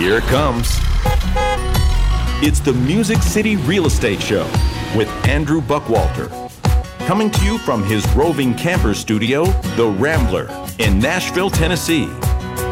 Here 0.00 0.16
it 0.16 0.24
comes. 0.24 0.78
It's 2.42 2.60
the 2.60 2.72
Music 2.72 3.18
City 3.18 3.56
Real 3.56 3.84
Estate 3.84 4.22
Show 4.22 4.46
with 4.96 5.08
Andrew 5.28 5.60
Buckwalter. 5.60 6.30
Coming 7.00 7.30
to 7.30 7.44
you 7.44 7.58
from 7.58 7.84
his 7.84 8.10
roving 8.14 8.54
camper 8.54 8.94
studio, 8.94 9.44
The 9.76 9.86
Rambler, 9.86 10.48
in 10.78 10.98
Nashville, 10.98 11.50
Tennessee. 11.50 12.08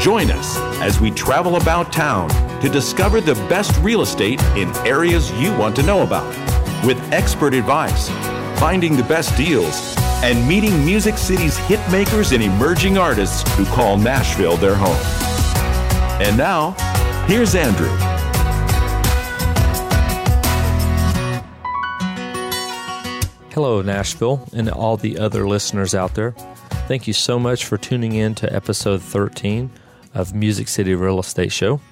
Join 0.00 0.30
us 0.30 0.56
as 0.80 1.02
we 1.02 1.10
travel 1.10 1.56
about 1.56 1.92
town 1.92 2.30
to 2.62 2.68
discover 2.70 3.20
the 3.20 3.34
best 3.50 3.78
real 3.82 4.00
estate 4.00 4.42
in 4.56 4.74
areas 4.86 5.30
you 5.32 5.54
want 5.54 5.76
to 5.76 5.82
know 5.82 6.04
about. 6.04 6.34
With 6.86 6.98
expert 7.12 7.52
advice, 7.52 8.08
finding 8.58 8.96
the 8.96 9.02
best 9.02 9.36
deals, 9.36 9.94
and 10.24 10.48
meeting 10.48 10.82
Music 10.82 11.18
City's 11.18 11.58
hit 11.58 11.80
makers 11.92 12.32
and 12.32 12.42
emerging 12.42 12.96
artists 12.96 13.42
who 13.54 13.66
call 13.66 13.98
Nashville 13.98 14.56
their 14.56 14.74
home. 14.74 14.96
And 16.22 16.38
now, 16.38 16.74
here's 17.28 17.54
Andrew. 17.54 17.90
Hello, 23.52 23.82
Nashville, 23.82 24.48
and 24.54 24.70
all 24.70 24.96
the 24.96 25.18
other 25.18 25.46
listeners 25.46 25.94
out 25.94 26.14
there. 26.14 26.30
Thank 26.88 27.06
you 27.06 27.12
so 27.12 27.38
much 27.38 27.66
for 27.66 27.76
tuning 27.76 28.14
in 28.14 28.34
to 28.36 28.50
episode 28.50 29.02
13 29.02 29.70
of 30.14 30.34
Music 30.34 30.68
City 30.68 30.94
Real 30.94 31.20
Estate 31.20 31.52
Show. 31.52 31.82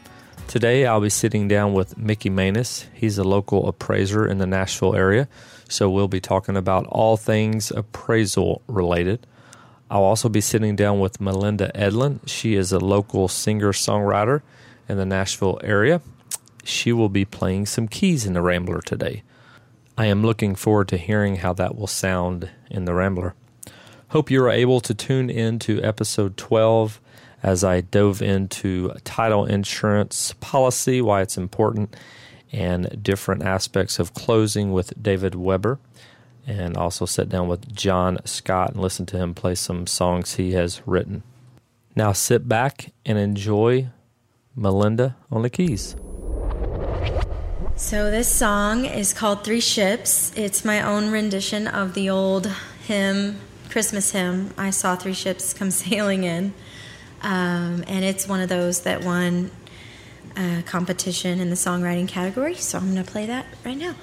Today, 0.48 0.86
I'll 0.86 1.02
be 1.02 1.10
sitting 1.10 1.48
down 1.48 1.74
with 1.74 1.98
Mickey 1.98 2.30
Manis. 2.30 2.86
He's 2.94 3.18
a 3.18 3.24
local 3.24 3.68
appraiser 3.68 4.26
in 4.26 4.38
the 4.38 4.46
Nashville 4.46 4.96
area, 4.96 5.28
so 5.68 5.90
we'll 5.90 6.08
be 6.08 6.20
talking 6.20 6.56
about 6.56 6.86
all 6.86 7.18
things 7.18 7.70
appraisal 7.70 8.62
related. 8.68 9.26
I'll 9.90 10.02
also 10.02 10.30
be 10.30 10.40
sitting 10.40 10.76
down 10.76 10.98
with 10.98 11.20
Melinda 11.20 11.70
Edlin. 11.74 12.20
She 12.26 12.54
is 12.54 12.72
a 12.72 12.78
local 12.78 13.28
singer 13.28 13.72
songwriter 13.72 14.40
in 14.88 14.96
the 14.96 15.06
Nashville 15.06 15.60
area. 15.62 16.00
She 16.64 16.92
will 16.92 17.08
be 17.08 17.24
playing 17.24 17.66
some 17.66 17.88
keys 17.88 18.26
in 18.26 18.32
the 18.32 18.42
Rambler 18.42 18.80
today. 18.80 19.22
I 19.98 20.06
am 20.06 20.22
looking 20.22 20.54
forward 20.54 20.88
to 20.88 20.98
hearing 20.98 21.36
how 21.36 21.52
that 21.54 21.76
will 21.76 21.86
sound 21.86 22.50
in 22.70 22.84
the 22.84 22.94
Rambler. 22.94 23.34
Hope 24.08 24.30
you 24.30 24.42
are 24.44 24.50
able 24.50 24.80
to 24.80 24.94
tune 24.94 25.30
in 25.30 25.58
to 25.60 25.82
episode 25.82 26.36
12 26.36 27.00
as 27.42 27.64
I 27.64 27.80
dove 27.80 28.22
into 28.22 28.92
title 29.04 29.46
insurance 29.46 30.34
policy, 30.40 31.00
why 31.00 31.22
it's 31.22 31.36
important, 31.36 31.96
and 32.52 33.02
different 33.02 33.42
aspects 33.42 33.98
of 33.98 34.14
closing 34.14 34.72
with 34.72 35.00
David 35.00 35.34
Weber. 35.34 35.78
And 36.46 36.76
also 36.76 37.06
sit 37.06 37.28
down 37.28 37.48
with 37.48 37.74
John 37.74 38.18
Scott 38.24 38.72
and 38.72 38.80
listen 38.80 39.06
to 39.06 39.16
him 39.16 39.34
play 39.34 39.54
some 39.54 39.86
songs 39.86 40.34
he 40.34 40.52
has 40.52 40.80
written. 40.86 41.22
Now 41.96 42.12
sit 42.12 42.48
back 42.48 42.92
and 43.04 43.18
enjoy 43.18 43.88
Melinda 44.56 45.16
on 45.30 45.42
the 45.42 45.50
keys. 45.50 45.96
So, 47.76 48.10
this 48.10 48.32
song 48.32 48.86
is 48.86 49.12
called 49.12 49.44
Three 49.44 49.60
Ships. 49.60 50.32
It's 50.34 50.64
my 50.64 50.80
own 50.80 51.10
rendition 51.10 51.66
of 51.66 51.92
the 51.92 52.08
old 52.08 52.46
hymn, 52.86 53.38
Christmas 53.68 54.12
hymn, 54.12 54.54
I 54.56 54.70
Saw 54.70 54.96
Three 54.96 55.12
Ships 55.12 55.52
Come 55.52 55.70
Sailing 55.82 56.24
In. 56.24 56.54
Um, 57.22 57.84
and 57.86 58.04
it's 58.04 58.26
one 58.26 58.40
of 58.40 58.48
those 58.48 58.80
that 58.82 59.04
won 59.04 59.50
a 60.36 60.62
competition 60.64 61.40
in 61.40 61.50
the 61.50 61.56
songwriting 61.56 62.08
category. 62.08 62.54
So 62.54 62.78
I'm 62.78 62.92
going 62.92 63.04
to 63.04 63.10
play 63.10 63.26
that 63.26 63.46
right 63.64 63.76
now. 63.76 63.94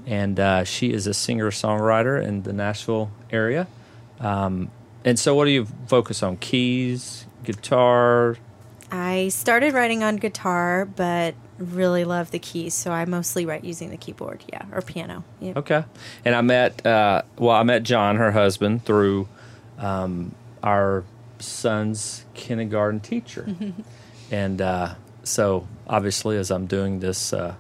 and 0.06 0.40
uh, 0.40 0.64
she 0.64 0.94
is 0.94 1.08
a 1.08 1.14
singer 1.14 1.52
songwriter 1.52 2.24
in 2.24 2.44
the 2.44 2.54
Nashville 2.54 3.12
area. 3.32 3.68
Um, 4.22 4.72
and 5.04 5.20
so, 5.20 5.36
what 5.36 5.46
do 5.46 5.52
you 5.52 5.68
focus 5.88 6.24
on? 6.24 6.38
Keys, 6.38 7.26
guitar? 7.44 8.38
I 8.92 9.30
started 9.30 9.74
writing 9.74 10.04
on 10.04 10.18
guitar, 10.18 10.86
but 10.86 11.36
really 11.58 12.04
love 12.06 12.32
the 12.32 12.40
keys, 12.40 12.74
so 12.74 12.92
I 12.92 13.06
mostly 13.06 13.46
write 13.46 13.64
using 13.64 13.90
the 13.90 13.98
keyboard, 13.98 14.44
yeah, 14.52 14.66
or 14.72 14.82
piano. 14.82 15.24
Yep. 15.40 15.58
Okay. 15.58 15.84
And 16.24 16.36
I 16.36 16.42
met, 16.42 16.86
uh, 16.86 17.24
well, 17.38 17.56
I 17.56 17.64
met 17.64 17.84
John, 17.84 18.16
her 18.18 18.32
husband, 18.32 18.86
through 18.86 19.28
um, 19.78 20.34
our 20.64 21.04
son's 21.42 22.26
kindergarten 22.34 23.00
teacher. 23.00 23.48
and 24.32 24.62
uh, 24.62 24.96
so, 25.24 25.68
obviously, 25.88 26.38
as 26.38 26.52
I'm 26.52 26.66
doing 26.68 27.00
this 27.00 27.34
uh, 27.34 27.56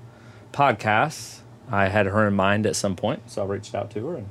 podcast, 0.51 1.39
I 1.69 1.87
had 1.87 2.05
her 2.07 2.27
in 2.27 2.33
mind 2.35 2.65
at 2.65 2.75
some 2.75 2.95
point, 2.95 3.29
so 3.31 3.43
I 3.43 3.45
reached 3.45 3.73
out 3.75 3.91
to 3.91 4.07
her. 4.07 4.15
And 4.17 4.29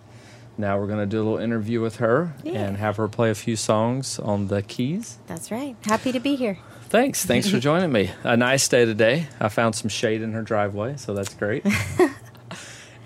now 0.59 0.79
we're 0.79 0.87
going 0.87 0.99
to 0.99 1.07
do 1.07 1.19
a 1.19 1.25
little 1.25 1.39
interview 1.39 1.81
with 1.81 1.97
her 1.97 2.35
Yeah. 2.43 2.53
and 2.67 2.77
have 2.77 2.97
her 2.97 3.09
play 3.09 3.31
a 3.31 3.35
few 3.35 3.57
songs 3.57 4.19
on 4.19 4.49
the 4.49 4.63
keys. 4.63 5.19
That's 5.27 5.51
right. 5.51 5.77
Happy 5.85 6.13
to 6.13 6.21
be 6.21 6.37
here. 6.37 6.59
Thanks. 6.89 7.25
Thanks 7.25 7.49
for 7.49 7.59
joining 7.69 7.93
me. 7.93 8.11
A 8.25 8.37
nice 8.37 8.67
day 8.69 8.85
today. 8.85 9.29
I 9.41 9.49
found 9.49 9.75
some 9.75 9.89
shade 9.89 10.23
in 10.23 10.33
her 10.33 10.43
driveway, 10.43 10.97
so 10.97 11.15
that's 11.15 11.33
great. 11.35 11.65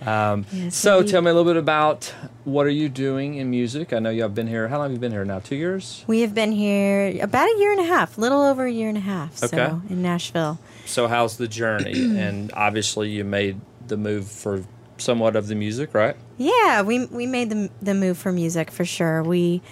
Um, 0.06 0.44
Yes, 0.52 0.76
so 0.76 0.98
indeed. 0.98 1.10
tell 1.10 1.22
me 1.22 1.30
a 1.30 1.34
little 1.34 1.50
bit 1.52 1.58
about 1.58 2.12
what 2.44 2.66
are 2.66 2.70
you 2.70 2.88
doing 2.88 3.34
in 3.36 3.50
music? 3.50 3.92
I 3.92 3.98
know 3.98 4.10
you 4.10 4.22
have 4.22 4.34
been 4.34 4.46
here. 4.48 4.68
How 4.68 4.78
long 4.78 4.86
have 4.86 4.92
you 4.92 4.98
been 4.98 5.12
here 5.12 5.24
now? 5.24 5.38
Two 5.40 5.56
years. 5.56 6.04
We 6.06 6.20
have 6.20 6.34
been 6.34 6.52
here 6.52 7.18
about 7.22 7.48
a 7.48 7.58
year 7.58 7.72
and 7.72 7.80
a 7.80 7.84
half, 7.84 8.18
a 8.18 8.20
little 8.20 8.42
over 8.42 8.64
a 8.66 8.70
year 8.70 8.88
and 8.88 8.98
a 8.98 9.02
half. 9.02 9.42
Okay. 9.42 9.56
So 9.56 9.82
in 9.88 10.02
Nashville. 10.02 10.58
So 10.86 11.08
how's 11.08 11.36
the 11.36 11.48
journey? 11.48 11.92
and 12.18 12.52
obviously, 12.54 13.10
you 13.10 13.24
made 13.24 13.60
the 13.86 13.96
move 13.96 14.26
for 14.28 14.64
somewhat 14.98 15.36
of 15.36 15.48
the 15.48 15.54
music, 15.54 15.94
right? 15.94 16.16
Yeah, 16.38 16.82
we 16.82 17.06
we 17.06 17.26
made 17.26 17.50
the 17.50 17.70
the 17.82 17.94
move 17.94 18.18
for 18.18 18.30
music 18.32 18.70
for 18.70 18.84
sure. 18.84 19.22
We, 19.22 19.62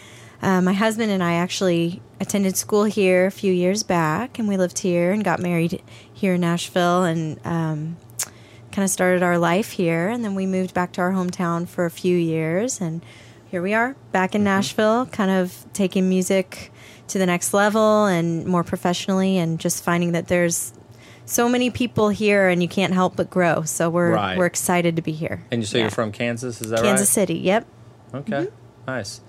uh, 0.40 0.60
my 0.62 0.72
husband 0.72 1.10
and 1.12 1.22
I 1.22 1.34
actually 1.34 2.00
attended 2.20 2.56
school 2.56 2.84
here 2.84 3.26
a 3.26 3.30
few 3.30 3.52
years 3.52 3.82
back, 3.82 4.38
and 4.38 4.48
we 4.48 4.56
lived 4.56 4.78
here 4.78 5.12
and 5.12 5.22
got 5.22 5.40
married 5.40 5.82
here 6.12 6.34
in 6.34 6.40
Nashville, 6.40 7.04
and 7.04 7.38
um, 7.44 7.96
kind 8.72 8.84
of 8.84 8.90
started 8.90 9.22
our 9.22 9.38
life 9.38 9.72
here. 9.72 10.08
And 10.08 10.24
then 10.24 10.34
we 10.34 10.46
moved 10.46 10.74
back 10.74 10.92
to 10.92 11.00
our 11.00 11.12
hometown 11.12 11.68
for 11.68 11.84
a 11.84 11.90
few 11.90 12.16
years, 12.16 12.80
and 12.80 13.04
here 13.50 13.62
we 13.62 13.74
are 13.74 13.94
back 14.12 14.34
in 14.34 14.42
Nashville, 14.42 15.06
kind 15.06 15.30
of 15.30 15.66
taking 15.74 16.08
music 16.08 16.72
to 17.08 17.18
the 17.18 17.26
next 17.26 17.52
level 17.52 18.06
and 18.06 18.46
more 18.46 18.64
professionally, 18.64 19.36
and 19.38 19.60
just 19.60 19.84
finding 19.84 20.12
that 20.12 20.28
there's 20.28 20.72
so 21.26 21.48
many 21.48 21.70
people 21.70 22.08
here, 22.08 22.48
and 22.48 22.62
you 22.62 22.68
can't 22.68 22.94
help 22.94 23.14
but 23.16 23.28
grow. 23.30 23.62
So 23.62 23.90
we're 23.90 24.12
Right. 24.14 24.36
we're 24.38 24.46
excited 24.46 24.96
to 24.96 25.02
be 25.02 25.12
here. 25.12 25.44
And 25.50 25.60
you 25.62 25.66
say 25.66 25.78
Yeah. 25.78 25.84
you're 25.84 25.90
from 25.90 26.10
Kansas, 26.12 26.60
is 26.60 26.70
that 26.70 26.80
right? 26.80 26.84
Kansas 26.88 27.10
City. 27.10 27.34
Yep. 27.34 27.66
Okay, 28.14 28.48
nice. 28.88 29.20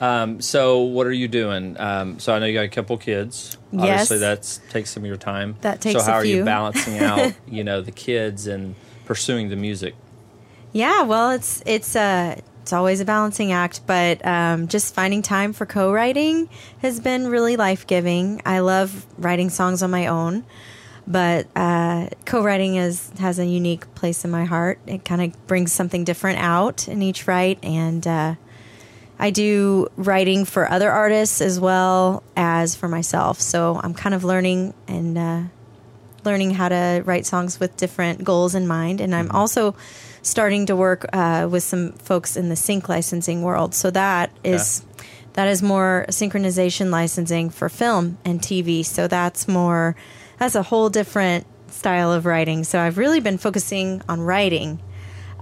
Um, 0.00 0.40
so 0.40 0.78
what 0.80 1.06
are 1.06 1.12
you 1.12 1.28
doing? 1.28 1.76
Um, 1.78 2.18
so 2.18 2.32
I 2.34 2.38
know 2.38 2.46
you 2.46 2.54
got 2.54 2.64
a 2.64 2.68
couple 2.68 2.96
kids. 2.96 3.58
Obviously, 3.74 4.16
Yes. 4.16 4.20
that's 4.20 4.60
takes 4.70 4.90
some 4.90 5.02
of 5.02 5.06
your 5.08 5.16
time. 5.18 5.56
That 5.60 5.80
takes 5.82 6.00
So 6.04 6.10
how 6.10 6.16
are 6.16 6.24
you 6.24 6.42
balancing 6.44 6.98
out, 7.00 7.34
you 7.46 7.64
know, 7.64 7.82
the 7.82 7.92
kids 7.92 8.46
and 8.46 8.76
pursuing 9.10 9.48
the 9.48 9.56
music? 9.56 9.96
Yeah. 10.72 11.02
Well, 11.02 11.32
it's 11.32 11.64
it's 11.66 11.96
uh 11.96 12.40
it's 12.62 12.72
always 12.72 13.00
a 13.00 13.04
balancing 13.04 13.50
act, 13.50 13.80
but 13.84 14.24
um, 14.24 14.68
just 14.68 14.94
finding 14.94 15.20
time 15.20 15.52
for 15.52 15.66
co-writing 15.66 16.48
has 16.80 17.00
been 17.00 17.26
really 17.26 17.56
life 17.56 17.88
giving. 17.88 18.40
I 18.46 18.60
love 18.60 19.04
writing 19.18 19.50
songs 19.50 19.82
on 19.82 19.90
my 19.90 20.06
own, 20.06 20.44
but 21.08 21.48
uh, 21.56 22.10
co-writing 22.24 22.76
is 22.76 23.10
has 23.18 23.40
a 23.40 23.46
unique 23.46 23.92
place 23.96 24.24
in 24.24 24.30
my 24.30 24.44
heart. 24.44 24.78
It 24.86 25.04
kind 25.04 25.22
of 25.22 25.46
brings 25.48 25.72
something 25.72 26.04
different 26.04 26.38
out 26.38 26.86
in 26.86 27.02
each 27.02 27.26
write, 27.26 27.58
and 27.64 28.06
uh, 28.06 28.34
I 29.18 29.30
do 29.30 29.88
writing 29.96 30.44
for 30.44 30.70
other 30.70 30.92
artists 30.92 31.40
as 31.40 31.58
well 31.58 32.22
as 32.36 32.76
for 32.76 32.86
myself. 32.86 33.40
So 33.40 33.80
I'm 33.82 33.92
kind 33.92 34.14
of 34.14 34.22
learning 34.22 34.72
and 34.86 35.18
uh, 35.18 35.42
learning 36.24 36.52
how 36.52 36.68
to 36.68 37.02
write 37.04 37.26
songs 37.26 37.60
with 37.60 37.76
different 37.76 38.24
goals 38.24 38.54
in 38.54 38.66
mind. 38.66 39.00
And 39.00 39.14
I'm 39.14 39.30
also 39.30 39.74
starting 40.22 40.66
to 40.66 40.76
work 40.76 41.06
uh, 41.12 41.48
with 41.50 41.62
some 41.62 41.92
folks 41.92 42.36
in 42.36 42.48
the 42.48 42.56
sync 42.56 42.88
licensing 42.88 43.42
world. 43.42 43.74
So 43.74 43.90
that 43.90 44.30
is 44.44 44.84
that 45.34 45.48
is 45.48 45.62
more 45.62 46.06
synchronization 46.08 46.90
licensing 46.90 47.50
for 47.50 47.68
film 47.68 48.18
and 48.24 48.40
TV. 48.40 48.84
So 48.84 49.06
that's 49.08 49.48
more 49.48 49.96
that's 50.38 50.54
a 50.54 50.62
whole 50.62 50.90
different 50.90 51.46
style 51.68 52.12
of 52.12 52.26
writing. 52.26 52.64
So 52.64 52.80
I've 52.80 52.98
really 52.98 53.20
been 53.20 53.38
focusing 53.38 54.02
on 54.08 54.20
writing 54.20 54.80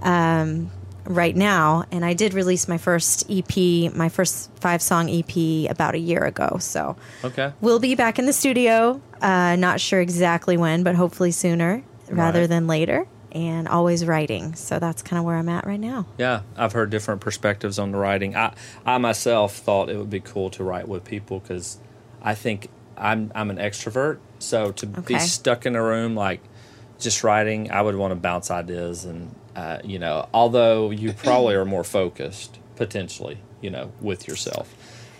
um, 0.01 0.71
right 1.09 1.35
now, 1.35 1.83
and 1.91 2.05
I 2.05 2.13
did 2.13 2.33
release 2.33 2.67
my 2.67 2.77
first 2.77 3.25
EP, 3.29 3.91
my 3.93 4.07
first 4.09 4.49
five 4.61 4.81
song 4.81 5.09
EP 5.09 5.69
about 5.69 5.95
a 5.95 5.99
year 5.99 6.23
ago. 6.23 6.57
So 6.59 6.95
Okay. 7.23 7.51
we'll 7.59 7.79
be 7.79 7.95
back 7.95 8.19
in 8.19 8.25
the 8.27 8.31
studio. 8.33 9.01
Uh, 9.21 9.55
not 9.57 9.81
sure 9.81 9.99
exactly 9.99 10.55
when, 10.55 10.83
but 10.83 10.95
hopefully 10.95 11.31
sooner 11.31 11.83
rather 12.09 12.41
Right. 12.41 12.49
than 12.49 12.67
later. 12.67 13.07
And 13.31 13.67
always 13.67 14.05
writing. 14.05 14.55
So 14.55 14.79
that's 14.79 15.01
kind 15.03 15.19
of 15.19 15.25
where 15.25 15.35
I'm 15.35 15.49
at 15.49 15.65
right 15.67 15.79
now. 15.79 16.05
Yeah, 16.17 16.41
I've 16.57 16.73
heard 16.73 16.89
different 16.89 17.21
perspectives 17.21 17.77
on 17.77 17.91
the 17.91 17.97
writing. 17.99 18.35
I, 18.35 18.53
I 18.85 18.97
myself 18.97 19.55
thought 19.57 19.89
it 19.89 19.97
would 19.97 20.09
be 20.09 20.19
cool 20.19 20.49
to 20.51 20.63
write 20.63 20.87
with 20.87 21.03
people 21.05 21.39
because 21.39 21.77
I 22.23 22.33
think 22.33 22.69
I'm 22.97 23.31
I'm 23.35 23.49
an 23.51 23.57
extrovert. 23.57 24.17
So 24.39 24.71
to 24.71 24.85
be 24.87 25.19
stuck 25.19 25.65
in 25.67 25.75
a 25.75 25.83
room 25.83 26.15
like 26.15 26.39
just 26.99 27.23
writing, 27.23 27.71
I 27.71 27.81
would 27.81 27.95
want 27.95 28.11
to 28.11 28.15
bounce 28.15 28.51
ideas 28.51 29.05
and 29.05 29.33
uh, 29.55 29.79
you 29.83 29.99
know, 29.99 30.29
although 30.33 30.89
you 30.91 31.11
probably 31.13 31.55
are 31.55 31.65
more 31.65 31.83
focused 31.83 32.59
potentially, 32.75 33.39
you 33.61 33.69
know, 33.69 33.91
with 33.99 34.27
yourself. 34.27 34.73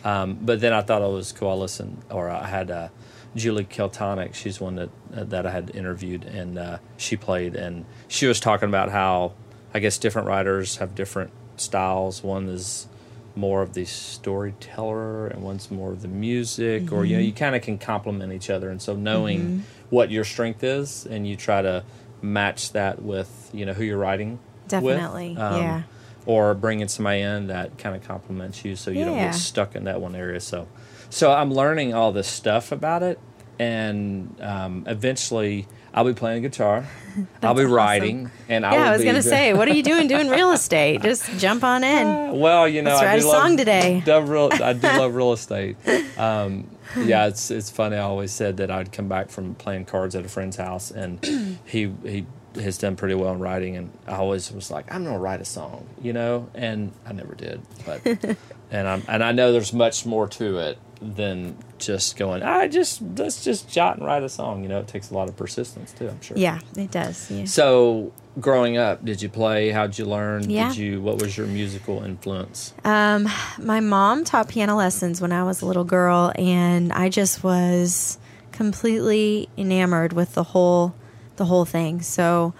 Um, 0.06 0.38
but 0.42 0.62
then 0.62 0.72
I 0.72 0.82
thought 0.82 1.02
it 1.02 1.12
was 1.12 1.34
cool. 1.34 1.50
I 1.50 1.54
listened, 1.56 2.02
or 2.10 2.30
I 2.30 2.48
had 2.48 2.72
uh, 2.72 2.88
Julie 3.36 3.66
Keltonic. 3.66 4.34
She's 4.34 4.62
one 4.62 4.76
that 4.76 4.90
uh, 5.14 5.24
that 5.26 5.46
I 5.46 5.52
had 5.52 5.76
interviewed, 5.76 6.24
and 6.24 6.58
uh, 6.58 6.78
she 6.96 7.18
played, 7.18 7.56
and 7.56 7.86
she 8.08 8.28
was 8.28 8.40
talking 8.40 8.70
about 8.70 8.90
how 8.90 9.34
I 9.74 9.80
guess 9.80 9.98
different 9.98 10.28
writers 10.30 10.78
have 10.78 10.96
different 10.96 11.32
styles. 11.58 12.24
One 12.24 12.48
is 12.48 12.88
more 13.36 13.62
of 13.62 13.74
the 13.74 13.86
storyteller, 13.86 15.28
and 15.28 15.42
one's 15.42 15.72
more 15.72 15.92
of 15.92 16.02
the 16.02 16.08
music, 16.08 16.92
or 16.92 17.06
you 17.06 17.16
know, 17.16 17.22
you 17.22 17.30
mm-hmm. 17.30 17.38
kind 17.38 17.56
of 17.56 17.62
can 17.62 17.78
complement 17.78 18.34
each 18.34 18.50
other. 18.50 18.70
And 18.70 18.82
so 18.82 18.96
knowing 18.96 19.40
mm-hmm. 19.40 19.60
what 19.90 20.12
your 20.12 20.24
strength 20.24 20.64
is, 20.64 21.06
and 21.06 21.28
you 21.28 21.36
try 21.36 21.62
to 21.62 21.84
match 22.22 22.74
that 22.74 23.02
with 23.02 23.50
you 23.54 23.66
know 23.66 23.74
who 23.74 23.84
you're 23.84 23.98
writing. 23.98 24.40
with, 24.84 24.98
Definitely, 24.98 25.34
yeah. 25.34 25.84
Or 26.26 26.54
bringing 26.54 26.88
somebody 26.88 27.22
in 27.22 27.48
that 27.48 27.78
kind 27.78 27.96
of 27.96 28.04
complements 28.04 28.64
you, 28.64 28.76
so 28.76 28.92
you 28.92 29.06
don't 29.06 29.18
get 29.18 29.36
stuck 29.36 29.76
in 29.76 29.86
that 29.86 30.02
one 30.02 30.16
area. 30.16 30.40
So, 30.40 30.68
so 31.10 31.32
I'm 31.32 31.52
learning 31.52 31.94
all 31.94 32.12
this 32.12 32.28
stuff 32.28 32.72
about 32.72 33.04
it, 33.04 33.20
and 33.58 34.36
um, 34.42 34.84
eventually 34.86 35.68
I'll 35.94 36.06
be 36.06 36.14
playing 36.14 36.44
guitar. 36.44 36.86
I'll 37.44 37.54
be 37.54 37.62
awesome. 37.64 37.72
writing, 37.72 38.32
and 38.48 38.66
I 38.66 38.74
yeah, 38.74 38.88
I 38.90 38.92
was 38.92 39.00
be 39.00 39.06
going 39.06 39.16
to 39.16 39.22
the- 39.24 39.30
say, 39.30 39.54
what 39.54 39.68
are 39.68 39.74
you 39.74 39.84
doing 39.84 40.08
doing 40.08 40.30
real 40.30 40.52
estate? 40.52 41.02
Just 41.02 41.30
jump 41.38 41.64
on 41.64 41.84
in. 41.84 42.40
Well, 42.40 42.68
you 42.68 42.82
know, 42.82 42.92
Let's 42.92 43.02
I 43.02 43.06
write 43.06 43.22
a 43.24 43.28
love, 43.28 43.42
song 43.44 43.58
today. 43.58 44.04
real, 44.08 44.50
I 44.54 44.74
do 44.74 44.88
love 44.88 45.16
real 45.16 45.34
estate. 45.34 45.76
Um, 46.18 46.70
yeah, 46.98 47.28
it's 47.28 47.52
it's 47.52 47.70
funny. 47.70 47.96
I 47.96 48.02
always 48.02 48.32
said 48.32 48.58
that 48.58 48.72
I'd 48.72 48.92
come 48.92 49.08
back 49.08 49.30
from 49.30 49.56
playing 49.56 49.86
cards 49.86 50.16
at 50.16 50.26
a 50.26 50.30
friend's 50.30 50.58
house, 50.58 50.92
and 50.92 51.24
he 51.66 51.92
he 52.04 52.26
has 52.56 52.78
done 52.78 52.96
pretty 52.96 53.16
well 53.16 53.34
in 53.34 53.40
writing, 53.40 53.76
and 53.78 53.92
I 54.08 54.16
always 54.16 54.52
was 54.52 54.72
like, 54.72 54.94
I'm 54.94 55.04
gonna 55.04 55.20
write 55.20 55.42
a 55.42 55.46
song, 55.46 55.88
you 56.02 56.14
know, 56.14 56.50
and 56.54 56.92
I 57.06 57.14
never 57.14 57.36
did. 57.36 57.62
But 57.86 58.38
and 58.72 58.88
I'm 58.88 59.04
and 59.08 59.24
I 59.24 59.32
know 59.32 59.52
there's 59.52 59.74
much 59.74 60.06
more 60.06 60.28
to 60.30 60.58
it 60.60 60.78
than 61.02 61.58
just 61.78 62.18
going. 62.18 62.44
I 62.44 62.68
just 62.68 63.02
let's 63.18 63.44
just 63.44 63.70
jot 63.70 63.98
and 63.98 64.06
write 64.06 64.24
a 64.24 64.30
song. 64.30 64.64
You 64.64 64.70
know, 64.70 64.80
it 64.80 64.88
takes 64.88 65.12
a 65.12 65.14
lot 65.14 65.30
of 65.30 65.38
persistence 65.38 65.94
too. 65.94 66.10
I'm 66.10 66.22
sure. 66.22 66.38
Yeah, 66.38 66.60
it 66.76 66.92
does. 66.92 67.30
Yeah. 67.32 67.46
So, 67.46 68.12
growing 68.40 68.78
up, 68.78 69.04
did 69.04 69.22
you 69.22 69.30
play? 69.30 69.72
How'd 69.72 69.98
you 69.98 70.06
learn? 70.06 70.50
Yeah. 70.50 70.70
Did 70.70 70.78
you? 70.78 71.02
What 71.02 71.22
was 71.22 71.38
your 71.38 71.48
musical 71.48 72.04
influence? 72.04 72.74
Um, 72.84 73.30
my 73.58 73.80
mom 73.80 74.26
taught 74.26 74.50
piano 74.50 74.76
lessons 74.76 75.22
when 75.22 75.32
I 75.32 75.44
was 75.44 75.62
a 75.62 75.66
little 75.66 75.86
girl, 75.86 76.32
and 76.36 76.92
I 76.92 77.10
just 77.10 77.44
was 77.44 78.18
completely 78.52 79.50
enamored 79.58 80.14
with 80.14 80.34
the 80.34 80.44
whole 80.44 80.94
the 81.38 81.46
whole 81.46 81.66
thing. 81.66 82.02
So 82.02 82.54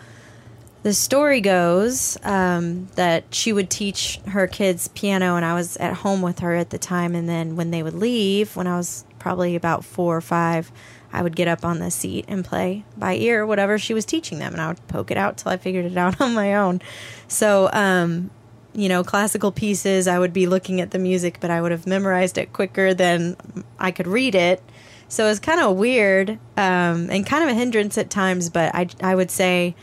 the 0.84 0.94
story 0.94 1.42
goes 1.42 2.18
um, 2.24 2.88
that 2.96 3.26
she 3.32 3.52
would 3.52 3.70
teach 3.70 4.20
her 4.28 4.48
kids 4.48 4.88
piano, 4.90 5.36
and 5.36 5.44
I 5.44 5.54
was 5.54 5.76
at 5.78 5.94
home 5.94 6.22
with 6.22 6.40
her 6.40 6.56
at 6.56 6.70
the 6.70 6.78
time. 6.78 7.16
And 7.16 7.28
then 7.28 7.56
when 7.56 7.72
they 7.72 7.84
would 7.84 7.94
leave, 7.94 8.56
when 8.56 8.68
I 8.68 8.78
was 8.78 9.04
probably 9.20 9.56
about 9.56 9.84
four 9.84 10.16
or 10.16 10.22
five, 10.22 10.72
I 11.12 11.22
would 11.22 11.36
get 11.36 11.48
up 11.48 11.66
on 11.66 11.80
the 11.80 11.92
seat 11.92 12.26
and 12.28 12.46
play 12.46 12.86
by 12.96 13.16
ear 13.16 13.46
whatever 13.46 13.78
she 13.78 13.94
was 13.94 14.06
teaching 14.06 14.40
them, 14.40 14.54
and 14.54 14.62
I 14.62 14.70
would 14.70 14.88
poke 14.88 15.12
it 15.12 15.18
out 15.18 15.38
till 15.38 15.52
I 15.52 15.58
figured 15.58 15.86
it 15.86 15.98
out 15.98 16.22
on 16.22 16.34
my 16.34 16.56
own. 16.56 16.82
So, 17.28 17.70
um, 17.74 18.30
you 18.74 18.88
know, 18.88 19.04
classical 19.04 19.52
pieces, 19.52 20.08
I 20.08 20.20
would 20.20 20.32
be 20.32 20.48
looking 20.48 20.80
at 20.80 20.92
the 20.92 21.00
music, 21.00 21.40
but 21.42 21.50
I 21.50 21.62
would 21.62 21.72
have 21.72 21.88
memorized 21.88 22.38
it 22.38 22.54
quicker 22.54 22.94
than 22.94 23.36
I 23.80 23.92
could 23.92 24.08
read 24.08 24.36
it. 24.36 24.64
So 25.10 25.26
it 25.26 25.30
was 25.30 25.40
kind 25.40 25.60
of 25.60 25.76
weird 25.76 26.32
um, 26.56 27.10
and 27.10 27.26
kind 27.26 27.44
of 27.44 27.50
a 27.50 27.54
hindrance 27.56 27.98
at 27.98 28.12
times, 28.12 28.50
but 28.50 28.74
I, 28.76 28.88
I 29.02 29.16
would 29.16 29.32
say 29.32 29.76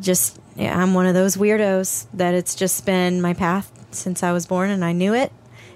just, 0.00 0.38
yeah, 0.56 0.80
I'm 0.80 0.94
one 0.94 1.06
of 1.06 1.14
those 1.14 1.36
weirdos 1.36 2.06
that 2.14 2.34
it's 2.34 2.54
just 2.54 2.84
been 2.86 3.20
my 3.20 3.34
path 3.34 3.70
since 3.90 4.22
I 4.22 4.32
was 4.32 4.46
born 4.46 4.70
and 4.70 4.84
I 4.84 4.92
knew 4.92 5.14
it. 5.14 5.32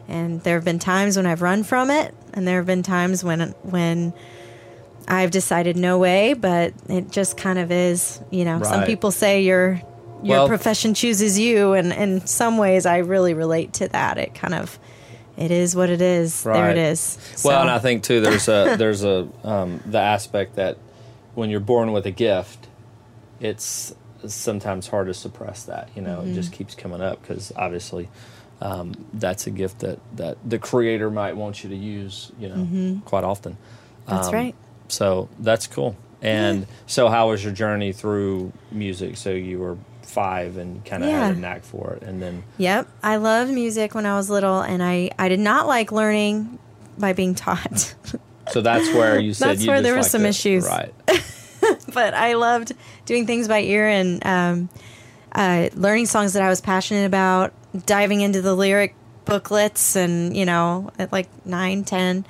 And 0.08 0.42
there 0.42 0.56
have 0.56 0.64
been 0.64 0.78
times 0.78 1.16
when 1.16 1.26
I've 1.26 1.42
run 1.42 1.62
from 1.62 1.90
it, 1.90 2.12
and 2.34 2.46
there 2.46 2.56
have 2.56 2.66
been 2.66 2.82
times 2.82 3.22
when 3.22 3.40
when 3.62 4.12
I've 5.08 5.30
decided 5.30 5.76
no 5.76 5.96
way, 5.98 6.34
but 6.34 6.74
it 6.88 7.10
just 7.10 7.36
kind 7.36 7.58
of 7.58 7.70
is. 7.70 8.20
You 8.30 8.44
know, 8.44 8.62
some 8.62 8.84
people 8.84 9.10
say 9.12 9.42
your 9.42 9.80
your 10.22 10.38
Well- 10.38 10.48
profession 10.48 10.94
chooses 10.94 11.38
you, 11.38 11.72
and 11.72 11.92
in 11.92 12.26
some 12.26 12.58
ways, 12.58 12.84
I 12.84 12.98
really 12.98 13.32
relate 13.32 13.72
to 13.74 13.88
that. 13.88 14.18
It 14.18 14.34
kind 14.34 14.54
of 14.54 14.78
it 15.36 15.50
is 15.52 15.74
what 15.76 15.88
it 15.88 16.02
is. 16.02 16.42
There 16.42 16.52
Right. 16.52 16.76
it 16.76 16.78
is. 16.78 17.16
Well, 17.44 17.60
and 17.62 17.70
I 17.70 17.78
think 17.78 18.02
too, 18.02 18.20
there's 18.20 18.48
a 18.48 18.74
there's 18.78 19.04
a 19.04 19.28
um, 19.44 19.80
the 19.86 19.98
aspect 20.00 20.56
that 20.56 20.78
when 21.34 21.48
you're 21.48 21.60
born 21.60 21.92
with 21.92 22.06
a 22.06 22.10
gift, 22.12 22.66
it's 23.40 23.94
sometimes 24.28 24.86
hard 24.88 25.06
to 25.08 25.14
suppress 25.14 25.64
that. 25.64 25.88
You 25.96 26.02
know, 26.02 26.18
Mm-hmm. 26.18 26.32
it 26.32 26.34
just 26.34 26.52
keeps 26.52 26.74
coming 26.74 27.00
up 27.00 27.20
because 27.22 27.52
obviously 27.56 28.08
um, 28.60 28.92
that's 29.14 29.46
a 29.46 29.50
gift 29.50 29.80
that 29.80 29.98
that 30.16 30.38
the 30.48 30.58
creator 30.58 31.10
might 31.10 31.36
want 31.36 31.64
you 31.64 31.70
to 31.70 31.76
use. 31.76 32.30
You 32.38 32.48
know, 32.48 33.00
quite 33.04 33.24
often. 33.24 33.52
Mm-hmm. 33.52 34.10
That's 34.14 34.28
Um, 34.28 34.34
right. 34.34 34.54
So 34.88 35.28
that's 35.38 35.66
cool. 35.66 35.96
And 36.20 36.66
so, 36.86 37.08
how 37.08 37.30
was 37.30 37.42
your 37.42 37.52
journey 37.52 37.92
through 37.92 38.52
music? 38.70 39.16
So 39.16 39.30
you 39.30 39.58
were 39.58 39.76
five 40.02 40.56
and 40.56 40.84
kind 40.84 41.02
of 41.02 41.10
had 41.10 41.36
a 41.36 41.38
knack 41.40 41.64
for 41.64 41.94
it, 41.94 42.02
and 42.02 42.20
then 42.22 42.44
Yep, 42.58 42.86
I 43.02 43.16
loved 43.16 43.50
music 43.50 43.94
when 43.94 44.06
I 44.06 44.14
was 44.16 44.30
little, 44.30 44.60
and 44.60 44.82
I 44.82 45.10
I 45.18 45.28
did 45.28 45.40
not 45.40 45.66
like 45.66 45.90
learning 45.90 46.58
by 46.98 47.12
being 47.14 47.34
taught. 47.34 47.94
so 48.52 48.60
that's 48.60 48.86
where 48.94 49.18
you 49.18 49.32
said 49.34 49.48
That's 49.48 49.62
you 49.62 49.68
where 49.70 49.80
there 49.82 49.96
were 49.96 50.02
some 50.04 50.24
it. 50.26 50.28
issues. 50.28 50.64
right? 50.66 50.92
but 51.94 52.14
I 52.14 52.34
loved 52.34 52.72
doing 53.06 53.26
things 53.26 53.48
by 53.48 53.60
ear 53.60 53.88
and 53.88 54.24
um, 54.26 54.68
uh, 55.32 55.68
learning 55.74 56.06
songs 56.06 56.32
that 56.34 56.42
I 56.42 56.48
was 56.48 56.60
passionate 56.60 57.06
about, 57.06 57.52
diving 57.86 58.20
into 58.20 58.42
the 58.42 58.54
lyric 58.54 58.94
booklets, 59.24 59.96
and 59.96 60.36
you 60.36 60.44
know, 60.44 60.90
at 60.98 61.12
like 61.12 61.28
nine, 61.46 61.84
ten. 61.84 62.24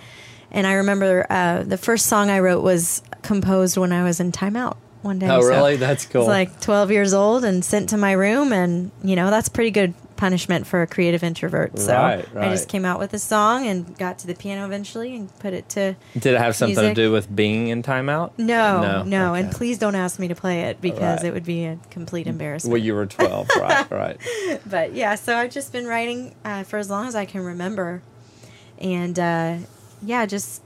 And 0.50 0.66
I 0.66 0.74
remember 0.74 1.26
uh, 1.30 1.62
the 1.62 1.78
first 1.78 2.06
song 2.06 2.28
I 2.28 2.40
wrote 2.40 2.62
was 2.62 3.02
composed 3.22 3.76
when 3.78 3.92
I 3.92 4.04
was 4.04 4.20
in 4.20 4.32
timeout 4.32 4.76
one 5.00 5.18
day. 5.18 5.28
Oh, 5.28 5.40
So 5.40 5.48
really? 5.48 5.76
That's 5.76 6.04
cool. 6.04 6.20
was 6.22 6.28
like 6.28 6.60
12 6.60 6.90
years 6.90 7.14
old 7.14 7.44
and 7.44 7.64
sent 7.64 7.88
to 7.90 7.96
my 7.96 8.12
room, 8.12 8.52
and 8.52 8.90
you 9.02 9.16
know, 9.16 9.30
that's 9.30 9.48
pretty 9.48 9.70
good 9.70 9.94
punishment 10.22 10.68
for 10.68 10.82
a 10.82 10.86
creative 10.86 11.24
introvert. 11.24 11.76
So 11.76 11.92
Right, 11.92 12.24
I 12.36 12.48
just 12.50 12.68
came 12.68 12.84
out 12.84 13.00
with 13.00 13.12
a 13.12 13.18
song 13.18 13.66
and 13.66 13.98
got 13.98 14.20
to 14.20 14.28
the 14.28 14.36
piano 14.36 14.64
eventually 14.64 15.16
and 15.16 15.36
put 15.40 15.52
it 15.52 15.68
to 15.70 15.96
Did 16.14 16.34
it 16.34 16.38
have 16.38 16.54
something 16.54 16.76
music. 16.76 16.94
to 16.94 17.02
do 17.02 17.10
with 17.10 17.34
being 17.34 17.66
in 17.66 17.82
timeout? 17.82 18.30
no, 18.38 18.80
no, 18.82 19.02
No? 19.02 19.34
and 19.34 19.50
please 19.50 19.78
don't 19.78 19.96
ask 19.96 20.20
me 20.20 20.28
to 20.28 20.36
play 20.36 20.60
it 20.62 20.80
because 20.80 21.00
Right. 21.22 21.24
it 21.24 21.34
would 21.34 21.42
be 21.44 21.64
a 21.64 21.76
complete 21.90 22.28
embarrassment. 22.28 22.70
Well, 22.70 22.80
you 22.80 22.94
were 22.94 23.06
12, 23.18 23.48
right, 23.58 23.90
right. 23.90 24.16
but 24.70 24.92
yeah, 24.94 25.16
so 25.16 25.34
I've 25.36 25.50
just 25.50 25.72
been 25.72 25.86
writing 25.88 26.36
uh, 26.44 26.62
for 26.62 26.78
as 26.78 26.88
long 26.88 27.08
as 27.08 27.16
I 27.16 27.24
can 27.24 27.40
remember, 27.42 28.00
and 28.80 29.18
uh, 29.18 29.56
yeah, 30.04 30.24
just 30.26 30.62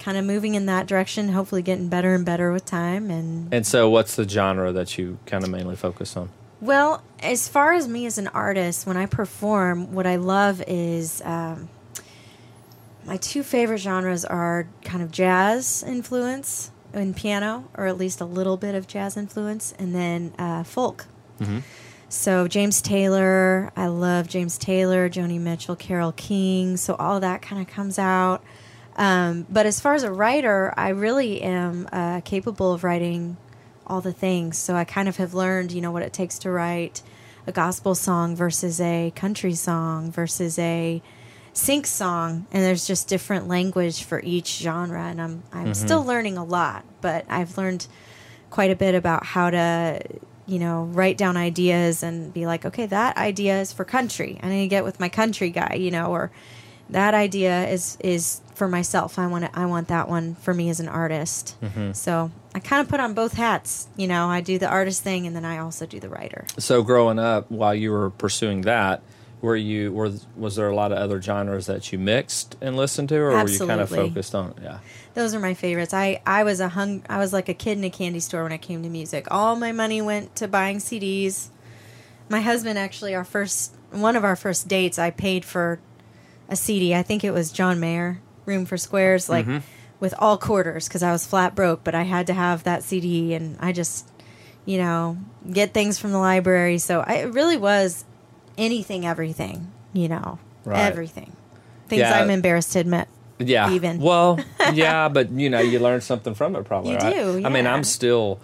kind 0.00 0.18
of 0.18 0.24
moving 0.24 0.56
in 0.56 0.66
that 0.66 0.88
direction. 0.88 1.28
Hopefully, 1.28 1.62
getting 1.62 1.88
better 1.88 2.12
and 2.16 2.24
better 2.24 2.50
with 2.52 2.64
time. 2.64 3.08
And 3.08 3.54
And 3.54 3.64
so, 3.64 3.88
what's 3.88 4.16
the 4.16 4.28
genre 4.28 4.72
that 4.72 4.98
you 4.98 5.18
kind 5.26 5.44
of 5.44 5.50
mainly 5.50 5.76
focus 5.76 6.16
on? 6.16 6.30
Well, 6.64 7.02
as 7.20 7.46
far 7.46 7.74
as 7.74 7.86
me 7.86 8.06
as 8.06 8.16
an 8.16 8.28
artist, 8.28 8.86
when 8.86 8.96
I 8.96 9.04
perform, 9.04 9.92
what 9.92 10.06
I 10.06 10.16
love 10.16 10.62
is. 10.66 11.20
Um, 11.22 11.68
my 13.04 13.18
two 13.18 13.42
favorite 13.42 13.80
genres 13.80 14.24
are 14.24 14.66
kind 14.82 15.02
of 15.02 15.10
jazz 15.10 15.84
influence 15.86 16.70
in 16.94 17.12
piano, 17.12 17.68
or 17.76 17.86
at 17.86 17.98
least 17.98 18.22
a 18.22 18.24
little 18.24 18.56
bit 18.56 18.74
of 18.74 18.86
jazz 18.86 19.18
influence, 19.18 19.74
and 19.78 19.94
then 19.94 20.32
uh, 20.38 20.64
folk. 20.64 21.04
So 22.08 22.48
James 22.48 22.80
Taylor, 22.80 23.70
I 23.76 23.88
love 23.88 24.26
James 24.28 24.56
Taylor, 24.56 25.10
Joni 25.10 25.38
Mitchell, 25.38 25.76
Carole 25.76 26.12
King. 26.12 26.78
So 26.78 26.94
all 26.94 27.20
that 27.20 27.42
kind 27.42 27.60
of 27.60 27.68
comes 27.68 27.98
out. 27.98 28.42
Um, 28.96 29.46
but 29.50 29.66
as 29.66 29.80
far 29.80 29.92
as 29.92 30.02
a 30.02 30.10
writer, 30.10 30.72
I 30.78 30.88
really 30.90 31.42
am 31.42 31.88
uh, 31.92 32.22
capable 32.22 32.72
of 32.72 32.84
writing 32.84 33.36
all 33.86 34.00
the 34.00 34.12
things. 34.12 34.58
So 34.58 34.74
I 34.74 34.84
kind 34.84 35.08
of 35.08 35.16
have 35.16 35.34
learned, 35.34 35.72
you 35.72 35.80
know, 35.80 35.92
what 35.92 36.02
it 36.02 36.12
takes 36.12 36.38
to 36.40 36.50
write 36.50 37.02
a 37.46 37.52
gospel 37.52 37.94
song 37.94 38.34
versus 38.34 38.80
a 38.80 39.12
country 39.14 39.54
song 39.54 40.10
versus 40.10 40.58
a 40.58 41.02
sync 41.52 41.86
song, 41.86 42.46
and 42.50 42.64
there's 42.64 42.86
just 42.86 43.08
different 43.08 43.48
language 43.48 44.04
for 44.04 44.20
each 44.22 44.58
genre. 44.58 45.02
And 45.02 45.20
I'm 45.20 45.42
I'm 45.52 45.64
mm-hmm. 45.64 45.72
still 45.72 46.04
learning 46.04 46.36
a 46.36 46.44
lot, 46.44 46.84
but 47.00 47.24
I've 47.28 47.56
learned 47.56 47.86
quite 48.50 48.70
a 48.70 48.76
bit 48.76 48.94
about 48.94 49.24
how 49.24 49.50
to 49.50 50.00
you 50.46 50.58
know 50.58 50.84
write 50.84 51.16
down 51.16 51.36
ideas 51.36 52.02
and 52.02 52.32
be 52.32 52.46
like 52.46 52.64
okay 52.66 52.86
that 52.86 53.16
idea 53.16 53.60
is 53.60 53.72
for 53.72 53.84
country 53.84 54.38
i 54.42 54.48
need 54.48 54.60
to 54.60 54.68
get 54.68 54.84
with 54.84 55.00
my 55.00 55.08
country 55.08 55.48
guy 55.48 55.74
you 55.74 55.90
know 55.90 56.10
or 56.10 56.30
that 56.90 57.14
idea 57.14 57.66
is 57.68 57.96
is 58.00 58.40
for 58.54 58.68
myself. 58.68 59.18
I 59.18 59.26
want 59.26 59.44
to 59.44 59.58
i 59.58 59.66
want 59.66 59.88
that 59.88 60.08
one 60.08 60.34
for 60.36 60.54
me 60.54 60.70
as 60.70 60.80
an 60.80 60.88
artist. 60.88 61.56
Mm-hmm. 61.60 61.92
So 61.92 62.30
i 62.54 62.60
kind 62.60 62.80
of 62.80 62.88
put 62.88 63.00
on 63.00 63.14
both 63.14 63.34
hats 63.34 63.88
you 63.96 64.06
know. 64.06 64.28
I 64.28 64.40
do 64.40 64.58
the 64.58 64.68
artist 64.68 65.02
thing 65.02 65.26
and 65.26 65.34
then 65.34 65.44
i 65.44 65.58
also 65.58 65.86
do 65.86 66.00
the 66.00 66.08
writer. 66.08 66.46
So, 66.58 66.82
growing 66.82 67.18
up, 67.18 67.50
while 67.50 67.74
you 67.74 67.90
were 67.90 68.10
pursuing 68.10 68.62
that, 68.62 69.02
were 69.40 69.56
you 69.56 69.92
were 69.92 70.12
was 70.36 70.56
there 70.56 70.68
a 70.68 70.74
lot 70.74 70.92
of 70.92 70.98
other 70.98 71.20
genres 71.20 71.66
that 71.66 71.92
you 71.92 71.98
mixed 71.98 72.56
and 72.60 72.76
listened 72.76 73.08
to, 73.10 73.16
or 73.16 73.30
were 73.30 73.48
you 73.48 73.58
kind 73.58 73.80
of 73.80 73.90
focused 73.90 74.34
on? 74.34 74.54
Yeah, 74.62 74.78
those 75.14 75.34
are 75.34 75.40
my 75.40 75.54
favorites. 75.54 75.92
I 75.92 76.22
i 76.26 76.44
was 76.44 76.60
a 76.60 76.68
hung 76.68 77.02
i 77.08 77.18
was 77.18 77.32
like 77.32 77.48
a 77.48 77.54
kid 77.54 77.78
in 77.78 77.84
a 77.84 77.90
candy 77.90 78.20
store 78.20 78.42
when 78.42 78.52
it 78.52 78.62
came 78.62 78.82
to 78.82 78.88
music. 78.88 79.26
All 79.30 79.56
my 79.56 79.72
money 79.72 80.00
went 80.00 80.34
to 80.36 80.48
buying 80.48 80.78
cds 80.78 81.48
my 82.28 82.40
husband 82.40 82.78
actually 82.78 83.14
our 83.14 83.24
first 83.24 83.74
one 83.90 84.16
of 84.16 84.24
our 84.24 84.36
first 84.36 84.68
dates 84.68 84.98
i 84.98 85.10
paid 85.10 85.44
for 85.44 85.78
a 86.48 86.56
cd 86.56 86.94
i 86.94 87.02
think 87.02 87.24
it 87.24 87.30
was 87.32 87.52
john 87.52 87.78
mayer 87.78 88.20
room 88.46 88.64
for 88.66 88.76
squares 88.76 89.28
like 89.28 89.46
with 90.00 90.14
all 90.18 90.36
quarters 90.38 90.86
because 90.88 91.02
i 91.02 91.10
was 91.12 91.26
flat 91.26 91.54
broke 91.54 91.82
but 91.84 91.94
i 91.94 92.02
had 92.02 92.26
to 92.26 92.34
have 92.34 92.64
that 92.64 92.82
cd 92.82 93.34
and 93.34 93.56
i 93.60 93.72
just 93.72 94.08
you 94.66 94.78
know 94.78 95.16
get 95.50 95.72
things 95.72 95.98
from 95.98 96.12
the 96.12 96.18
library 96.18 96.78
so 96.78 97.00
I, 97.00 97.14
it 97.14 97.32
really 97.32 97.56
was 97.56 98.04
anything 98.58 99.06
everything 99.06 99.70
you 99.92 100.08
know 100.08 100.38
Right. 100.64 100.80
everything 100.86 101.34
things 101.88 102.00
Yeah. 102.00 102.18
i'm 102.20 102.30
embarrassed 102.30 102.72
to 102.72 102.78
admit 102.80 103.08
yeah. 103.40 103.72
Even. 103.72 103.98
Well, 103.98 104.38
yeah, 104.74 105.08
but 105.08 105.28
you 105.32 105.50
know, 105.50 105.58
you 105.58 105.80
learn 105.80 106.00
something 106.02 106.34
from 106.34 106.54
it, 106.54 106.62
probably. 106.64 106.92
You 106.92 106.98
right? 106.98 107.14
do, 107.14 107.42
I 107.44 107.48
mean. 107.48 107.66
I'm 107.66 107.82
still. 107.82 108.38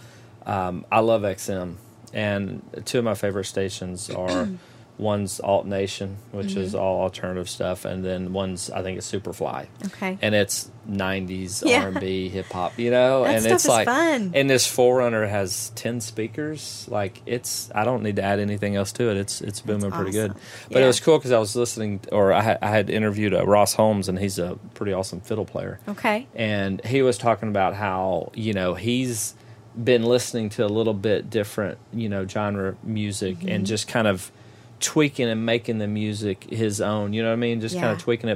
Um, 0.45 0.85
I 0.91 0.99
love 0.99 1.23
XM, 1.23 1.77
and 2.13 2.61
two 2.87 2.99
of 2.99 3.05
my 3.05 3.15
favorite 3.15 3.45
stations 3.45 4.11
are. 4.11 4.49
One's 5.01 5.41
Alt 5.41 5.67
Nation, 5.67 6.19
which 6.31 6.49
Mm-hmm. 6.49 6.61
is 6.61 6.75
all 6.75 7.01
alternative 7.03 7.49
stuff, 7.49 7.85
and 7.85 8.05
then 8.05 8.33
one's 8.35 8.71
I 8.71 8.83
think 8.83 8.99
it's 8.99 9.11
Superfly. 9.11 9.67
Okay. 9.87 10.19
and 10.21 10.35
it's 10.35 10.71
90s 10.91 11.63
Yeah. 11.67 11.85
R&B 11.85 12.29
hip 12.31 12.47
hop 12.53 12.79
you 12.79 12.91
know 12.91 13.23
That 13.25 13.37
and 13.37 13.47
it's 13.47 13.67
like 13.69 13.87
fun. 13.87 14.33
and 14.35 14.49
this 14.51 14.67
forerunner 14.67 15.27
has 15.27 15.71
10 15.77 16.01
speakers 16.01 16.87
like 16.91 17.23
it's 17.27 17.71
I 17.75 17.85
don't 17.85 18.03
need 18.03 18.17
to 18.17 18.23
add 18.23 18.41
anything 18.41 18.75
else 18.77 18.91
to 18.93 19.09
it 19.11 19.17
it's 19.17 19.41
it's 19.41 19.61
booming 19.61 19.91
pretty 19.93 20.11
good 20.11 20.35
but 20.71 20.83
it 20.83 20.87
was 20.87 20.99
cool 20.99 21.19
because 21.19 21.33
I 21.33 21.39
was 21.39 21.55
listening 21.55 22.01
or 22.11 22.33
I 22.33 22.41
had, 22.41 22.59
I 22.63 22.71
had 22.71 22.91
interviewed 22.91 23.35
uh, 23.35 23.47
Ross 23.47 23.75
Holmes 23.75 24.09
and 24.09 24.19
he's 24.19 24.39
a 24.39 24.59
pretty 24.75 24.93
awesome 24.93 25.21
fiddle 25.21 25.45
player 25.45 25.79
okay 25.89 26.27
and 26.35 26.85
he 26.85 27.03
was 27.03 27.17
talking 27.19 27.49
about 27.49 27.75
how 27.75 28.33
you 28.35 28.53
know 28.53 28.75
he's 28.75 29.35
been 29.83 30.03
listening 30.03 30.49
to 30.51 30.65
a 30.65 30.69
little 30.69 30.95
bit 30.95 31.31
different 31.31 31.79
you 31.93 32.09
know 32.09 32.27
genre 32.27 32.75
music 32.83 33.37
Mm-hmm. 33.39 33.49
and 33.49 33.67
just 33.67 33.87
kind 33.87 34.09
of 34.09 34.33
tweaking 34.81 35.29
and 35.29 35.47
making 35.47 35.79
the 35.79 35.87
music 35.87 36.45
his 36.45 36.81
own. 36.81 37.13
You 37.13 37.23
know 37.23 37.29
what 37.29 37.35
I 37.35 37.37
mean? 37.37 37.61
Just 37.61 37.77
kind 37.77 37.93
of 37.93 37.99
tweaking 37.99 38.29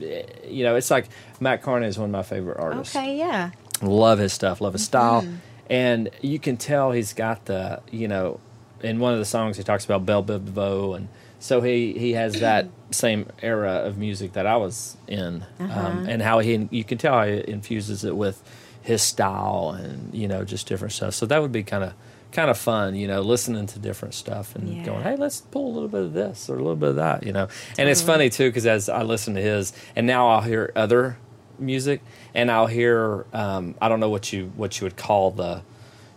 it. 0.00 0.46
You 0.48 0.64
know, 0.64 0.76
it's 0.76 0.90
like 0.90 1.08
Mat 1.40 1.62
Kearney 1.62 1.86
is 1.86 1.98
one 1.98 2.06
of 2.06 2.12
my 2.12 2.22
favorite 2.22 2.58
artists. 2.58 2.96
Okay, 2.96 3.16
yeah. 3.16 3.50
Love 3.82 4.18
his 4.18 4.32
stuff, 4.32 4.60
love 4.60 4.74
his 4.74 4.84
style. 4.84 5.22
Mm-hmm. 5.22 5.36
And 5.68 6.10
you 6.20 6.38
can 6.38 6.56
tell 6.56 6.92
he's 6.92 7.12
got 7.12 7.46
the, 7.46 7.80
you 7.90 8.08
know, 8.08 8.40
in 8.82 8.98
one 8.98 9.12
of 9.12 9.18
the 9.18 9.24
songs 9.24 9.56
he 9.56 9.62
talks 9.62 9.84
about 9.84 10.04
Belle 10.04 10.22
Biv 10.22 10.44
DeVoe. 10.44 10.94
And 10.94 11.08
so 11.40 11.60
he, 11.60 11.92
he 11.94 12.12
has 12.12 12.40
that 12.40 12.68
same 12.90 13.26
era 13.40 13.72
of 13.72 13.96
music 13.98 14.34
that 14.34 14.46
I 14.46 14.56
was 14.56 14.96
in. 15.08 15.44
Uh-huh. 15.58 15.80
Um, 15.80 16.06
and 16.08 16.22
how 16.22 16.40
he, 16.40 16.68
you 16.70 16.84
can 16.84 16.98
tell 16.98 17.14
how 17.14 17.26
he 17.26 17.42
infuses 17.48 18.04
it 18.04 18.16
with 18.16 18.42
his 18.82 19.02
style 19.02 19.76
and, 19.78 20.14
you 20.14 20.28
know, 20.28 20.44
just 20.44 20.66
different 20.66 20.92
stuff. 20.92 21.14
So 21.14 21.26
that 21.26 21.40
would 21.40 21.52
be 21.52 21.62
kind 21.62 21.84
of, 21.84 21.94
kind 22.32 22.50
of 22.50 22.58
fun, 22.58 22.94
you 22.94 23.06
know, 23.06 23.20
listening 23.20 23.66
to 23.66 23.78
different 23.78 24.14
stuff 24.14 24.56
and 24.56 24.68
Yeah. 24.78 24.84
going, 24.84 25.02
hey, 25.02 25.16
let's 25.16 25.40
pull 25.42 25.66
a 25.66 25.72
little 25.72 25.88
bit 25.88 26.00
of 26.02 26.12
this 26.12 26.48
or 26.48 26.54
a 26.54 26.58
little 26.58 26.76
bit 26.76 26.90
of 26.90 26.96
that, 26.96 27.24
you 27.24 27.32
know. 27.32 27.48
And 27.78 27.88
it's 27.88 28.02
funny 28.02 28.30
too 28.30 28.48
because 28.48 28.66
as 28.66 28.88
I 28.88 29.02
listen 29.02 29.34
to 29.34 29.40
his, 29.42 29.72
and 29.94 30.06
now 30.06 30.28
I'll 30.28 30.40
hear 30.40 30.72
other 30.74 31.18
music, 31.58 32.00
and 32.34 32.50
I'll 32.50 32.66
hear 32.66 33.26
um, 33.32 33.74
I 33.80 33.88
don't 33.88 34.00
know 34.00 34.08
what 34.10 34.32
you 34.32 34.50
what 34.56 34.80
you 34.80 34.86
would 34.86 34.96
call 34.96 35.30
the, 35.30 35.62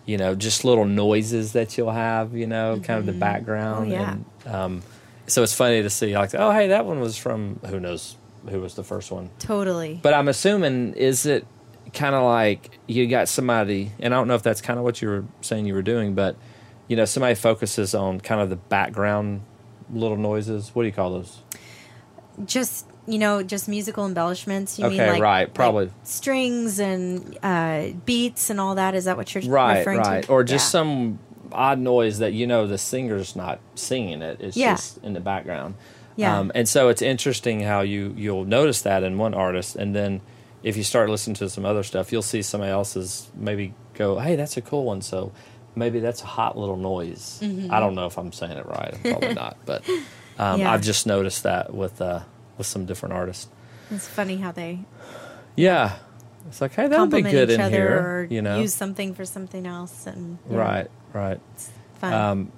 you 0.05 0.17
know, 0.17 0.36
just 0.36 0.63
little 0.65 0.86
noises 0.86 1.51
that 1.53 1.77
you'll 1.77 1.91
have, 1.91 2.34
you 2.34 2.48
know, 2.48 2.79
kind 2.84 3.00
of 3.00 3.05
the 3.05 3.12
background. 3.13 3.91
Oh, 3.91 3.95
yeah. 3.95 4.12
And, 4.45 4.55
um, 4.55 4.81
so 5.27 5.43
it's 5.43 5.53
funny 5.53 5.81
to 5.81 5.89
see 5.89 6.15
like, 6.17 6.34
oh, 6.36 6.51
hey, 6.51 6.67
that 6.69 6.86
one 6.86 7.00
was 7.00 7.17
from 7.17 7.60
who 7.67 7.79
knows 7.79 8.15
who 8.50 8.62
was 8.62 8.75
the 8.75 8.84
first 8.84 9.12
one. 9.12 9.31
Totally. 9.39 10.00
But 10.01 10.13
I'm 10.13 10.27
assuming 10.27 10.93
is 10.93 11.25
it 11.25 11.45
kind 11.96 12.14
of 12.14 12.24
like 12.24 12.78
you 12.88 13.08
got 13.08 13.28
somebody, 13.28 13.92
and 14.00 14.14
I 14.14 14.18
don't 14.18 14.28
know 14.28 14.36
if 14.36 14.44
that's 14.44 14.62
kind 14.62 14.78
of 14.78 14.86
what 14.86 15.02
you 15.02 15.08
were 15.08 15.25
saying 15.42 15.66
you 15.66 15.74
were 15.74 15.82
doing, 15.82 16.14
but 16.14 16.36
you 16.88 16.96
know, 16.96 17.06
somebody 17.06 17.34
focuses 17.36 17.96
on 17.96 18.20
kind 18.22 18.40
of 18.42 18.50
the 18.52 18.56
background 18.58 19.42
little 19.92 20.18
noises. 20.18 20.70
What 20.74 20.84
do 20.84 20.88
you 20.88 20.94
call 20.94 21.12
those? 21.12 21.40
just 22.46 22.86
you 23.08 23.20
know, 23.20 23.44
just 23.44 23.68
musical 23.70 24.06
embellishments. 24.06 24.80
You 24.80 24.86
mean 24.90 25.00
Okay, 25.00 25.12
like 25.12 25.22
right, 25.22 25.40
like 25.44 25.54
probably. 25.54 25.92
strings 26.04 26.80
and 26.80 27.38
uh, 27.44 27.90
beats 28.06 28.50
and 28.50 28.60
all 28.60 28.75
that. 28.75 28.96
Is 28.96 29.06
that 29.06 29.16
what 29.16 29.34
you're 29.34 29.44
Right, 29.44 29.78
referring 29.80 30.00
right, 30.00 30.24
to? 30.24 30.32
or 30.32 30.44
just 30.44 30.68
Yeah. 30.68 30.80
some 30.80 31.20
odd 31.52 31.78
noise 31.80 32.18
that 32.20 32.34
you 32.34 32.48
know 32.48 32.66
the 32.68 32.78
singer's 32.80 33.36
not 33.36 33.60
singing 33.75 34.22
it; 34.24 34.38
it's 34.42 34.58
Yeah. 34.58 34.74
just 34.74 34.98
in 35.04 35.14
the 35.14 35.20
background. 35.20 35.75
Yeah. 36.16 36.40
Um, 36.40 36.52
and 36.56 36.68
so 36.68 36.90
it's 36.90 37.02
interesting 37.04 37.60
how 37.62 37.82
you 37.82 38.14
you'll 38.18 38.46
notice 38.46 38.82
that 38.82 39.04
in 39.04 39.18
one 39.20 39.34
artist, 39.36 39.75
and 39.75 39.96
then 39.96 40.22
if 40.65 40.75
you 40.75 40.84
start 40.84 41.10
listening 41.10 41.36
to 41.36 41.50
some 41.50 41.63
other 41.63 41.84
stuff, 41.84 42.12
you'll 42.12 42.22
see 42.24 42.41
somebody 42.41 42.72
else's 42.72 43.29
maybe 43.36 43.74
go, 43.93 44.17
"Hey, 44.19 44.36
that's 44.36 44.57
a 44.57 44.62
cool 44.62 44.84
one." 44.84 45.01
So 45.01 45.31
maybe 45.75 46.00
that's 46.00 46.22
a 46.24 46.25
hot 46.25 46.57
little 46.57 46.75
noise. 46.75 47.39
Mm-hmm. 47.41 47.72
I 47.72 47.79
don't 47.79 47.93
know 47.95 48.07
if 48.07 48.17
I'm 48.17 48.31
saying 48.34 48.57
it 48.57 48.65
right. 48.65 48.93
I'm 48.95 49.01
probably 49.12 49.34
not, 49.45 49.57
but 49.65 49.88
um, 50.39 50.60
Yeah. 50.60 50.74
I've 50.74 50.81
just 50.81 51.05
noticed 51.05 51.43
that 51.43 51.74
with 51.74 52.01
uh, 52.01 52.22
with 52.57 52.65
some 52.67 52.86
different 52.86 53.13
artists. 53.13 53.48
It's 53.91 54.07
funny 54.07 54.38
how 54.38 54.51
they 54.51 54.79
Yeah, 55.55 55.98
it's 56.48 56.60
like, 56.62 56.74
hey, 56.74 56.88
that 56.88 57.00
would 57.00 57.12
be 57.12 57.22
good 57.22 57.50
each 57.51 57.55
in 57.55 57.62
other 57.62 57.75
here. 57.77 58.00
or 58.00 58.27
you 58.29 58.41
know, 58.41 58.60
use 58.60 58.74
something 58.74 59.13
for 59.13 59.24
something 59.25 59.67
else. 59.67 60.07
And 60.07 60.39
right, 60.48 60.89
right. 61.13 61.39
fun. 62.00 62.13
Um, 62.13 62.51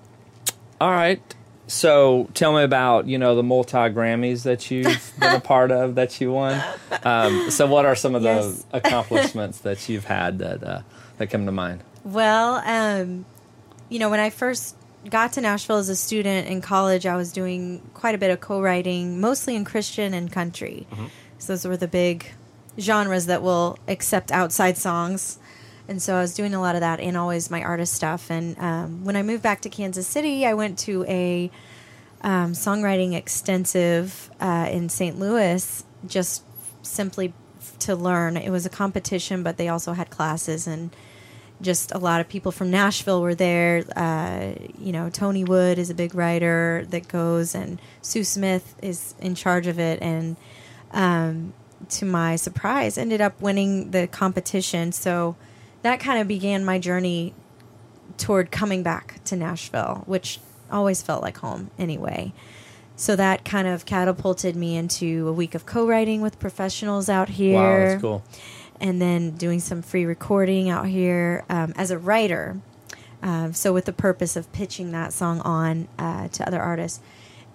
all 0.80 0.92
right. 0.92 1.22
So 1.68 2.30
tell 2.34 2.54
me 2.56 2.64
about 2.64 3.08
you 3.08 3.18
know 3.18 3.36
the 3.36 3.44
multi 3.44 3.76
Grammys 3.78 4.44
that 4.44 4.72
you've 4.72 5.14
been 5.20 5.36
a 5.36 5.40
part 5.40 5.72
of 5.72 5.96
that 5.96 6.20
you 6.22 6.32
won. 6.32 6.62
Um, 7.04 7.52
so 7.52 7.68
what 7.68 7.86
are 7.86 7.96
some 7.96 8.16
of 8.16 8.24
Yes. 8.24 8.64
the 8.72 8.78
accomplishments 8.78 9.60
that 9.60 9.88
you've 9.90 10.06
had 10.06 10.40
that 10.40 10.64
uh, 10.64 10.82
that 11.18 11.28
come 11.28 11.46
to 11.46 11.52
mind? 11.52 11.82
Well, 12.04 12.56
um, 12.66 13.26
you 13.90 14.00
know, 14.00 14.10
when 14.10 14.20
I 14.22 14.30
first 14.30 14.76
got 15.10 15.34
to 15.34 15.42
Nashville 15.42 15.78
as 15.78 15.90
a 15.90 15.96
student 15.96 16.48
in 16.48 16.62
college, 16.62 17.06
I 17.06 17.16
was 17.18 17.32
doing 17.34 17.82
quite 17.94 18.16
a 18.16 18.18
bit 18.18 18.32
of 18.32 18.40
co-writing, 18.40 19.20
mostly 19.20 19.56
in 19.56 19.66
Christian 19.66 20.14
and 20.14 20.32
country. 20.32 20.88
So 21.38 21.54
those 21.54 21.66
were 21.66 21.78
the 21.78 21.88
big 21.88 22.32
genres 22.80 23.26
that 23.26 23.42
will 23.42 23.78
accept 23.88 24.32
outside 24.32 24.78
songs. 24.78 25.38
And 25.88 26.02
so 26.02 26.16
I 26.16 26.22
was 26.22 26.34
doing 26.34 26.54
a 26.54 26.62
lot 26.62 26.76
of 26.76 26.82
that 26.82 27.00
and 27.00 27.16
always 27.16 27.50
my 27.50 27.64
artist 27.64 27.94
stuff. 27.94 28.30
And 28.30 28.58
um, 28.60 29.06
when 29.06 29.16
I 29.16 29.24
moved 29.24 29.44
back 29.44 29.62
to 29.62 29.70
Kansas 29.70 30.08
City, 30.08 30.46
I 30.46 30.54
went 30.54 30.78
to 30.80 31.06
a 31.08 31.50
um, 32.22 32.54
songwriting 32.54 33.14
extensive 33.14 34.30
uh, 34.42 34.68
in 34.72 34.90
St. 34.90 35.18
Louis 35.18 35.84
just 36.06 36.44
simply 36.82 37.34
to 37.80 37.96
learn. 37.96 38.38
It 38.38 38.50
was 38.50 38.66
a 38.66 38.70
competition, 38.70 39.44
but 39.44 39.58
they 39.58 39.70
also 39.70 39.94
had 39.94 40.10
classes 40.10 40.68
and 40.68 40.96
just 41.62 41.92
a 41.92 41.98
lot 41.98 42.22
of 42.22 42.30
people 42.30 42.52
from 42.52 42.70
Nashville 42.70 43.22
were 43.22 43.36
there. 43.36 43.84
Uh, 43.96 44.54
you 44.78 44.92
know, 44.92 45.10
Tony 45.10 45.44
Wood 45.44 45.80
is 45.80 45.90
a 45.90 45.96
big 45.96 46.14
writer 46.14 46.86
that 46.90 47.08
goes, 47.08 47.56
and 47.56 47.82
Sue 48.02 48.24
Smith 48.24 48.76
is 48.82 49.16
in 49.20 49.36
charge 49.36 49.68
of 49.68 49.80
it. 49.80 50.02
And 50.02 50.38
um, 50.92 51.54
to 51.90 52.06
my 52.06 52.36
surprise, 52.36 52.98
ended 52.98 53.22
up 53.22 53.42
winning 53.42 53.92
the 53.92 54.08
competition. 54.08 54.92
So 54.92 55.36
that 55.88 56.00
kind 56.00 56.20
of 56.22 56.28
began 56.28 56.64
my 56.66 56.78
journey 56.80 57.34
toward 58.18 58.52
coming 58.52 58.84
back 58.84 59.24
to 59.26 59.36
Nashville, 59.36 60.04
which 60.06 60.40
always 60.72 61.02
felt 61.02 61.22
like 61.22 61.38
home 61.38 61.72
anyway. 61.80 62.34
So 62.96 63.16
that 63.16 63.46
kind 63.46 63.68
of 63.68 63.86
catapulted 63.86 64.56
me 64.56 64.76
into 64.76 65.28
a 65.28 65.32
week 65.34 65.54
of 65.56 65.66
co-writing 65.66 66.22
with 66.22 66.40
professionals 66.40 67.10
out 67.10 67.30
here 67.30 67.54
Wow, 67.56 67.78
that's 67.90 68.02
cool. 68.02 68.24
and 68.82 69.02
then 69.02 69.32
doing 69.32 69.60
some 69.60 69.82
free 69.82 70.04
recording 70.06 70.70
out 70.70 70.88
here 70.88 71.46
um, 71.50 71.74
as 71.78 71.92
a 71.92 71.98
writer. 71.98 72.60
Um, 73.22 73.54
so 73.54 73.72
with 73.72 73.86
the 73.86 73.94
purpose 73.94 74.36
of 74.36 74.52
pitching 74.52 74.92
that 74.92 75.14
song 75.14 75.42
on 75.42 75.88
uh, 76.00 76.28
to 76.30 76.48
other 76.48 76.62
artists, 76.62 77.00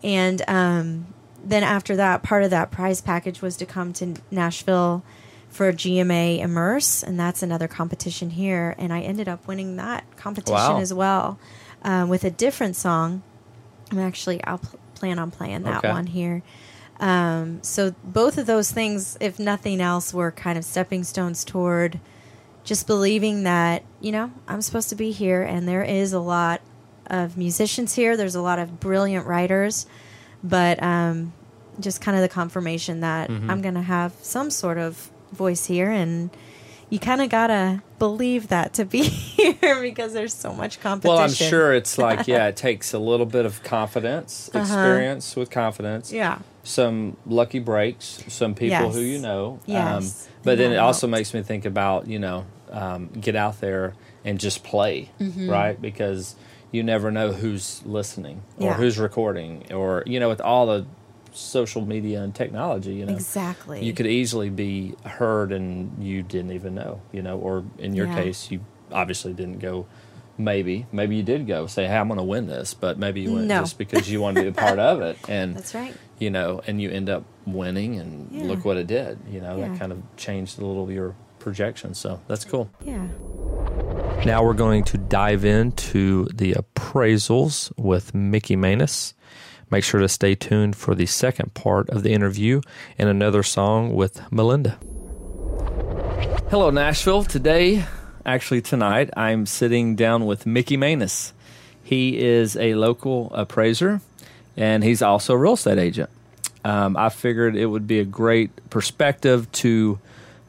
and 0.03 0.43
um, 0.49 1.07
then 1.45 1.63
after 1.65 1.97
that, 1.97 2.23
part 2.23 2.45
of 2.45 2.51
that 2.51 2.71
prize 2.71 3.01
package 3.01 3.43
was 3.43 3.57
to 3.59 3.67
come 3.67 3.93
to 3.95 4.15
Nashville 4.31 5.05
for 5.53 5.71
GMA 5.73 6.41
Immerse, 6.41 7.03
and 7.05 7.21
that's 7.21 7.43
another 7.43 7.69
competition 7.69 8.31
here. 8.31 8.75
And 8.79 8.93
I 8.93 9.03
ended 9.03 9.29
up 9.29 9.47
winning 9.47 9.77
that 9.77 10.05
competition 10.17 10.55
Wow. 10.57 10.81
as 10.81 10.93
well 10.95 11.39
um, 11.83 12.09
with 12.09 12.25
a 12.25 12.31
different 12.31 12.75
song. 12.75 13.23
I'm 13.91 13.99
actually 13.99 14.43
I'll 14.45 14.59
pl- 14.59 14.81
plan 14.95 15.19
on 15.19 15.31
playing 15.31 15.63
that 15.65 15.79
Okay. 15.85 15.91
one 15.93 16.07
here. 16.07 16.43
Um, 17.01 17.63
so 17.63 17.95
both 18.03 18.39
of 18.39 18.47
those 18.47 18.71
things, 18.71 19.17
if 19.21 19.39
nothing 19.39 19.81
else, 19.81 20.15
were 20.15 20.31
kind 20.31 20.57
of 20.57 20.65
stepping 20.65 21.05
stones 21.05 21.45
toward 21.45 22.01
just 22.65 22.87
believing 22.87 23.43
that 23.43 23.83
you 24.01 24.13
know 24.13 24.31
I'm 24.49 24.63
supposed 24.63 24.89
to 24.89 24.95
be 24.95 25.11
here, 25.13 25.43
and 25.43 25.69
there 25.69 25.83
is 25.83 26.13
a 26.15 26.21
lot 26.21 26.61
of 27.09 27.37
musicians 27.37 27.95
here. 27.95 28.17
There's 28.17 28.37
a 28.37 28.41
lot 28.43 28.59
of 28.59 28.81
brilliant 28.81 29.27
writers, 29.27 29.85
but 30.43 30.83
um, 30.83 31.33
just 31.81 32.01
kind 32.01 32.17
of 32.17 32.23
the 32.23 32.29
confirmation 32.29 33.01
that 33.01 33.29
Mm-hmm. 33.29 33.51
I'm 33.51 33.61
going 33.61 33.75
to 33.75 33.83
have 33.83 34.15
some 34.23 34.49
sort 34.51 34.79
of 34.79 35.11
voice 35.33 35.67
here, 35.67 35.91
and 35.91 36.31
you 36.91 36.99
kind 36.99 37.21
of 37.23 37.29
gotta 37.31 37.83
believe 37.99 38.49
that 38.49 38.75
to 38.75 38.85
be 38.85 39.03
here 39.03 39.81
because 39.81 40.13
there's 40.13 40.35
so 40.35 40.53
much 40.53 40.81
competition. 40.81 41.15
Well, 41.15 41.25
I'm 41.25 41.33
sure 41.33 41.73
it's 41.75 41.97
like 41.99 42.27
yeah, 42.29 42.47
it 42.49 42.57
takes 42.57 42.93
a 42.93 42.99
little 42.99 43.27
bit 43.27 43.47
of 43.47 43.63
confidence, 43.63 44.51
experience 44.55 45.35
with 45.37 45.51
confidence. 45.51 46.11
Uh-huh. 46.11 46.19
Yeah. 46.19 46.39
some 46.65 47.17
lucky 47.27 47.59
breaks, 47.61 48.23
some 48.29 48.55
people 48.55 48.69
Yes. 48.87 48.95
who 48.95 49.01
you 49.01 49.19
know. 49.19 49.61
Yes. 49.67 50.27
Um, 50.27 50.33
but 50.45 50.59
then 50.59 50.73
it 50.73 50.77
also 50.79 51.07
makes 51.07 51.33
me 51.35 51.43
think 51.43 51.65
about, 51.65 52.07
you 52.09 52.19
know, 52.19 52.45
um, 52.71 53.09
get 53.09 53.37
out 53.37 53.61
there 53.61 53.95
and 54.25 54.39
just 54.39 54.63
play, 54.65 55.11
Mm-hmm. 55.21 55.49
right? 55.51 55.81
Because 55.81 56.35
you 56.71 56.83
never 56.83 57.11
know 57.11 57.33
who's 57.33 57.83
listening 57.85 58.43
or 58.59 58.69
Yeah. 58.69 58.75
who's 58.75 58.99
recording 58.99 59.73
or, 59.73 60.03
you 60.07 60.19
know, 60.21 60.29
with 60.29 60.41
all 60.41 60.67
the 60.67 60.87
social 61.33 61.85
media 61.85 62.23
and 62.23 62.35
technology, 62.35 62.95
you 62.95 63.07
know. 63.07 63.13
Exactly. 63.15 63.85
You 63.85 63.93
could 63.93 64.07
easily 64.07 64.51
be 64.51 64.95
heard 65.05 65.51
and 65.53 66.03
you 66.03 66.23
didn't 66.23 66.53
even 66.53 66.75
know, 66.75 67.01
you 67.13 67.23
know, 67.23 67.39
or 67.39 67.65
in 67.79 67.95
your 67.95 68.07
Yeah. 68.07 68.15
case, 68.15 68.51
you 68.51 68.61
obviously 68.93 69.33
didn't 69.33 69.59
go. 69.59 69.87
Maybe, 70.39 70.87
maybe 70.93 71.17
you 71.17 71.23
did 71.23 71.47
go 71.47 71.67
say, 71.67 71.87
"Hey, 71.87 71.97
I'm 71.97 72.09
going 72.09 72.17
to 72.19 72.25
win 72.25 72.47
this," 72.47 72.73
but 72.75 72.99
maybe 72.99 73.21
you 73.21 73.35
went 73.35 73.47
No. 73.49 73.61
just 73.61 73.77
because 73.79 74.11
you 74.11 74.21
wanted 74.21 74.45
to 74.45 74.51
be 74.51 74.59
a 74.59 74.61
part 74.61 74.79
of 74.79 75.01
it, 75.03 75.19
and 75.29 75.55
That's 75.57 75.75
right. 75.75 75.95
you 76.19 76.31
know, 76.31 76.63
and 76.67 76.81
you 76.81 76.91
end 76.91 77.11
up 77.11 77.25
winning, 77.47 77.99
and 78.01 78.29
Yeah. 78.33 78.45
look 78.45 78.65
what 78.65 78.77
it 78.79 78.87
did. 78.87 79.19
You 79.31 79.41
know, 79.43 79.59
Yeah. 79.59 79.69
that 79.69 79.79
kind 79.79 79.93
of 79.93 79.99
changed 80.17 80.59
a 80.59 80.65
little 80.65 80.91
your 80.91 81.15
projection. 81.39 81.93
So 81.95 82.21
that's 82.29 82.45
cool. 82.47 82.71
Yeah. 82.85 83.07
Now 84.25 84.43
we're 84.45 84.55
going 84.55 84.85
to 84.85 84.99
dive 84.99 85.45
into 85.45 86.27
the 86.35 86.55
appraisals 86.55 87.73
with 87.77 88.15
Mickey 88.15 88.57
Manis. 88.57 89.15
Make 89.73 89.85
sure 89.85 90.01
to 90.01 90.09
stay 90.09 90.35
tuned 90.35 90.77
for 90.77 90.95
the 90.95 91.07
second 91.07 91.55
part 91.55 91.89
of 91.89 92.03
the 92.03 92.13
interview 92.13 92.61
and 92.99 93.09
another 93.09 93.43
song 93.43 93.95
with 93.95 94.21
Melinda. 94.31 94.79
Hello, 96.51 96.69
Nashville. 96.69 97.25
Today, 97.25 97.87
actually 98.27 98.61
tonight, 98.61 99.09
I'm 99.17 99.47
sitting 99.47 99.97
down 99.97 100.27
with 100.27 100.45
Mickey 100.45 100.77
Manis. 100.77 101.33
He 101.83 102.19
is 102.19 102.55
a 102.55 102.75
local 102.75 103.33
appraiser 103.33 104.03
and 104.59 104.85
he's 104.85 105.01
also 105.01 105.33
a 105.33 105.39
real 105.39 105.55
estate 105.55 105.79
agent. 105.79 106.11
Um, 106.67 106.95
I 106.95 107.09
figured 107.09 107.57
it 107.57 107.65
would 107.65 107.87
be 107.87 107.99
a 107.99 108.05
great 108.05 108.51
perspective 108.69 109.51
to 109.53 109.99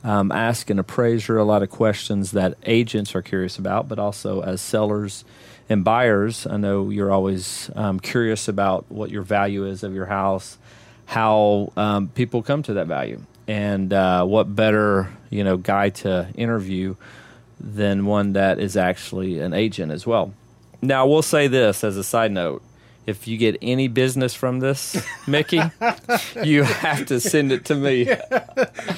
um, 0.04 0.34
ask 0.34 0.70
an 0.70 0.80
appraiser 0.80 1.38
a 1.38 1.46
lot 1.46 1.64
of 1.64 1.70
questions 1.70 2.32
that 2.32 2.58
agents 2.66 3.16
are 3.16 3.22
curious 3.22 3.58
about, 3.58 3.88
but 3.88 4.00
also 4.00 4.42
as 4.42 4.60
sellers 4.60 5.24
and 5.70 5.84
buyers, 5.84 6.46
I 6.48 6.58
know 6.58 6.90
you're 6.90 7.12
always 7.12 7.70
um, 7.76 8.00
curious 8.00 8.48
about 8.48 8.86
what 8.90 9.10
your 9.10 9.24
value 9.24 9.66
is 9.66 9.84
of 9.84 9.94
your 9.94 10.06
house, 10.06 10.58
how 11.06 11.72
um, 11.78 12.10
people 12.10 12.44
come 12.44 12.64
to 12.64 12.74
that 12.76 12.88
value, 12.88 13.22
and 13.48 13.92
uh, 13.94 14.26
what 14.26 14.56
better 14.56 15.10
you 15.30 15.44
know 15.44 15.58
guy 15.58 15.90
to 15.90 16.28
interview 16.36 16.96
than 17.60 18.06
one 18.06 18.34
that 18.34 18.60
is 18.60 18.76
actually 18.76 19.40
an 19.40 19.54
agent 19.54 19.92
as 19.92 20.06
well. 20.06 20.34
Now, 20.82 21.06
I 21.06 21.08
will 21.08 21.22
say 21.22 21.48
this 21.48 21.84
as 21.84 21.96
a 21.96 22.04
side 22.04 22.32
note 22.32 22.62
if 23.06 23.28
you 23.28 23.38
get 23.38 23.58
any 23.62 23.88
business 23.88 24.34
from 24.34 24.60
this, 24.60 24.96
Mickey, 25.28 25.62
you 26.44 26.64
have 26.64 27.06
to 27.08 27.20
send 27.20 27.52
it 27.52 27.66
to 27.66 27.76
me. 27.76 28.10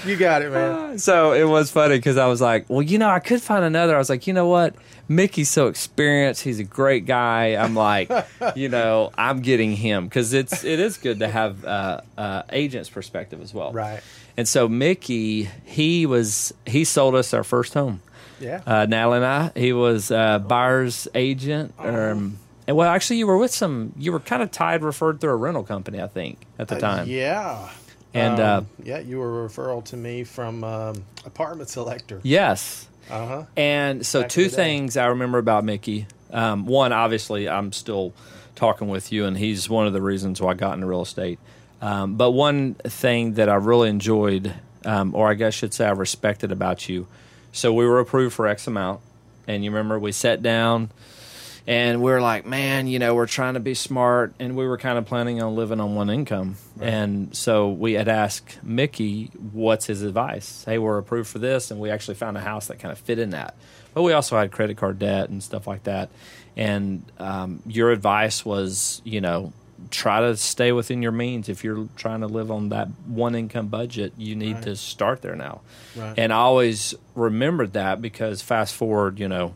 You 0.05 0.17
got 0.17 0.43
it, 0.43 0.51
man. 0.51 0.99
So 0.99 1.33
it 1.33 1.45
was 1.45 1.71
funny 1.71 1.97
because 1.97 2.17
I 2.17 2.27
was 2.27 2.39
like, 2.39 2.69
well, 2.69 2.83
you 2.83 2.99
know, 2.99 3.09
I 3.09 3.17
could 3.19 3.41
find 3.41 3.65
another. 3.65 3.95
I 3.95 3.97
was 3.97 4.09
like, 4.09 4.27
you 4.27 4.33
know 4.33 4.47
what? 4.47 4.75
Mickey's 5.07 5.49
so 5.49 5.67
experienced. 5.67 6.41
He's 6.43 6.59
a 6.59 6.63
great 6.63 7.05
guy. 7.05 7.55
I'm 7.55 7.75
like, 7.75 8.09
you 8.55 8.69
know, 8.69 9.11
I'm 9.17 9.41
getting 9.41 9.73
him 9.75 10.05
because 10.05 10.33
it's 10.33 10.63
it 10.63 10.79
is 10.79 10.97
good 10.97 11.19
to 11.19 11.27
have 11.27 11.63
uh, 11.65 12.01
uh, 12.17 12.43
agent's 12.51 12.89
perspective 12.89 13.41
as 13.41 13.53
well. 13.53 13.71
Right. 13.71 14.01
And 14.37 14.47
so 14.47 14.67
Mickey, 14.67 15.49
he 15.63 16.05
was 16.05 16.53
he 16.65 16.83
sold 16.83 17.15
us 17.15 17.33
our 17.33 17.43
first 17.43 17.73
home. 17.73 18.01
Yeah. 18.39 18.61
Uh, 18.65 18.85
Natalie 18.85 19.17
and 19.17 19.25
I. 19.25 19.51
He 19.55 19.71
was 19.73 20.11
uh, 20.11 20.39
buyer's 20.39 21.07
agent. 21.15 21.73
Um, 21.79 22.37
and 22.67 22.75
well, 22.75 22.89
actually, 22.89 23.17
you 23.17 23.27
were 23.27 23.37
with 23.37 23.51
some. 23.53 23.93
You 23.97 24.11
were 24.11 24.19
kind 24.19 24.41
of 24.43 24.51
tied, 24.51 24.83
referred 24.83 25.21
through 25.21 25.29
a 25.31 25.35
rental 25.35 25.63
company, 25.63 26.01
I 26.01 26.07
think, 26.07 26.39
at 26.59 26.67
the 26.67 26.79
time. 26.79 27.03
Uh, 27.03 27.05
yeah. 27.05 27.69
And, 28.13 28.39
uh, 28.39 28.57
Um, 28.59 28.67
yeah, 28.81 28.99
you 28.99 29.19
were 29.19 29.45
a 29.45 29.49
referral 29.49 29.83
to 29.85 29.97
me 29.97 30.23
from 30.23 30.63
um, 30.63 31.03
Apartment 31.25 31.69
Selector. 31.69 32.21
Yes. 32.23 32.87
Uh 33.09 33.27
huh. 33.27 33.43
And 33.55 34.05
so, 34.05 34.21
Back 34.21 34.29
two 34.29 34.49
things 34.49 34.97
I 34.97 35.07
remember 35.07 35.37
about 35.37 35.63
Mickey. 35.63 36.07
Um, 36.31 36.65
one, 36.65 36.91
obviously, 36.91 37.47
I'm 37.47 37.71
still 37.71 38.13
talking 38.55 38.87
with 38.87 39.11
you, 39.11 39.25
and 39.25 39.37
he's 39.37 39.69
one 39.69 39.87
of 39.87 39.93
the 39.93 40.01
reasons 40.01 40.41
why 40.41 40.51
I 40.51 40.53
got 40.55 40.73
into 40.73 40.87
real 40.87 41.03
estate. 41.03 41.39
Um, 41.81 42.15
but 42.15 42.31
one 42.31 42.75
thing 42.75 43.33
that 43.33 43.49
I 43.49 43.55
really 43.55 43.89
enjoyed, 43.89 44.53
um, 44.85 45.13
or 45.13 45.29
I 45.29 45.33
guess 45.33 45.47
I 45.47 45.57
should 45.57 45.73
say 45.73 45.85
I 45.85 45.91
respected 45.91 46.51
about 46.51 46.89
you, 46.89 47.07
so 47.51 47.73
we 47.73 47.85
were 47.85 47.99
approved 47.99 48.35
for 48.35 48.47
X 48.47 48.65
amount, 48.67 49.01
and 49.47 49.63
you 49.63 49.71
remember 49.71 49.99
we 49.99 50.11
sat 50.11 50.41
down 50.41 50.89
and 51.67 52.01
we 52.01 52.11
are 52.11 52.21
like, 52.21 52.45
man, 52.45 52.87
you 52.87 52.99
know, 52.99 53.15
we're 53.15 53.25
trying 53.27 53.55
to 53.55 53.59
be 53.59 53.73
smart, 53.73 54.33
and 54.39 54.55
we 54.55 54.67
were 54.67 54.77
kind 54.77 54.97
of 54.97 55.05
planning 55.05 55.41
on 55.41 55.55
living 55.55 55.79
on 55.79 55.95
one 55.95 56.09
income. 56.09 56.55
And 56.79 57.35
so 57.35 57.69
we 57.69 57.93
had 57.93 58.07
asked 58.07 58.59
Mickey, 58.63 59.31
what's 59.53 59.85
his 59.87 60.01
advice? 60.03 60.63
Hey, 60.65 60.77
we're 60.77 60.97
approved 60.97 61.29
for 61.29 61.39
this, 61.39 61.71
and 61.71 61.79
we 61.79 61.89
actually 61.89 62.15
found 62.15 62.37
a 62.37 62.41
house 62.41 62.67
that 62.67 62.79
kind 62.79 62.91
of 62.91 62.99
fit 62.99 63.17
in 63.19 63.31
that. 63.31 63.55
But 63.93 64.03
we 64.03 64.13
also 64.13 64.37
had 64.37 64.51
credit 64.51 64.77
card 64.77 64.99
debt 64.99 65.29
and 65.29 65.41
stuff 65.41 65.65
like 65.67 65.83
that. 65.83 66.09
And 66.57 67.03
um, 67.17 67.61
your 67.65 67.91
advice 67.91 68.45
was, 68.45 69.01
you 69.03 69.19
know, 69.21 69.51
try 69.91 70.21
to 70.21 70.37
stay 70.37 70.71
within 70.71 71.01
your 71.01 71.11
means. 71.11 71.49
If 71.49 71.63
you're 71.63 71.87
trying 71.95 72.21
to 72.21 72.27
live 72.27 72.51
on 72.51 72.69
that 72.69 72.87
one 73.07 73.35
income 73.35 73.67
budget, 73.67 74.13
you 74.17 74.35
need 74.35 74.53
Right. 74.55 74.63
to 74.63 74.75
start 74.75 75.21
there 75.21 75.35
now. 75.35 75.61
Right. 75.95 76.13
And 76.17 76.31
I 76.31 76.37
always 76.37 76.93
remembered 77.13 77.73
that 77.73 78.01
because 78.01 78.41
fast 78.41 78.73
forward, 78.75 79.19
you 79.19 79.27
know, 79.27 79.53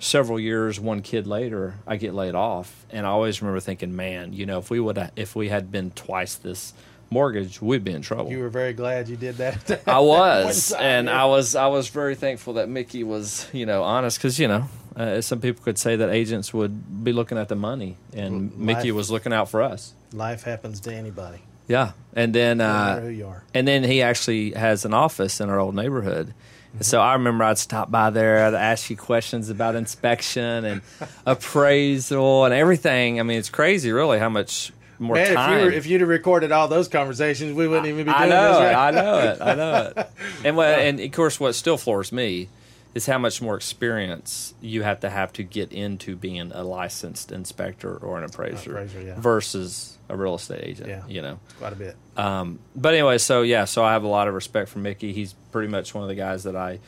several 0.00 0.40
years, 0.40 0.80
one 0.80 1.02
kid 1.02 1.26
later, 1.26 1.74
I 1.86 1.96
get 1.96 2.14
laid 2.14 2.34
off, 2.34 2.84
and 2.90 3.06
I 3.06 3.10
always 3.10 3.40
remember 3.40 3.60
thinking, 3.60 3.94
man, 3.94 4.32
you 4.32 4.46
know, 4.46 4.58
if 4.58 4.70
we 4.70 4.80
would, 4.80 5.10
if 5.14 5.36
we 5.36 5.48
had 5.48 5.70
been 5.70 5.92
twice 5.92 6.34
this 6.34 6.72
mortgage, 7.10 7.60
we'd 7.62 7.84
be 7.84 7.92
in 7.92 8.02
trouble. 8.02 8.30
You 8.30 8.38
were 8.40 8.48
very 8.48 8.72
glad 8.72 9.08
you 9.08 9.16
did 9.16 9.36
that. 9.36 9.82
I 9.86 10.00
was, 10.00 10.72
and. 10.72 11.08
I 11.08 11.26
was, 11.26 11.54
I 11.54 11.66
was 11.68 11.88
very 11.88 12.14
thankful 12.14 12.54
that 12.54 12.68
Mickey 12.68 13.04
was, 13.04 13.48
you 13.52 13.66
know, 13.66 13.82
honest 13.82 14.18
because 14.18 14.38
you 14.38 14.48
know, 14.48 14.68
uh, 14.96 15.20
some 15.20 15.40
people 15.40 15.62
could 15.62 15.78
say 15.78 15.96
that 15.96 16.10
agents 16.10 16.52
would 16.54 17.04
be 17.04 17.12
looking 17.12 17.38
at 17.38 17.48
the 17.48 17.56
money, 17.56 17.96
and 18.12 18.50
Life. 18.50 18.58
Mickey 18.58 18.92
was 18.92 19.10
looking 19.10 19.32
out 19.32 19.48
for 19.48 19.62
us. 19.62 19.94
Life 20.12 20.42
happens 20.42 20.80
to 20.80 20.92
anybody, 20.94 21.38
Yeah, 21.68 21.92
and 22.14 22.34
then 22.34 22.60
uh, 22.60 22.64
matter 22.96 23.00
who 23.02 23.08
you 23.08 23.26
are. 23.26 23.44
and 23.54 23.66
then 23.68 23.84
he 23.84 24.02
actually 24.02 24.52
has 24.52 24.84
an 24.84 24.94
office 24.94 25.40
in 25.40 25.48
our 25.50 25.58
old 25.60 25.74
neighborhood. 25.74 26.32
And 26.74 26.86
so 26.86 27.00
I 27.00 27.14
remember 27.14 27.44
I'd 27.44 27.58
stop 27.58 27.90
by 27.90 28.10
there, 28.10 28.44
I'd 28.46 28.54
ask 28.54 28.88
you 28.90 28.96
questions 28.96 29.50
about 29.50 29.74
inspection 29.74 30.64
and 30.64 30.82
appraisal 31.26 32.44
and 32.44 32.54
everything. 32.54 33.18
I 33.18 33.22
mean, 33.22 33.38
it's 33.38 33.50
crazy, 33.50 33.92
really, 33.92 34.18
how 34.18 34.28
much 34.28 34.72
more 34.98 35.16
Man, 35.16 35.28
if 35.28 35.34
time. 35.34 35.58
you 35.58 35.64
were, 35.66 35.72
if 35.72 35.86
you'd 35.86 36.00
have 36.00 36.10
recorded 36.10 36.52
all 36.52 36.68
those 36.68 36.88
conversations, 36.88 37.54
we 37.54 37.66
wouldn't 37.66 37.86
even 37.86 37.98
be 37.98 38.04
doing 38.04 38.14
I 38.14 38.28
know 38.28 38.52
this. 38.52 38.60
it. 38.60 38.64
Right? 38.64 38.74
I 38.76 38.90
know 38.90 39.18
it. 39.18 39.40
I 39.40 39.54
know 39.54 39.92
it. 39.96 40.10
And 40.44 40.56
what, 40.56 40.68
and 40.78 41.00
of 41.00 41.12
course, 41.12 41.40
what 41.40 41.54
still 41.54 41.76
floors 41.76 42.12
me 42.12 42.48
is 42.94 43.06
how 43.06 43.18
much 43.18 43.40
more 43.40 43.54
experience 43.56 44.54
you 44.60 44.82
have 44.82 45.00
to 45.00 45.10
have 45.10 45.32
to 45.34 45.42
get 45.42 45.72
into 45.72 46.16
being 46.16 46.50
a 46.52 46.64
licensed 46.64 47.30
inspector 47.30 47.94
or 47.96 48.18
an 48.18 48.24
appraiser, 48.24 48.72
Appraiser, 48.72 49.00
yeah. 49.02 49.20
versus 49.20 49.96
a 50.08 50.16
real 50.16 50.34
estate 50.34 50.64
agent. 50.64 50.88
Yeah. 50.88 51.02
You 51.06 51.22
know. 51.22 51.40
Quite 51.58 51.72
a 51.72 51.76
bit. 51.76 51.96
Um, 52.16 52.58
but 52.74 52.94
anyway, 52.94 53.18
so 53.18 53.42
yeah, 53.42 53.64
so 53.64 53.84
I 53.84 53.92
have 53.92 54.02
a 54.02 54.08
lot 54.08 54.26
of 54.28 54.34
respect 54.34 54.68
for 54.70 54.80
Mickey. 54.80 55.12
He's 55.12 55.34
pretty 55.52 55.68
much 55.68 55.94
one 55.94 56.02
of 56.02 56.08
the 56.08 56.16
guys 56.16 56.42
that 56.44 56.56
I, 56.56 56.80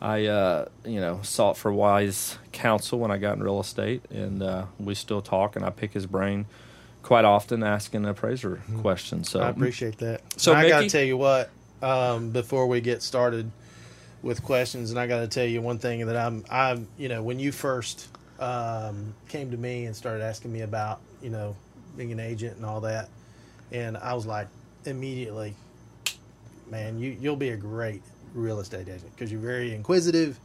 I 0.00 0.26
uh, 0.26 0.66
you 0.84 1.00
know, 1.00 1.20
sought 1.22 1.56
for 1.56 1.72
wise 1.72 2.38
counsel 2.52 3.00
when 3.00 3.10
I 3.10 3.18
got 3.18 3.36
in 3.36 3.42
real 3.42 3.58
estate, 3.58 4.04
and 4.10 4.42
uh, 4.42 4.66
we 4.78 4.94
still 4.94 5.20
talk, 5.20 5.56
and 5.56 5.64
I 5.64 5.70
pick 5.70 5.92
his 5.92 6.06
brain 6.06 6.46
quite 7.02 7.24
often, 7.24 7.64
asking 7.64 8.04
appraiser 8.04 8.60
questions. 8.80 9.30
So 9.30 9.40
Mm-hmm. 9.40 9.46
I 9.48 9.50
appreciate 9.50 9.98
that. 9.98 10.20
So, 10.40 10.52
I 10.52 10.68
got 10.68 10.80
to 10.80 10.88
tell 10.88 11.02
you 11.02 11.16
what, 11.16 11.50
um, 11.82 12.30
before 12.30 12.66
we 12.68 12.80
get 12.80 13.02
started 13.02 13.50
with 14.28 14.42
questions, 14.42 14.90
and 14.90 15.00
I 15.00 15.06
got 15.06 15.20
to 15.20 15.26
tell 15.26 15.46
you 15.46 15.60
one 15.60 15.78
thing 15.78 16.06
that 16.06 16.16
I'm, 16.16 16.44
I'm, 16.50 16.86
you 16.98 17.08
know, 17.08 17.22
when 17.22 17.40
you 17.40 17.50
first 17.50 18.08
um, 18.38 19.14
came 19.28 19.50
to 19.50 19.56
me 19.56 19.86
and 19.86 19.96
started 19.96 20.22
asking 20.22 20.52
me 20.52 20.60
about, 20.60 21.00
you 21.22 21.30
know, 21.30 21.56
being 21.96 22.12
an 22.12 22.20
agent 22.20 22.56
and 22.56 22.64
all 22.64 22.82
that, 22.82 23.08
and 23.72 23.96
I 23.96 24.14
was 24.14 24.26
like, 24.26 24.46
immediately, 24.84 25.54
man, 26.70 26.98
you 26.98 27.16
you'll 27.20 27.36
be 27.36 27.50
a 27.50 27.56
great 27.56 28.02
real 28.34 28.60
estate 28.60 28.88
agent 28.88 29.10
because 29.14 29.32
you're 29.32 29.40
very 29.40 29.74
inquisitive, 29.74 30.38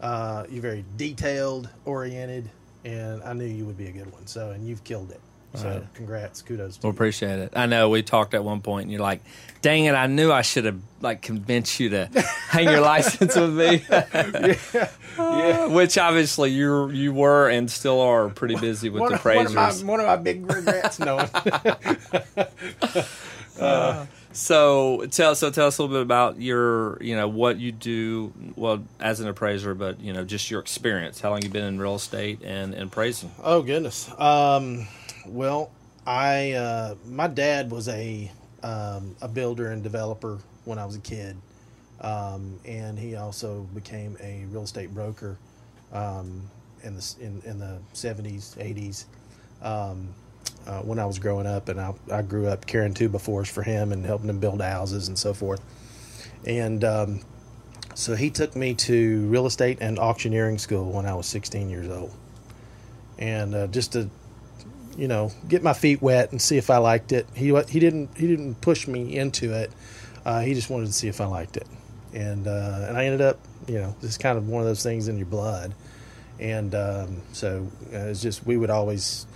uh, 0.00 0.44
you're 0.48 0.62
very 0.62 0.84
detailed 0.96 1.68
oriented, 1.86 2.48
and 2.84 3.22
I 3.22 3.32
knew 3.32 3.46
you 3.46 3.64
would 3.64 3.78
be 3.78 3.86
a 3.86 3.92
good 3.92 4.12
one. 4.12 4.26
So, 4.26 4.50
and 4.50 4.68
you've 4.68 4.84
killed 4.84 5.10
it. 5.10 5.20
So, 5.54 5.68
right. 5.68 5.94
congrats, 5.94 6.42
kudos 6.42 6.76
to 6.76 6.86
Well, 6.86 6.90
appreciate 6.92 7.38
it. 7.40 7.52
I 7.56 7.66
know 7.66 7.88
we 7.88 8.02
talked 8.02 8.34
at 8.34 8.44
one 8.44 8.60
point, 8.60 8.84
and 8.84 8.92
you're 8.92 9.00
like, 9.00 9.20
"Dang 9.62 9.86
it! 9.86 9.94
I 9.94 10.06
knew 10.06 10.30
I 10.30 10.42
should 10.42 10.64
have 10.64 10.78
like 11.00 11.22
convinced 11.22 11.80
you 11.80 11.88
to 11.90 12.06
hang 12.48 12.68
your 12.68 12.80
license 12.80 13.34
with 13.34 13.54
me." 13.54 13.84
yeah. 15.18 15.66
Which 15.66 15.98
obviously 15.98 16.50
you 16.50 16.90
you 16.90 17.12
were 17.12 17.48
and 17.48 17.68
still 17.70 18.00
are 18.00 18.28
pretty 18.28 18.54
busy 18.54 18.90
with 18.90 19.00
one, 19.00 19.10
the 19.10 19.16
of- 19.18 19.24
one 19.24 19.46
of 19.46 19.54
my 19.54 19.62
appraisers. 19.62 19.84
one 19.84 19.98
of 20.00 20.06
my 20.06 20.16
big 20.16 20.48
regrets. 20.48 20.98
no, 21.00 21.18
So 24.32 25.04
tell 25.10 25.34
so 25.34 25.50
tell 25.50 25.66
us 25.66 25.78
a 25.78 25.82
little 25.82 25.96
bit 25.96 26.02
about 26.02 26.40
your 26.40 27.02
you 27.02 27.16
know 27.16 27.26
what 27.26 27.58
you 27.58 27.72
do 27.72 28.32
well 28.54 28.84
as 29.00 29.18
an 29.18 29.26
appraiser, 29.26 29.74
but 29.74 30.00
you 30.00 30.12
know 30.12 30.24
just 30.24 30.48
your 30.50 30.60
experience. 30.60 31.20
How 31.20 31.30
long 31.30 31.42
you 31.42 31.48
been 31.48 31.64
in 31.64 31.80
real 31.80 31.96
estate 31.96 32.40
and 32.44 32.72
and 32.72 32.84
appraising? 32.84 33.32
oh 33.42 33.62
goodness. 33.62 34.08
Um, 34.18 34.86
well, 35.30 35.70
I 36.06 36.52
uh, 36.52 36.94
my 37.06 37.28
dad 37.28 37.70
was 37.70 37.88
a 37.88 38.30
um, 38.62 39.14
a 39.22 39.28
builder 39.28 39.70
and 39.70 39.82
developer 39.82 40.38
when 40.64 40.78
I 40.78 40.84
was 40.84 40.96
a 40.96 41.00
kid, 41.00 41.36
um, 42.00 42.58
and 42.64 42.98
he 42.98 43.16
also 43.16 43.62
became 43.74 44.16
a 44.20 44.44
real 44.50 44.62
estate 44.62 44.92
broker 44.92 45.38
um, 45.92 46.42
in 46.82 46.96
the 46.96 47.14
in, 47.20 47.42
in 47.44 47.58
the 47.58 47.78
seventies, 47.92 48.56
eighties. 48.58 49.06
Um, 49.62 50.08
uh, 50.66 50.80
when 50.80 50.98
I 50.98 51.06
was 51.06 51.18
growing 51.18 51.46
up, 51.46 51.68
and 51.68 51.80
I, 51.80 51.94
I 52.10 52.22
grew 52.22 52.46
up 52.46 52.66
carrying 52.66 52.92
two-by-fours 52.92 53.48
for 53.48 53.62
him 53.62 53.92
and 53.92 54.04
helping 54.04 54.28
him 54.28 54.40
build 54.40 54.60
houses 54.60 55.08
and 55.08 55.18
so 55.18 55.32
forth. 55.32 55.60
And 56.46 56.84
um, 56.84 57.20
so 57.94 58.14
he 58.14 58.30
took 58.30 58.56
me 58.56 58.74
to 58.74 59.26
real 59.26 59.46
estate 59.46 59.78
and 59.80 59.98
auctioneering 59.98 60.58
school 60.58 60.90
when 60.92 61.06
I 61.06 61.14
was 61.14 61.26
16 61.26 61.70
years 61.70 61.88
old, 61.88 62.12
and 63.18 63.54
uh, 63.54 63.66
just 63.68 63.92
to 63.92 64.10
you 64.96 65.08
know 65.08 65.30
get 65.48 65.62
my 65.62 65.72
feet 65.72 66.02
wet 66.02 66.32
and 66.32 66.40
see 66.40 66.56
if 66.56 66.70
I 66.70 66.78
liked 66.78 67.12
it. 67.12 67.26
He 67.34 67.54
he 67.68 67.80
didn't 67.80 68.16
he 68.16 68.26
didn't 68.26 68.60
push 68.60 68.86
me 68.86 69.16
into 69.16 69.52
it. 69.52 69.70
Uh, 70.24 70.40
he 70.40 70.54
just 70.54 70.70
wanted 70.70 70.86
to 70.86 70.92
see 70.92 71.08
if 71.08 71.20
I 71.20 71.26
liked 71.26 71.56
it, 71.56 71.66
and 72.12 72.46
uh, 72.46 72.86
and 72.88 72.96
I 72.96 73.06
ended 73.06 73.20
up 73.20 73.38
you 73.66 73.78
know 73.78 73.94
it's 74.02 74.18
kind 74.18 74.36
of 74.36 74.48
one 74.48 74.60
of 74.60 74.66
those 74.66 74.82
things 74.82 75.08
in 75.08 75.16
your 75.16 75.26
blood, 75.26 75.74
and 76.38 76.74
um, 76.74 77.22
so 77.32 77.68
uh, 77.92 77.96
it's 77.98 78.22
just 78.22 78.46
we 78.46 78.56
would 78.56 78.70
always. 78.70 79.26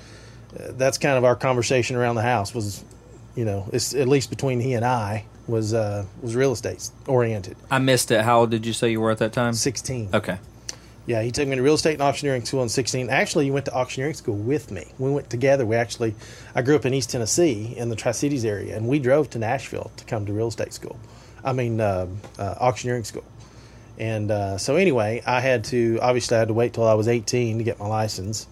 Uh, 0.59 0.71
that's 0.73 0.99
kind 0.99 1.19
of 1.19 1.25
our 1.25 1.35
conversation 1.35 1.97
around 1.97 2.15
the 2.15 2.23
house 2.23 2.55
was, 2.55 2.85
you 3.35 3.45
know, 3.45 3.69
it's 3.73 3.93
at 3.93 4.07
least 4.07 4.31
between 4.31 4.61
he 4.61 4.75
and 4.75 4.85
I 4.85 5.25
was 5.49 5.75
uh, 5.75 6.07
was 6.23 6.37
real 6.37 6.53
estate 6.53 6.91
oriented. 7.07 7.57
I 7.71 7.79
missed 7.79 8.11
it. 8.11 8.23
How 8.23 8.41
old 8.41 8.51
did 8.51 8.65
you 8.65 8.73
say 8.73 8.91
you 8.91 9.01
were 9.01 9.11
at 9.11 9.19
that 9.19 9.33
time? 9.33 9.55
16. 9.55 10.11
Okay. 10.15 10.39
Yeah, 11.07 11.23
he 11.23 11.31
took 11.31 11.47
me 11.47 11.57
to 11.57 11.63
real 11.63 11.75
estate 11.75 11.95
and 11.95 12.03
auctioneering 12.03 12.45
school 12.45 12.63
in 12.63 12.69
16. 12.71 13.11
Actually, 13.11 13.45
he 13.45 13.51
went 13.51 13.67
to 13.67 13.75
auctioneering 13.75 14.15
school 14.15 14.37
with 14.37 14.71
me. 14.71 14.87
We 14.99 15.11
went 15.11 15.29
together. 15.29 15.67
We 15.67 15.77
actually, 15.77 16.15
I 16.55 16.63
grew 16.63 16.77
up 16.77 16.87
in 16.87 16.95
East 16.95 17.11
Tennessee 17.11 17.75
in 17.77 17.91
the 17.91 17.97
Tri 17.97 18.13
Cities 18.13 18.45
area, 18.45 18.77
and 18.77 18.89
we 18.89 18.99
drove 18.99 19.29
to 19.31 19.39
Nashville 19.39 19.91
to 19.99 20.05
come 20.05 20.25
to 20.27 20.33
real 20.33 20.49
estate 20.49 20.73
school. 20.73 20.99
I 21.45 21.53
mean, 21.53 21.81
uh, 21.81 22.07
uh, 22.39 22.55
auctioneering 22.59 23.05
school. 23.05 23.25
And 23.99 24.31
uh, 24.31 24.59
so, 24.59 24.77
anyway, 24.77 25.23
I 25.27 25.41
had 25.41 25.65
to, 25.65 25.99
obviously, 26.01 26.37
I 26.37 26.41
had 26.41 26.49
to 26.49 26.55
wait 26.55 26.73
till 26.73 26.89
I 26.89 26.95
was 26.95 27.07
18 27.07 27.59
to 27.59 27.65
get 27.65 27.79
my 27.79 27.87
license. 27.87 28.47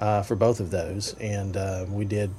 uh, 0.00 0.22
for 0.22 0.36
both 0.36 0.60
of 0.60 0.70
those, 0.70 1.14
and 1.20 1.56
uh, 1.56 1.84
we 1.88 2.04
did, 2.04 2.30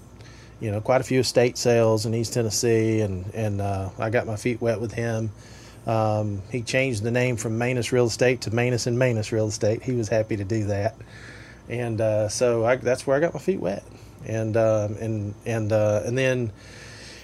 you 0.60 0.72
know, 0.72 0.82
quite 0.82 1.02
a 1.02 1.04
few 1.04 1.20
estate 1.20 1.58
sales 1.58 2.06
in 2.06 2.14
East 2.14 2.34
Tennessee, 2.34 3.02
and 3.02 3.30
and 3.34 3.62
uh, 3.62 3.90
I 4.00 4.10
got 4.10 4.28
my 4.28 4.36
feet 4.36 4.62
wet 4.62 4.80
with 4.80 4.94
him. 4.94 5.32
Um, 5.90 6.44
he 6.52 6.62
changed 6.62 7.02
the 7.02 7.10
name 7.10 7.36
from 7.36 7.58
Manis 7.58 7.92
Real 7.92 8.06
Estate 8.06 8.42
to 8.42 8.54
Manis 8.54 8.86
and 8.86 9.00
Manis 9.00 9.32
Real 9.32 9.48
Estate. 9.48 9.82
He 9.82 9.94
was 9.94 10.08
happy 10.08 10.38
to 10.38 10.44
do 10.44 10.66
that, 10.66 10.96
and 11.68 12.00
uh, 12.00 12.30
so 12.30 12.64
I, 12.64 12.76
that's 12.76 13.08
where 13.08 13.18
I 13.18 13.20
got 13.20 13.34
my 13.34 13.40
feet 13.40 13.60
wet, 13.60 13.84
and 14.24 14.56
um, 14.56 14.98
and 15.02 15.34
and 15.48 15.72
uh, 15.72 16.04
and 16.06 16.16
then 16.16 16.52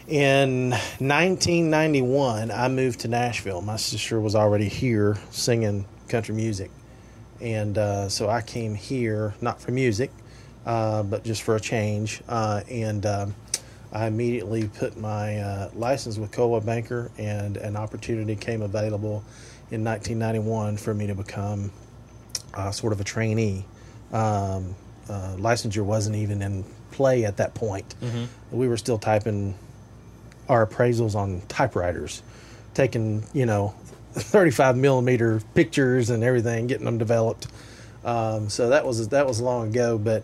in 0.07 0.71
1991 0.71 2.49
I 2.49 2.67
moved 2.67 3.01
to 3.01 3.07
Nashville. 3.07 3.61
My 3.61 3.75
sister 3.75 4.19
was 4.19 4.33
already 4.33 4.67
here 4.67 5.19
singing 5.29 5.85
country 6.09 6.33
music, 6.33 6.71
and 7.39 7.77
uh, 7.77 8.09
so 8.09 8.29
I 8.29 8.41
came 8.41 8.73
here 8.73 9.35
not 9.41 9.61
for 9.61 9.73
music, 9.73 10.09
uh, 10.65 11.03
but 11.03 11.23
just 11.23 11.43
for 11.43 11.55
a 11.55 11.61
change, 11.61 12.23
uh, 12.27 12.61
and. 12.67 13.05
Um, 13.05 13.35
I 13.91 14.07
immediately 14.07 14.67
put 14.67 14.97
my 14.97 15.37
uh, 15.39 15.69
license 15.73 16.17
with 16.17 16.31
Coldwell 16.31 16.61
Banker, 16.61 17.11
and 17.17 17.57
an 17.57 17.75
opportunity 17.75 18.35
came 18.35 18.61
available 18.61 19.23
in 19.71 19.83
1991 19.83 20.77
for 20.77 20.93
me 20.93 21.07
to 21.07 21.15
become 21.15 21.71
uh, 22.53 22.71
sort 22.71 22.93
of 22.93 22.99
a 22.99 23.03
trainee. 23.03 23.65
Um, 24.11 24.75
uh, 25.09 25.35
licensure 25.37 25.83
wasn't 25.83 26.15
even 26.15 26.41
in 26.41 26.65
play 26.91 27.25
at 27.25 27.37
that 27.37 27.53
point. 27.53 27.95
We 28.51 28.67
were 28.67 28.77
still 28.77 28.97
typing 28.97 29.55
our 30.49 30.65
appraisals 30.65 31.15
on 31.15 31.41
typewriters, 31.47 32.21
taking 32.73 33.23
you 33.33 33.45
know 33.45 33.75
35 34.13 34.77
millimeter 34.77 35.41
pictures 35.53 36.09
and 36.09 36.23
everything, 36.23 36.67
getting 36.67 36.85
them 36.85 36.97
developed. 36.97 37.47
Um, 38.03 38.49
so 38.49 38.69
that 38.69 38.85
was 38.85 39.09
that 39.09 39.27
was 39.27 39.41
long 39.41 39.69
ago, 39.69 39.97
but 39.97 40.23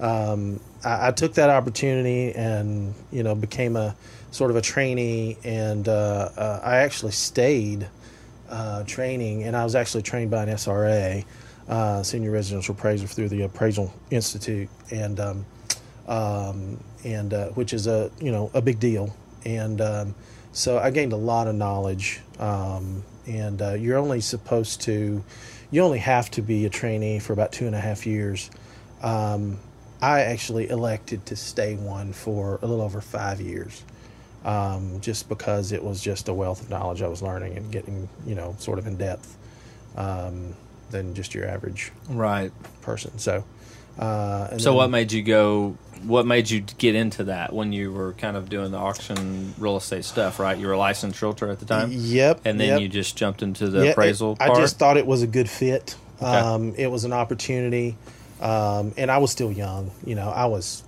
um, 0.00 0.60
I, 0.84 1.08
I 1.08 1.10
took 1.12 1.34
that 1.34 1.50
opportunity 1.50 2.32
and 2.34 2.94
you 3.12 3.22
know 3.22 3.34
became 3.34 3.76
a 3.76 3.94
sort 4.30 4.50
of 4.50 4.56
a 4.56 4.60
trainee, 4.60 5.36
and 5.44 5.88
uh, 5.88 6.30
uh, 6.36 6.60
I 6.62 6.78
actually 6.78 7.12
stayed 7.12 7.88
uh, 8.48 8.84
training, 8.84 9.44
and 9.44 9.56
I 9.56 9.64
was 9.64 9.74
actually 9.74 10.02
trained 10.02 10.30
by 10.30 10.44
an 10.44 10.48
SRA, 10.50 11.24
uh, 11.68 12.02
senior 12.02 12.30
residential 12.30 12.74
appraiser 12.74 13.06
through 13.06 13.28
the 13.28 13.42
Appraisal 13.42 13.92
Institute, 14.10 14.68
and 14.90 15.20
um, 15.20 15.46
um, 16.08 16.82
and 17.04 17.32
uh, 17.34 17.48
which 17.50 17.72
is 17.72 17.86
a 17.86 18.10
you 18.20 18.32
know 18.32 18.50
a 18.54 18.62
big 18.62 18.80
deal, 18.80 19.14
and 19.44 19.80
um, 19.80 20.14
so 20.52 20.78
I 20.78 20.90
gained 20.90 21.12
a 21.12 21.16
lot 21.16 21.46
of 21.46 21.54
knowledge, 21.54 22.20
um, 22.38 23.04
and 23.26 23.60
uh, 23.62 23.74
you're 23.74 23.98
only 23.98 24.20
supposed 24.20 24.80
to, 24.82 25.22
you 25.70 25.82
only 25.82 25.98
have 25.98 26.30
to 26.32 26.42
be 26.42 26.66
a 26.66 26.70
trainee 26.70 27.20
for 27.20 27.32
about 27.32 27.52
two 27.52 27.66
and 27.66 27.74
a 27.74 27.80
half 27.80 28.06
years. 28.06 28.50
Um, 29.02 29.58
I 30.02 30.20
actually 30.20 30.68
elected 30.68 31.26
to 31.26 31.36
stay 31.36 31.74
one 31.76 32.12
for 32.12 32.58
a 32.62 32.66
little 32.66 32.82
over 32.84 33.00
five 33.00 33.40
years, 33.40 33.82
um, 34.44 35.00
just 35.00 35.28
because 35.28 35.72
it 35.72 35.82
was 35.84 36.00
just 36.00 36.28
a 36.28 36.34
wealth 36.34 36.62
of 36.62 36.70
knowledge 36.70 37.02
I 37.02 37.08
was 37.08 37.22
learning 37.22 37.56
and 37.56 37.70
getting, 37.70 38.08
you 38.26 38.34
know, 38.34 38.54
sort 38.58 38.78
of 38.78 38.86
in 38.86 38.96
depth 38.96 39.36
um, 39.96 40.54
than 40.90 41.14
just 41.14 41.34
your 41.34 41.46
average 41.46 41.92
Right. 42.08 42.50
person. 42.82 43.18
So, 43.18 43.44
uh, 43.98 44.48
and 44.52 44.60
So 44.60 44.70
then- 44.70 44.76
what 44.76 44.90
made 44.90 45.12
you 45.12 45.22
go? 45.22 45.76
What 46.06 46.24
made 46.24 46.48
you 46.48 46.62
get 46.78 46.94
into 46.94 47.24
that 47.24 47.52
when 47.52 47.74
you 47.74 47.92
were 47.92 48.14
kind 48.14 48.34
of 48.34 48.48
doing 48.48 48.70
the 48.70 48.78
auction 48.78 49.54
real 49.58 49.76
estate 49.76 50.06
stuff? 50.06 50.38
Right, 50.38 50.56
you 50.56 50.66
were 50.66 50.72
a 50.72 50.78
licensed 50.78 51.20
realtor 51.20 51.50
at 51.50 51.58
the 51.60 51.66
time. 51.66 51.90
Yep. 51.92 52.40
And 52.46 52.58
then 52.58 52.68
yep. 52.68 52.80
you 52.80 52.88
just 52.88 53.16
jumped 53.16 53.42
into 53.42 53.68
the 53.68 53.84
Yeah, 53.84 53.90
appraisal 53.90 54.32
it- 54.32 54.38
part. 54.38 54.52
I 54.52 54.60
just 54.60 54.78
thought 54.78 54.96
it 54.96 55.06
was 55.06 55.20
a 55.20 55.26
good 55.26 55.50
fit. 55.50 55.96
Okay. 56.22 56.30
Um, 56.30 56.74
it 56.78 56.86
was 56.90 57.04
an 57.04 57.12
opportunity, 57.12 57.96
um, 58.40 58.92
and 58.96 59.10
I 59.10 59.18
was 59.18 59.30
still 59.30 59.52
young. 59.52 59.90
You 60.04 60.14
know, 60.16 60.28
I 60.30 60.46
was 60.46 60.82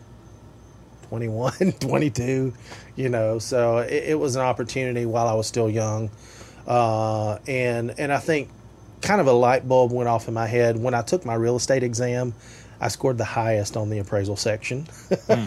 21, 1.08 1.52
22. 1.80 2.52
You 2.96 3.08
know, 3.08 3.38
so 3.38 3.78
it, 3.78 4.04
it 4.10 4.18
was 4.18 4.36
an 4.36 4.42
opportunity 4.42 5.06
while 5.06 5.28
I 5.28 5.34
was 5.34 5.46
still 5.46 5.70
young, 5.70 6.10
uh, 6.66 7.38
and 7.46 7.94
and 7.98 8.12
I 8.12 8.18
think 8.18 8.48
kind 9.00 9.20
of 9.20 9.26
a 9.26 9.32
light 9.32 9.66
bulb 9.66 9.92
went 9.92 10.08
off 10.08 10.28
in 10.28 10.34
my 10.34 10.46
head 10.46 10.76
when 10.76 10.94
I 10.94 11.02
took 11.02 11.24
my 11.24 11.34
real 11.34 11.56
estate 11.56 11.82
exam. 11.82 12.34
I 12.80 12.88
scored 12.88 13.16
the 13.16 13.24
highest 13.24 13.76
on 13.76 13.90
the 13.90 13.98
appraisal 14.00 14.34
section. 14.36 14.88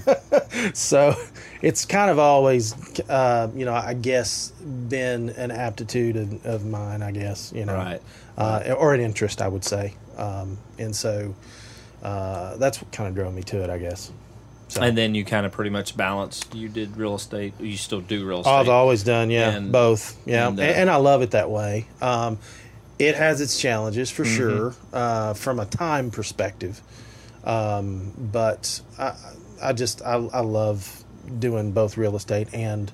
so 0.74 1.16
it's 1.62 1.86
kind 1.86 2.10
of 2.10 2.18
always, 2.18 2.74
uh, 3.10 3.50
you 3.54 3.66
know, 3.66 3.74
I 3.74 3.94
guess 3.94 4.52
been 4.52 5.30
an 5.32 5.52
aptitude 5.52 6.16
of, 6.16 6.46
of 6.46 6.66
mine, 6.66 7.02
I 7.04 7.12
guess, 7.12 7.52
you 7.54 7.66
know, 7.66 7.76
Right. 7.76 8.02
uh, 8.38 8.74
or 8.78 8.94
an 8.94 9.02
interest, 9.02 9.42
I 9.42 9.50
would 9.50 9.66
say. 9.66 9.96
Um, 10.18 10.58
and 10.80 10.96
so 10.96 11.36
uh, 12.04 12.58
that's 12.58 12.82
what 12.82 12.92
kind 12.92 13.08
of 13.10 13.16
drove 13.16 13.34
me 13.34 13.44
to 13.44 13.64
it, 13.64 13.70
I 13.70 13.78
guess. 13.78 14.12
So 14.68 14.82
and 14.82 14.98
then 14.98 15.14
you 15.14 15.24
kind 15.24 15.46
of 15.46 15.52
pretty 15.52 15.70
much 15.70 15.96
balanced. 15.96 16.56
You 16.56 16.70
did 16.70 16.98
real 16.98 17.16
estate. 17.16 17.54
You 17.60 17.78
still 17.78 18.02
do 18.02 18.26
real 18.26 18.40
estate. 18.42 18.52
I've 18.52 18.70
always 18.70 19.04
done, 19.04 19.30
yeah, 19.30 19.52
And- 19.52 19.72
both, 19.72 20.18
yeah, 20.26 20.48
and, 20.48 20.60
and, 20.60 20.70
uh, 20.70 20.74
and 20.74 20.90
I 20.90 20.96
love 20.96 21.22
it 21.22 21.32
that 21.32 21.50
way. 21.52 21.88
Um, 22.02 22.40
it 22.98 23.16
has 23.16 23.42
its 23.42 23.60
challenges 23.60 24.10
for 24.10 24.24
Mm-hmm. 24.24 24.36
sure, 24.38 24.76
uh, 24.94 25.34
from 25.36 25.60
a 25.60 25.66
time 25.66 26.10
perspective, 26.12 26.82
um, 27.44 28.12
but 28.18 28.82
I, 28.98 29.14
I 29.62 29.74
just 29.74 30.02
I, 30.02 30.14
I 30.16 30.40
love 30.42 31.04
doing 31.40 31.72
both 31.72 31.98
real 31.98 32.16
estate 32.16 32.48
and 32.54 32.92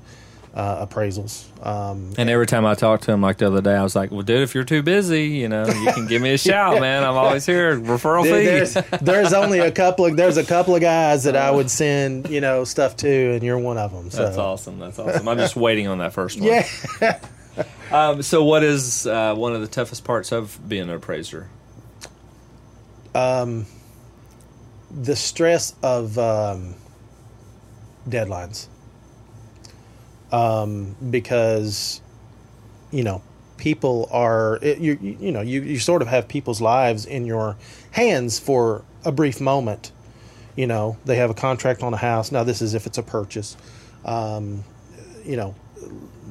uh, 0.54 0.86
appraisals. 0.86 1.46
Um, 1.66 2.12
And 2.18 2.30
every 2.30 2.46
time 2.46 2.66
I 2.66 2.74
talked 2.76 3.04
to 3.04 3.12
him, 3.14 3.22
like 3.22 3.38
the 3.38 3.48
other 3.48 3.62
day, 3.62 3.74
I 3.76 3.84
was 3.84 3.96
like, 3.96 4.12
"Well, 4.12 4.22
dude, 4.22 4.42
if 4.42 4.54
you're 4.54 4.66
too 4.66 4.82
busy, 4.84 5.28
you 5.28 5.48
know, 5.48 5.66
you 5.66 5.92
can 5.94 6.08
give 6.08 6.22
me 6.22 6.34
a 6.34 6.38
shout, 6.50 6.82
man. 6.82 7.04
I'm 7.04 7.16
always 7.16 7.46
here. 7.46 7.78
Referral 7.80 8.24
There- 8.24 8.66
fee." 8.66 8.80
there's, 8.82 9.02
there's 9.02 9.34
only 9.34 9.60
a 9.60 9.72
couple 9.72 10.06
of 10.06 10.18
there's 10.18 10.38
a 10.38 10.44
couple 10.44 10.76
of 10.76 10.82
guys 10.82 11.24
that 11.24 11.36
I 11.38 11.52
would 11.52 11.70
send 11.82 12.30
you 12.30 12.42
know 12.42 12.64
stuff 12.66 12.98
to, 12.98 13.10
and 13.36 13.44
you're 13.44 13.60
one 13.60 13.78
of 13.78 13.94
them. 13.94 14.10
So. 14.12 14.24
That's 14.26 14.38
awesome. 14.38 14.80
That's 14.80 15.00
awesome. 15.00 15.28
I'm 15.28 15.38
just 15.38 15.56
waiting 15.56 15.88
on 15.88 16.00
that 16.00 16.14
first 16.14 16.40
one. 16.40 16.48
Yeah. 16.50 17.20
Um, 17.92 18.22
so, 18.22 18.46
what 18.46 18.64
is 18.64 19.06
uh, 19.06 19.36
one 19.36 19.54
of 19.54 19.60
the 19.60 19.68
toughest 19.68 20.06
parts 20.06 20.32
of 20.32 20.58
being 20.70 20.84
an 20.84 20.92
appraiser? 20.92 21.50
Um, 23.14 23.66
the 24.90 25.18
stress 25.18 25.76
of 25.84 26.18
um, 26.18 26.76
deadlines 28.08 28.68
um, 30.32 30.96
because 31.10 32.02
you 32.92 33.04
know 33.04 33.22
people 33.58 34.10
are 34.12 34.60
it, 34.62 34.80
you 34.80 34.98
you 35.02 35.32
know 35.32 35.42
you, 35.42 35.62
you 35.62 35.80
sort 35.80 36.02
of 36.02 36.08
have 36.08 36.28
people's 36.28 36.62
lives 36.62 37.06
in 37.06 37.26
your 37.26 37.56
hands 37.92 38.40
for 38.40 38.84
a 39.06 39.12
brief 39.12 39.40
moment 39.40 39.92
you 40.56 40.68
know 40.68 40.98
they 41.06 41.16
have 41.16 41.30
a 41.30 41.34
contract 41.34 41.84
on 41.84 41.94
a 41.94 41.98
house 41.98 42.32
now 42.32 42.44
this 42.44 42.62
is 42.62 42.74
if 42.74 42.88
it's 42.88 42.98
a 42.98 43.04
purchase 43.04 43.56
um, 44.06 44.64
you 45.24 45.38
know 45.38 45.56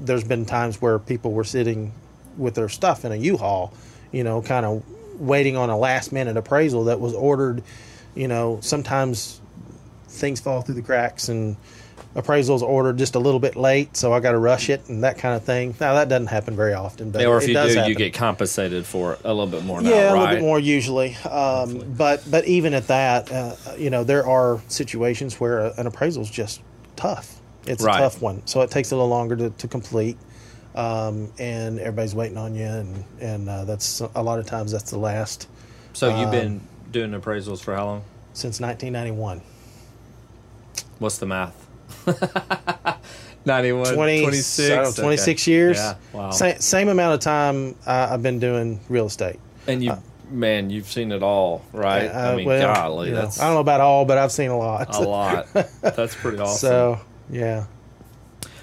there's 0.04 0.24
been 0.24 0.44
times 0.44 0.80
where 0.80 0.98
people 0.98 1.32
were 1.32 1.44
sitting 1.44 1.92
with 2.36 2.54
their 2.54 2.68
stuff 2.68 3.04
in 3.04 3.12
a 3.12 3.16
U-Haul, 3.16 3.72
you 4.12 4.24
know, 4.24 4.42
kind 4.42 4.64
of 4.64 4.82
waiting 5.20 5.56
on 5.56 5.70
a 5.70 5.76
last 5.76 6.12
minute 6.12 6.36
appraisal 6.36 6.84
that 6.84 7.00
was 7.00 7.14
ordered. 7.14 7.62
You 8.14 8.28
know, 8.28 8.58
sometimes 8.62 9.40
things 10.08 10.40
fall 10.40 10.62
through 10.62 10.74
the 10.76 10.82
cracks 10.82 11.28
and 11.28 11.56
appraisals 12.14 12.62
ordered 12.62 12.98
just 12.98 13.14
a 13.14 13.18
little 13.18 13.38
bit 13.40 13.54
late, 13.56 13.96
so 13.96 14.12
I 14.12 14.20
got 14.20 14.32
to 14.32 14.38
rush 14.38 14.68
it 14.68 14.88
and 14.88 15.04
that 15.04 15.18
kind 15.18 15.34
of 15.36 15.44
thing. 15.44 15.74
Now 15.80 15.94
that 15.94 16.08
doesn't 16.08 16.26
happen 16.26 16.56
very 16.56 16.74
often, 16.74 17.10
but 17.10 17.24
or 17.24 17.38
if 17.38 17.44
it 17.44 17.48
you 17.48 17.54
does 17.54 17.72
do, 17.72 17.78
happen. 17.78 17.90
you 17.90 17.96
get 17.96 18.14
compensated 18.14 18.84
for 18.86 19.14
it 19.14 19.20
a 19.24 19.32
little 19.32 19.46
bit 19.46 19.64
more 19.64 19.80
now, 19.80 19.90
yeah, 19.90 20.10
a 20.10 20.12
right? 20.14 20.20
little 20.20 20.34
bit 20.36 20.42
more 20.42 20.58
usually. 20.58 21.14
Um, 21.28 21.94
but 21.96 22.28
but 22.30 22.44
even 22.46 22.74
at 22.74 22.88
that, 22.88 23.30
uh, 23.30 23.54
you 23.78 23.90
know, 23.90 24.02
there 24.04 24.26
are 24.26 24.60
situations 24.68 25.38
where 25.38 25.72
an 25.78 25.86
appraisal 25.86 26.22
is 26.22 26.30
just 26.30 26.60
tough. 26.96 27.36
It's 27.66 27.82
Right. 27.84 27.96
a 27.96 27.98
tough 28.02 28.20
one, 28.22 28.42
so 28.46 28.62
it 28.62 28.70
takes 28.70 28.90
a 28.90 28.96
little 28.96 29.08
longer 29.10 29.36
to, 29.36 29.50
to 29.50 29.68
complete, 29.68 30.16
um, 30.74 31.30
and 31.38 31.78
everybody's 31.78 32.14
waiting 32.14 32.38
on 32.38 32.54
you, 32.54 32.64
and 32.64 33.04
and 33.20 33.48
uh, 33.48 33.64
that's 33.64 34.00
a 34.14 34.22
lot 34.22 34.38
of 34.38 34.46
times 34.46 34.72
that's 34.72 34.90
the 34.90 34.98
last 34.98 35.46
So, 35.92 36.08
you've 36.08 36.28
Um, 36.28 36.30
been 36.30 36.60
doing 36.90 37.10
appraisals 37.12 37.60
for 37.60 37.74
how 37.76 37.84
long? 37.86 38.02
since 38.32 38.60
1991. 38.60 39.42
What's 40.98 41.18
the 41.18 41.26
math? 41.26 41.66
91, 43.44 43.94
20, 43.94 44.22
26, 44.22 44.70
I 44.70 44.74
don't 44.76 44.84
know, 44.98 45.02
26 45.02 45.46
years. 45.46 45.76
Yeah, 45.78 45.94
wow. 46.12 46.30
Same, 46.30 46.58
same 46.60 46.88
amount 46.88 47.14
of 47.14 47.20
time 47.20 47.74
uh, 47.86 48.08
I've 48.10 48.22
been 48.22 48.38
doing 48.38 48.80
real 48.88 49.06
estate. 49.06 49.40
And 49.66 49.82
you, 49.82 49.96
man, 50.30 50.68
you've 50.70 50.86
seen 50.90 51.10
it 51.12 51.22
all, 51.22 51.64
right? 51.72 52.06
Uh, 52.06 52.32
I 52.32 52.36
mean, 52.36 52.46
well, 52.46 52.74
golly, 52.74 53.08
you 53.08 53.14
know, 53.14 53.22
that's 53.22 53.40
I 53.40 53.46
don't 53.46 53.54
know 53.54 53.60
about 53.60 53.80
all, 53.80 54.04
but 54.04 54.18
I've 54.18 54.32
seen 54.32 54.50
a 54.50 54.58
lot. 54.58 54.94
a 54.94 55.00
lot. 55.00 55.46
That's 55.80 56.14
pretty 56.14 56.38
awesome. 56.38 56.58
So 56.68 57.00
yeah. 57.30 57.66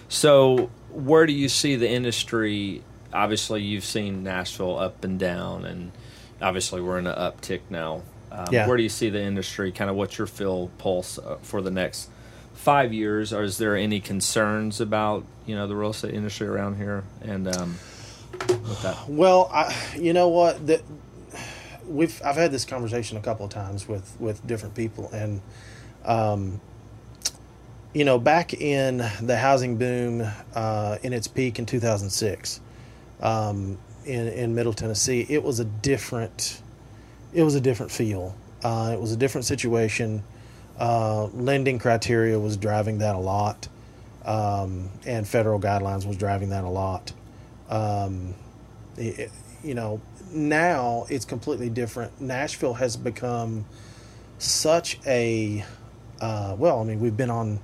So, 0.10 0.69
where 0.91 1.25
do 1.25 1.33
you 1.33 1.49
see 1.49 1.75
the 1.75 1.89
industry? 1.89 2.83
Obviously, 3.13 3.62
you've 3.63 3.83
seen 3.83 4.23
Nashville 4.23 4.77
up 4.77 5.03
and 5.03 5.19
down, 5.19 5.65
and 5.65 5.91
obviously, 6.41 6.81
we're 6.81 6.99
in 6.99 7.07
an 7.07 7.15
uptick 7.15 7.62
now. 7.69 8.03
Um, 8.31 8.45
Yeah. 8.51 8.67
Where 8.67 8.77
do 8.77 8.83
you 8.83 8.89
see 8.89 9.10
the 9.10 9.21
industry? 9.21 9.71
Kind 9.71 9.89
of 9.89 9.95
what's 9.95 10.17
your 10.17 10.27
feel 10.27 10.69
pulse 10.77 11.17
uh, 11.17 11.38
for 11.41 11.62
the 11.62 11.71
next 11.71 12.10
five 12.67 12.91
years? 12.91 13.32
Or 13.32 13.43
is 13.43 13.58
there 13.58 13.77
any 13.77 14.01
concerns 14.01 14.82
about 14.82 15.23
you 15.45 15.56
know 15.56 15.67
the 15.67 15.75
real 15.75 15.91
estate 15.91 16.13
industry 16.13 16.47
around 16.47 16.75
here? 16.75 17.06
And 17.21 17.47
um, 17.47 17.77
with 18.49 18.82
that, 18.82 19.08
Well, 19.08 19.49
I, 19.53 19.73
you 19.97 20.12
know 20.12 20.27
what? 20.27 20.67
The, 20.67 20.82
we've 21.88 22.21
I've 22.25 22.36
had 22.36 22.51
this 22.51 22.65
conversation 22.65 23.17
a 23.17 23.21
couple 23.21 23.45
of 23.45 23.51
times 23.51 23.88
with 23.88 24.17
with 24.19 24.45
different 24.45 24.75
people, 24.75 25.10
and 25.13 25.39
um, 26.03 26.60
you 27.93 28.03
know, 28.03 28.19
back 28.19 28.53
in 28.53 28.97
the 29.21 29.38
housing 29.38 29.77
boom 29.77 30.30
uh, 30.53 30.97
in 31.03 31.13
its 31.13 31.30
peak 31.30 31.60
in 31.60 31.65
2006, 31.65 32.60
um, 33.21 33.77
in 34.03 34.27
in 34.27 34.53
Middle 34.56 34.73
Tennessee, 34.73 35.25
it 35.30 35.41
was 35.41 35.62
a 35.62 35.65
different 35.65 36.62
it 37.34 37.43
was 37.43 37.56
a 37.56 37.62
different 37.62 37.93
feel. 37.93 38.36
Uh, 38.62 38.91
it 38.93 38.99
was 38.99 39.13
a 39.13 39.17
different 39.17 39.45
situation. 39.45 40.21
Uh, 40.79 41.25
lending 41.33 41.79
criteria 41.79 42.39
was 42.39 42.55
driving 42.57 42.99
that 42.99 43.15
a 43.15 43.19
lot, 43.19 43.67
um, 44.25 44.89
and 45.05 45.27
federal 45.27 45.59
guidelines 45.59 46.05
was 46.05 46.17
driving 46.17 46.49
that 46.49 46.63
a 46.63 46.69
lot. 46.69 47.11
Um, 47.69 48.35
it, 48.95 49.31
you 49.63 49.73
know, 49.73 50.01
now 50.31 51.05
it's 51.09 51.25
completely 51.25 51.69
different. 51.69 52.19
Nashville 52.21 52.75
has 52.75 52.95
become 52.95 53.65
such 54.37 54.99
a 55.07 55.65
uh, 56.21 56.55
well. 56.57 56.79
I 56.79 56.83
mean, 56.83 56.99
we've 56.99 57.17
been 57.17 57.31
on 57.31 57.59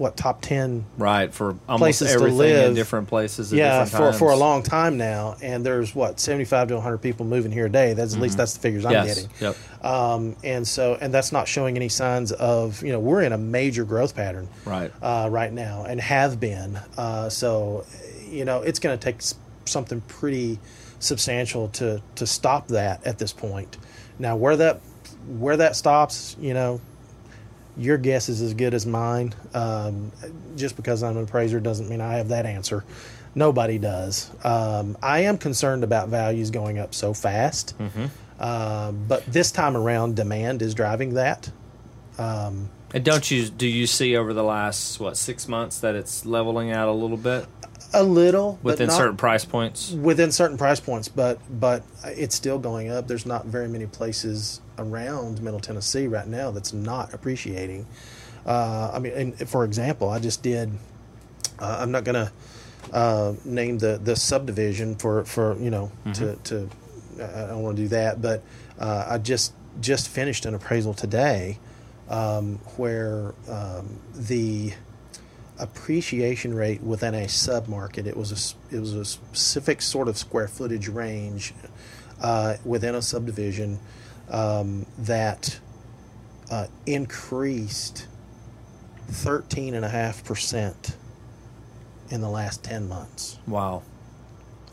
what 0.00 0.16
top 0.16 0.40
ten 0.40 0.82
right 0.96 1.30
for 1.34 1.50
almost 1.68 1.80
Places 2.00 2.08
to 2.08 2.14
everything 2.14 2.38
live. 2.38 2.68
in 2.70 2.74
different 2.74 3.06
places. 3.06 3.52
At 3.52 3.58
yeah 3.58 3.84
different 3.84 4.14
for, 4.14 4.18
for 4.18 4.30
a 4.32 4.36
long 4.36 4.62
time 4.62 4.96
now 4.96 5.36
and 5.42 5.64
there's 5.64 5.94
what 5.94 6.18
75 6.18 6.68
to 6.68 6.74
100 6.76 6.96
people 6.98 7.26
moving 7.26 7.52
here 7.52 7.66
a 7.66 7.68
day 7.70 7.92
that's 7.92 8.14
at 8.14 8.20
least 8.20 8.38
that's 8.38 8.54
the 8.54 8.60
figures 8.60 8.86
i'm 8.86 8.92
Mm-hmm. 8.94 9.06
Yes. 9.06 9.14
getting 9.26 9.30
Yep. 9.40 9.84
um, 9.84 10.36
and 10.42 10.66
so 10.66 10.96
and 11.02 11.12
that's 11.12 11.32
not 11.32 11.46
showing 11.46 11.76
any 11.76 11.90
signs 11.90 12.32
of 12.32 12.82
you 12.82 12.92
know 12.92 12.98
we're 12.98 13.20
in 13.22 13.32
a 13.34 13.38
major 13.38 13.84
growth 13.84 14.16
pattern 14.16 14.48
Right. 14.64 14.90
uh, 15.02 15.28
right 15.30 15.52
now 15.52 15.84
and 15.84 16.00
have 16.00 16.40
been 16.40 16.78
uh, 16.96 17.28
so 17.28 17.84
you 18.26 18.46
know 18.46 18.62
it's 18.62 18.78
going 18.78 18.98
to 18.98 19.04
take 19.04 19.20
something 19.66 20.00
pretty 20.08 20.58
substantial 20.98 21.68
to 21.68 22.00
to 22.14 22.26
stop 22.26 22.68
that 22.68 23.06
at 23.06 23.18
this 23.18 23.34
point 23.34 23.76
now 24.18 24.34
where 24.34 24.56
that 24.56 24.80
where 25.38 25.58
that 25.58 25.76
stops 25.76 26.36
you 26.40 26.54
know 26.54 26.80
your 27.76 27.98
guess 27.98 28.28
is 28.28 28.42
as 28.42 28.54
good 28.54 28.74
as 28.74 28.86
mine. 28.86 29.34
Um, 29.54 30.12
just 30.56 30.76
because 30.76 31.02
I'm 31.02 31.16
an 31.16 31.24
appraiser 31.24 31.60
doesn't 31.60 31.88
mean 31.88 32.00
I 32.00 32.14
have 32.14 32.28
that 32.28 32.46
answer. 32.46 32.84
Nobody 33.34 33.78
does. 33.78 34.30
Um, 34.44 34.96
I 35.02 35.20
am 35.20 35.38
concerned 35.38 35.84
about 35.84 36.08
values 36.08 36.50
going 36.50 36.78
up 36.78 36.94
so 36.94 37.14
fast, 37.14 37.74
uh, 38.40 38.90
but 38.92 39.24
this 39.26 39.52
time 39.52 39.76
around, 39.76 40.16
demand 40.16 40.62
is 40.62 40.74
driving 40.74 41.14
that. 41.14 41.50
And 42.92 43.04
don't 43.04 43.30
you 43.30 43.48
do 43.48 43.68
you 43.68 43.86
see 43.86 44.16
over 44.16 44.32
the 44.34 44.42
last 44.42 44.98
what 44.98 45.16
six 45.16 45.46
months 45.46 45.78
that 45.78 45.94
it's 45.94 46.26
leveling 46.26 46.72
out 46.72 46.88
a 46.88 46.92
little 46.92 47.16
bit 47.16 47.46
A 47.92 48.02
little, 48.02 48.58
but 48.62 48.72
within 48.72 48.88
not- 48.88 48.96
certain 48.96 49.16
price 49.16 49.44
points? 49.44 49.90
within 49.92 50.30
certain 50.32 50.56
price 50.56 50.78
points, 50.80 51.08
but 51.08 51.38
but 51.60 51.82
it's 52.04 52.34
still 52.34 52.58
going 52.58 52.90
up. 52.90 53.08
There's 53.08 53.26
not 53.26 53.46
very 53.46 53.68
many 53.68 53.86
places 53.86 54.60
around 54.78 55.42
Middle 55.42 55.60
Tennessee 55.60 56.06
right 56.06 56.26
now 56.26 56.50
that's 56.50 56.72
not 56.72 57.12
appreciating. 57.12 57.86
Uh, 58.46 58.90
I 58.94 58.98
mean, 59.00 59.12
and 59.12 59.48
for 59.48 59.64
example, 59.64 60.08
I 60.08 60.18
just 60.18 60.42
did. 60.42 60.70
Uh, 61.58 61.78
I'm 61.80 61.90
not 61.90 62.04
gonna 62.04 62.32
uh, 62.92 63.34
name 63.44 63.78
the 63.78 64.00
the 64.02 64.16
subdivision 64.16 64.94
for 64.96 65.24
for 65.24 65.56
you 65.58 65.70
know 65.70 65.90
to 66.14 66.36
to. 66.44 66.68
I 67.20 67.48
don't 67.48 67.62
want 67.62 67.76
to 67.76 67.82
do 67.82 67.88
that, 67.88 68.22
but 68.22 68.42
uh, 68.78 69.06
I 69.08 69.18
just 69.18 69.52
just 69.80 70.08
finished 70.08 70.46
an 70.46 70.54
appraisal 70.54 70.94
today 70.94 71.58
um, 72.08 72.58
where 72.76 73.34
um, 73.48 73.98
the 74.14 74.72
appreciation 75.60 76.54
rate 76.54 76.82
within 76.82 77.14
a 77.14 77.26
submarket. 77.26 78.06
It 78.06 78.16
was 78.16 78.32
a 78.32 78.74
it 78.74 78.80
was 78.80 78.94
a 78.94 79.04
specific 79.04 79.82
sort 79.82 80.08
of 80.08 80.16
square 80.16 80.48
footage 80.48 80.88
range 80.88 81.54
uh, 82.20 82.56
within 82.64 82.94
a 82.94 83.02
subdivision 83.02 83.78
um, 84.30 84.86
that 84.98 85.60
uh, 86.50 86.66
increased 86.86 88.06
thirteen 89.08 89.74
and 89.74 89.84
a 89.84 89.88
half 89.88 90.24
percent 90.24 90.96
in 92.10 92.20
the 92.20 92.30
last 92.30 92.64
ten 92.64 92.88
months. 92.88 93.38
Wow. 93.46 93.82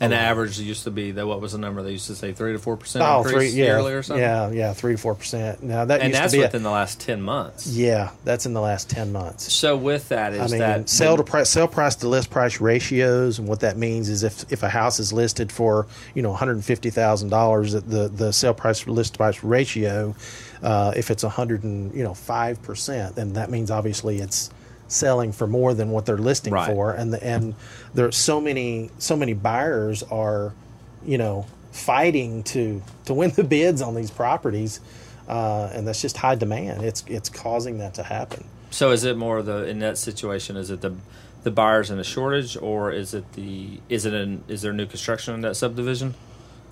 And 0.00 0.12
the 0.12 0.16
average 0.16 0.60
used 0.60 0.84
to 0.84 0.92
be 0.92 1.10
that. 1.10 1.26
What 1.26 1.40
was 1.40 1.52
the 1.52 1.58
number 1.58 1.82
they 1.82 1.90
used 1.90 2.06
to 2.06 2.14
say? 2.14 2.32
Three 2.32 2.52
to 2.52 2.58
four 2.60 2.76
percent 2.76 3.04
Oh, 3.04 3.18
increase 3.22 3.52
three, 3.52 3.60
yeah, 3.60 3.66
yearly 3.66 3.92
or 3.94 4.02
something. 4.04 4.22
yeah, 4.22 4.48
yeah, 4.50 4.72
three 4.72 4.92
to 4.92 4.98
four 4.98 5.16
percent. 5.16 5.60
Now 5.62 5.84
that 5.86 6.00
and 6.00 6.10
used 6.10 6.20
that's 6.22 6.32
to 6.32 6.38
be 6.38 6.42
a- 6.42 6.46
within 6.46 6.62
the 6.62 6.70
last 6.70 7.00
ten 7.00 7.20
months. 7.20 7.66
yeah, 7.66 8.10
that's 8.24 8.46
in 8.46 8.52
the 8.54 8.60
last 8.60 8.88
ten 8.88 9.10
months. 9.12 9.52
So 9.52 9.76
with 9.76 10.08
that 10.10 10.34
is 10.34 10.40
I 10.40 10.46
mean, 10.46 10.58
that 10.60 10.88
sell 10.88 11.16
to 11.16 11.24
price, 11.24 11.48
sell 11.50 11.66
price 11.66 11.96
to 11.96 12.08
list 12.08 12.30
price 12.30 12.60
ratios, 12.60 13.40
and 13.40 13.48
what 13.48 13.58
that 13.60 13.76
means 13.76 14.08
is 14.08 14.22
if 14.22 14.44
if 14.52 14.62
a 14.62 14.68
house 14.68 15.00
is 15.00 15.12
listed 15.12 15.50
for 15.50 15.88
you 16.14 16.22
know 16.22 16.30
one 16.30 16.38
hundred 16.38 16.64
fifty 16.64 16.90
thousand 16.90 17.30
dollars, 17.30 17.72
the 17.72 18.08
the 18.08 18.32
sell 18.32 18.54
price 18.54 18.80
to 18.84 18.92
list 18.92 19.16
price 19.18 19.42
ratio, 19.42 20.14
uh, 20.62 20.92
if 20.96 21.10
it's 21.10 21.24
a 21.24 21.28
hundred 21.28 21.64
and 21.64 21.92
you 21.92 22.04
know 22.04 22.14
five 22.14 22.62
percent, 22.62 23.16
then 23.16 23.32
that 23.32 23.50
means 23.50 23.68
obviously 23.70 24.18
it's 24.18 24.50
selling 24.88 25.32
for 25.32 25.46
more 25.46 25.74
than 25.74 25.90
what 25.90 26.06
they're 26.06 26.18
listing 26.18 26.52
Right. 26.52 26.66
for, 26.66 26.92
and 26.92 27.12
the, 27.12 27.22
and 27.22 27.54
there's 27.94 28.16
so 28.16 28.40
many 28.40 28.90
so 28.98 29.16
many 29.16 29.34
buyers 29.34 30.02
are, 30.04 30.52
you 31.04 31.18
know, 31.18 31.46
fighting 31.72 32.42
to 32.44 32.82
to 33.04 33.14
win 33.14 33.30
the 33.30 33.44
bids 33.44 33.80
on 33.82 33.94
these 33.94 34.10
properties. 34.10 34.80
Uh, 35.28 35.70
and 35.74 35.86
that's 35.86 36.00
just 36.00 36.16
high 36.16 36.34
demand. 36.34 36.82
It's 36.82 37.04
it's 37.06 37.28
causing 37.28 37.78
that 37.78 37.92
to 37.94 38.02
happen. 38.02 38.44
So 38.70 38.90
is 38.92 39.04
it 39.04 39.16
more 39.18 39.42
the 39.42 39.66
in 39.66 39.78
that 39.80 39.98
situation? 39.98 40.56
Is 40.56 40.70
it 40.70 40.80
the 40.80 40.94
the 41.44 41.50
buyers 41.50 41.90
in 41.90 41.98
a 41.98 42.04
shortage, 42.04 42.56
or 42.56 42.90
is 42.90 43.12
it 43.12 43.30
the 43.34 43.78
is 43.90 44.06
it 44.06 44.14
an 44.14 44.42
is 44.48 44.62
there 44.62 44.72
new 44.72 44.86
construction 44.86 45.34
in 45.34 45.42
that 45.42 45.54
subdivision? 45.56 46.14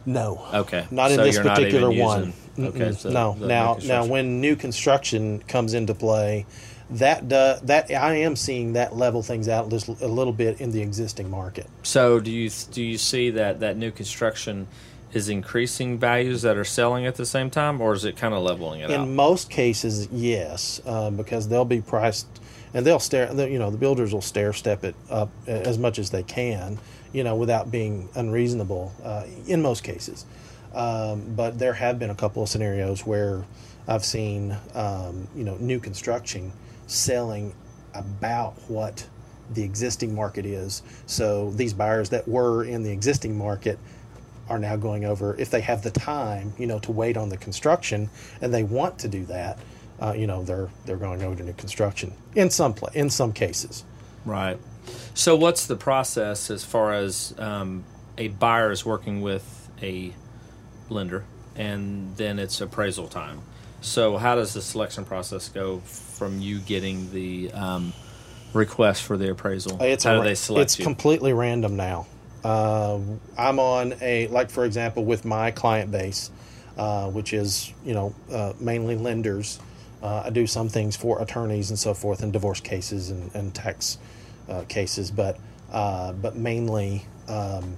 No. 0.06 0.46
Okay, 0.54 0.86
Not 0.90 1.10
in 1.10 1.16
this 1.18 1.36
particular 1.38 1.90
one. 1.90 2.32
using- 2.56 2.66
okay, 2.68 2.92
so 2.92 3.10
no. 3.10 3.34
Now, 3.34 3.76
now 3.84 4.06
when 4.06 4.40
new 4.40 4.54
construction 4.56 5.40
comes 5.48 5.74
into 5.74 5.94
play, 5.94 6.46
that 6.90 7.28
do, 7.28 7.54
that 7.64 7.90
I 7.90 8.16
am 8.16 8.36
seeing 8.36 8.74
that 8.74 8.96
level 8.96 9.22
things 9.22 9.48
out 9.48 9.68
just 9.70 9.88
a 9.88 10.06
little 10.06 10.32
bit 10.32 10.60
in 10.60 10.70
the 10.70 10.82
existing 10.82 11.30
market. 11.30 11.66
So 11.82 12.20
do 12.20 12.30
you 12.30 12.50
do 12.70 12.82
you 12.82 12.98
see 12.98 13.30
that 13.30 13.60
that 13.60 13.76
new 13.76 13.90
construction 13.90 14.68
is 15.12 15.28
increasing 15.28 15.98
values 15.98 16.42
that 16.42 16.56
are 16.56 16.64
selling 16.64 17.06
at 17.06 17.16
the 17.16 17.26
same 17.26 17.50
time, 17.50 17.80
or 17.80 17.94
is 17.94 18.04
it 18.04 18.16
kind 18.16 18.34
of 18.34 18.42
leveling 18.42 18.80
it 18.80 18.90
out? 18.90 19.00
In 19.00 19.16
most 19.16 19.50
cases, 19.50 20.08
yes, 20.12 20.80
um, 20.86 21.16
because 21.16 21.48
they'll 21.48 21.64
be 21.64 21.80
priced, 21.80 22.26
and 22.74 22.86
they'll 22.86 23.00
stare. 23.00 23.32
You 23.34 23.58
know, 23.58 23.70
the 23.70 23.78
builders 23.78 24.12
will 24.12 24.22
stair 24.22 24.52
step 24.52 24.84
it 24.84 24.94
up 25.10 25.30
as 25.46 25.78
much 25.78 25.98
as 25.98 26.10
they 26.10 26.22
can. 26.22 26.78
You 27.12 27.24
know, 27.24 27.34
without 27.34 27.70
being 27.70 28.08
unreasonable. 28.14 28.92
Uh, 29.02 29.24
in 29.46 29.62
most 29.62 29.82
cases, 29.82 30.26
um, 30.74 31.34
but 31.34 31.58
there 31.58 31.72
have 31.72 31.98
been 31.98 32.10
a 32.10 32.14
couple 32.14 32.42
of 32.42 32.48
scenarios 32.48 33.06
where 33.06 33.44
I've 33.88 34.04
seen 34.04 34.56
um, 34.74 35.26
you 35.34 35.42
know 35.42 35.56
new 35.56 35.80
construction 35.80 36.52
selling 36.86 37.54
about 37.94 38.54
what 38.68 39.06
the 39.50 39.62
existing 39.62 40.14
market 40.14 40.44
is. 40.44 40.82
So 41.06 41.50
these 41.50 41.72
buyers 41.72 42.10
that 42.10 42.26
were 42.26 42.64
in 42.64 42.82
the 42.82 42.90
existing 42.90 43.36
market 43.36 43.78
are 44.48 44.58
now 44.58 44.76
going 44.76 45.04
over 45.04 45.36
if 45.38 45.50
they 45.50 45.60
have 45.60 45.82
the 45.82 45.90
time, 45.90 46.52
you 46.58 46.66
know, 46.66 46.78
to 46.80 46.92
wait 46.92 47.16
on 47.16 47.28
the 47.28 47.36
construction, 47.36 48.10
and 48.40 48.52
they 48.52 48.62
want 48.62 48.98
to 49.00 49.08
do 49.08 49.24
that. 49.26 49.58
Uh, 50.00 50.14
you 50.16 50.26
know, 50.26 50.44
they're 50.44 50.68
they're 50.84 50.96
going 50.96 51.22
over 51.22 51.34
to 51.36 51.42
new 51.42 51.54
construction 51.54 52.12
in 52.34 52.50
some 52.50 52.74
pla- 52.74 52.90
in 52.94 53.10
some 53.10 53.32
cases. 53.32 53.84
Right. 54.24 54.58
So, 55.14 55.34
what's 55.34 55.66
the 55.66 55.76
process 55.76 56.50
as 56.50 56.64
far 56.64 56.92
as 56.92 57.34
um, 57.38 57.84
a 58.18 58.28
buyer 58.28 58.70
is 58.70 58.84
working 58.84 59.20
with 59.20 59.70
a 59.82 60.12
lender, 60.88 61.24
and 61.56 62.16
then 62.16 62.38
it's 62.38 62.60
appraisal 62.60 63.08
time? 63.08 63.40
So, 63.80 64.16
how 64.16 64.34
does 64.34 64.52
the 64.54 64.62
selection 64.62 65.04
process 65.04 65.48
go 65.48 65.78
from 65.78 66.40
you 66.40 66.58
getting 66.58 67.12
the 67.12 67.52
um, 67.52 67.92
request 68.52 69.02
for 69.02 69.16
the 69.16 69.30
appraisal? 69.30 69.78
It's 69.80 70.04
how 70.04 70.12
do 70.14 70.18
ra- 70.18 70.24
they 70.24 70.34
select 70.34 70.62
It's 70.70 70.78
you? 70.78 70.84
completely 70.84 71.32
random 71.32 71.76
now. 71.76 72.06
Uh, 72.42 72.98
I'm 73.36 73.58
on 73.58 73.94
a 74.00 74.28
like 74.28 74.50
for 74.50 74.64
example 74.64 75.04
with 75.04 75.24
my 75.24 75.50
client 75.50 75.90
base, 75.90 76.30
uh, 76.76 77.10
which 77.10 77.32
is 77.32 77.72
you 77.84 77.94
know 77.94 78.14
uh, 78.30 78.52
mainly 78.58 78.96
lenders. 78.96 79.58
Uh, 80.02 80.24
I 80.26 80.30
do 80.30 80.46
some 80.46 80.68
things 80.68 80.94
for 80.96 81.20
attorneys 81.22 81.70
and 81.70 81.78
so 81.78 81.94
forth, 81.94 82.22
and 82.22 82.32
divorce 82.32 82.60
cases 82.60 83.10
and, 83.10 83.34
and 83.34 83.54
tax 83.54 83.98
uh, 84.48 84.62
cases, 84.68 85.10
but 85.10 85.38
uh, 85.72 86.12
but 86.12 86.36
mainly 86.36 87.04
um, 87.28 87.76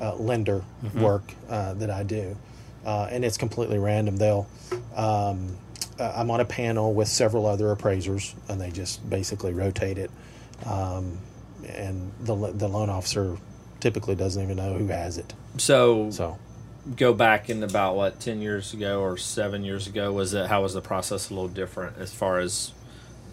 uh, 0.00 0.14
lender 0.16 0.62
Mm-hmm. 0.84 1.00
work 1.02 1.22
uh, 1.48 1.74
that 1.74 1.90
I 1.90 2.02
do, 2.04 2.36
uh, 2.84 3.08
and 3.10 3.24
it's 3.24 3.36
completely 3.36 3.78
random. 3.78 4.16
They'll 4.16 4.46
um, 4.94 5.56
uh, 5.98 6.12
I'm 6.16 6.30
on 6.30 6.40
a 6.40 6.44
panel 6.44 6.92
with 6.92 7.08
several 7.08 7.46
other 7.46 7.70
appraisers, 7.70 8.34
and 8.48 8.60
they 8.60 8.70
just 8.70 9.08
basically 9.08 9.52
rotate 9.52 9.98
it. 9.98 10.10
Um, 10.66 11.18
and 11.68 12.12
the 12.20 12.34
the 12.52 12.68
loan 12.68 12.90
officer 12.90 13.36
typically 13.80 14.14
doesn't 14.14 14.42
even 14.42 14.56
know 14.56 14.74
who 14.74 14.86
has 14.88 15.18
it. 15.18 15.32
so, 15.58 16.10
So 16.10 16.38
go 16.96 17.14
back 17.14 17.48
in 17.48 17.62
about 17.62 17.96
what 17.96 18.20
ten 18.20 18.40
years 18.40 18.74
ago 18.74 19.00
or 19.00 19.16
seven 19.16 19.64
years 19.64 19.86
ago. 19.86 20.12
Was 20.12 20.34
it 20.34 20.46
how 20.48 20.62
was 20.62 20.74
the 20.74 20.80
process 20.80 21.30
a 21.30 21.34
little 21.34 21.48
different 21.48 21.98
as 21.98 22.12
far 22.12 22.38
as 22.40 22.72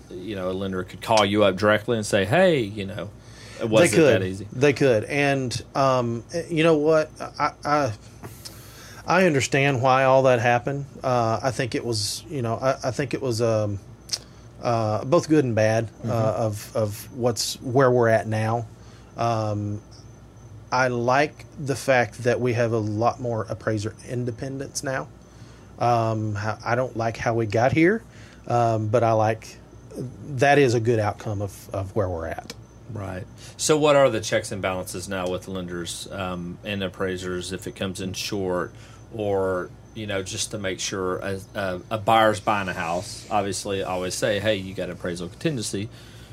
you 0.10 0.36
know 0.36 0.50
a 0.50 0.54
lender 0.54 0.84
could 0.84 1.02
call 1.02 1.26
you 1.26 1.44
up 1.44 1.58
directly 1.58 1.98
and 1.98 2.06
say, 2.06 2.26
hey, 2.26 2.60
you 2.60 2.86
know, 2.86 3.10
it 3.60 3.70
was 3.70 3.90
they 3.92 3.98
could 3.98 4.22
that 4.22 4.24
easy? 4.24 4.48
they 4.54 4.74
could, 4.74 5.04
and 5.06 5.64
um, 5.76 6.24
you 6.50 6.64
know 6.64 6.78
what 6.78 7.10
I. 7.40 7.54
I 7.66 7.94
I 9.06 9.26
understand 9.26 9.82
why 9.82 10.04
all 10.04 10.24
that 10.24 10.40
happened. 10.40 10.86
Uh, 11.04 11.40
I 11.42 11.52
think 11.52 11.76
it 11.76 11.84
was, 11.84 12.24
you 12.30 12.42
know, 12.42 12.56
I, 12.56 12.78
I 12.86 12.92
think 12.92 13.14
it 13.14 13.22
was 13.22 13.42
um, 13.42 13.80
uh, 14.62 15.04
both 15.06 15.28
good 15.28 15.44
and 15.44 15.56
bad 15.56 15.90
uh, 16.06 16.12
of 16.12 16.76
of 16.76 17.12
what's 17.16 17.56
where 17.62 17.90
we're 17.90 18.10
at 18.10 18.28
now. 18.28 18.68
Um, 19.18 19.82
I 20.72 20.88
like 20.88 21.46
the 21.60 21.76
fact 21.76 22.24
that 22.24 22.40
we 22.40 22.54
have 22.54 22.72
a 22.72 22.78
lot 22.78 23.20
more 23.20 23.46
appraiser 23.50 23.94
independence 24.08 24.84
now. 24.84 25.08
Um, 25.80 26.38
I 26.64 26.76
don't 26.76 26.96
like 26.96 27.18
how 27.18 27.34
we 27.34 27.48
got 27.48 27.74
here, 27.74 28.04
um, 28.48 28.88
but 28.88 29.04
I 29.04 29.14
like 29.14 29.58
that 30.36 30.60
is 30.60 30.76
a 30.76 30.80
good 30.80 31.00
outcome 31.00 31.42
of, 31.42 31.70
of 31.74 31.96
where 31.96 32.08
we're 32.08 32.28
at. 32.28 32.54
Right. 32.94 33.26
So, 33.58 33.78
what 33.78 33.96
are 33.96 34.10
the 34.10 34.22
checks 34.22 34.52
and 34.52 34.62
balances 34.62 35.08
now 35.08 35.30
with 35.30 35.48
lenders 35.48 36.08
um, 36.12 36.58
and 36.64 36.84
appraisers 36.84 37.52
if 37.52 37.68
it 37.68 37.76
comes 37.76 38.02
in 38.02 38.14
short, 38.14 38.74
or 39.14 39.70
you 39.94 40.08
know, 40.08 40.24
just 40.24 40.52
to 40.52 40.58
make 40.58 40.80
sure 40.80 41.18
a, 41.18 41.40
a, 41.54 41.82
a 41.92 41.98
buyer's 41.98 42.40
buying 42.40 42.68
a 42.68 42.74
house? 42.74 43.28
Obviously, 43.30 43.84
I 43.84 43.92
always 43.92 44.16
say, 44.16 44.40
hey, 44.40 44.56
you 44.56 44.74
got 44.74 44.90
appraisal 44.90 45.30
contingency 45.30 45.90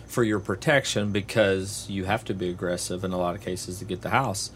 for 0.07 0.25
your 0.25 0.41
protection 0.41 1.13
because 1.13 1.89
you 1.91 2.05
have 2.05 2.25
to 2.25 2.35
be 2.35 2.49
aggressive 2.49 3.05
in 3.05 3.13
a 3.13 3.19
lot 3.19 3.35
of 3.35 3.43
cases 3.43 3.79
to 3.79 3.85
get 3.85 4.01
the 4.01 4.09
house. 4.09 4.51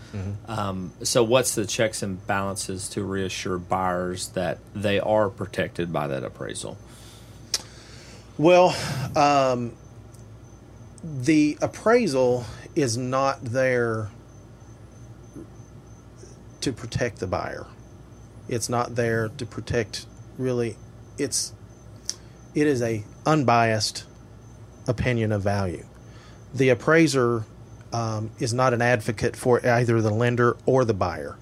Um, 0.49 0.93
so, 1.03 1.23
what's 1.23 1.55
the 1.55 1.67
checks 1.67 2.03
and 2.03 2.27
balances 2.27 2.89
to 2.91 3.05
reassure 3.05 3.59
buyers 3.59 4.29
that 4.29 4.59
they 4.75 4.99
are 4.99 5.29
protected 5.29 5.93
by 5.93 6.07
that 6.09 6.25
appraisal? 6.25 6.79
Well, 8.39 8.75
um, 9.15 9.73
the 11.03 11.59
appraisal 11.61 12.45
is 12.75 12.97
not 12.97 13.45
there 13.45 14.11
to 16.61 16.73
protect 16.73 17.19
the 17.19 17.27
buyer. 17.27 17.67
It's 18.49 18.69
not 18.69 18.95
there 18.95 19.29
to 19.29 19.47
protect 19.47 20.07
really 20.39 20.77
it's 21.19 21.53
it 22.55 22.67
is 22.67 22.83
a 22.83 23.05
unbiased 23.27 24.05
opinion 24.87 25.33
of 25.33 25.43
value. 25.43 25.85
The 26.55 26.69
appraiser 26.69 27.45
um, 27.93 28.31
is 28.39 28.53
not 28.53 28.75
an 28.75 28.83
advocate 28.83 29.37
for 29.37 29.65
either 29.67 30.01
the 30.01 30.11
lender 30.11 30.57
or 30.67 30.85
the 30.85 30.95
buyer. 30.95 31.37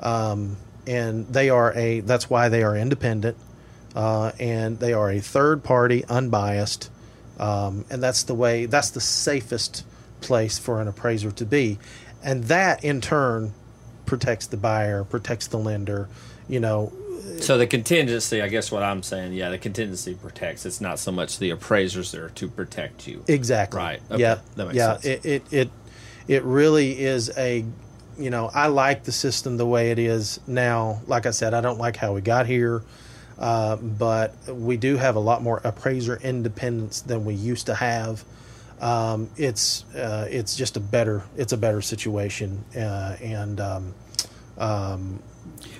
Um, 0.00 0.56
and 0.86 1.28
they 1.28 1.50
are 1.50 1.72
a 1.74 2.00
that's 2.00 2.28
why 2.28 2.48
they 2.48 2.62
are 2.62 2.76
independent 2.76 3.36
uh, 3.94 4.32
and 4.38 4.78
they 4.78 4.92
are 4.92 5.10
a 5.10 5.20
third 5.20 5.62
party, 5.62 6.04
unbiased, 6.06 6.90
um, 7.38 7.84
and 7.90 8.02
that's 8.02 8.22
the 8.24 8.34
way. 8.34 8.66
That's 8.66 8.90
the 8.90 9.00
safest 9.00 9.84
place 10.20 10.58
for 10.58 10.80
an 10.80 10.88
appraiser 10.88 11.30
to 11.32 11.44
be, 11.44 11.78
and 12.22 12.44
that 12.44 12.84
in 12.84 13.00
turn 13.00 13.52
protects 14.06 14.46
the 14.46 14.56
buyer, 14.56 15.04
protects 15.04 15.46
the 15.46 15.58
lender. 15.58 16.08
You 16.48 16.60
know, 16.60 16.92
So 17.40 17.56
the 17.56 17.66
contingency, 17.66 18.42
I 18.42 18.48
guess 18.48 18.70
what 18.70 18.82
I'm 18.82 19.02
saying, 19.02 19.32
yeah, 19.32 19.48
the 19.48 19.58
contingency 19.58 20.14
protects. 20.14 20.66
It's 20.66 20.80
not 20.80 20.98
so 20.98 21.12
much 21.12 21.38
the 21.38 21.50
appraisers 21.50 22.12
there 22.12 22.28
to 22.28 22.48
protect 22.48 23.06
you. 23.06 23.24
exactly. 23.28 23.78
Right. 23.78 24.02
Okay. 24.10 24.20
Yeah. 24.20 24.38
That 24.56 24.66
makes 24.66 24.76
yeah. 24.76 24.92
sense. 24.98 25.04
It, 25.04 25.26
it 25.26 25.42
it 25.50 25.70
it 26.28 26.42
really 26.44 27.00
is 27.00 27.30
a. 27.36 27.64
You 28.18 28.28
know, 28.28 28.50
I 28.52 28.66
like 28.66 29.04
the 29.04 29.12
system 29.12 29.56
the 29.56 29.66
way 29.66 29.90
it 29.90 29.98
is 29.98 30.38
now. 30.46 31.00
Like 31.06 31.24
I 31.24 31.30
said, 31.30 31.54
I 31.54 31.62
don't 31.62 31.78
like 31.78 31.96
how 31.96 32.12
we 32.12 32.20
got 32.20 32.46
here. 32.46 32.82
Uh, 33.42 33.74
but 33.74 34.32
we 34.48 34.76
do 34.76 34.96
have 34.96 35.16
a 35.16 35.20
lot 35.20 35.42
more 35.42 35.60
appraiser 35.64 36.16
independence 36.22 37.00
than 37.00 37.24
we 37.24 37.34
used 37.34 37.66
to 37.66 37.74
have. 37.74 38.24
Um, 38.80 39.30
it's 39.36 39.84
uh, 39.96 40.28
it's 40.30 40.54
just 40.54 40.76
a 40.76 40.80
better 40.80 41.24
it's 41.36 41.52
a 41.52 41.56
better 41.56 41.82
situation, 41.82 42.64
uh, 42.76 43.16
and 43.20 43.60
um, 43.60 43.94
um, 44.58 45.22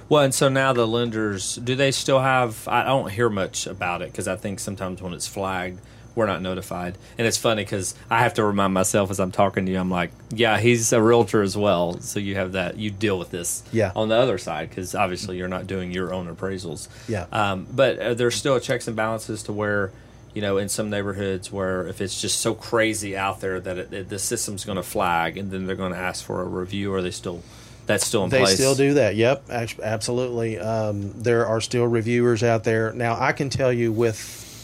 Well, 0.08 0.24
and 0.24 0.34
so 0.34 0.48
now 0.48 0.72
the 0.72 0.88
lenders, 0.88 1.54
do 1.54 1.76
they 1.76 1.92
still 1.92 2.18
have? 2.18 2.66
I 2.66 2.82
don't 2.82 3.10
hear 3.12 3.30
much 3.30 3.68
about 3.68 4.02
it 4.02 4.10
because 4.10 4.26
I 4.26 4.34
think 4.34 4.58
sometimes 4.58 5.00
when 5.00 5.12
it's 5.12 5.28
flagged, 5.28 5.80
we're 6.14 6.26
not 6.26 6.42
notified. 6.42 6.98
And 7.18 7.26
it's 7.26 7.38
funny 7.38 7.64
because 7.64 7.94
I 8.10 8.20
have 8.22 8.34
to 8.34 8.44
remind 8.44 8.74
myself 8.74 9.10
as 9.10 9.18
I'm 9.20 9.32
talking 9.32 9.66
to 9.66 9.72
you, 9.72 9.78
I'm 9.78 9.90
like, 9.90 10.10
yeah, 10.30 10.58
he's 10.58 10.92
a 10.92 11.00
realtor 11.02 11.42
as 11.42 11.56
well. 11.56 11.98
So 12.00 12.20
you 12.20 12.34
have 12.34 12.52
that, 12.52 12.76
you 12.76 12.90
deal 12.90 13.18
with 13.18 13.30
this 13.30 13.62
Yeah. 13.72 13.92
on 13.96 14.08
the 14.08 14.16
other 14.16 14.38
side 14.38 14.68
because 14.68 14.94
obviously 14.94 15.38
you're 15.38 15.48
not 15.48 15.66
doing 15.66 15.90
your 15.92 16.12
own 16.12 16.34
appraisals. 16.34 16.88
Yeah. 17.08 17.26
Um, 17.32 17.66
but 17.72 17.98
are 17.98 18.14
there 18.14 18.30
still 18.30 18.58
checks 18.60 18.86
and 18.86 18.96
balances 18.96 19.42
to 19.44 19.52
where, 19.52 19.90
you 20.34 20.40
know, 20.42 20.56
in 20.58 20.68
some 20.68 20.88
neighborhoods 20.90 21.52
where 21.52 21.86
if 21.86 22.00
it's 22.00 22.20
just 22.20 22.40
so 22.40 22.54
crazy 22.54 23.16
out 23.16 23.40
there 23.40 23.60
that 23.60 23.78
it, 23.78 23.92
it, 23.92 24.08
the 24.08 24.18
system's 24.18 24.64
going 24.64 24.76
to 24.76 24.82
flag 24.82 25.36
and 25.36 25.50
then 25.50 25.66
they're 25.66 25.76
going 25.76 25.92
to 25.92 25.98
ask 25.98 26.24
for 26.24 26.40
a 26.42 26.44
review, 26.46 26.92
or 26.92 27.02
they 27.02 27.10
still, 27.10 27.42
that's 27.84 28.06
still 28.06 28.24
in 28.24 28.30
they 28.30 28.38
place? 28.38 28.54
still 28.54 28.74
do 28.74 28.94
that. 28.94 29.14
Yep, 29.16 29.50
absolutely. 29.82 30.58
Um, 30.58 31.12
there 31.22 31.46
are 31.46 31.60
still 31.60 31.86
reviewers 31.86 32.42
out 32.42 32.64
there 32.64 32.92
now. 32.92 33.16
I 33.20 33.32
can 33.32 33.50
tell 33.50 33.72
you 33.72 33.92
with 33.92 34.16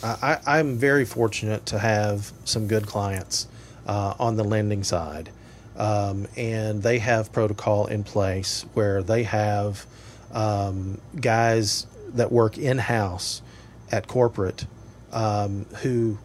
I, 0.02 0.38
I'm 0.46 0.76
very 0.76 1.04
fortunate 1.04 1.66
to 1.66 1.78
have 1.78 2.32
some 2.44 2.68
good 2.68 2.86
clients 2.86 3.48
uh, 3.86 4.14
on 4.18 4.36
the 4.36 4.44
lending 4.44 4.84
side, 4.84 5.30
um, 5.76 6.26
and 6.36 6.82
they 6.82 6.98
have 6.98 7.32
protocol 7.32 7.86
in 7.86 8.04
place 8.04 8.64
where 8.74 9.02
they 9.02 9.24
have 9.24 9.86
um, 10.32 11.00
guys 11.20 11.86
that 12.14 12.30
work 12.30 12.58
in 12.58 12.78
house 12.78 13.42
at 13.90 14.06
corporate 14.06 14.66
um, 15.12 15.64
who 15.82 16.18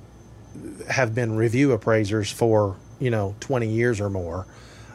have 0.89 1.15
been 1.15 1.35
review 1.35 1.71
appraisers 1.71 2.31
for 2.31 2.75
you 2.99 3.09
know 3.09 3.35
20 3.39 3.67
years 3.67 3.99
or 3.99 4.09
more 4.09 4.45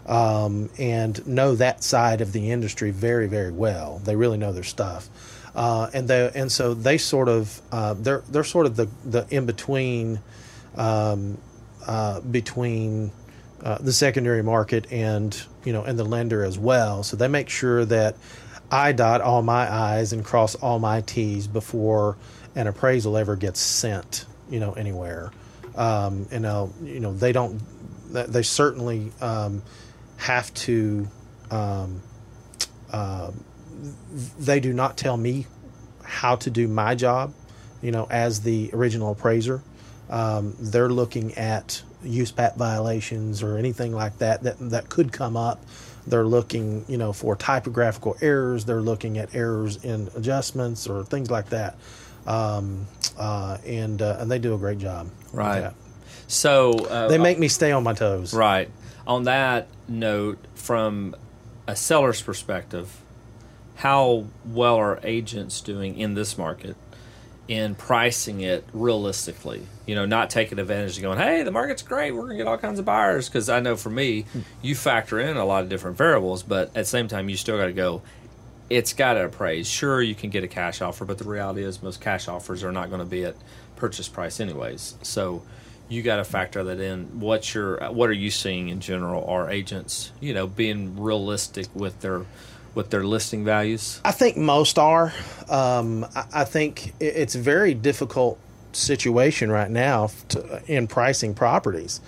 um, 0.06 0.70
and 0.78 1.26
know 1.26 1.54
that 1.56 1.82
side 1.82 2.20
of 2.20 2.32
the 2.32 2.50
industry 2.50 2.90
very 2.90 3.26
very 3.26 3.50
well. 3.50 4.00
They 4.04 4.14
really 4.14 4.38
know 4.38 4.52
their 4.52 4.62
stuff 4.62 5.08
uh, 5.58 5.90
and 5.92 6.06
they 6.06 6.30
and 6.36 6.52
so 6.52 6.72
they 6.72 6.96
sort 6.98 7.28
of 7.28 7.60
uh, 7.72 7.94
they're 7.94 8.22
they're 8.30 8.44
sort 8.44 8.64
of 8.64 8.76
the 8.76 8.88
the 9.04 9.26
in 9.28 9.44
between 9.44 10.20
um, 10.76 11.36
uh, 11.84 12.20
between 12.20 13.10
uh, 13.64 13.76
the 13.78 13.92
secondary 13.92 14.42
market 14.42 14.86
and 14.92 15.42
you 15.64 15.72
know 15.72 15.82
and 15.82 15.98
the 15.98 16.04
lender 16.04 16.44
as 16.44 16.56
well 16.56 17.02
so 17.02 17.16
they 17.16 17.26
make 17.26 17.48
sure 17.48 17.84
that 17.84 18.14
I 18.70 18.92
dot 18.92 19.20
all 19.20 19.42
my 19.42 19.68
I's 19.68 20.12
and 20.12 20.24
cross 20.24 20.54
all 20.54 20.78
my 20.78 21.00
T's 21.00 21.48
before 21.48 22.16
an 22.54 22.66
appraisal 22.66 23.16
ever 23.16 23.34
gets 23.34 23.60
sent, 23.60 24.26
you 24.50 24.60
know, 24.60 24.72
anywhere. 24.72 25.32
Um, 25.74 26.26
know, 26.30 26.72
you 26.82 27.00
know, 27.00 27.12
they 27.12 27.32
don't. 27.32 27.60
They 28.10 28.42
certainly 28.42 29.12
um, 29.20 29.62
have 30.18 30.52
to. 30.54 31.08
Um, 31.50 32.02
uh, 32.92 33.30
they 34.38 34.60
do 34.60 34.72
not 34.72 34.96
tell 34.96 35.16
me 35.16 35.46
how 36.02 36.36
to 36.36 36.50
do 36.50 36.68
my 36.68 36.94
job. 36.94 37.34
You 37.82 37.92
know, 37.92 38.06
as 38.10 38.40
the 38.40 38.70
original 38.72 39.12
appraiser, 39.12 39.62
um, 40.10 40.56
they're 40.58 40.88
looking 40.88 41.34
at 41.34 41.82
USPAP 42.04 42.56
violations 42.56 43.42
or 43.42 43.56
anything 43.56 43.92
like 43.92 44.18
that 44.18 44.42
that 44.42 44.56
that 44.70 44.88
could 44.88 45.12
come 45.12 45.36
up. 45.36 45.62
They're 46.06 46.24
looking, 46.26 46.84
you 46.88 46.96
know, 46.96 47.12
for 47.12 47.36
typographical 47.36 48.16
errors. 48.22 48.64
They're 48.64 48.80
looking 48.80 49.18
at 49.18 49.34
errors 49.34 49.84
in 49.84 50.08
adjustments 50.16 50.86
or 50.88 51.04
things 51.04 51.30
like 51.30 51.50
that, 51.50 51.76
um, 52.26 52.86
uh, 53.18 53.58
and 53.66 54.00
uh, 54.00 54.16
and 54.18 54.30
they 54.30 54.38
do 54.38 54.54
a 54.54 54.58
great 54.58 54.78
job. 54.78 55.10
Right. 55.32 55.72
So 56.26 56.72
uh, 56.72 57.08
They 57.08 57.18
make 57.18 57.38
me 57.38 57.48
stay 57.48 57.72
on 57.72 57.82
my 57.84 57.92
toes. 57.94 58.34
right 58.34 58.70
on 59.06 59.24
that 59.24 59.66
note, 59.88 60.38
from 60.54 61.14
a 61.66 61.74
seller's 61.76 62.20
perspective, 62.20 62.94
how 63.78 64.24
well 64.44 64.74
are 64.74 64.98
agents 65.04 65.60
doing 65.60 65.96
in 65.96 66.14
this 66.14 66.36
market 66.36 66.76
in 67.46 67.76
pricing 67.76 68.40
it 68.40 68.64
realistically? 68.72 69.62
You 69.86 69.94
know, 69.94 70.04
not 70.04 70.30
taking 70.30 70.58
advantage 70.58 70.96
of 70.96 71.02
going, 71.02 71.18
"Hey, 71.18 71.44
the 71.44 71.52
market's 71.52 71.82
great. 71.82 72.10
We're 72.10 72.22
gonna 72.22 72.36
get 72.36 72.48
all 72.48 72.58
kinds 72.58 72.80
of 72.80 72.84
buyers." 72.84 73.28
Because 73.28 73.48
I 73.48 73.60
know 73.60 73.76
for 73.76 73.90
me, 73.90 74.22
hmm. 74.22 74.40
you 74.62 74.74
factor 74.74 75.20
in 75.20 75.36
a 75.36 75.44
lot 75.44 75.62
of 75.62 75.68
different 75.68 75.96
variables, 75.96 76.42
but 76.42 76.68
at 76.68 76.74
the 76.74 76.84
same 76.86 77.06
time, 77.06 77.28
you 77.28 77.36
still 77.36 77.56
got 77.56 77.66
to 77.66 77.72
go. 77.72 78.02
It's 78.68 78.92
got 78.92 79.14
to 79.14 79.24
appraise. 79.24 79.68
Sure, 79.68 80.02
you 80.02 80.16
can 80.16 80.30
get 80.30 80.42
a 80.42 80.48
cash 80.48 80.82
offer, 80.82 81.04
but 81.04 81.18
the 81.18 81.24
reality 81.24 81.62
is 81.62 81.80
most 81.80 82.00
cash 82.00 82.26
offers 82.26 82.64
are 82.64 82.72
not 82.72 82.90
going 82.90 83.00
to 83.00 83.06
be 83.06 83.24
at 83.24 83.36
purchase 83.76 84.08
price 84.08 84.40
anyways. 84.40 84.96
So 85.02 85.42
you 85.88 86.02
got 86.02 86.16
to 86.16 86.24
factor 86.24 86.64
that 86.64 86.80
in. 86.80 87.20
What's 87.20 87.54
your 87.54 87.78
what 87.92 88.10
are 88.10 88.14
you 88.24 88.32
seeing 88.32 88.70
in 88.70 88.80
general? 88.80 89.24
Are 89.24 89.48
agents, 89.48 90.10
you 90.20 90.34
know, 90.34 90.48
being 90.48 91.00
realistic 91.00 91.68
with 91.74 92.00
their 92.00 92.26
with 92.74 92.90
their 92.90 93.04
listing 93.04 93.44
values? 93.44 94.00
I 94.04 94.12
think 94.12 94.36
most 94.36 94.78
are. 94.78 95.12
Um, 95.48 96.04
I, 96.14 96.24
I 96.32 96.44
think 96.44 96.94
it's 97.00 97.34
a 97.34 97.40
very 97.40 97.74
difficult 97.74 98.38
situation 98.72 99.50
right 99.50 99.70
now 99.70 100.10
to, 100.28 100.62
in 100.66 100.86
pricing 100.86 101.34
properties. 101.34 102.00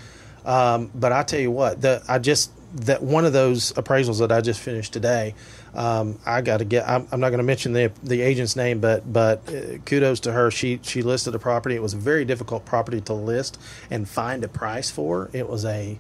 Um, 0.45 0.91
but 0.95 1.13
I 1.13 1.23
tell 1.23 1.41
you 1.41 1.51
what, 1.51 1.81
the 1.81 2.03
I 2.09 2.19
just 2.19 2.53
that 2.73 3.03
one 3.03 3.25
of 3.25 3.33
those 3.33 3.73
appraisals 3.73 4.21
that 4.21 4.31
I 4.31 4.41
just 4.41 4.61
finished 4.61 4.93
today. 4.93 5.35
Um, 5.75 6.19
I 6.25 6.41
got 6.41 6.59
to 6.59 6.65
get. 6.65 6.89
I'm, 6.89 7.07
I'm 7.13 7.21
not 7.21 7.31
going 7.31 7.39
to 7.39 7.45
mention 7.45 7.73
the 7.73 7.93
the 8.03 8.21
agent's 8.21 8.57
name, 8.57 8.81
but 8.81 9.11
but 9.13 9.43
uh, 9.49 9.79
kudos 9.85 10.21
to 10.21 10.33
her. 10.33 10.51
She 10.51 10.81
she 10.83 11.03
listed 11.03 11.35
a 11.35 11.39
property. 11.39 11.75
It 11.75 11.83
was 11.83 11.95
a 11.95 11.99
very 11.99 12.25
difficult 12.25 12.65
property 12.65 13.01
to 13.03 13.13
list 13.13 13.61
and 13.91 14.09
find 14.09 14.45
a 14.45 14.49
price 14.49 14.91
for. 14.91 15.31
It 15.33 15.49
was 15.49 15.65
a 15.65 15.99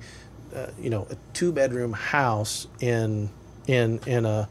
uh, 0.54 0.66
you 0.80 0.90
know 0.90 1.06
a 1.10 1.16
two 1.34 1.52
bedroom 1.52 1.92
house 1.92 2.66
in 2.80 3.30
in 3.66 4.00
in 4.06 4.24
a 4.24 4.48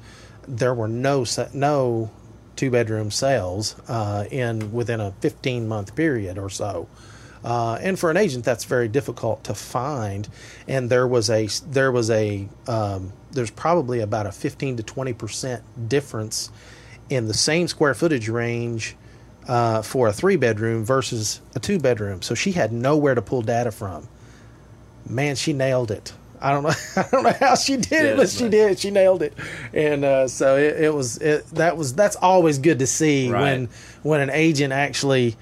there 0.48 0.74
were 0.74 0.88
no 0.88 1.26
no 1.54 2.10
two 2.56 2.70
bedroom 2.70 3.10
sales 3.12 3.76
uh, 3.88 4.26
in 4.32 4.74
within 4.74 5.00
a 5.00 5.12
15 5.22 5.68
month 5.68 5.96
period 5.96 6.38
or 6.38 6.50
so. 6.50 6.88
Uh, 7.42 7.76
and 7.82 7.98
for 7.98 8.12
an 8.12 8.18
agent, 8.18 8.44
that's 8.44 8.66
very 8.66 8.90
difficult 8.90 9.44
to 9.46 9.54
find. 9.54 10.28
And 10.68 10.90
there 10.90 11.08
was 11.08 11.30
a 11.30 11.48
there 11.68 11.92
was 11.92 12.10
a 12.10 12.50
um, 12.68 13.14
there's 13.32 13.52
probably 13.52 14.02
about 14.02 14.26
a 14.26 14.32
15 14.32 14.78
to 14.78 14.84
20 14.84 15.14
percent 15.14 15.90
difference 15.90 16.52
in 17.10 17.28
the 17.28 17.34
same 17.34 17.68
square 17.68 17.94
footage 17.94 18.28
range 18.28 18.96
uh, 19.48 19.82
for 19.82 20.08
a 20.08 20.14
three 20.14 20.36
bedroom 20.36 20.84
versus 20.84 21.42
a 21.56 21.60
two 21.60 21.80
bedroom. 21.80 22.22
So 22.22 22.36
she 22.36 22.52
had 22.52 22.74
nowhere 22.74 23.16
to 23.16 23.22
pull 23.22 23.42
data 23.42 23.72
from. 23.72 24.08
Man, 25.06 25.36
she 25.36 25.54
nailed 25.54 25.92
it. 25.92 26.14
I 26.42 26.52
don't 26.52 26.64
know. 26.64 26.70
I 26.96 27.08
don't 27.12 27.24
know 27.24 27.36
how 27.40 27.56
she 27.56 27.76
did 27.78 27.92
it, 27.92 28.06
Yeah, 28.12 28.16
but 28.16 28.30
she 28.30 28.50
did. 28.50 28.80
She 28.80 28.92
nailed 28.92 29.22
it, 29.22 29.34
and 29.74 30.04
uh, 30.06 30.28
so 30.28 30.58
it, 30.58 30.82
it 30.84 30.94
was. 30.94 31.18
It, 31.18 31.46
that 31.52 31.76
was. 31.78 31.94
That's 31.94 32.16
always 32.16 32.60
good 32.60 32.80
to 32.80 32.88
see 32.88 33.30
Right. 33.30 33.42
when 33.42 33.70
when 34.04 34.22
an 34.22 34.30
agent 34.30 34.72
actually 34.74 35.36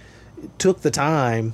took 0.58 0.82
the 0.82 0.92
time, 0.92 1.54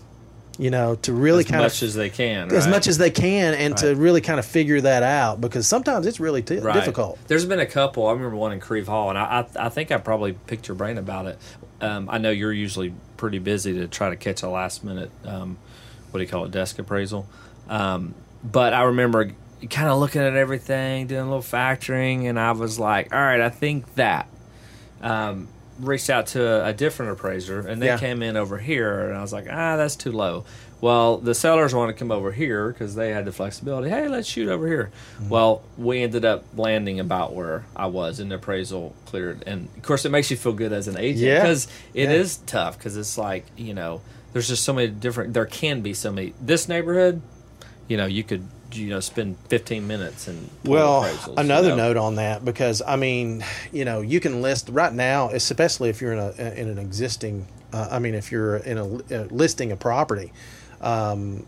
you 0.57 0.69
know, 0.69 0.95
to 0.95 1.13
really 1.13 1.43
as 1.43 1.49
kind 1.49 1.61
much 1.63 1.81
of 1.81 1.83
as 1.83 1.83
much 1.83 1.83
as 1.89 1.95
they 1.95 2.09
can. 2.09 2.51
as 2.53 2.65
right? 2.65 2.71
much 2.71 2.87
as 2.87 2.97
they 2.97 3.09
can, 3.11 3.53
and 3.53 3.75
to 3.77 3.95
really 3.95 4.21
kind 4.21 4.39
of 4.39 4.45
figure 4.45 4.79
that 4.81 5.03
out 5.03 5.41
because 5.41 5.67
sometimes 5.67 6.05
it's 6.05 6.19
really 6.19 6.41
t- 6.41 6.59
difficult. 6.59 7.19
There's 7.27 7.45
been 7.45 7.59
a 7.59 7.65
couple. 7.65 8.07
I 8.07 8.13
remember 8.13 8.35
one 8.37 8.51
in 8.53 8.59
Crieve 8.59 8.87
Hall, 8.87 9.09
and 9.09 9.17
I 9.17 9.45
I, 9.57 9.65
I 9.65 9.69
think 9.69 9.91
I 9.91 9.97
probably 9.97 10.33
picked 10.33 10.67
your 10.67 10.75
brain 10.75 10.97
about 10.97 11.25
it. 11.25 11.37
Um, 11.81 12.07
I 12.09 12.17
know 12.17 12.29
you're 12.31 12.53
usually 12.53 12.93
pretty 13.17 13.39
busy 13.39 13.73
to 13.73 13.87
try 13.87 14.09
to 14.09 14.15
catch 14.15 14.41
a 14.41 14.47
last 14.47 14.85
minute, 14.85 15.11
um, 15.25 15.57
what 16.11 16.19
do 16.19 16.23
you 16.23 16.29
call 16.29 16.45
it, 16.45 16.51
desk 16.51 16.79
appraisal. 16.79 17.27
Um, 17.67 18.13
but 18.43 18.73
I 18.73 18.83
remember 18.83 19.31
kind 19.69 19.87
of 19.89 19.99
looking 19.99 20.21
at 20.21 20.35
everything, 20.35 21.07
doing 21.07 21.21
a 21.21 21.25
little 21.25 21.39
factoring, 21.41 22.29
and 22.29 22.39
I 22.39 22.51
was 22.51 22.77
like, 22.79 23.13
all 23.13 23.19
right, 23.21 23.41
I 23.41 23.49
think 23.49 23.95
that. 23.95 24.27
Um, 25.01 25.47
reached 25.79 26.09
out 26.09 26.27
to 26.27 26.41
a, 26.45 26.69
a 26.69 26.73
different 26.73 27.11
appraiser, 27.13 27.59
and 27.67 27.81
they 27.81 27.87
Yeah. 27.87 27.97
came 27.97 28.21
in 28.21 28.37
over 28.37 28.57
here, 28.57 29.07
and 29.09 29.17
I 29.17 29.21
was 29.21 29.33
like, 29.33 29.47
ah, 29.49 29.75
that's 29.75 29.95
too 29.95 30.11
low. 30.11 30.45
Well, 30.81 31.17
the 31.17 31.33
sellers 31.33 31.73
want 31.73 31.89
to 31.89 31.93
come 31.97 32.11
over 32.11 32.31
here 32.31 32.67
because 32.69 32.93
they 32.93 33.09
had 33.11 33.25
the 33.25 33.31
flexibility. 33.31 33.89
Hey, 33.89 34.07
let's 34.07 34.27
shoot 34.27 34.49
over 34.49 34.67
here. 34.67 34.91
Mm-hmm. 35.15 35.29
Well, 35.29 35.63
we 35.77 36.03
ended 36.03 36.25
up 36.25 36.43
landing 36.55 36.99
about 36.99 37.33
where 37.33 37.63
I 37.75 37.87
was, 37.87 38.19
and 38.19 38.29
the 38.29 38.35
appraisal 38.35 38.93
cleared. 39.05 39.43
And 39.47 39.67
of 39.77 39.83
course, 39.83 40.05
it 40.05 40.09
makes 40.09 40.29
you 40.29 40.37
feel 40.37 40.53
good 40.53 40.73
as 40.73 40.87
an 40.87 40.97
agent 40.97 41.21
Yeah. 41.25 41.41
because 41.41 41.67
it 41.93 42.09
Yeah. 42.09 42.15
is 42.15 42.37
tough 42.45 42.77
because 42.77 42.95
it's 42.97 43.17
like 43.17 43.45
you 43.57 43.73
know, 43.73 44.01
there's 44.33 44.47
just 44.49 44.63
so 44.63 44.73
many 44.73 44.87
different. 44.89 45.33
There 45.33 45.45
can 45.45 45.81
be 45.81 45.93
so 45.93 46.11
many. 46.11 46.33
This 46.41 46.67
neighborhood, 46.67 47.21
you 47.87 47.97
know, 47.97 48.05
you 48.05 48.23
could 48.23 48.47
you 48.71 48.89
know 48.89 48.99
spend 48.99 49.37
15 49.49 49.85
minutes 49.87 50.27
and 50.27 50.49
Well, 50.65 51.03
appraisals, 51.03 51.27
you 51.27 51.33
another 51.37 51.69
know? 51.69 51.75
note 51.75 51.97
on 51.97 52.15
that 52.15 52.43
because 52.43 52.81
I 52.85 52.95
mean, 52.95 53.43
you 53.71 53.85
know, 53.85 54.01
you 54.01 54.19
can 54.19 54.41
list 54.41 54.69
right 54.69 54.93
now, 54.93 55.29
especially 55.29 55.89
if 55.89 56.01
you're 56.01 56.13
in 56.13 56.19
a 56.19 56.31
in 56.59 56.67
an 56.69 56.77
existing. 56.77 57.47
Uh, 57.71 57.87
I 57.91 57.99
mean, 57.99 58.13
if 58.13 58.31
you're 58.31 58.57
in 58.57 58.77
a, 58.77 58.85
uh 58.85 59.27
listing 59.31 59.71
a 59.71 59.75
property, 59.75 60.31
um, 60.81 61.45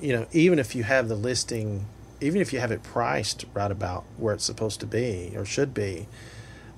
you 0.00 0.12
know, 0.14 0.26
even 0.32 0.58
if 0.58 0.74
you 0.74 0.82
have 0.84 1.08
the 1.08 1.14
listing, 1.14 1.86
even 2.20 2.40
if 2.40 2.52
you 2.52 2.60
have 2.60 2.70
it 2.72 2.82
priced 2.82 3.44
right 3.54 3.70
about 3.70 4.04
where 4.16 4.34
it's 4.34 4.44
supposed 4.44 4.80
to 4.80 4.86
be 4.86 5.32
or 5.36 5.44
should 5.44 5.74
be, 5.74 6.08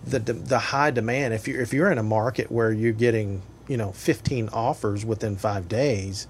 the 0.04 0.18
the 0.18 0.58
high 0.58 0.90
demand. 0.90 1.34
If 1.34 1.46
you're 1.48 1.60
if 1.60 1.72
you're 1.72 1.90
in 1.90 1.98
a 1.98 2.02
market 2.02 2.50
where 2.50 2.72
you're 2.72 2.92
getting 2.92 3.42
you 3.68 3.76
know 3.76 3.92
15 3.92 4.48
offers 4.52 5.04
within 5.04 5.36
five 5.36 5.68
days, 5.68 6.26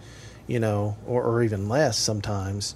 you 0.46 0.60
know, 0.60 0.96
or, 1.06 1.22
or 1.22 1.42
even 1.42 1.68
less 1.68 1.98
sometimes, 1.98 2.74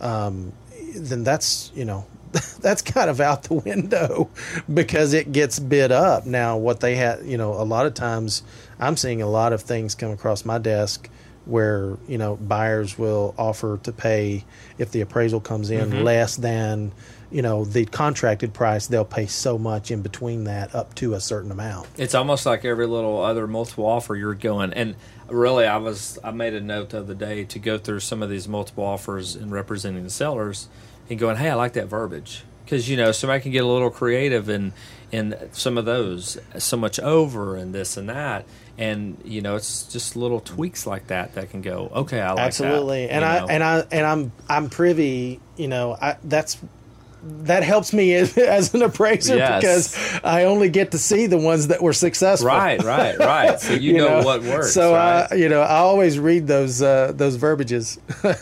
um, 0.00 0.52
then 0.94 1.24
that's 1.24 1.72
you 1.74 1.84
know 1.84 2.06
that's 2.60 2.82
kind 2.82 3.10
of 3.10 3.20
out 3.20 3.44
the 3.44 3.54
window 3.54 4.30
because 4.72 5.12
it 5.12 5.32
gets 5.32 5.58
bid 5.58 5.92
up. 5.92 6.26
Now, 6.26 6.56
what 6.56 6.80
they 6.80 6.96
had, 6.96 7.24
you 7.24 7.38
know, 7.38 7.54
a 7.54 7.64
lot 7.64 7.86
of 7.86 7.94
times 7.94 8.42
I'm 8.78 8.96
seeing 8.96 9.22
a 9.22 9.28
lot 9.28 9.52
of 9.52 9.62
things 9.62 9.94
come 9.94 10.10
across 10.10 10.44
my 10.44 10.58
desk 10.58 11.08
where 11.46 11.96
you 12.08 12.18
know 12.18 12.36
buyers 12.36 12.98
will 12.98 13.34
offer 13.38 13.78
to 13.84 13.92
pay 13.92 14.44
if 14.78 14.90
the 14.90 15.00
appraisal 15.00 15.40
comes 15.40 15.70
in 15.70 16.02
less 16.04 16.34
than 16.36 16.90
you 17.30 17.40
know 17.40 17.64
the 17.64 17.84
contracted 17.86 18.52
price 18.52 18.88
they'll 18.88 19.04
pay 19.04 19.26
so 19.26 19.56
much 19.56 19.92
in 19.92 20.02
between 20.02 20.44
that 20.44 20.74
up 20.74 20.92
to 20.96 21.14
a 21.14 21.20
certain 21.20 21.52
amount 21.52 21.86
It's 21.96 22.16
almost 22.16 22.46
like 22.46 22.64
every 22.64 22.88
little 22.88 23.22
other 23.22 23.46
multiple 23.46 23.86
offer 23.86 24.16
you're 24.16 24.34
going. 24.34 24.72
And 24.72 24.96
really, 25.28 25.66
I 25.66 25.76
was 25.76 26.18
I 26.22 26.30
made 26.30 26.54
a 26.54 26.60
note 26.60 26.90
the 26.90 27.00
other 27.00 27.14
day 27.14 27.44
to 27.44 27.58
go 27.58 27.78
through 27.78 28.00
some 28.00 28.22
of 28.22 28.30
these 28.30 28.48
multiple 28.48 28.84
offers 28.84 29.36
and 29.36 29.50
representing 29.50 30.04
the 30.04 30.10
sellers 30.10 30.68
and 31.08 31.18
going, 31.18 31.36
hey, 31.36 31.50
I 31.50 31.54
like 31.54 31.74
that 31.74 31.86
verbiage 31.86 32.44
because 32.64 32.88
you 32.88 32.96
know 32.96 33.12
somebody 33.12 33.40
can 33.42 33.52
get 33.52 33.64
a 33.64 33.68
little 33.68 33.90
creative 33.90 34.48
in 34.48 34.72
in 35.12 35.36
some 35.52 35.78
of 35.78 35.84
those 35.84 36.36
so 36.58 36.76
much 36.76 36.98
over 36.98 37.56
and 37.56 37.74
this 37.74 37.96
and 37.96 38.08
that. 38.08 38.44
And 38.78 39.16
you 39.24 39.40
know, 39.40 39.56
it's 39.56 39.84
just 39.84 40.16
little 40.16 40.40
tweaks 40.40 40.86
like 40.86 41.06
that 41.06 41.34
that 41.34 41.50
can 41.50 41.62
go. 41.62 41.90
Okay, 41.94 42.20
I 42.20 42.32
like 42.32 42.46
absolutely 42.46 43.06
that. 43.06 43.12
and 43.12 43.24
i 43.24 43.38
know. 43.38 43.46
and 43.46 43.64
i 43.64 43.78
and 43.90 44.06
i'm 44.06 44.32
i'm 44.48 44.68
privy 44.68 45.40
you 45.56 45.68
know 45.68 45.96
i 46.00 46.16
that's 46.24 46.58
that 47.44 47.62
helps 47.62 47.92
me 47.92 48.14
as, 48.14 48.36
as 48.38 48.74
an 48.74 48.82
appraiser 48.82 49.36
Yes. 49.36 49.60
because 49.60 50.20
I 50.24 50.44
only 50.44 50.68
get 50.68 50.92
to 50.92 50.98
see 50.98 51.26
the 51.26 51.38
ones 51.38 51.68
that 51.68 51.82
were 51.82 51.92
successful. 51.92 52.48
right, 52.48 52.82
right, 52.82 53.18
right. 53.18 53.60
So 53.60 53.72
you, 53.74 53.94
know, 53.94 54.22
what 54.22 54.42
works. 54.42 54.72
So 54.72 54.92
right? 54.94 55.28
I, 55.30 55.34
you 55.34 55.48
know, 55.48 55.60
I 55.62 55.76
always 55.78 56.18
read 56.18 56.46
those 56.46 56.82
uh, 56.82 57.12
those 57.14 57.36
verbiages. 57.36 57.98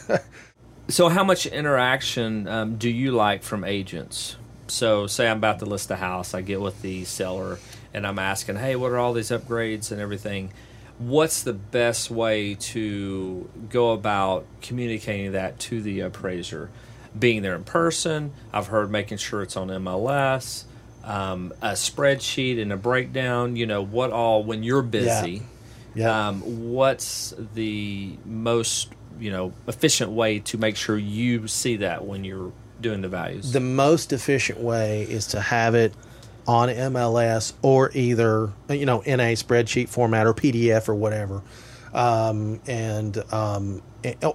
So, 0.89 1.09
how 1.09 1.25
much 1.25 1.47
interaction 1.47 2.47
um, 2.47 2.77
do 2.77 2.91
you 2.91 3.13
like 3.13 3.43
from 3.43 3.65
agents? 3.65 4.37
So, 4.67 5.07
say 5.07 5.27
I'm 5.29 5.39
about 5.39 5.61
to 5.61 5.65
list 5.65 5.91
a 5.91 5.97
house, 5.97 6.35
I 6.35 6.43
get 6.43 6.61
with 6.61 6.83
the 6.83 7.05
seller 7.05 7.59
and 7.95 8.07
I'm 8.07 8.19
asking, 8.19 8.57
hey, 8.57 8.77
what 8.77 8.93
are 8.93 8.99
all 8.99 9.15
these 9.15 9.31
upgrades 9.31 9.93
and 9.93 10.01
everything? 10.01 10.53
What's 10.99 11.43
the 11.43 11.55
best 11.55 12.11
way 12.11 12.55
to 12.57 13.49
go 13.71 13.93
about 13.93 14.45
communicating 14.61 15.33
that 15.33 15.59
to 15.61 15.81
the 15.81 16.01
appraiser? 16.01 16.71
Being 17.19 17.43
there 17.43 17.55
in 17.55 17.65
person, 17.65 18.33
I've 18.53 18.67
heard 18.69 18.91
making 18.91 19.19
sure 19.19 19.43
it's 19.43 19.57
on 19.57 19.69
MLS, 19.69 20.65
um, 21.05 21.53
a 21.63 21.71
spreadsheet 21.73 22.61
and 22.61 22.73
a 22.73 22.77
breakdown, 22.77 23.57
you 23.57 23.67
know, 23.67 23.83
what 23.85 24.11
all, 24.11 24.43
when 24.43 24.63
you're 24.65 24.83
busy, 24.83 25.43
Yeah. 25.95 26.29
um, 26.29 26.41
what's 26.73 27.33
the 27.55 28.17
most 28.25 28.89
you 29.21 29.31
know 29.31 29.53
efficient 29.69 30.11
way 30.11 30.41
to 30.41 30.59
make 30.59 30.75
sure 30.77 30.99
you 30.99 31.47
see 31.47 31.77
that 31.77 32.05
when 32.05 32.25
you're 32.25 32.51
doing 32.81 33.01
the 33.01 33.09
values? 33.09 33.53
The 33.53 33.61
most 33.61 34.13
efficient 34.13 34.59
way 34.59 35.03
is 35.05 35.29
to 35.29 35.41
have 35.41 35.77
it 35.77 35.95
on 36.49 36.69
MLS 36.69 37.53
or 37.63 37.91
either 37.95 38.51
you 38.69 38.87
know 38.87 39.03
in 39.03 39.21
a 39.21 39.35
spreadsheet 39.35 39.89
format 39.89 40.27
or 40.27 40.35
PDF 40.35 40.89
or 40.89 40.95
whatever, 40.97 41.43
um, 41.93 42.61
and 42.67 43.17
um, 43.33 43.83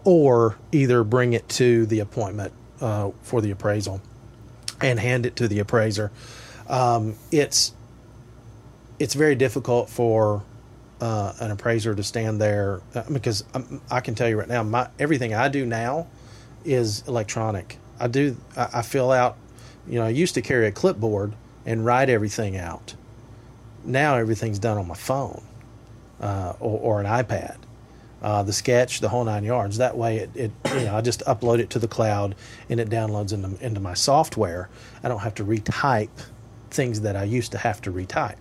or 0.06 0.56
either 0.72 1.04
bring 1.04 1.34
it 1.34 1.50
to 1.50 1.86
the 1.88 2.00
appointment 2.00 2.54
uh, 2.82 3.12
for 3.22 3.42
the 3.42 3.52
appraisal 3.52 4.02
and 4.82 5.00
hand 5.00 5.26
it 5.26 5.36
to 5.38 5.48
the 5.48 5.60
appraiser. 5.60 6.12
Um, 6.68 7.16
it's 7.32 7.74
it's 9.00 9.14
very 9.14 9.36
difficult 9.36 9.90
for 9.90 10.44
uh, 11.02 11.34
an 11.40 11.52
appraiser 11.52 11.96
to 11.96 12.04
stand 12.04 12.42
there 12.42 12.82
uh, 12.94 13.04
because 13.12 13.44
um, 13.54 13.82
I 13.90 14.02
can 14.02 14.16
tell 14.16 14.28
you 14.28 14.38
right 14.38 14.48
now, 14.48 14.64
my 14.64 14.90
everything 15.00 15.34
I 15.34 15.48
do 15.48 15.66
now 15.66 16.08
is 16.66 17.08
electronic. 17.08 17.78
I 18.00 18.08
do 18.08 18.38
I, 18.56 18.70
I 18.76 18.82
fill 18.82 19.12
out. 19.12 19.38
You 19.88 20.00
know, 20.00 20.06
I 20.06 20.10
used 20.10 20.36
to 20.36 20.42
carry 20.42 20.68
a 20.68 20.72
clipboard 20.72 21.34
and 21.66 21.86
write 21.86 22.10
everything 22.10 22.58
out. 22.58 22.96
Now 23.84 24.16
everything's 24.16 24.60
done 24.60 24.78
on 24.78 24.88
my 24.88 24.96
phone 24.96 25.42
uh, 26.20 26.54
or, 26.60 26.80
or 26.80 27.00
an 27.02 27.06
iPad. 27.06 27.58
Uh, 28.22 28.44
the 28.44 28.52
sketch, 28.52 29.00
the 29.00 29.08
whole 29.08 29.24
nine 29.24 29.46
yards. 29.46 29.78
That 29.78 29.96
way, 29.96 30.18
it, 30.18 30.30
it 30.36 30.52
you 30.74 30.86
know 30.86 30.96
I 30.96 31.02
just 31.02 31.22
upload 31.22 31.60
it 31.60 31.70
to 31.72 31.80
the 31.80 31.88
cloud 31.88 32.36
and 32.70 32.80
it 32.80 32.90
downloads 32.90 33.32
into 33.32 33.66
into 33.66 33.80
my 33.80 33.94
software. 33.94 34.70
I 35.04 35.08
don't 35.08 35.22
have 35.22 35.36
to 35.36 35.46
retype 35.46 36.10
things 36.70 37.02
that 37.02 37.16
I 37.16 37.24
used 37.24 37.52
to 37.54 37.58
have 37.58 37.82
to 37.84 37.92
retype. 37.92 38.36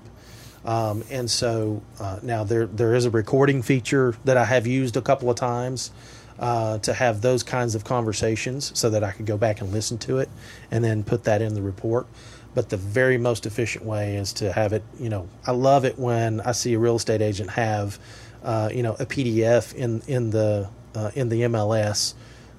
Um, 0.64 1.04
and 1.10 1.30
so 1.30 1.82
uh, 2.00 2.18
now 2.22 2.44
there 2.44 2.66
there 2.66 2.94
is 2.94 3.04
a 3.04 3.10
recording 3.10 3.62
feature 3.62 4.14
that 4.24 4.36
I 4.36 4.44
have 4.44 4.66
used 4.66 4.96
a 4.96 5.00
couple 5.00 5.30
of 5.30 5.36
times 5.36 5.92
uh, 6.38 6.78
to 6.78 6.92
have 6.92 7.20
those 7.20 7.42
kinds 7.42 7.74
of 7.74 7.84
conversations, 7.84 8.70
so 8.78 8.90
that 8.90 9.02
I 9.02 9.12
could 9.12 9.26
go 9.26 9.36
back 9.36 9.60
and 9.60 9.72
listen 9.72 9.98
to 9.98 10.18
it 10.18 10.28
and 10.70 10.84
then 10.84 11.02
put 11.02 11.24
that 11.24 11.42
in 11.42 11.54
the 11.54 11.62
report. 11.62 12.06
But 12.54 12.70
the 12.70 12.76
very 12.76 13.18
most 13.18 13.46
efficient 13.46 13.84
way 13.84 14.16
is 14.16 14.32
to 14.34 14.52
have 14.52 14.72
it. 14.72 14.82
You 14.98 15.08
know, 15.08 15.28
I 15.46 15.52
love 15.52 15.84
it 15.84 15.98
when 15.98 16.40
I 16.40 16.52
see 16.52 16.74
a 16.74 16.78
real 16.78 16.96
estate 16.96 17.22
agent 17.22 17.50
have, 17.50 17.98
uh, 18.42 18.70
you 18.72 18.82
know, 18.82 18.94
a 18.94 19.06
PDF 19.06 19.74
in 19.74 20.02
in 20.06 20.30
the 20.30 20.68
uh, 20.94 21.10
in 21.14 21.28
the 21.28 21.42
MLS 21.42 22.14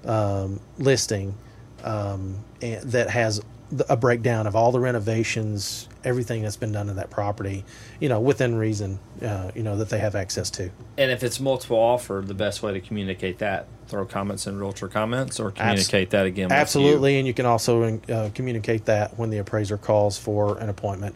um, 0.06 0.60
listing 0.78 1.36
um, 1.84 2.44
and 2.62 2.82
that 2.92 3.10
has 3.10 3.42
a 3.88 3.96
breakdown 3.96 4.48
of 4.48 4.56
all 4.56 4.72
the 4.72 4.80
renovations, 4.80 5.88
everything 6.04 6.42
that's 6.42 6.58
been 6.58 6.72
done 6.72 6.88
to 6.88 6.94
that 6.94 7.12
property, 7.12 7.64
you 8.00 8.10
know, 8.10 8.20
within 8.20 8.56
reason, 8.56 8.98
uh, 9.22 9.52
you 9.54 9.62
know, 9.62 9.78
that 9.78 9.90
they 9.90 10.00
have 10.00 10.16
access 10.16 10.50
to. 10.50 10.72
And 10.98 11.12
if 11.12 11.24
it's 11.24 11.40
multiple 11.40 11.78
offer, 11.78 12.24
the 12.26 12.34
best 12.34 12.64
way 12.64 12.74
to 12.74 12.82
communicate 12.82 13.38
that, 13.40 13.68
throw 13.88 14.06
comments 14.06 14.48
in 14.48 14.58
realtor 14.58 14.88
comments 14.88 15.40
or 15.40 15.52
communicate 15.52 16.08
Abs- 16.08 16.12
that 16.12 16.26
again. 16.26 16.52
Absolutely. 16.52 17.14
You. 17.14 17.20
And 17.20 17.28
you 17.28 17.34
can 17.34 17.46
also 17.46 18.00
uh, 18.10 18.30
communicate 18.34 18.86
that 18.86 19.18
when 19.20 19.30
the 19.30 19.38
appraiser 19.38 19.78
calls 19.78 20.18
for 20.18 20.58
an 20.58 20.70
appointment. 20.70 21.16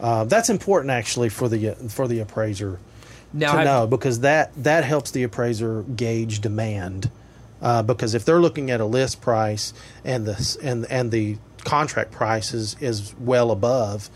Uh, 0.00 0.24
that's 0.24 0.50
important 0.50 0.90
actually 0.90 1.28
for 1.28 1.48
the, 1.48 1.74
for 1.88 2.08
the 2.08 2.18
appraiser 2.18 2.80
now, 3.32 3.56
to 3.56 3.64
know 3.64 3.86
because 3.86 4.20
that, 4.20 4.52
that 4.62 4.84
helps 4.84 5.10
the 5.10 5.22
appraiser 5.22 5.82
gauge 5.82 6.40
demand. 6.40 7.10
Uh, 7.60 7.82
because 7.82 8.14
if 8.14 8.24
they're 8.24 8.40
looking 8.40 8.72
at 8.72 8.80
a 8.80 8.84
list 8.84 9.20
price 9.20 9.72
and 10.04 10.26
the 10.26 10.58
and 10.64 10.84
and 10.90 11.12
the 11.12 11.38
contract 11.64 12.10
price 12.10 12.52
is, 12.52 12.76
is 12.80 13.14
well 13.20 13.52
above, 13.52 14.10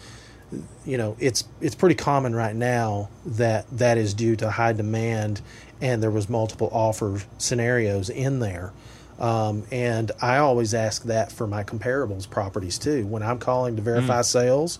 you 0.84 0.98
know, 0.98 1.16
it's 1.20 1.44
it's 1.60 1.76
pretty 1.76 1.94
common 1.94 2.34
right 2.34 2.56
now 2.56 3.08
that 3.24 3.66
that 3.70 3.98
is 3.98 4.14
due 4.14 4.34
to 4.36 4.50
high 4.50 4.72
demand, 4.72 5.42
and 5.80 6.02
there 6.02 6.10
was 6.10 6.28
multiple 6.28 6.68
offer 6.72 7.22
scenarios 7.38 8.10
in 8.10 8.40
there. 8.40 8.72
Um, 9.18 9.64
and 9.70 10.12
I 10.20 10.38
always 10.38 10.74
ask 10.74 11.04
that 11.04 11.32
for 11.32 11.46
my 11.46 11.64
comparables 11.64 12.28
properties 12.28 12.78
too. 12.78 13.06
When 13.06 13.22
I'm 13.22 13.38
calling 13.38 13.76
to 13.76 13.82
verify 13.82 14.20
mm. 14.20 14.24
sales, 14.24 14.78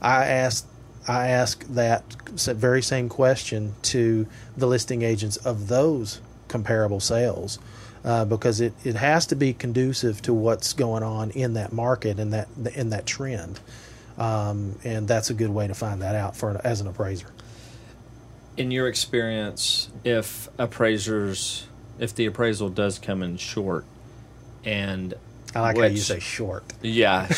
I 0.00 0.26
ask 0.26 0.66
I 1.08 1.28
ask 1.28 1.64
that 1.68 2.02
very 2.34 2.82
same 2.82 3.08
question 3.08 3.74
to 3.82 4.26
the 4.56 4.66
listing 4.66 5.02
agents 5.02 5.36
of 5.38 5.68
those 5.68 6.20
comparable 6.48 7.00
sales 7.00 7.58
uh, 8.04 8.24
because 8.24 8.60
it, 8.60 8.72
it 8.84 8.94
has 8.94 9.26
to 9.26 9.36
be 9.36 9.52
conducive 9.52 10.22
to 10.22 10.32
what's 10.32 10.72
going 10.72 11.02
on 11.02 11.30
in 11.30 11.54
that 11.54 11.72
market 11.72 12.18
and 12.18 12.32
that 12.32 12.48
in 12.74 12.90
that 12.90 13.06
trend. 13.06 13.60
Um, 14.18 14.78
and 14.84 15.06
that's 15.06 15.28
a 15.30 15.34
good 15.34 15.50
way 15.50 15.66
to 15.66 15.74
find 15.74 16.00
that 16.02 16.14
out 16.14 16.36
for 16.36 16.58
as 16.64 16.80
an 16.80 16.86
appraiser. 16.86 17.26
In 18.56 18.70
your 18.70 18.88
experience, 18.88 19.90
if 20.04 20.48
appraisers, 20.56 21.66
if 21.98 22.14
the 22.14 22.24
appraisal 22.26 22.70
does 22.70 22.98
come 22.98 23.22
in 23.22 23.36
short, 23.36 23.84
and 24.64 25.14
I 25.54 25.60
like 25.60 25.76
Which, 25.76 25.84
how 25.84 25.88
you 25.88 26.00
say 26.00 26.18
short. 26.18 26.64
Yeah, 26.82 27.28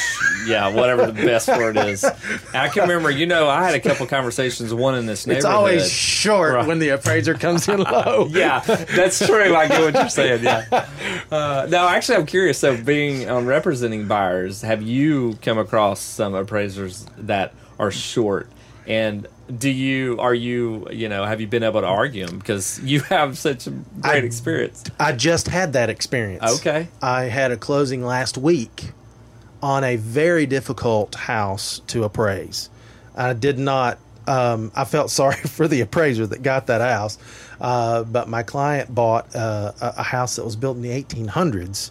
yeah, 0.46 0.74
whatever 0.74 1.06
the 1.06 1.12
best 1.12 1.48
word 1.48 1.76
is. 1.76 2.04
I 2.52 2.68
can 2.68 2.82
remember, 2.82 3.10
you 3.10 3.26
know, 3.26 3.48
I 3.48 3.64
had 3.64 3.74
a 3.74 3.80
couple 3.80 4.06
conversations, 4.06 4.74
one 4.74 4.96
in 4.96 5.06
this 5.06 5.26
neighborhood. 5.26 5.38
It's 5.38 5.44
always 5.44 5.92
short 5.92 6.54
right. 6.54 6.66
when 6.66 6.78
the 6.78 6.90
appraiser 6.90 7.34
comes 7.34 7.68
in 7.68 7.80
low. 7.80 8.26
yeah, 8.30 8.60
that's 8.60 9.24
true. 9.24 9.54
I 9.54 9.68
get 9.68 9.80
what 9.80 9.94
you're 9.94 10.08
saying. 10.08 10.42
Yeah. 10.42 10.88
Uh, 11.30 11.66
no, 11.68 11.86
actually, 11.86 12.16
I'm 12.16 12.24
curious. 12.24 12.58
So, 12.58 12.74
being 12.82 13.28
on 13.28 13.38
um, 13.38 13.46
representing 13.46 14.08
buyers, 14.08 14.62
have 14.62 14.80
you 14.80 15.36
come 15.42 15.58
across 15.58 16.00
some 16.00 16.34
appraisers 16.34 17.04
that 17.18 17.52
are 17.78 17.90
short? 17.90 18.48
And 18.88 19.28
do 19.58 19.70
you 19.70 20.18
are 20.18 20.34
you 20.34 20.88
you 20.90 21.08
know 21.08 21.24
have 21.24 21.40
you 21.40 21.46
been 21.46 21.62
able 21.62 21.82
to 21.82 21.86
argue 21.86 22.26
them? 22.26 22.38
Because 22.38 22.80
you 22.80 23.00
have 23.14 23.38
such 23.38 23.66
a 23.66 23.70
great 23.70 24.24
I, 24.24 24.26
experience. 24.26 24.84
I 24.98 25.12
just 25.12 25.46
had 25.46 25.74
that 25.74 25.90
experience. 25.90 26.60
Okay. 26.60 26.88
I 27.00 27.24
had 27.24 27.52
a 27.52 27.56
closing 27.56 28.02
last 28.02 28.38
week 28.38 28.92
on 29.62 29.84
a 29.84 29.96
very 29.96 30.46
difficult 30.46 31.14
house 31.14 31.80
to 31.88 32.04
appraise. 32.04 32.70
I 33.14 33.34
did 33.34 33.58
not 33.58 33.98
um, 34.28 34.70
i 34.76 34.84
felt 34.84 35.10
sorry 35.22 35.36
for 35.36 35.66
the 35.66 35.80
appraiser 35.80 36.26
that 36.26 36.42
got 36.42 36.66
that 36.66 36.80
house 36.80 37.18
uh, 37.60 38.04
but 38.04 38.28
my 38.28 38.42
client 38.42 38.94
bought 38.94 39.34
uh, 39.34 39.72
a 39.80 40.02
house 40.02 40.36
that 40.36 40.44
was 40.44 40.54
built 40.54 40.76
in 40.76 40.82
the 40.82 41.02
1800s 41.02 41.90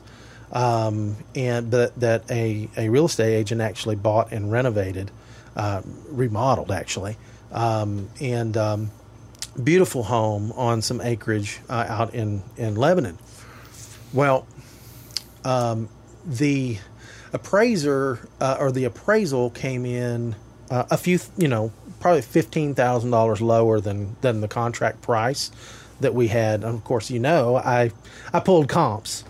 um, 0.54 1.18
and 1.36 1.72
that, 1.72 2.00
that 2.00 2.30
a, 2.32 2.70
a 2.78 2.88
real 2.90 3.06
estate 3.06 3.36
agent 3.36 3.60
actually 3.60 3.96
bought 3.96 4.32
and 4.32 4.52
renovated 4.52 5.12
uh, 5.58 5.82
remodeled 6.10 6.72
actually 6.72 7.18
um, 7.52 8.10
and 8.22 8.56
um, 8.56 8.92
beautiful 9.62 10.04
home 10.04 10.52
on 10.54 10.82
some 10.82 11.02
acreage 11.02 11.60
uh, 11.70 11.86
out 11.88 12.14
in 12.14 12.44
in 12.56 12.76
Lebanon. 12.76 13.18
Well, 14.14 14.48
um, 15.44 15.90
the 16.26 16.78
appraiser 17.34 18.28
uh, 18.40 18.58
or 18.60 18.72
the 18.72 18.86
appraisal 18.86 19.50
came 19.50 19.86
in 19.86 20.36
uh, 20.70 20.86
a 20.90 20.98
few, 20.98 21.20
you 21.38 21.48
know, 21.48 21.72
probably 22.00 22.22
fifteen 22.22 22.76
thousand 22.76 23.12
dollars 23.12 23.42
lower 23.42 23.80
than 23.80 24.16
than 24.22 24.42
the 24.42 24.48
contract 24.48 25.02
price 25.02 25.52
that 26.00 26.14
we 26.14 26.28
had. 26.28 26.64
And 26.64 26.76
of 26.76 26.84
course, 26.84 27.10
you 27.10 27.20
know, 27.20 27.56
I 27.58 27.92
I 28.32 28.40
pulled 28.40 28.70
comps, 28.70 29.24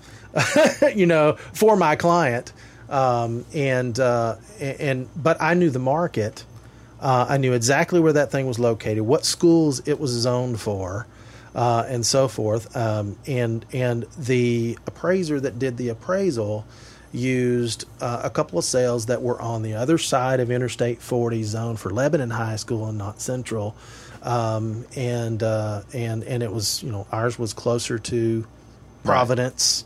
you 0.96 1.06
know, 1.06 1.34
for 1.54 1.76
my 1.76 1.96
client, 1.96 2.52
um, 2.90 3.46
and 3.54 4.00
uh, 4.00 4.36
and 4.60 5.10
but 5.16 5.42
I 5.42 5.54
knew 5.54 5.70
the 5.70 5.80
market 5.80 6.46
uh, 7.00 7.28
I 7.30 7.38
knew 7.38 7.54
exactly 7.54 8.00
where 8.00 8.14
that 8.14 8.32
thing 8.32 8.48
was 8.48 8.60
located, 8.60 9.04
what 9.04 9.26
schools 9.26 9.88
it 9.88 10.00
was 10.00 10.12
zoned 10.12 10.60
for, 10.60 11.06
uh, 11.54 11.86
and 11.88 12.06
so 12.06 12.28
forth. 12.28 12.76
Um, 12.76 13.18
and 13.28 13.66
and 13.72 14.06
the 14.18 14.78
appraiser 14.88 15.40
that 15.40 15.60
did 15.60 15.78
the 15.78 15.90
appraisal 15.90 16.66
used 17.12 17.86
uh, 18.02 18.22
a 18.24 18.30
couple 18.30 18.60
of 18.60 18.66
sales 18.66 19.06
that 19.06 19.22
were 19.22 19.42
on 19.42 19.62
the 19.62 19.76
other 19.76 19.98
side 19.98 20.40
of 20.40 20.52
Interstate 20.52 21.02
40 21.02 21.44
zone 21.44 21.78
for 21.78 21.90
Lebanon 21.90 22.30
High 22.32 22.58
School 22.58 22.88
and 22.88 22.98
not 22.98 23.22
Central. 23.22 23.76
Um, 24.24 24.86
and 24.96 25.42
uh, 25.44 25.84
and 25.94 26.24
and 26.24 26.42
it 26.42 26.52
was 26.52 26.82
you 26.82 26.92
know 26.92 27.06
ours 27.12 27.38
was 27.38 27.54
closer 27.54 28.00
to 28.00 28.46
Providence. 29.04 29.86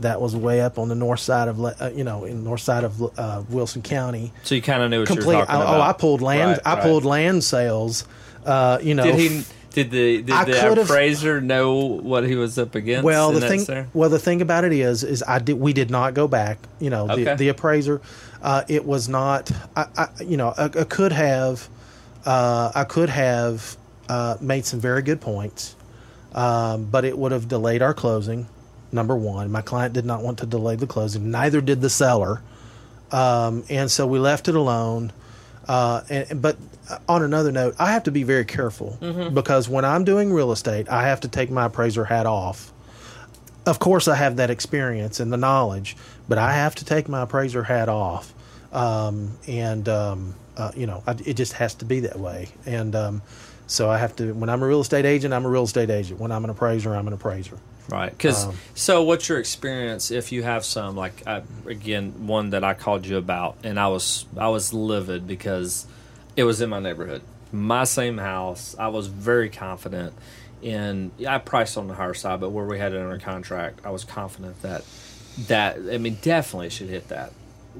That 0.00 0.20
was 0.20 0.36
way 0.36 0.60
up 0.60 0.78
on 0.78 0.88
the 0.88 0.94
north 0.94 1.20
side 1.20 1.48
of 1.48 1.60
uh, 1.60 1.90
you 1.94 2.04
know 2.04 2.24
in 2.24 2.44
north 2.44 2.60
side 2.60 2.84
of 2.84 3.18
uh, 3.18 3.42
Wilson 3.48 3.82
County. 3.82 4.32
So 4.44 4.54
you 4.54 4.62
kind 4.62 4.82
of 4.82 4.90
knew 4.90 5.00
what 5.00 5.08
Complete, 5.08 5.32
you 5.32 5.38
were 5.38 5.46
talking 5.46 5.56
I, 5.56 5.62
about. 5.62 5.80
Oh, 5.80 5.82
I 5.82 5.92
pulled 5.92 6.22
land. 6.22 6.50
Right, 6.52 6.60
I 6.64 6.74
right. 6.74 6.82
pulled 6.82 7.04
land 7.04 7.42
sales. 7.42 8.06
Uh, 8.44 8.78
you 8.80 8.94
know, 8.94 9.04
did 9.04 9.14
he? 9.16 9.44
Did 9.70 9.90
the 9.90 10.22
did 10.22 10.30
I 10.30 10.44
the 10.44 10.82
appraiser 10.82 11.40
know 11.40 11.76
what 11.76 12.24
he 12.24 12.34
was 12.34 12.58
up 12.58 12.74
against? 12.74 13.04
Well, 13.04 13.32
the 13.32 13.40
thing 13.40 13.86
well 13.92 14.10
the 14.10 14.18
thing 14.18 14.40
about 14.40 14.64
it 14.64 14.72
is 14.72 15.04
is 15.04 15.22
I 15.26 15.38
did 15.38 15.54
we 15.54 15.72
did 15.72 15.90
not 15.90 16.14
go 16.14 16.26
back. 16.26 16.58
You 16.80 16.90
know, 16.90 17.08
okay. 17.10 17.24
the, 17.24 17.34
the 17.36 17.48
appraiser. 17.48 18.00
Uh, 18.42 18.64
it 18.68 18.84
was 18.84 19.08
not. 19.08 19.50
I, 19.76 19.86
I 19.96 20.08
you 20.22 20.36
know 20.36 20.54
I, 20.56 20.64
I 20.64 20.84
could 20.84 21.12
have. 21.12 21.68
Uh, 22.24 22.72
I 22.74 22.84
could 22.84 23.08
have 23.08 23.76
uh, 24.08 24.36
made 24.40 24.66
some 24.66 24.80
very 24.80 25.02
good 25.02 25.20
points, 25.20 25.76
um, 26.32 26.86
but 26.86 27.04
it 27.04 27.16
would 27.16 27.32
have 27.32 27.48
delayed 27.48 27.82
our 27.82 27.94
closing 27.94 28.48
number 28.92 29.16
one. 29.16 29.50
My 29.50 29.62
client 29.62 29.94
did 29.94 30.04
not 30.04 30.22
want 30.22 30.38
to 30.38 30.46
delay 30.46 30.76
the 30.76 30.86
closing, 30.86 31.30
neither 31.30 31.60
did 31.60 31.80
the 31.80 31.90
seller. 31.90 32.42
Um, 33.10 33.64
and 33.68 33.90
so 33.90 34.06
we 34.06 34.18
left 34.18 34.48
it 34.48 34.54
alone. 34.54 35.12
Uh, 35.66 36.02
and, 36.08 36.40
but 36.42 36.56
on 37.08 37.22
another 37.22 37.52
note, 37.52 37.74
I 37.78 37.92
have 37.92 38.04
to 38.04 38.10
be 38.10 38.22
very 38.22 38.44
careful 38.44 38.98
mm-hmm. 39.00 39.34
because 39.34 39.68
when 39.68 39.84
I'm 39.84 40.04
doing 40.04 40.32
real 40.32 40.52
estate, 40.52 40.88
I 40.88 41.04
have 41.04 41.20
to 41.20 41.28
take 41.28 41.50
my 41.50 41.66
appraiser 41.66 42.04
hat 42.04 42.26
off. 42.26 42.72
Of 43.66 43.78
course, 43.78 44.08
I 44.08 44.14
have 44.14 44.36
that 44.36 44.50
experience 44.50 45.20
and 45.20 45.30
the 45.30 45.36
knowledge, 45.36 45.96
but 46.28 46.38
I 46.38 46.52
have 46.54 46.74
to 46.76 46.84
take 46.84 47.08
my 47.08 47.22
appraiser 47.22 47.62
hat 47.62 47.88
off. 47.88 48.32
Um, 48.72 49.36
and, 49.46 49.88
um, 49.88 50.34
uh, 50.56 50.72
you 50.74 50.86
know, 50.86 51.02
I, 51.06 51.12
it 51.24 51.34
just 51.34 51.52
has 51.54 51.74
to 51.76 51.84
be 51.84 52.00
that 52.00 52.18
way. 52.18 52.48
And 52.64 52.94
um, 52.96 53.22
so 53.66 53.90
I 53.90 53.98
have 53.98 54.16
to, 54.16 54.32
when 54.32 54.48
I'm 54.48 54.62
a 54.62 54.66
real 54.66 54.80
estate 54.80 55.04
agent, 55.04 55.34
I'm 55.34 55.44
a 55.44 55.50
real 55.50 55.64
estate 55.64 55.90
agent. 55.90 56.18
When 56.18 56.32
I'm 56.32 56.44
an 56.44 56.50
appraiser, 56.50 56.94
I'm 56.94 57.06
an 57.06 57.12
appraiser. 57.12 57.58
Right. 57.88 58.10
Because 58.10 58.46
um, 58.46 58.56
so, 58.74 59.02
what's 59.02 59.28
your 59.28 59.38
experience 59.38 60.10
if 60.10 60.30
you 60.30 60.42
have 60.42 60.64
some 60.64 60.94
like 60.94 61.26
I, 61.26 61.42
again 61.66 62.26
one 62.26 62.50
that 62.50 62.62
I 62.62 62.74
called 62.74 63.06
you 63.06 63.16
about, 63.16 63.56
and 63.64 63.80
I 63.80 63.88
was 63.88 64.26
I 64.36 64.48
was 64.48 64.74
livid 64.74 65.26
because 65.26 65.86
it 66.36 66.44
was 66.44 66.60
in 66.60 66.68
my 66.68 66.80
neighborhood, 66.80 67.22
my 67.50 67.84
same 67.84 68.18
house. 68.18 68.76
I 68.78 68.88
was 68.88 69.06
very 69.06 69.48
confident 69.48 70.12
in. 70.60 71.12
I 71.26 71.38
priced 71.38 71.78
on 71.78 71.88
the 71.88 71.94
higher 71.94 72.14
side, 72.14 72.40
but 72.40 72.50
where 72.50 72.66
we 72.66 72.78
had 72.78 72.92
it 72.92 73.00
under 73.00 73.18
contract, 73.18 73.80
I 73.84 73.90
was 73.90 74.04
confident 74.04 74.60
that 74.60 74.84
that 75.46 75.78
I 75.90 75.96
mean 75.96 76.18
definitely 76.20 76.68
should 76.70 76.90
hit 76.90 77.08
that. 77.08 77.32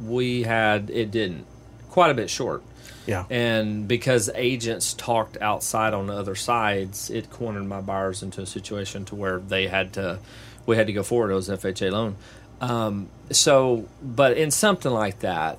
We 0.03 0.43
had 0.45 0.89
it 0.89 1.11
didn't 1.11 1.45
quite 1.91 2.11
a 2.11 2.15
bit 2.15 2.31
short. 2.31 2.63
Yeah. 3.09 3.25
And 3.31 3.89
because 3.89 4.29
agents 4.35 4.93
talked 4.93 5.39
outside 5.39 5.95
on 5.95 6.09
the 6.09 6.13
other 6.13 6.35
sides, 6.35 7.09
it 7.09 7.31
cornered 7.31 7.65
my 7.65 7.81
buyers 7.81 8.23
into 8.23 8.43
a 8.43 8.47
situation 8.47 9.07
to 9.07 9.15
where 9.15 9.39
they 9.39 9.67
had 9.67 9.95
to, 9.95 10.19
we 10.67 10.77
had 10.77 10.89
to 10.89 10.93
go 10.93 11.03
forward. 11.03 11.31
It 11.31 11.35
was 11.35 11.49
FHA 11.49 11.91
loan. 11.91 12.17
Um, 12.61 13.09
so, 13.31 13.89
but 14.03 14.37
in 14.37 14.51
something 14.51 14.93
like 14.93 15.21
that, 15.21 15.59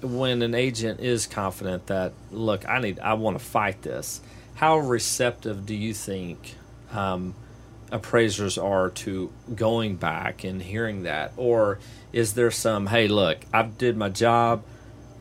when 0.00 0.42
an 0.42 0.54
agent 0.54 1.00
is 1.00 1.26
confident 1.26 1.88
that, 1.88 2.12
look, 2.30 2.68
I 2.68 2.78
need, 2.78 3.00
I 3.00 3.14
want 3.14 3.36
to 3.36 3.44
fight 3.44 3.82
this, 3.82 4.20
how 4.54 4.78
receptive 4.78 5.66
do 5.66 5.74
you 5.74 5.92
think 5.92 6.54
um, 6.92 7.34
appraisers 7.90 8.58
are 8.58 8.90
to 8.90 9.32
going 9.52 9.96
back 9.96 10.44
and 10.44 10.62
hearing 10.62 11.02
that? 11.02 11.32
Or 11.36 11.80
is 12.12 12.34
there 12.34 12.52
some, 12.52 12.86
hey, 12.86 13.08
look, 13.08 13.38
I 13.52 13.62
did 13.62 13.96
my 13.96 14.08
job, 14.08 14.62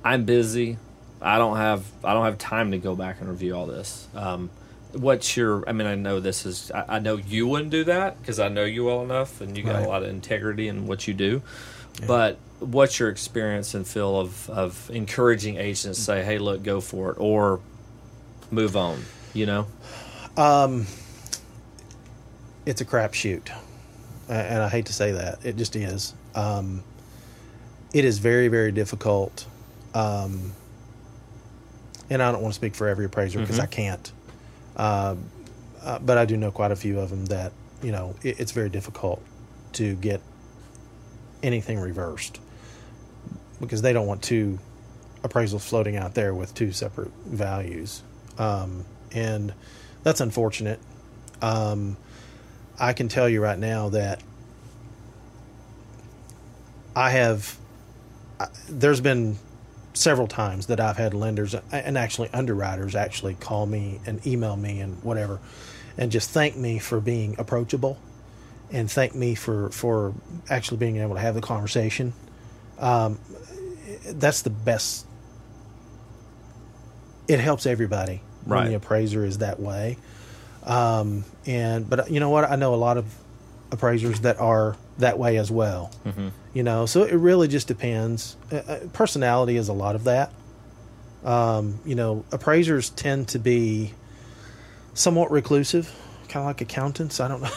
I'm 0.04 0.26
busy, 0.26 0.78
I 1.22 1.38
don't 1.38 1.58
have 1.58 1.86
I 2.04 2.14
don't 2.14 2.26
have 2.26 2.38
time 2.38 2.72
to 2.72 2.78
go 2.78 2.96
back 2.96 3.22
and 3.22 3.30
review 3.30 3.56
all 3.56 3.66
this. 3.66 4.08
Um, 4.16 4.50
what's 4.94 5.36
your? 5.36 5.68
I 5.68 5.72
mean, 5.72 5.88
I 5.88 5.96
know 5.96 6.20
this 6.20 6.46
is. 6.46 6.72
I, 6.72 6.96
I 6.96 7.00
know 7.00 7.18
you 7.18 7.48
wouldn't 7.48 7.72
do 7.72 7.84
that 7.86 8.20
because 8.22 8.40
I 8.40 8.50
know 8.50 8.64
you 8.64 8.86
well 8.86 9.02
enough, 9.02 9.42
and 9.42 9.58
you 9.58 9.64
got 9.64 9.76
right. 9.76 9.86
a 9.86 9.90
lot 9.90 10.04
of 10.04 10.10
integrity 10.10 10.68
in 10.68 10.88
what 10.88 11.08
you 11.08 11.14
do. 11.14 11.42
But 12.08 12.38
what's 12.60 13.00
your 13.00 13.10
experience 13.10 13.74
and 13.74 13.88
feel 13.88 14.20
of, 14.20 14.50
of 14.50 14.90
encouraging 14.94 15.58
agents 15.58 15.98
to 15.98 16.04
say, 16.04 16.24
hey, 16.24 16.38
look, 16.38 16.64
go 16.64 16.82
for 16.82 17.12
it, 17.12 17.18
or 17.20 17.62
move 18.52 18.76
on, 18.76 19.02
you 19.34 19.46
know? 19.46 19.68
it's 22.66 22.82
a 22.82 22.86
crapshoot, 22.86 23.50
and 24.28 24.62
I 24.62 24.70
hate 24.70 24.88
to 24.88 24.94
say 24.94 25.14
that. 25.14 25.46
It 25.46 25.56
just 25.56 25.76
is. 25.76 26.14
Um, 26.34 26.84
it 27.94 28.04
is 28.04 28.20
very, 28.20 28.50
very 28.50 28.72
difficult. 28.72 29.46
Um, 29.94 30.52
and 32.10 32.22
I 32.22 32.32
don't 32.32 32.42
want 32.42 32.54
to 32.54 32.60
speak 32.60 32.76
for 32.76 32.88
every 32.88 33.06
appraiser 33.06 33.40
because 33.40 33.60
I 33.60 33.66
can't. 33.68 34.12
Um, 34.78 35.30
uh, 35.82 36.00
but 36.00 36.18
I 36.18 36.26
do 36.26 36.36
know 36.38 36.52
quite 36.52 36.72
a 36.72 36.76
few 36.76 37.00
of 37.00 37.10
them 37.10 37.26
that 37.26 37.52
you 37.82 37.92
know 37.92 38.16
it, 38.24 38.40
it's 38.40 38.52
very 38.52 38.70
difficult 38.70 39.22
to 39.74 39.96
get 39.96 40.22
anything 41.44 41.80
reversed 41.80 42.40
because 43.62 43.82
they 43.82 43.94
don't 43.94 44.08
want 44.08 44.22
two 44.22 44.60
appraisals 45.24 45.62
floating 45.62 45.96
out 45.96 46.14
there 46.14 46.34
with 46.34 46.54
two 46.54 46.72
separate 46.72 47.12
values, 47.26 48.04
um, 48.38 48.86
and 49.12 49.54
that's 50.04 50.22
unfortunate. 50.22 50.80
Um, 51.42 51.98
I 52.80 52.94
can 52.94 53.08
tell 53.08 53.30
you 53.30 53.42
right 53.42 53.58
now 53.60 53.90
that 53.90 54.22
I 56.96 57.10
have. 57.12 57.58
I- 58.40 58.48
There's 58.70 59.02
been 59.02 59.38
several 59.96 60.28
times 60.28 60.68
that 60.68 60.80
I've 60.80 60.98
had 60.98 61.14
lenders 61.16 61.56
and 61.72 61.98
actually 61.98 62.30
underwriters 62.34 62.96
actually 62.96 63.34
call 63.34 63.66
me 63.66 64.00
and 64.06 64.26
email 64.28 64.56
me 64.56 64.80
and 64.82 65.02
whatever, 65.04 65.40
and 65.98 66.12
just 66.12 66.30
thank 66.30 66.56
me 66.56 66.78
for 66.78 67.00
being 67.00 67.36
approachable, 67.40 67.98
and 68.72 68.92
thank 68.92 69.16
me 69.16 69.34
for 69.36 69.70
for 69.72 70.14
actually 70.50 70.78
being 70.78 70.98
able 70.98 71.16
to 71.16 71.22
have 71.22 71.34
the 71.34 71.42
conversation. 71.42 72.14
Um, 72.78 73.18
that's 74.06 74.42
the 74.44 74.50
best. 74.52 75.06
It 77.28 77.40
helps 77.40 77.66
everybody 77.66 78.22
when 78.44 78.60
Right. 78.60 78.68
the 78.70 78.76
appraiser 78.76 79.26
is 79.26 79.40
that 79.40 79.60
way. 79.60 79.98
Um, 80.64 81.26
and 81.46 81.90
but 81.90 82.12
you 82.12 82.20
know 82.20 82.30
what? 82.30 82.44
I 82.50 82.56
know 82.56 82.74
a 82.74 82.76
lot 82.76 82.98
of 82.98 83.06
appraisers 83.72 84.20
that 84.22 84.40
are 84.40 84.76
that 85.00 85.18
way 85.18 85.38
as 85.38 85.50
well. 85.52 85.92
Mm-hmm. 86.06 86.28
You 86.56 86.64
know, 86.64 86.86
so 86.86 87.04
it 87.04 87.14
really 87.14 87.50
just 87.50 87.68
depends. 87.68 88.38
Uh, 88.50 88.56
uh, 88.56 88.80
personality 88.94 89.58
is 89.58 89.68
a 89.68 89.74
lot 89.74 89.94
of 89.94 90.06
that. 90.06 90.32
Um, 91.26 91.82
you 91.84 91.96
know, 91.96 92.24
appraisers 92.32 92.92
tend 92.92 93.28
to 93.30 93.40
be 93.40 93.94
somewhat 94.94 95.32
reclusive, 95.32 95.94
kind 96.30 96.44
of 96.44 96.46
like 96.46 96.62
accountants. 96.62 97.20
I 97.20 97.28
don't 97.28 97.42
know. 97.42 97.50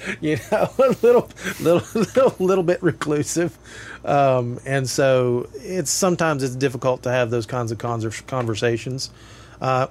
you 0.20 0.36
know, 0.52 0.68
a 0.78 0.96
little, 1.02 1.30
little, 1.60 1.82
little, 1.94 2.34
little 2.38 2.64
bit 2.64 2.82
reclusive, 2.82 3.56
um, 4.04 4.60
and 4.66 4.86
so 4.86 5.48
it's 5.54 5.90
sometimes 5.90 6.42
it's 6.42 6.56
difficult 6.56 7.04
to 7.04 7.10
have 7.10 7.30
those 7.30 7.46
kinds 7.46 7.72
of 7.72 7.78
conver- 7.78 8.26
conversations. 8.26 9.08
Uh, 9.62 9.86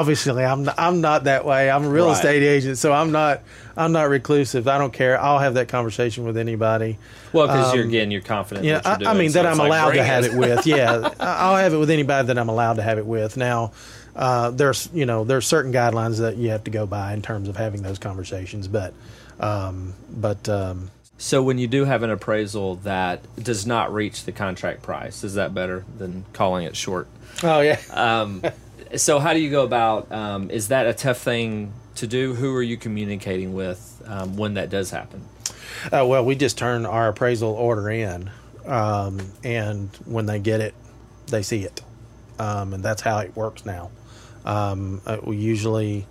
obviously, 0.00 0.44
I'm 0.44 0.64
not, 0.64 0.74
I'm 0.78 1.00
not 1.00 1.24
that 1.24 1.44
way. 1.44 1.70
I'm 1.70 1.84
a 1.84 1.88
real 1.88 2.06
Right. 2.06 2.14
estate 2.16 2.42
agent, 2.42 2.78
so 2.78 2.92
I'm 2.92 3.12
not 3.12 3.42
I'm 3.76 3.92
not 3.92 4.08
reclusive. 4.08 4.68
I 4.68 4.78
don't 4.78 4.92
care. 4.92 5.20
I'll 5.20 5.38
have 5.38 5.54
that 5.54 5.68
conversation 5.68 6.24
with 6.24 6.36
anybody. 6.38 6.98
Well, 7.32 7.46
because 7.46 7.74
you're 7.74 7.82
Um, 7.84 7.88
again, 7.90 8.10
you're 8.10 8.22
confident. 8.22 8.64
Yeah, 8.64 8.80
you're 8.98 9.08
I, 9.08 9.12
I 9.12 9.14
mean 9.18 9.30
so 9.30 9.42
that 9.42 9.50
I'm 9.52 9.58
like, 9.58 9.68
allowed 9.68 9.92
to 9.92 10.04
have 10.04 10.24
it 10.24 10.32
with. 10.34 10.66
Yeah, 10.76 11.10
I'll 11.20 11.56
have 11.56 11.74
it 11.74 11.78
with 11.78 11.90
anybody 11.90 12.28
that 12.28 12.38
I'm 12.38 12.48
allowed 12.48 12.74
to 12.74 12.82
have 12.82 12.98
it 12.98 13.06
with. 13.06 13.36
Now, 13.36 13.72
uh, 14.14 14.50
there's 14.50 14.88
you 14.94 15.04
know 15.06 15.24
there's 15.24 15.46
certain 15.46 15.72
guidelines 15.72 16.18
that 16.20 16.36
you 16.36 16.50
have 16.50 16.64
to 16.64 16.70
go 16.70 16.86
by 16.86 17.12
in 17.12 17.20
terms 17.22 17.48
of 17.48 17.56
having 17.56 17.82
those 17.82 17.98
conversations, 17.98 18.66
but 18.68 18.94
um, 19.40 19.92
but 20.10 20.48
um, 20.48 20.90
So 21.18 21.42
when 21.42 21.58
you 21.58 21.66
do 21.66 21.84
have 21.84 22.02
an 22.02 22.10
appraisal 22.10 22.76
that 22.76 23.20
does 23.42 23.66
not 23.66 23.92
reach 23.92 24.24
the 24.24 24.32
contract 24.32 24.82
price, 24.82 25.22
is 25.24 25.34
that 25.34 25.52
better 25.54 25.84
than 25.98 26.24
calling 26.32 26.64
it 26.64 26.76
short? 26.76 27.08
oh 27.42 27.60
yeah, 27.60 27.78
Um, 27.92 28.42
so 28.96 29.18
how 29.18 29.32
do 29.32 29.40
you 29.40 29.50
go 29.50 29.64
about? 29.64 30.10
Um, 30.12 30.50
is 30.50 30.68
that 30.68 30.86
a 30.86 30.94
tough 30.94 31.18
thing 31.18 31.72
to 31.96 32.06
do? 32.06 32.34
Who 32.34 32.54
are 32.54 32.62
you 32.62 32.76
communicating 32.76 33.54
with 33.54 34.02
um, 34.06 34.36
when 34.36 34.54
that 34.54 34.70
does 34.70 34.90
happen? 34.90 35.22
Uh, 35.92 36.04
well, 36.06 36.24
we 36.24 36.34
just 36.34 36.58
turn 36.58 36.86
our 36.86 37.08
appraisal 37.08 37.50
order 37.50 37.90
in, 37.90 38.30
um, 38.64 39.20
and 39.44 39.90
when 40.04 40.26
they 40.26 40.38
get 40.38 40.60
it, 40.60 40.74
they 41.26 41.42
see 41.42 41.64
it, 41.64 41.82
um, 42.38 42.72
and 42.72 42.82
that's 42.82 43.02
how 43.02 43.18
it 43.18 43.34
works 43.36 43.66
now. 43.66 43.90
Um, 44.44 45.00
uh, 45.06 45.18
we 45.22 45.36
usually 45.36 46.06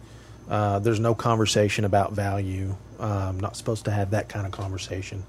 uh, 0.50 0.80
there's 0.80 1.00
no 1.00 1.16
conversation 1.16 1.86
about 1.86 2.14
value. 2.14 2.76
Um, 3.00 3.40
not 3.40 3.58
supposed 3.58 3.86
to 3.86 3.92
have 3.92 4.12
that 4.12 4.30
kind 4.30 4.46
of 4.46 4.52
conversation, 4.54 5.24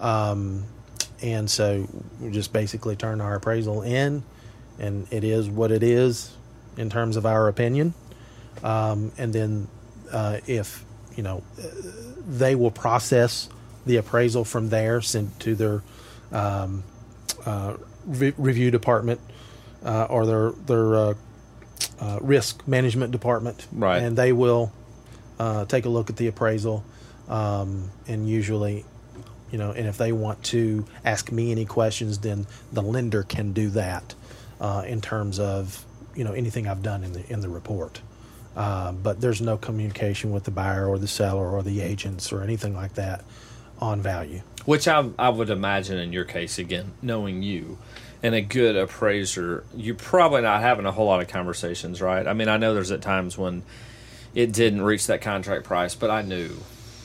and 0.00 1.48
so 1.48 1.88
we 2.20 2.30
just 2.30 2.52
basically 2.52 2.96
turn 2.96 3.20
our 3.20 3.36
appraisal 3.36 3.82
in, 3.82 4.24
and 4.78 5.06
it 5.12 5.24
is 5.24 5.48
what 5.48 5.70
it 5.70 5.82
is 5.82 6.34
in 6.76 6.90
terms 6.90 7.16
of 7.16 7.26
our 7.26 7.48
opinion. 7.48 7.94
Um, 8.62 9.12
and 9.18 9.32
then 9.32 9.68
uh, 10.12 10.38
if 10.46 10.84
you 11.16 11.22
know 11.22 11.42
they 12.26 12.54
will 12.54 12.70
process 12.70 13.48
the 13.86 13.96
appraisal 13.96 14.44
from 14.44 14.70
there, 14.70 15.00
sent 15.00 15.38
to 15.40 15.54
their 15.54 15.82
um, 16.32 16.82
uh, 17.44 17.76
re- 18.06 18.34
review 18.36 18.70
department 18.70 19.20
uh, 19.84 20.06
or 20.08 20.26
their 20.26 20.50
their 20.52 20.94
uh, 20.96 21.14
uh, 22.00 22.18
risk 22.20 22.66
management 22.66 23.12
department, 23.12 23.66
Right. 23.72 24.02
And 24.02 24.16
they 24.16 24.32
will 24.32 24.72
uh, 25.38 25.64
take 25.66 25.84
a 25.84 25.88
look 25.88 26.10
at 26.10 26.16
the 26.16 26.26
appraisal, 26.28 26.84
um, 27.28 27.90
and 28.06 28.28
usually, 28.28 28.84
you 29.50 29.58
know, 29.58 29.70
and 29.70 29.86
if 29.86 29.98
they 29.98 30.12
want 30.12 30.42
to 30.44 30.86
ask 31.04 31.30
me 31.30 31.50
any 31.52 31.64
questions, 31.64 32.18
then 32.18 32.46
the 32.72 32.82
lender 32.82 33.22
can 33.22 33.52
do 33.52 33.68
that 33.70 34.14
uh, 34.60 34.84
in 34.86 35.00
terms 35.00 35.38
of 35.38 35.84
you 36.14 36.24
know 36.24 36.32
anything 36.32 36.66
I've 36.66 36.82
done 36.82 37.04
in 37.04 37.12
the 37.12 37.32
in 37.32 37.40
the 37.40 37.48
report. 37.48 38.00
Uh, 38.56 38.92
but 38.92 39.20
there's 39.20 39.40
no 39.40 39.56
communication 39.56 40.30
with 40.30 40.44
the 40.44 40.50
buyer 40.50 40.86
or 40.86 40.98
the 40.98 41.08
seller 41.08 41.50
or 41.50 41.62
the 41.62 41.80
agents 41.80 42.32
or 42.32 42.42
anything 42.42 42.74
like 42.74 42.94
that 42.94 43.24
on 43.80 44.00
value. 44.00 44.42
Which 44.64 44.86
I, 44.86 45.10
I 45.18 45.28
would 45.28 45.50
imagine 45.50 45.98
in 45.98 46.12
your 46.12 46.24
case, 46.24 46.58
again, 46.58 46.92
knowing 47.02 47.42
you 47.42 47.78
and 48.22 48.34
a 48.34 48.40
good 48.40 48.76
appraiser, 48.76 49.64
you're 49.76 49.94
probably 49.94 50.40
not 50.40 50.62
having 50.62 50.86
a 50.86 50.92
whole 50.92 51.06
lot 51.06 51.20
of 51.20 51.28
conversations, 51.28 52.00
right? 52.00 52.26
I 52.26 52.32
mean, 52.32 52.48
I 52.48 52.56
know 52.56 52.72
there's 52.72 52.90
at 52.90 53.02
times 53.02 53.36
when 53.36 53.64
it 54.34 54.52
didn't 54.52 54.82
reach 54.82 55.06
that 55.08 55.20
contract 55.20 55.64
price, 55.64 55.94
but 55.94 56.10
I 56.10 56.22
knew, 56.22 56.56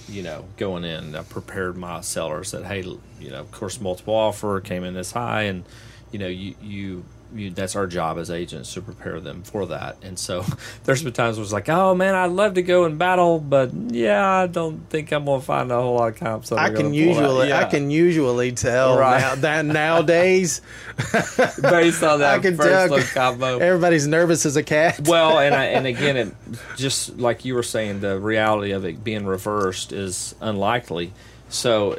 you 0.08 0.24
know, 0.24 0.46
going 0.56 0.86
in, 0.86 1.16
I 1.16 1.24
prepared 1.24 1.76
my 1.76 2.02
sellers 2.02 2.52
that, 2.52 2.64
hey, 2.66 2.82
you 3.20 3.30
know, 3.30 3.42
of 3.42 3.52
course, 3.52 3.82
multiple 3.82 4.16
offer 4.16 4.62
came 4.62 4.84
in 4.86 4.94
this 4.94 5.12
high, 5.12 5.44
and, 5.44 5.66
you 6.12 6.20
know, 6.20 6.28
you, 6.28 6.56
you, 6.62 7.04
you, 7.36 7.52
that's 7.52 7.76
our 7.76 7.86
job 7.88 8.18
as 8.18 8.32
agents 8.32 8.74
to 8.74 8.82
prepare 8.82 9.20
them 9.20 9.44
for 9.44 9.66
that. 9.68 9.98
And 10.02 10.18
so 10.18 10.44
there's 10.86 11.04
been 11.04 11.14
times 11.14 11.38
where 11.38 11.44
it's 11.44 11.54
like, 11.54 11.70
oh 11.70 11.94
man, 11.96 12.16
I'd 12.16 12.32
love 12.32 12.56
to 12.56 12.62
go 12.62 12.86
and 12.86 12.98
battle, 12.98 13.40
but 13.40 13.74
yeah, 13.74 14.28
I 14.28 14.48
don't 14.48 14.90
think 14.90 15.12
I'm 15.12 15.26
gonna 15.26 15.42
find 15.42 15.72
a 15.72 15.76
whole 15.82 15.96
lot 15.96 16.14
of 16.14 16.16
comps. 16.20 16.52
I 16.52 16.68
can 16.70 16.76
pull 16.76 16.84
that. 16.90 16.96
usually 16.96 17.54
I 17.54 17.66
can 17.66 17.92
usually 17.92 18.52
tell 18.52 18.98
Right. 18.98 19.20
now, 19.22 19.36
that 19.36 19.66
nowadays 19.66 20.62
based 21.62 22.04
on 22.04 22.20
that 22.20 22.36
I 22.36 22.40
can 22.40 22.56
first 22.58 22.70
tell 22.70 22.88
look 22.90 23.06
combo. 23.08 23.60
everybody's 23.60 24.08
nervous 24.08 24.46
as 24.46 24.56
a 24.56 24.64
cat. 24.64 25.08
well, 25.08 25.40
and 25.40 25.54
I, 25.56 25.66
and 25.66 25.86
again, 25.88 26.18
it 26.18 26.34
just 26.76 27.18
like 27.18 27.46
you 27.46 27.56
were 27.56 27.64
saying, 27.64 28.02
the 28.02 28.20
reality 28.20 28.72
of 28.72 28.86
it 28.86 29.04
being 29.04 29.26
reversed 29.26 29.92
is 29.92 30.36
unlikely. 30.42 31.14
So, 31.52 31.98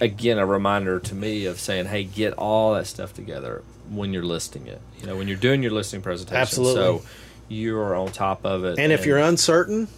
again, 0.00 0.38
a 0.38 0.46
reminder 0.46 1.00
to 1.00 1.14
me 1.14 1.44
of 1.46 1.60
saying, 1.60 1.86
"Hey, 1.86 2.04
get 2.04 2.32
all 2.34 2.74
that 2.74 2.86
stuff 2.86 3.12
together 3.12 3.62
when 3.90 4.12
you're 4.14 4.24
listing 4.24 4.66
it. 4.66 4.80
You 5.00 5.06
know, 5.06 5.16
when 5.16 5.28
you're 5.28 5.36
doing 5.36 5.62
your 5.62 5.72
listing 5.72 6.00
presentation. 6.00 6.40
Absolutely. 6.40 6.74
So 6.74 7.02
you're 7.48 7.94
on 7.96 8.12
top 8.12 8.44
of 8.46 8.64
it. 8.64 8.78
and 8.78 8.92
if 8.92 9.04
you're 9.04 9.18
uncertain, 9.18 9.88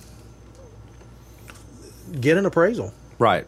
get 2.20 2.36
an 2.36 2.46
appraisal. 2.46 2.92
right, 3.18 3.46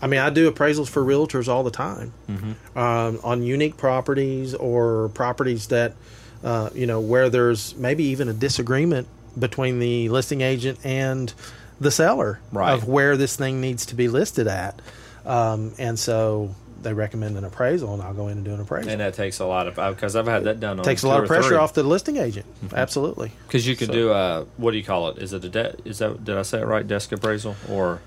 I 0.00 0.06
mean, 0.08 0.20
I 0.20 0.30
do 0.30 0.50
appraisals 0.50 0.88
for 0.88 1.02
realtors 1.02 1.48
all 1.48 1.62
the 1.62 1.70
time 1.70 2.12
Mm-hmm. 2.28 2.78
um, 2.78 3.20
on 3.22 3.42
unique 3.42 3.76
properties 3.76 4.54
or 4.54 5.10
properties 5.10 5.68
that, 5.68 5.94
uh, 6.42 6.70
you 6.74 6.86
know, 6.86 7.00
where 7.00 7.28
there's 7.30 7.76
maybe 7.76 8.04
even 8.04 8.28
a 8.28 8.32
disagreement 8.32 9.06
between 9.38 9.78
the 9.78 10.08
listing 10.08 10.40
agent 10.40 10.78
and 10.84 11.32
the 11.80 11.90
seller 11.90 12.40
Right. 12.52 12.72
of 12.72 12.86
where 12.88 13.16
this 13.16 13.36
thing 13.36 13.60
needs 13.60 13.86
to 13.86 13.94
be 13.94 14.08
listed 14.08 14.46
at. 14.46 14.80
Um, 15.24 15.72
and 15.78 15.98
so 15.98 16.54
they 16.82 16.92
recommend 16.94 17.36
an 17.36 17.44
appraisal, 17.44 17.92
and 17.94 18.02
I'll 18.02 18.14
go 18.14 18.28
in 18.28 18.38
and 18.38 18.44
do 18.44 18.52
an 18.54 18.60
appraisal. 18.60 18.90
and 18.90 19.00
that 19.00 19.14
takes 19.14 19.38
a 19.40 19.46
lot 19.46 19.66
of 19.66 19.76
because 19.94 20.16
I've 20.16 20.26
had 20.26 20.44
that 20.44 20.60
done. 20.60 20.78
on 20.78 20.84
takes 20.84 21.02
a 21.02 21.08
lot 21.08 21.20
of 21.22 21.28
pressure 21.28 21.48
three. 21.48 21.56
off 21.56 21.72
the 21.74 21.82
listing 21.82 22.16
agent. 22.16 22.46
Absolutely. 22.74 23.32
Because 23.46 23.66
you 23.66 23.76
could 23.76 23.88
So- 23.88 23.92
do 23.92 24.10
a 24.12 24.44
what 24.56 24.72
do 24.72 24.76
you 24.78 24.84
call 24.84 25.08
it? 25.10 25.18
Is 25.18 25.32
it 25.32 25.44
a 25.44 25.48
de- 25.48 25.76
is 25.84 25.98
that 25.98 26.24
did 26.24 26.36
I 26.36 26.42
say 26.42 26.60
it 26.60 26.66
right? 26.66 26.86
Desk 26.86 27.10
appraisal 27.12 27.56
or 27.70 28.00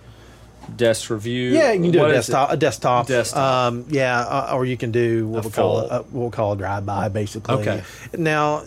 desk 0.75 1.09
review? 1.09 1.51
Yeah, 1.51 1.71
you 1.73 1.81
can 1.83 1.91
do 1.91 1.99
a 2.03 2.07
is 2.07 2.11
it? 2.11 2.15
desktop. 2.15 2.51
A 2.51 2.57
desktop. 2.57 3.07
Desktop. 3.07 3.67
Um, 3.67 3.85
yeah, 3.89 4.19
uh, 4.21 4.51
or 4.55 4.65
you 4.65 4.77
can 4.77 4.91
do 4.91 5.27
what 5.27 5.45
A 5.45 5.47
we 5.47 5.53
call 5.53 5.79
full- 5.81 5.89
a, 5.89 5.97
what 6.03 6.11
we'll 6.11 6.31
call 6.31 6.53
a 6.53 6.57
drive-by, 6.57 7.09
basically. 7.09 7.55
Okay. 7.55 7.83
Now, 8.17 8.63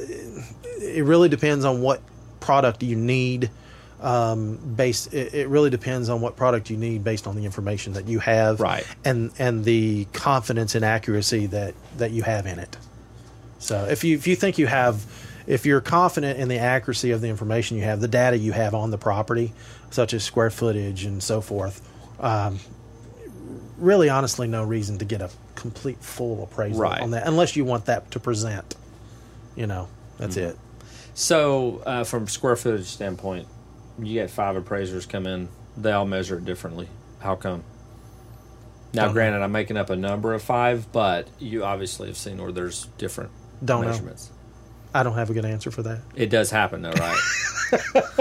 it 0.81 1.05
really 1.05 1.29
depends 1.29 1.65
on 1.65 1.81
what 1.83 2.01
product 2.41 2.83
you 2.83 2.97
need. 2.97 3.51
Um, 4.01 4.57
based. 4.57 5.13
It, 5.13 5.35
it 5.35 5.49
really 5.49 5.71
depends 5.71 6.09
on 6.09 6.21
what 6.21 6.37
product 6.37 6.71
you 6.71 6.77
need 6.77 7.03
based 7.05 7.27
on 7.27 7.37
the 7.37 7.45
information 7.45 7.95
that 7.95 8.07
you 8.07 8.19
have, 8.21 8.61
Right. 8.61 8.87
And 9.05 9.31
and 9.39 9.65
the 9.65 10.07
confidence 10.13 10.75
and 10.75 10.85
accuracy 10.85 11.47
that 11.47 11.75
that 11.97 12.11
you 12.13 12.23
have 12.23 12.47
in 12.47 12.59
it. 12.59 12.77
So 13.59 13.87
if 13.87 14.05
you 14.05 14.17
if 14.17 14.27
you 14.27 14.37
think 14.37 14.59
you 14.59 14.67
have, 14.69 15.05
if 15.47 15.67
you're 15.67 15.81
confident 15.81 16.39
in 16.39 16.49
the 16.49 16.59
accuracy 16.59 17.11
of 17.11 17.21
the 17.21 17.29
information 17.29 17.77
you 17.77 17.83
have, 17.85 18.01
the 18.01 18.09
data 18.09 18.39
you 18.39 18.53
have 18.53 18.75
on 18.75 18.91
the 18.91 18.99
property, 18.99 19.53
such 19.91 20.15
as 20.15 20.23
square 20.23 20.51
footage 20.51 21.05
and 21.05 21.21
so 21.23 21.41
forth, 21.41 21.81
um, 22.21 22.61
really 23.79 24.09
honestly 24.09 24.47
no 24.47 24.63
reason 24.65 24.99
to 24.99 25.05
get 25.05 25.21
a 25.21 25.31
complete 25.55 25.99
full 25.99 26.45
appraisal 26.45 26.81
Right. 26.83 27.01
on 27.01 27.11
that 27.13 27.27
unless 27.27 27.57
you 27.57 27.65
want 27.65 27.87
that 27.87 28.11
to 28.13 28.21
present. 28.21 28.77
You 29.57 29.67
know, 29.67 29.89
that's 30.19 30.37
Mm-hmm. 30.37 30.51
it. 30.51 30.59
So, 31.15 31.83
uh, 31.85 32.05
from 32.05 32.29
square 32.29 32.55
footage 32.55 32.87
standpoint, 32.87 33.49
you 33.99 34.15
get 34.15 34.31
five 34.31 34.57
appraisers 34.57 35.07
come 35.07 35.27
in. 35.27 35.49
They 35.77 35.93
all 35.93 36.07
measure 36.07 36.39
it 36.39 36.45
differently. 36.45 36.89
How 37.21 37.37
come? 37.37 37.63
Now, 38.95 39.03
Don't 39.03 39.09
know. 39.09 39.13
granted, 39.15 39.43
I'm 39.43 39.53
making 39.53 39.77
up 39.77 39.91
a 39.91 39.97
number 39.97 40.33
of 40.35 40.43
five, 40.43 40.91
but 40.93 41.29
you 41.39 41.65
obviously 41.65 42.09
have 42.09 42.17
seen 42.17 42.41
where 42.41 42.53
there's 42.53 42.87
different 42.97 43.31
Don't 43.65 43.83
know. 43.83 43.89
measurements. 43.89 44.31
I 44.95 45.03
don't 45.03 45.15
have 45.15 45.29
a 45.29 45.35
good 45.35 45.45
answer 45.45 45.71
for 45.71 45.83
that. 45.83 46.01
It 46.17 46.31
does 46.31 46.51
happen, 46.51 46.81
though, 46.83 46.93
right? 46.93 47.19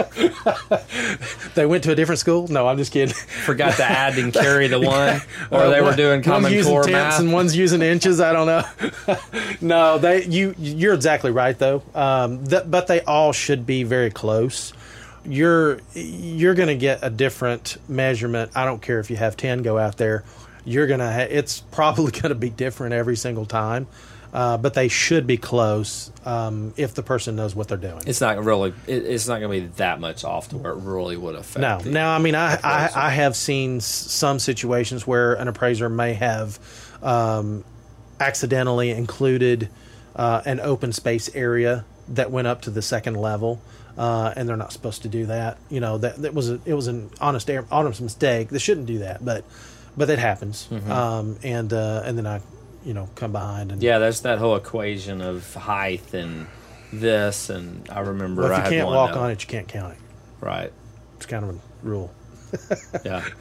They 1.55 1.65
went 1.65 1.83
to 1.85 1.91
a 1.91 1.95
different 1.95 2.19
school? 2.19 2.47
No, 2.49 2.67
I'm 2.67 2.77
just 2.77 2.91
kidding. 2.91 3.15
Forgot 3.15 3.77
to 3.77 3.83
add 3.83 4.17
and 4.17 4.31
carry 4.31 4.67
the 4.67 4.79
one, 4.81 5.21
or 5.49 5.69
they 5.69 5.81
were 5.81 5.95
doing 5.95 6.17
one's 6.17 6.25
common 6.25 6.51
using 6.53 6.71
core 6.71 6.83
tenths 6.83 6.91
math. 7.15 7.19
and 7.19 7.33
one's 7.33 7.55
using 7.55 7.81
inches. 7.81 8.21
I 8.21 8.31
don't 8.33 8.45
know. 8.45 9.15
no, 9.61 9.97
they 9.97 10.25
you 10.25 10.53
you're 10.59 10.93
exactly 10.93 11.31
right 11.31 11.57
though. 11.57 11.81
Um, 11.95 12.45
that, 12.45 12.69
but 12.69 12.85
they 12.87 13.01
all 13.01 13.31
should 13.33 13.65
be 13.65 13.81
very 13.83 14.11
close. 14.11 14.71
You're 15.27 15.79
you're 15.93 16.55
going 16.55 16.69
to 16.69 16.75
get 16.75 16.99
a 17.01 17.09
different 17.09 17.77
measurement. 17.89 18.51
I 18.55 18.65
don't 18.65 18.81
care 18.81 18.99
if 18.99 19.09
you 19.09 19.17
have 19.17 19.35
ten 19.37 19.61
go 19.61 19.77
out 19.77 19.97
there. 19.97 20.23
You're 20.65 20.87
gonna. 20.87 21.11
Ha- 21.11 21.27
it's 21.29 21.59
probably 21.61 22.11
going 22.19 22.29
to 22.29 22.35
be 22.35 22.49
different 22.49 22.93
every 22.93 23.15
single 23.17 23.45
time. 23.45 23.87
Uh, 24.33 24.57
but 24.57 24.73
they 24.73 24.89
should 24.89 25.25
be 25.25 25.37
close 25.37 26.11
um, 26.25 26.73
if 26.75 26.93
the 26.93 27.01
person 27.01 27.37
knows 27.37 27.55
what 27.55 27.69
they're 27.69 27.77
doing. 27.77 28.01
It's 28.05 28.19
not 28.19 28.43
really. 28.43 28.73
It, 28.85 29.05
it's 29.05 29.25
not 29.27 29.39
going 29.39 29.61
to 29.61 29.67
be 29.67 29.73
that 29.77 30.01
much 30.01 30.25
off 30.25 30.49
to 30.49 30.57
where 30.57 30.73
it 30.73 30.79
really 30.79 31.15
would 31.15 31.35
affect. 31.35 31.59
No, 31.61 31.79
the- 31.79 31.89
now 31.91 32.13
I 32.13 32.19
mean 32.19 32.35
I, 32.35 32.59
I. 32.61 32.89
I 32.93 33.09
have 33.11 33.35
seen 33.37 33.79
some 33.79 34.37
situations 34.39 35.07
where 35.07 35.33
an 35.35 35.47
appraiser 35.47 35.87
may 35.89 36.13
have 36.13 36.59
um, 37.01 37.63
accidentally 38.19 38.91
included 38.91 39.69
uh, 40.15 40.41
an 40.45 40.59
open 40.59 40.91
space 40.91 41.33
area 41.33 41.85
that 42.09 42.29
went 42.29 42.47
up 42.47 42.61
to 42.63 42.69
the 42.69 42.81
second 42.81 43.15
level, 43.15 43.61
uh, 43.97 44.33
and 44.35 44.47
they're 44.47 44.57
not 44.57 44.71
supposed 44.71 45.01
to 45.03 45.09
do 45.09 45.25
that. 45.27 45.57
You 45.69 45.79
know 45.79 45.97
that 45.97 46.21
that 46.21 46.33
was 46.33 46.49
a, 46.49 46.59
it 46.65 46.73
was 46.73 46.87
an 46.87 47.09
honest 47.19 47.49
air- 47.49 47.65
honest 47.71 48.01
mistake. 48.01 48.49
They 48.49 48.59
shouldn't 48.59 48.87
do 48.87 48.99
that, 48.99 49.23
but 49.23 49.43
but 49.95 50.09
it 50.09 50.19
happens. 50.19 50.67
Mm-hmm. 50.71 50.91
Um, 50.91 51.37
and 51.43 51.73
uh, 51.73 52.03
and 52.05 52.17
then 52.17 52.27
I 52.27 52.41
you 52.85 52.93
know 52.93 53.09
come 53.15 53.31
behind 53.31 53.71
and 53.71 53.81
Yeah, 53.81 53.99
there's 53.99 54.21
that 54.21 54.37
whole 54.37 54.55
equation 54.55 55.21
of 55.21 55.53
height 55.53 56.13
and 56.13 56.47
this, 56.93 57.49
and 57.49 57.89
I 57.89 57.99
remember 58.01 58.43
well, 58.43 58.51
I 58.51 58.53
if 58.53 58.57
you 58.71 58.77
had 58.77 58.83
can't 58.83 58.87
walk 58.87 59.15
on 59.15 59.31
it, 59.31 59.41
you 59.41 59.47
can't 59.47 59.67
count 59.67 59.93
it. 59.93 59.99
Right. 60.39 60.71
It's 61.15 61.25
kind 61.25 61.43
of 61.43 61.55
a 61.55 61.59
rule. 61.83 62.13
Yeah. 63.03 63.25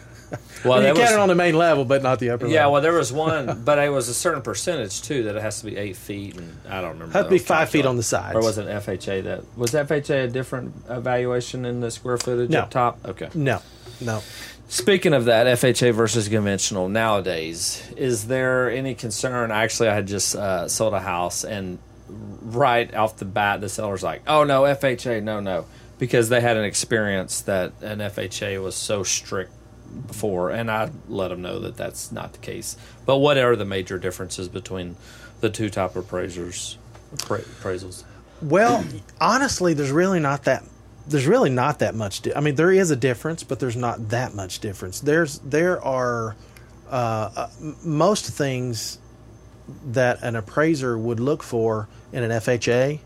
Well, 0.64 0.82
you 0.82 1.00
was, 1.00 1.10
it 1.12 1.18
on 1.18 1.28
the 1.28 1.34
main 1.34 1.54
level, 1.54 1.84
but 1.84 2.02
not 2.02 2.18
the 2.18 2.30
upper 2.30 2.46
yeah. 2.46 2.60
level. 2.60 2.72
Well, 2.72 2.82
there 2.82 2.92
was 2.94 3.12
one, 3.12 3.62
but 3.64 3.78
it 3.78 3.90
was 3.90 4.08
a 4.08 4.14
certain 4.14 4.42
percentage 4.42 5.02
too 5.02 5.24
that 5.24 5.36
it 5.36 5.42
has 5.42 5.60
to 5.60 5.66
be 5.66 5.76
eight 5.76 5.96
feet, 5.96 6.36
and 6.36 6.56
I 6.68 6.80
don't 6.80 6.98
remember. 6.98 7.22
To 7.22 7.28
be 7.28 7.36
off 7.36 7.42
the 7.42 7.46
top 7.46 7.46
five 7.46 7.70
feet 7.70 7.86
on 7.86 7.96
the 7.96 8.02
sides. 8.02 8.34
Or 8.34 8.40
was 8.40 8.58
it 8.58 8.66
FHA 8.66 9.24
that 9.24 9.56
was 9.56 9.72
FHA 9.72 10.24
a 10.24 10.28
different 10.28 10.74
evaluation 10.88 11.64
in 11.64 11.80
the 11.80 11.90
square 11.90 12.18
footage 12.18 12.50
No. 12.50 12.60
up 12.60 12.70
top? 12.70 12.98
Okay. 13.04 13.28
no, 13.34 13.60
no. 14.00 14.22
Speaking 14.68 15.12
of 15.12 15.26
that, 15.26 15.46
FHA 15.46 15.94
versus 15.94 16.28
conventional 16.28 16.88
nowadays, 16.88 17.88
is 17.96 18.26
there 18.26 18.68
any 18.68 18.96
concern? 18.96 19.52
Actually, 19.52 19.90
I 19.90 19.94
had 19.94 20.08
just 20.08 20.34
uh, 20.34 20.66
sold 20.66 20.92
a 20.92 21.00
house, 21.00 21.44
and 21.44 21.78
right 22.08 22.92
off 22.92 23.16
the 23.16 23.24
bat, 23.26 23.60
the 23.60 23.68
seller's 23.68 24.02
like, 24.02 24.22
"Oh 24.26 24.42
no, 24.42 24.62
FHA, 24.62 25.22
no, 25.22 25.38
no," 25.38 25.66
because 26.00 26.28
they 26.30 26.40
had 26.40 26.56
an 26.56 26.64
experience 26.64 27.42
that 27.42 27.74
an 27.80 27.98
FHA 28.00 28.60
was 28.60 28.74
so 28.74 29.04
strict 29.04 29.52
before, 30.06 30.50
and 30.50 30.70
I 30.70 30.90
let 31.08 31.28
them 31.28 31.42
know 31.42 31.58
that 31.60 31.76
that's 31.76 32.12
not 32.12 32.32
the 32.32 32.38
case. 32.38 32.76
But 33.04 33.18
what 33.18 33.38
are 33.38 33.56
the 33.56 33.64
major 33.64 33.98
differences 33.98 34.48
between 34.48 34.96
the 35.40 35.50
two 35.50 35.70
type 35.70 35.96
of 35.96 36.04
appraisers 36.04 36.78
appra- 37.14 37.44
appraisals? 37.44 38.04
Well, 38.42 38.84
honestly, 39.20 39.74
there's 39.74 39.90
really 39.90 40.20
not 40.20 40.44
that. 40.44 40.64
There's 41.08 41.26
really 41.26 41.50
not 41.50 41.78
that 41.78 41.94
much. 41.94 42.22
Di- 42.22 42.34
I 42.34 42.40
mean, 42.40 42.56
there 42.56 42.72
is 42.72 42.90
a 42.90 42.96
difference, 42.96 43.42
but 43.44 43.60
there's 43.60 43.76
not 43.76 44.10
that 44.10 44.34
much 44.34 44.58
difference. 44.60 45.00
There's 45.00 45.38
there 45.38 45.82
are 45.82 46.36
uh, 46.90 47.30
uh, 47.36 47.48
most 47.84 48.26
things 48.26 48.98
that 49.86 50.22
an 50.22 50.36
appraiser 50.36 50.96
would 50.96 51.20
look 51.20 51.42
for 51.42 51.88
in 52.12 52.22
an 52.22 52.30
FHA. 52.30 53.00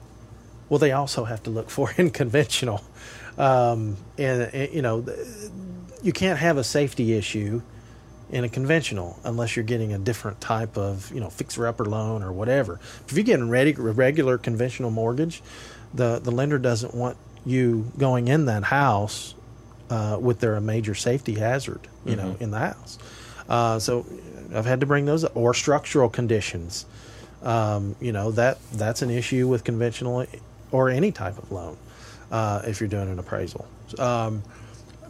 Well, 0.69 0.79
they 0.79 0.93
also 0.93 1.25
have 1.25 1.43
to 1.45 1.51
look 1.51 1.71
for 1.71 1.93
in 1.97 2.11
conventional, 2.11 2.83
um, 3.39 3.97
and, 4.19 4.43
and 4.43 4.75
you 4.75 4.83
know, 4.83 5.05
you 6.03 6.13
can't 6.13 6.39
have 6.39 6.57
a 6.57 6.65
safety 6.65 7.15
issue 7.15 7.63
in 8.31 8.45
a 8.45 8.49
conventional 8.49 9.19
unless 9.25 9.57
you're 9.57 9.65
getting 9.65 9.93
a 9.93 9.99
different 9.99 10.41
type 10.41 10.77
of 10.77 11.11
you 11.13 11.21
know 11.21 11.31
fixer 11.31 11.67
upper 11.67 11.85
loan 11.85 12.23
or 12.23 12.33
whatever. 12.33 12.81
If 13.07 13.13
you're 13.13 13.25
getting 13.25 13.51
ready, 13.51 13.73
a 13.73 13.81
regular 13.81 14.39
conventional 14.39 14.91
mortgage, 14.91 15.43
the 15.95 16.19
the 16.19 16.31
lender 16.31 16.59
doesn't 16.59 16.95
want 16.95 17.17
you 17.45 17.91
going 17.99 18.29
in 18.29 18.47
that 18.47 18.65
house 18.65 19.35
uh, 19.89 20.19
with 20.21 20.41
there 20.41 20.55
a 20.57 20.61
major 20.61 20.95
safety 20.95 21.35
hazard, 21.35 21.81
you 22.05 22.17
know, 22.17 22.37
in 22.39 22.51
the 22.51 22.59
house. 22.59 22.99
Uh, 23.49 23.79
so 23.79 24.07
I've 24.55 24.67
had 24.67 24.81
to 24.81 24.87
bring 24.87 25.07
those 25.07 25.25
up. 25.25 25.37
or 25.37 25.55
structural 25.55 26.09
conditions. 26.09 26.87
Um, 27.43 27.97
you 28.01 28.13
know 28.13 28.31
that 28.33 28.59
that's 28.73 29.01
an 29.03 29.11
issue 29.11 29.49
with 29.49 29.65
conventional 29.65 30.27
or 30.71 30.91
any 30.91 31.11
type 31.11 31.39
of 31.39 31.51
loan 31.51 31.79
uh, 32.31 32.63
if 32.67 32.81
you're 32.81 32.89
doing 32.89 33.11
an 33.11 33.19
appraisal. 33.19 33.67
Um, 33.99 34.43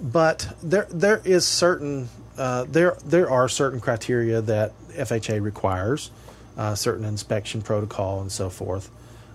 but 0.01 0.57
there 0.63 0.87
there 0.91 1.21
is 1.25 1.47
certain 1.47 2.09
uh, 2.39 2.65
there 2.65 2.97
there 3.05 3.31
are 3.31 3.49
certain 3.49 3.81
criteria 3.81 4.41
that 4.43 4.73
FHA 4.91 5.43
requires, 5.43 6.11
uh, 6.57 6.75
certain 6.75 7.05
inspection 7.05 7.63
protocol 7.63 8.21
and 8.21 8.33
so 8.33 8.51
forth. 8.51 8.91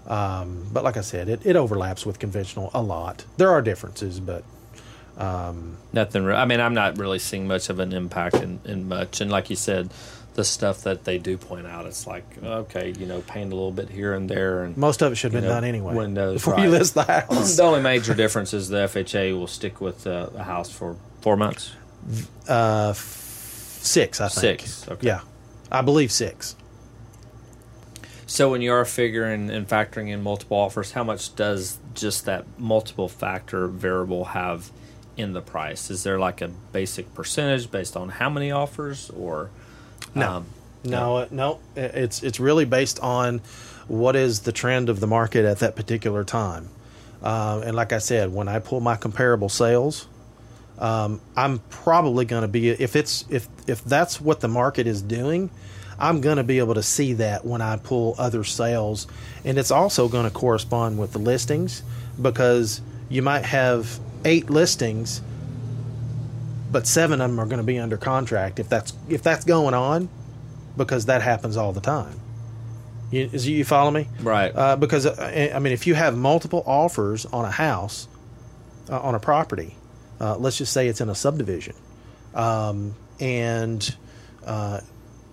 Um, 0.07 0.68
but 0.72 0.84
like 0.84 0.97
I 0.97 1.01
said, 1.01 1.30
it, 1.30 1.45
it 1.45 1.55
overlaps 1.55 2.05
with 2.05 2.20
conventional 2.20 2.70
a 2.74 2.82
lot. 2.82 3.26
There 3.38 3.49
are 3.49 3.61
differences, 3.61 4.20
but 4.20 4.43
Nothing. 5.93 6.26
Re- 6.26 6.36
I 6.36 6.45
mean, 6.45 6.59
I'm 6.59 6.74
not 6.74 6.97
really 6.97 7.20
seeing 7.20 7.47
much 7.47 7.70
of 7.70 7.80
an 7.80 7.93
impact 7.93 8.36
in, 8.36 8.59
in 8.66 8.88
much. 8.88 9.22
And 9.22 9.32
like 9.32 9.49
you 9.49 9.55
said, 9.55 9.91
the 10.36 10.43
stuff 10.43 10.83
that 10.83 11.05
they 11.05 11.17
do 11.17 11.38
point 11.38 11.65
out, 11.65 11.86
it's 11.86 12.05
like 12.05 12.23
okay, 12.43 12.93
you 12.97 13.05
know, 13.05 13.21
paint 13.21 13.51
a 13.51 13.55
little 13.55 13.71
bit 13.71 13.89
here 13.89 14.13
and 14.13 14.29
there, 14.29 14.63
and 14.63 14.77
most 14.77 15.01
of 15.01 15.11
it 15.11 15.15
should 15.15 15.31
have 15.31 15.41
been 15.41 15.49
know, 15.49 15.55
done 15.55 15.63
anyway. 15.63 15.95
windows, 15.95 16.36
before 16.36 16.53
right. 16.53 16.63
you 16.63 16.69
list 16.69 16.93
the 16.93 17.03
house. 17.03 17.55
the 17.55 17.63
only 17.63 17.81
major 17.81 18.13
difference 18.13 18.53
is 18.53 18.69
the 18.69 18.77
FHA 18.77 19.38
will 19.38 19.47
stick 19.47 19.81
with 19.81 20.05
uh, 20.05 20.29
a 20.36 20.43
house 20.43 20.69
for 20.69 20.97
four 21.21 21.38
months. 21.38 21.73
Uh, 22.47 22.89
f- 22.91 22.97
six, 23.81 24.21
I 24.21 24.27
think. 24.27 24.61
Six, 24.61 24.88
okay. 24.89 25.07
Yeah, 25.07 25.21
I 25.71 25.81
believe 25.81 26.11
six. 26.11 26.55
So 28.27 28.49
when 28.49 28.61
you 28.61 28.73
are 28.73 28.86
figuring 28.86 29.49
and 29.49 29.67
factoring 29.67 30.09
in 30.09 30.21
multiple 30.21 30.57
offers, 30.57 30.91
how 30.91 31.03
much 31.03 31.36
does 31.36 31.77
just 31.93 32.25
that 32.25 32.45
multiple 32.59 33.07
factor 33.07 33.67
variable 33.67 34.25
have 34.25 34.71
in 35.15 35.33
the 35.33 35.41
price? 35.41 35.89
Is 35.89 36.03
there 36.03 36.19
like 36.19 36.41
a 36.41 36.49
basic 36.49 37.13
percentage 37.13 37.71
based 37.71 37.95
on 37.95 38.09
how 38.09 38.29
many 38.29 38.51
offers, 38.51 39.09
or 39.11 39.51
No, 40.14 40.30
um, 40.30 40.45
no, 40.84 41.18
uh, 41.18 41.28
no. 41.32 41.60
It's 41.76 42.24
it's 42.24 42.39
really 42.39 42.66
based 42.66 42.99
on 42.99 43.41
what 43.88 44.16
is 44.16 44.41
the 44.41 44.51
trend 44.51 44.89
of 44.89 44.99
the 44.99 45.08
market 45.08 45.45
at 45.45 45.60
that 45.60 45.76
particular 45.76 46.24
time. 46.24 46.70
Uh, 47.24 47.62
and 47.66 47.76
like 47.76 47.93
I 47.93 47.97
said, 47.97 48.34
when 48.34 48.47
I 48.47 48.60
pull 48.60 48.80
my 48.82 48.95
comparable 48.95 49.49
sales, 49.49 50.08
um, 50.78 51.22
I'm 51.36 51.60
probably 51.70 52.26
going 52.26 52.41
to 52.41 52.47
be 52.47 52.70
if 52.70 52.95
it's 52.95 53.26
if 53.30 53.47
if 53.68 53.84
that's 53.84 54.20
what 54.20 54.41
the 54.41 54.47
market 54.47 54.88
is 54.88 55.01
doing, 55.01 55.49
I'm 55.97 56.22
going 56.22 56.38
to 56.38 56.43
be 56.43 56.60
able 56.60 56.76
to 56.76 56.84
see 56.84 57.14
that 57.14 57.45
when 57.45 57.62
I 57.62 57.78
pull 57.78 58.16
other 58.18 58.43
sales, 58.43 59.08
and 59.43 59.58
it's 59.58 59.72
also 59.72 60.08
going 60.08 60.26
to 60.26 60.32
correspond 60.32 60.99
with 60.99 61.14
the 61.14 61.20
listings 61.20 61.82
because 62.22 62.82
you 63.10 63.22
might 63.22 63.45
have 63.45 63.99
eight 64.26 64.49
listings, 64.49 65.22
but 66.76 66.86
seven 66.86 67.21
of 67.21 67.32
them 67.32 67.39
are 67.39 67.45
going 67.45 67.59
to 67.59 67.63
be 67.63 67.80
under 67.80 67.95
contract 67.95 68.59
if 68.59 68.67
that's 68.67 68.91
if 69.07 69.23
that's 69.23 69.45
going 69.45 69.73
on, 69.73 70.09
because 70.76 71.05
that 71.05 71.21
happens 71.21 71.55
all 71.55 71.71
the 71.71 71.80
time. 71.80 72.19
You, 73.11 73.30
is 73.32 73.47
you 73.47 73.63
follow 73.63 73.91
me? 73.91 74.09
right? 74.19 74.53
Uh, 74.53 74.76
because 74.76 75.05
uh, 75.05 75.51
I 75.55 75.57
mean, 75.59 75.71
if 75.71 75.88
you 75.88 75.93
have 75.93 76.17
multiple 76.17 76.63
offers 76.65 77.26
on 77.28 77.45
a 77.45 77.49
house, 77.49 78.09
uh, 78.89 78.99
on 78.99 79.15
a 79.15 79.21
property, 79.21 79.78
uh, 80.19 80.36
let's 80.36 80.57
just 80.57 80.73
say 80.73 80.89
it's 80.89 80.99
in 80.99 81.07
a 81.07 81.15
subdivision, 81.15 81.76
um, 82.34 82.93
and 83.21 83.95
uh, 84.45 84.82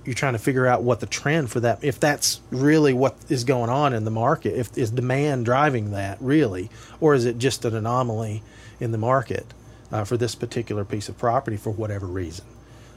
you're 0.05 0.15
trying 0.15 0.35
to 0.35 0.39
figure 0.39 0.69
out 0.69 0.85
what 0.85 1.01
the 1.01 1.07
trend 1.07 1.51
for 1.51 1.59
that 1.59 1.83
if 1.83 1.99
that's 1.99 2.41
really 2.53 2.93
what 2.93 3.17
is 3.29 3.43
going 3.43 3.69
on 3.69 3.95
in 3.95 4.05
the 4.05 4.13
market 4.13 4.57
if 4.57 4.79
is 4.79 4.93
demand 4.93 5.45
driving 5.45 5.91
that 5.91 6.19
really 6.21 6.71
or 7.01 7.15
is 7.15 7.25
it 7.25 7.37
just 7.39 7.65
an 7.65 7.75
anomaly 7.75 8.43
in 8.79 8.93
the 8.93 8.99
market 8.99 9.45
uh, 9.93 10.05
for 10.05 10.17
this 10.17 10.35
particular 10.35 10.85
piece 10.85 11.09
of 11.09 11.17
property 11.19 11.57
for 11.57 11.71
whatever 11.71 12.07
reason 12.07 12.45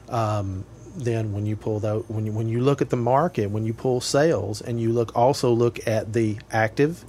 um, 0.08 0.64
then 0.96 1.32
when 1.32 1.46
you 1.46 1.56
pull 1.56 1.80
that 1.80 2.10
when 2.10 2.26
you, 2.26 2.32
when 2.32 2.48
you 2.48 2.60
look 2.60 2.80
at 2.80 2.90
the 2.90 2.96
market 2.96 3.50
when 3.50 3.64
you 3.64 3.74
pull 3.74 4.00
sales 4.00 4.60
and 4.60 4.80
you 4.80 4.92
look 4.92 5.14
also 5.14 5.52
look 5.52 5.86
at 5.86 6.12
the 6.12 6.38
active 6.50 7.04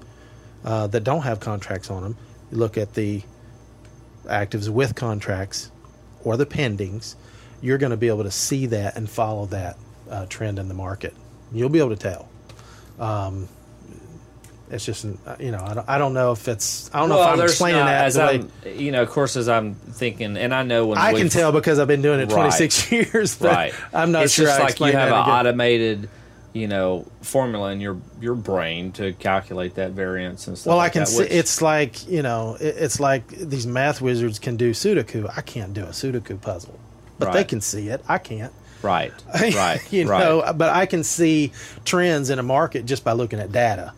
uh, 0.66 0.88
that 0.88 1.04
don't 1.04 1.22
have 1.22 1.40
contracts 1.40 1.90
on 1.90 2.04
them 2.04 2.18
you 2.52 2.58
look 2.58 2.78
at 2.78 2.94
the 2.94 3.22
actives 4.26 4.68
with 4.70 4.94
contracts 4.96 5.72
or 6.24 6.36
the 6.36 6.46
pendings 6.46 7.16
you're 7.62 7.78
going 7.78 7.92
to 7.92 7.98
be 7.98 8.08
able 8.08 8.24
to 8.24 8.32
see 8.32 8.68
that 8.68 8.96
and 8.96 9.10
follow 9.10 9.46
that 9.48 9.78
uh, 10.10 10.26
trend 10.28 10.60
in 10.60 10.68
the 10.68 10.74
market. 10.74 11.14
You'll 11.52 11.70
be 11.70 11.80
able 11.80 11.90
to 11.90 11.96
tell. 11.96 12.30
Um, 13.00 13.48
it's 14.70 14.86
just, 14.86 15.06
uh, 15.06 15.36
you 15.40 15.52
know, 15.52 15.64
I 15.66 15.74
don't, 15.74 15.90
I 15.90 15.98
don't 15.98 16.14
know 16.14 16.32
if 16.34 16.48
it's, 16.48 16.90
I 16.94 17.00
don't 17.00 17.10
know 17.10 17.22
if 17.22 17.28
I'm 17.28 17.42
explaining 17.42 17.80
not- 17.80 17.86
that. 17.86 18.06
as 18.06 18.18
I'm, 18.18 18.52
you 18.66 18.92
know, 18.92 19.02
of 19.02 19.10
course, 19.10 19.36
as 19.38 19.48
I'm 19.48 19.76
thinking, 19.76 20.36
and 20.38 20.54
I 20.54 20.64
know 20.64 20.88
when 20.88 20.98
I 20.98 21.14
can 21.14 21.30
tell 21.30 21.52
because 21.52 21.80
I've 21.80 21.88
been 21.88 22.02
doing 22.02 22.20
it 22.20 22.26
Right. 22.32 22.52
26 22.52 22.92
years. 22.92 23.36
But 23.38 23.52
right. 23.52 23.74
I'm 23.94 24.12
not 24.12 24.24
it's 24.26 24.34
sure 24.34 24.46
just 24.46 24.60
I 24.60 24.64
like 24.64 24.80
you 24.80 24.86
have 24.88 25.08
an 25.10 25.14
automated, 25.14 26.10
you 26.54 26.68
know, 26.68 27.06
formula 27.22 27.72
in 27.72 27.80
your 27.82 27.98
your 28.20 28.36
brain 28.36 28.92
to 28.94 29.14
calculate 29.14 29.76
that 29.76 29.92
variance 29.92 30.48
and 30.48 30.58
stuff. 30.58 30.72
Well, 30.72 30.78
like 30.78 30.92
I 30.92 30.94
can 30.94 31.00
that, 31.02 31.08
see. 31.08 31.20
which- 31.20 31.32
It's 31.32 31.62
like 31.62 32.08
you 32.10 32.22
know, 32.24 32.56
it, 32.60 32.76
it's 32.78 33.00
like 33.00 33.28
these 33.28 33.66
math 33.68 34.02
wizards 34.02 34.40
can 34.40 34.58
do 34.58 34.72
Sudoku. 34.72 35.32
I 35.38 35.42
can't 35.42 35.74
do 35.74 35.84
a 35.84 35.90
Sudoku 35.90 36.42
puzzle, 36.42 36.80
but 37.20 37.32
they 37.32 37.44
can 37.44 37.62
see 37.62 37.88
it. 37.90 38.04
I 38.10 38.18
can't. 38.18 38.52
right, 38.82 39.12
right, 39.42 39.80
you 39.94 40.08
right. 40.08 40.20
know, 40.20 40.54
but 40.56 40.70
I 40.70 40.86
can 40.88 41.04
see 41.04 41.52
trends 41.86 42.30
in 42.30 42.38
a 42.40 42.44
market 42.44 42.86
just 42.86 43.04
by 43.04 43.14
looking 43.14 43.40
at 43.40 43.52
data. 43.52 43.94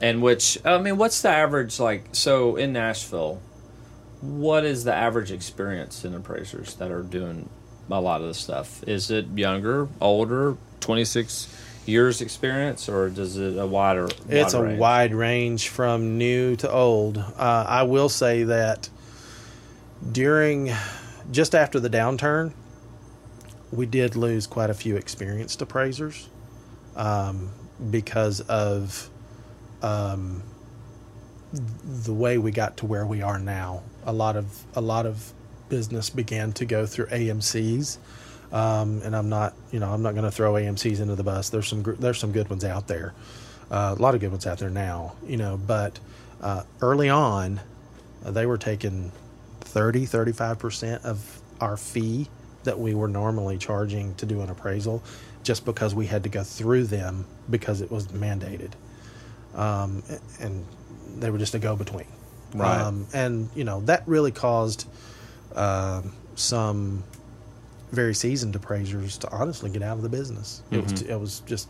And 0.00 0.22
which 0.22 0.58
I 0.64 0.78
mean, 0.78 0.96
what's 0.96 1.20
the 1.22 1.28
average 1.28 1.78
like? 1.78 2.04
So 2.12 2.56
in 2.56 2.72
Nashville, 2.72 3.40
what 4.20 4.64
is 4.64 4.84
the 4.84 4.94
average 4.94 5.30
experience 5.30 6.04
in 6.04 6.14
appraisers 6.14 6.74
that 6.74 6.90
are 6.90 7.02
doing 7.02 7.48
a 7.90 8.00
lot 8.00 8.20
of 8.20 8.28
this 8.28 8.38
stuff? 8.38 8.82
Is 8.88 9.10
it 9.10 9.26
younger, 9.36 9.88
older, 10.00 10.56
twenty 10.80 11.04
six 11.04 11.54
years 11.86 12.20
experience, 12.20 12.88
or 12.88 13.10
does 13.10 13.36
it 13.36 13.58
a 13.58 13.66
wider? 13.66 14.08
It's 14.28 14.54
a 14.54 14.62
range? 14.62 14.78
wide 14.78 15.14
range 15.14 15.68
from 15.68 16.16
new 16.16 16.56
to 16.56 16.70
old. 16.70 17.18
Uh, 17.18 17.64
I 17.68 17.82
will 17.82 18.08
say 18.08 18.44
that 18.44 18.88
during 20.12 20.72
just 21.30 21.54
after 21.54 21.78
the 21.78 21.90
downturn, 21.90 22.52
we 23.70 23.86
did 23.86 24.16
lose 24.16 24.46
quite 24.46 24.70
a 24.70 24.74
few 24.74 24.96
experienced 24.96 25.60
appraisers 25.62 26.28
um, 26.96 27.50
because 27.90 28.40
of 28.40 29.10
um, 29.82 30.42
the 31.52 32.12
way 32.14 32.38
we 32.38 32.50
got 32.50 32.76
to 32.78 32.86
where 32.86 33.06
we 33.06 33.22
are 33.22 33.38
now. 33.38 33.82
A 34.06 34.12
lot 34.12 34.36
of 34.36 34.64
a 34.74 34.80
lot 34.80 35.06
of 35.06 35.32
business 35.68 36.10
began 36.10 36.52
to 36.54 36.64
go 36.66 36.86
through 36.86 37.06
AMC's. 37.06 37.98
Um, 38.52 39.02
and 39.04 39.16
I'm 39.16 39.28
not, 39.28 39.54
you 39.72 39.80
know, 39.80 39.92
I'm 39.92 40.02
not 40.02 40.12
going 40.14 40.24
to 40.24 40.30
throw 40.30 40.54
AMC's 40.54 41.00
into 41.00 41.14
the 41.14 41.22
bus. 41.24 41.50
There's 41.50 41.68
some, 41.68 41.82
there's 42.00 42.18
some 42.18 42.32
good 42.32 42.50
ones 42.50 42.64
out 42.64 42.88
there, 42.88 43.14
uh, 43.70 43.94
a 43.98 44.02
lot 44.02 44.14
of 44.14 44.20
good 44.20 44.30
ones 44.32 44.46
out 44.46 44.58
there 44.58 44.70
now, 44.70 45.14
you 45.26 45.36
know. 45.36 45.56
But 45.56 45.98
uh, 46.40 46.64
early 46.82 47.08
on, 47.08 47.60
uh, 48.24 48.32
they 48.32 48.46
were 48.46 48.58
taking 48.58 49.12
30, 49.62 50.06
35 50.06 50.58
percent 50.58 51.04
of 51.04 51.40
our 51.60 51.76
fee 51.76 52.28
that 52.64 52.78
we 52.78 52.94
were 52.94 53.08
normally 53.08 53.58
charging 53.58 54.14
to 54.16 54.26
do 54.26 54.40
an 54.42 54.50
appraisal, 54.50 55.02
just 55.44 55.64
because 55.64 55.94
we 55.94 56.06
had 56.06 56.24
to 56.24 56.28
go 56.28 56.44
through 56.44 56.84
them 56.84 57.26
because 57.50 57.80
it 57.80 57.90
was 57.90 58.08
mandated, 58.08 58.72
um, 59.54 60.02
and 60.40 60.64
they 61.18 61.30
were 61.30 61.38
just 61.38 61.54
a 61.54 61.58
go-between. 61.58 62.06
Right. 62.54 62.80
Um, 62.80 63.06
and 63.14 63.48
you 63.54 63.64
know 63.64 63.80
that 63.82 64.02
really 64.06 64.32
caused 64.32 64.86
um 65.54 66.12
some 66.34 67.02
very 67.92 68.14
seasoned 68.14 68.54
appraisers 68.54 69.18
to 69.18 69.30
honestly 69.30 69.70
get 69.70 69.82
out 69.82 69.96
of 69.96 70.02
the 70.02 70.08
business. 70.08 70.62
It 70.70 70.82
was 70.82 71.02
it 71.02 71.16
was 71.16 71.40
just 71.40 71.68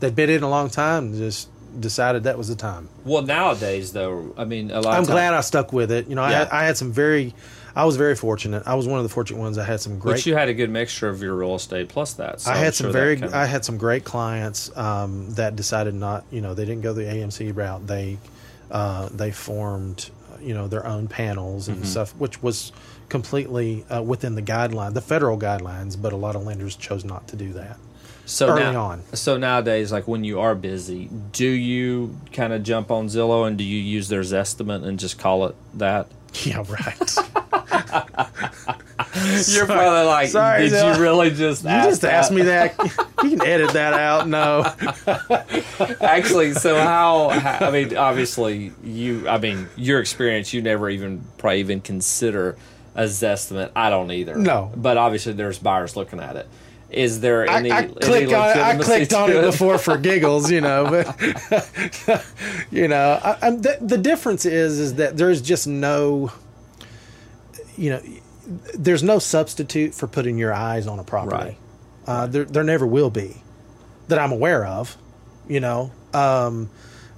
they'd 0.00 0.14
been 0.14 0.30
in 0.30 0.42
a 0.42 0.48
long 0.48 0.70
time, 0.70 1.06
and 1.06 1.16
just 1.16 1.48
decided 1.80 2.24
that 2.24 2.38
was 2.38 2.48
the 2.48 2.54
time. 2.56 2.88
Well, 3.04 3.22
nowadays 3.22 3.92
though, 3.92 4.32
I 4.38 4.44
mean, 4.44 4.70
a 4.70 4.80
lot. 4.80 4.96
I'm 4.96 5.04
glad 5.04 5.34
I 5.34 5.40
stuck 5.42 5.72
with 5.72 5.90
it. 5.92 6.08
You 6.08 6.14
know, 6.14 6.22
Yeah. 6.26 6.38
had, 6.38 6.48
I 6.48 6.64
had 6.64 6.76
some 6.76 6.92
very, 6.92 7.34
I 7.76 7.84
was 7.84 7.96
very 7.96 8.16
fortunate. 8.16 8.62
I 8.66 8.74
was 8.74 8.88
one 8.88 8.98
of 8.98 9.04
the 9.04 9.10
fortunate 9.10 9.38
ones. 9.38 9.58
I 9.58 9.64
had 9.64 9.80
some 9.80 9.98
great. 9.98 10.14
But 10.14 10.26
you 10.26 10.34
had 10.34 10.48
a 10.48 10.54
good 10.54 10.70
mixture 10.70 11.08
of 11.10 11.22
your 11.22 11.34
real 11.34 11.54
estate 11.54 11.88
plus 11.90 12.14
that. 12.14 12.40
So 12.40 12.50
I 12.50 12.54
I'm 12.54 12.60
had 12.64 12.74
some 12.74 12.86
sure 12.86 12.92
very, 12.92 13.16
kinda- 13.16 13.36
I 13.36 13.44
had 13.44 13.64
some 13.66 13.76
great 13.76 14.02
clients 14.04 14.74
um, 14.76 15.30
that 15.34 15.54
decided 15.56 15.94
not, 15.94 16.24
you 16.30 16.40
know, 16.40 16.54
they 16.54 16.64
didn't 16.64 16.80
go 16.82 16.94
the 16.94 17.02
AMC 17.02 17.54
route. 17.54 17.86
They, 17.86 18.16
uh, 18.70 19.10
they 19.12 19.30
formed, 19.30 20.08
you 20.40 20.54
know, 20.54 20.68
their 20.68 20.86
own 20.86 21.06
panels 21.06 21.68
Mm-hmm. 21.68 21.78
and 21.82 21.86
stuff, 21.86 22.14
which 22.16 22.42
was 22.42 22.72
completely 23.10 23.84
uh, 23.94 24.02
within 24.02 24.34
the 24.34 24.42
guideline, 24.42 24.94
the 24.94 25.00
federal 25.02 25.38
guidelines. 25.38 26.00
But 26.00 26.12
a 26.12 26.16
lot 26.16 26.34
of 26.34 26.44
lenders 26.44 26.76
chose 26.76 27.04
not 27.04 27.28
to 27.28 27.36
do 27.36 27.52
that. 27.52 27.76
so 28.24 28.48
early 28.48 28.62
now, 28.62 28.82
on. 28.84 29.02
So 29.12 29.36
nowadays, 29.36 29.92
like 29.92 30.08
when 30.08 30.24
you 30.24 30.40
are 30.40 30.54
busy, 30.54 31.08
do 31.32 31.46
you 31.46 32.16
kind 32.32 32.52
of 32.52 32.62
jump 32.62 32.90
on 32.90 33.06
Zillow 33.08 33.46
and 33.46 33.56
do 33.58 33.64
you 33.64 33.78
use 33.78 34.08
their 34.08 34.22
Zestimate 34.22 34.84
and 34.84 34.98
just 34.98 35.18
call 35.18 35.46
it 35.46 35.54
that? 35.74 36.08
Yeah, 36.44 36.64
right. 36.68 37.16
You're 39.48 39.66
probably 39.66 40.06
like, 40.06 40.28
Sorry, 40.28 40.68
did 40.68 40.96
you 40.96 41.02
really 41.02 41.30
just? 41.30 41.64
you 41.64 41.70
just 41.70 42.04
asked 42.04 42.32
me 42.32 42.42
that. 42.42 42.74
you 43.22 43.30
can 43.30 43.42
edit 43.46 43.70
that 43.72 43.94
out. 43.94 44.28
No. 44.28 44.64
Actually, 46.00 46.52
so 46.54 46.76
how, 46.76 47.30
how? 47.30 47.66
I 47.66 47.70
mean, 47.70 47.96
obviously, 47.96 48.72
you. 48.84 49.28
I 49.28 49.38
mean, 49.38 49.68
your 49.76 50.00
experience. 50.00 50.52
You 50.52 50.62
never 50.62 50.90
even 50.90 51.24
probably 51.38 51.60
even 51.60 51.80
consider 51.80 52.56
a 52.94 53.04
Zestimate. 53.04 53.70
I 53.74 53.88
don't 53.90 54.10
either. 54.10 54.34
No. 54.36 54.70
but 54.76 54.96
obviously, 54.96 55.32
there's 55.32 55.58
buyers 55.58 55.96
looking 55.96 56.20
at 56.20 56.36
it. 56.36 56.46
Is 56.90 57.20
there 57.20 57.48
any? 57.48 57.70
I 57.70 57.82
any 57.82 57.94
clicked 57.94 58.32
on 58.32 58.50
it. 58.50 58.56
I 58.56 58.76
clicked 58.76 59.12
on 59.12 59.30
it 59.30 59.40
before 59.42 59.78
for 59.78 59.98
giggles, 60.10 60.50
you 60.50 60.60
know. 60.60 60.84
But 60.88 62.24
you 62.70 62.86
know, 62.88 63.20
I, 63.22 63.50
the, 63.50 63.78
the 63.80 63.98
difference 63.98 64.46
is 64.46 64.78
is 64.78 64.94
that 64.94 65.16
there's 65.16 65.42
just 65.42 65.66
no, 65.66 66.32
you 67.76 67.90
know, 67.90 68.02
there's 68.74 69.02
no 69.02 69.18
substitute 69.18 69.94
for 69.94 70.06
putting 70.06 70.38
your 70.38 70.52
eyes 70.54 70.86
on 70.86 70.98
a 70.98 71.04
property. 71.04 71.36
Right. 71.36 71.58
Uh, 72.06 72.26
there, 72.28 72.44
there 72.44 72.62
never 72.62 72.86
will 72.86 73.10
be, 73.10 73.42
that 74.06 74.18
I'm 74.18 74.30
aware 74.30 74.64
of. 74.64 74.96
You 75.48 75.60
know, 75.60 75.92
um, 76.14 76.70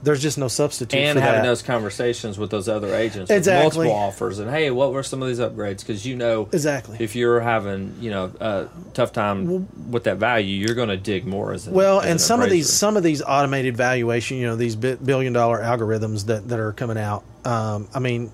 there's 0.03 0.23
just 0.23 0.39
no 0.39 0.47
substitute 0.49 0.97
and 0.99 1.19
having 1.19 1.43
that. 1.43 1.47
those 1.49 1.61
conversations 1.63 2.39
with 2.39 2.51
those 2.51 2.69
other 2.69 2.95
agents 2.95 3.31
Exactly. 3.31 3.79
with 3.81 3.89
multiple 3.89 3.93
offers 4.09 4.39
and 4.39 4.49
hey 4.51 4.71
what 4.71 4.93
were 4.93 5.03
some 5.03 5.21
of 5.23 5.29
these 5.29 5.41
upgrades 5.41 5.81
because 5.81 6.07
you 6.07 6.15
know 6.17 6.49
Exactly. 6.53 6.97
if 7.01 7.17
you're 7.17 7.41
having 7.41 7.97
you 8.01 8.11
know 8.11 8.31
a 8.41 8.69
tough 8.95 9.13
time 9.13 9.67
with 9.91 10.05
that 10.05 10.19
value 10.19 10.55
you're 10.65 10.77
going 10.77 10.89
to 10.91 10.97
dig 10.97 11.27
more 11.27 11.53
as 11.53 11.67
an, 11.67 11.75
Well, 11.75 11.99
as 11.99 12.05
and 12.05 12.13
an 12.13 12.19
some 12.21 12.43
of 12.43 12.51
these 12.51 12.73
some 12.73 12.97
of 12.97 13.03
these 13.03 13.23
automated 13.23 13.77
valuation, 13.77 14.37
you 14.37 14.47
know, 14.47 14.55
these 14.57 14.77
bi- 14.77 14.95
billion 14.97 15.33
dollar 15.33 15.59
algorithms 15.59 16.27
that 16.27 16.49
that 16.49 16.61
are 16.61 16.73
coming 16.73 16.99
out. 16.99 17.25
Um, 17.45 17.89
I 17.95 17.99
mean, 17.99 18.31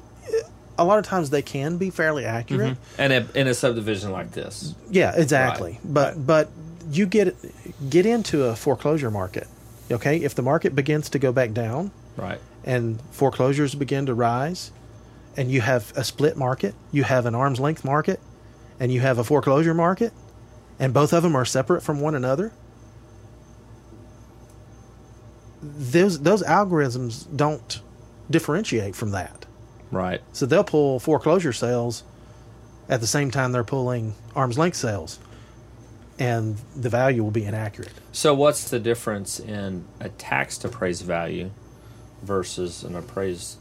a 0.76 0.84
lot 0.84 0.98
of 0.98 1.06
times 1.06 1.30
they 1.30 1.42
can 1.42 1.78
be 1.78 1.88
fairly 1.90 2.24
accurate. 2.26 2.76
and 2.98 3.12
a, 3.12 3.26
in 3.34 3.46
a 3.46 3.54
subdivision 3.54 4.10
like 4.12 4.32
this 4.32 4.74
Yeah, 4.90 5.12
exactly. 5.16 5.72
Right, 5.72 5.80
But 5.94 6.14
right. 6.16 6.26
but 6.26 6.48
you 6.90 7.06
get 7.06 7.34
get 7.88 8.04
into 8.04 8.44
a 8.44 8.54
foreclosure 8.56 9.10
market. 9.10 9.46
Okay, 9.90 10.18
if 10.18 10.34
the 10.34 10.42
market 10.42 10.74
begins 10.74 11.10
to 11.10 11.18
go 11.18 11.32
back 11.32 11.52
down 11.52 11.90
right 12.16 12.40
and 12.64 13.00
foreclosures 13.10 13.74
begin 13.74 14.06
to 14.06 14.14
rise, 14.14 14.72
and 15.36 15.50
you 15.50 15.60
have 15.60 15.92
a 15.96 16.04
split 16.04 16.36
market, 16.36 16.74
you 16.92 17.04
have 17.04 17.26
an 17.26 17.34
arm's 17.34 17.60
length 17.60 17.84
market, 17.84 18.20
and 18.80 18.92
you 18.92 19.00
have 19.00 19.18
a 19.18 19.24
foreclosure 19.24 19.74
market, 19.74 20.12
and 20.78 20.94
both 20.94 21.12
of 21.12 21.22
them 21.22 21.36
are 21.36 21.44
separate 21.44 21.82
from 21.82 22.00
one 22.00 22.14
another. 22.14 22.52
Those 25.62 26.20
those 26.20 26.42
algorithms 26.42 27.26
don't 27.34 27.80
differentiate 28.30 28.96
from 28.96 29.10
that. 29.10 29.46
right 29.90 30.20
So 30.32 30.46
they'll 30.46 30.64
pull 30.64 30.98
foreclosure 31.00 31.52
sales 31.52 32.04
at 32.88 33.00
the 33.00 33.06
same 33.06 33.30
time 33.30 33.52
they're 33.52 33.64
pulling 33.64 34.14
arm's 34.34 34.58
length 34.58 34.76
sales, 34.76 35.18
and 36.18 36.56
the 36.76 36.88
value 36.88 37.22
will 37.24 37.30
be 37.30 37.44
inaccurate. 37.44 37.92
so 38.12 38.32
what's 38.34 38.70
the 38.70 38.78
difference 38.78 39.40
in 39.40 39.84
a 40.00 40.08
taxed 40.10 40.64
appraised 40.64 41.04
value 41.04 41.50
versus 42.22 42.84
an 42.84 42.94
appraised 42.96 43.58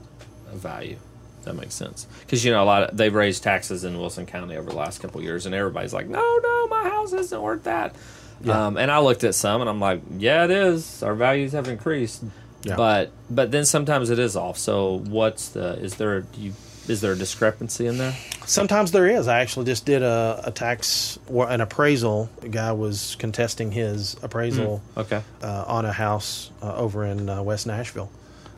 value 0.54 0.98
that 1.44 1.56
makes 1.56 1.74
sense 1.74 2.08
because 2.22 2.46
you 2.46 2.52
know 2.52 2.64
a 2.64 2.66
lot 2.66 2.84
of 2.84 2.96
they've 2.98 3.14
raised 3.16 3.44
taxes 3.44 3.84
in 3.84 3.98
wilson 3.98 4.26
county 4.26 4.56
over 4.56 4.70
the 4.70 4.76
last 4.76 5.02
couple 5.02 5.20
of 5.20 5.24
years 5.26 5.46
and 5.46 5.54
everybody's 5.56 5.94
like 5.94 6.08
no 6.08 6.40
no 6.44 6.68
my 6.68 6.84
house 6.84 7.12
isn't 7.12 7.42
worth 7.42 7.64
that 7.64 7.96
Yeah. 8.42 8.68
um, 8.68 8.78
and 8.78 8.90
i 8.92 9.00
looked 9.00 9.24
at 9.24 9.36
some 9.36 9.60
and 9.62 9.70
i'm 9.70 9.80
like 9.80 10.02
yeah 10.18 10.46
it 10.46 10.52
is 10.52 11.02
our 11.04 11.16
values 11.16 11.52
have 11.54 11.68
increased 11.68 12.24
Yeah. 12.64 12.76
but 12.78 13.12
but 13.30 13.52
then 13.52 13.66
sometimes 13.66 14.10
it 14.10 14.20
is 14.20 14.36
off 14.38 14.58
so 14.58 15.00
what's 15.00 15.50
the 15.50 15.74
is 15.80 15.96
there 15.96 16.22
do 16.22 16.40
you 16.40 16.54
is 16.88 17.02
there 17.02 17.14
a 17.14 17.18
discrepancy 17.18 17.88
in 17.88 17.98
there? 17.98 18.14
Sometimes 18.46 18.92
there 18.92 19.08
is. 19.08 19.28
I 19.28 19.40
actually 19.40 19.66
just 19.66 19.86
did 19.86 20.02
a, 20.02 20.42
a 20.46 20.52
tax 20.52 21.18
or 21.28 21.50
an 21.50 21.62
appraisal. 21.62 22.30
A 22.42 22.50
guy 22.50 22.72
was 22.74 23.16
contesting 23.20 23.72
his 23.72 24.16
appraisal 24.22 24.82
Okay. 24.98 25.22
uh, 25.42 25.64
on 25.68 25.86
a 25.86 25.94
house 25.94 26.52
uh, 26.62 26.76
over 26.76 27.06
in 27.06 27.30
uh, 27.30 27.42
West 27.42 27.68
Nashville, 27.68 28.12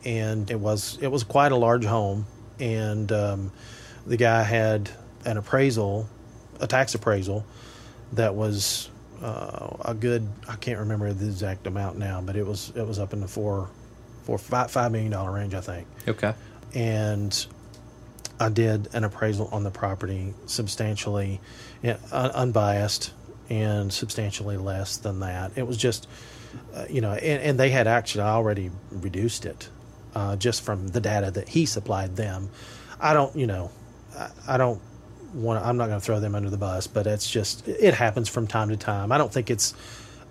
and 0.04 0.50
it 0.50 0.58
was 0.58 0.98
it 1.00 1.08
was 1.08 1.22
quite 1.24 1.52
a 1.52 1.56
large 1.56 1.84
home, 1.84 2.26
and 2.58 3.10
um, 3.12 3.52
the 4.06 4.16
guy 4.16 4.42
had 4.42 4.90
an 5.24 5.36
appraisal, 5.36 6.08
a 6.60 6.66
tax 6.66 6.94
appraisal, 6.96 7.44
that 8.14 8.34
was 8.34 8.90
uh, 9.22 9.76
a 9.84 9.94
good. 9.94 10.26
I 10.48 10.56
can't 10.56 10.80
remember 10.80 11.12
the 11.12 11.26
exact 11.26 11.66
amount 11.68 11.96
now, 11.98 12.20
but 12.20 12.34
it 12.36 12.44
was 12.46 12.72
it 12.74 12.86
was 12.86 12.98
up 12.98 13.12
in 13.12 13.20
the 13.20 13.28
four, 13.28 13.68
four 14.24 14.36
five 14.36 14.70
five 14.70 14.90
million 14.90 15.12
dollar 15.12 15.30
range, 15.30 15.54
I 15.54 15.60
think 15.60 15.86
Okay. 16.08 16.34
and 16.74 17.46
I 18.38 18.48
did 18.48 18.88
an 18.94 19.04
appraisal 19.04 19.48
on 19.52 19.64
the 19.64 19.70
property 19.70 20.34
substantially 20.46 21.40
un- 21.84 21.98
unbiased 22.12 23.12
and 23.48 23.92
substantially 23.92 24.56
less 24.56 24.96
than 24.96 25.20
that. 25.20 25.52
It 25.56 25.66
was 25.66 25.76
just, 25.76 26.08
uh, 26.74 26.84
you 26.90 27.00
know, 27.00 27.12
and, 27.12 27.42
and 27.42 27.60
they 27.60 27.70
had 27.70 27.86
actually 27.86 28.24
already 28.24 28.70
reduced 28.90 29.46
it 29.46 29.68
uh, 30.14 30.36
just 30.36 30.62
from 30.62 30.88
the 30.88 31.00
data 31.00 31.30
that 31.30 31.48
he 31.48 31.66
supplied 31.66 32.16
them. 32.16 32.50
I 33.00 33.14
don't, 33.14 33.34
you 33.36 33.46
know, 33.46 33.70
I, 34.18 34.30
I 34.48 34.56
don't 34.56 34.80
want. 35.34 35.64
I'm 35.64 35.76
not 35.76 35.86
going 35.86 36.00
to 36.00 36.04
throw 36.04 36.20
them 36.20 36.34
under 36.34 36.50
the 36.50 36.56
bus, 36.56 36.86
but 36.86 37.06
it's 37.06 37.30
just 37.30 37.66
it 37.68 37.94
happens 37.94 38.28
from 38.28 38.46
time 38.46 38.68
to 38.70 38.76
time. 38.76 39.12
I 39.12 39.18
don't 39.18 39.32
think 39.32 39.50
it's, 39.50 39.74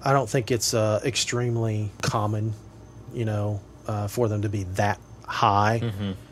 I 0.03 0.11
don't 0.13 0.29
think 0.29 0.51
it's 0.51 0.73
uh, 0.73 1.01
extremely 1.03 1.91
common, 2.01 2.53
you 3.13 3.25
know, 3.25 3.61
uh, 3.87 4.07
for 4.07 4.27
them 4.27 4.41
to 4.43 4.49
be 4.49 4.63
that 4.75 4.99
high 5.27 5.79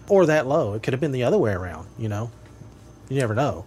or 0.07 0.25
that 0.25 0.47
low. 0.47 0.73
It 0.73 0.83
could 0.83 0.93
have 0.93 1.01
been 1.01 1.11
the 1.11 1.23
other 1.23 1.37
way 1.37 1.51
around, 1.53 1.87
you 1.97 2.09
know. 2.09 2.31
You 3.09 3.19
never 3.19 3.33
know. 3.33 3.65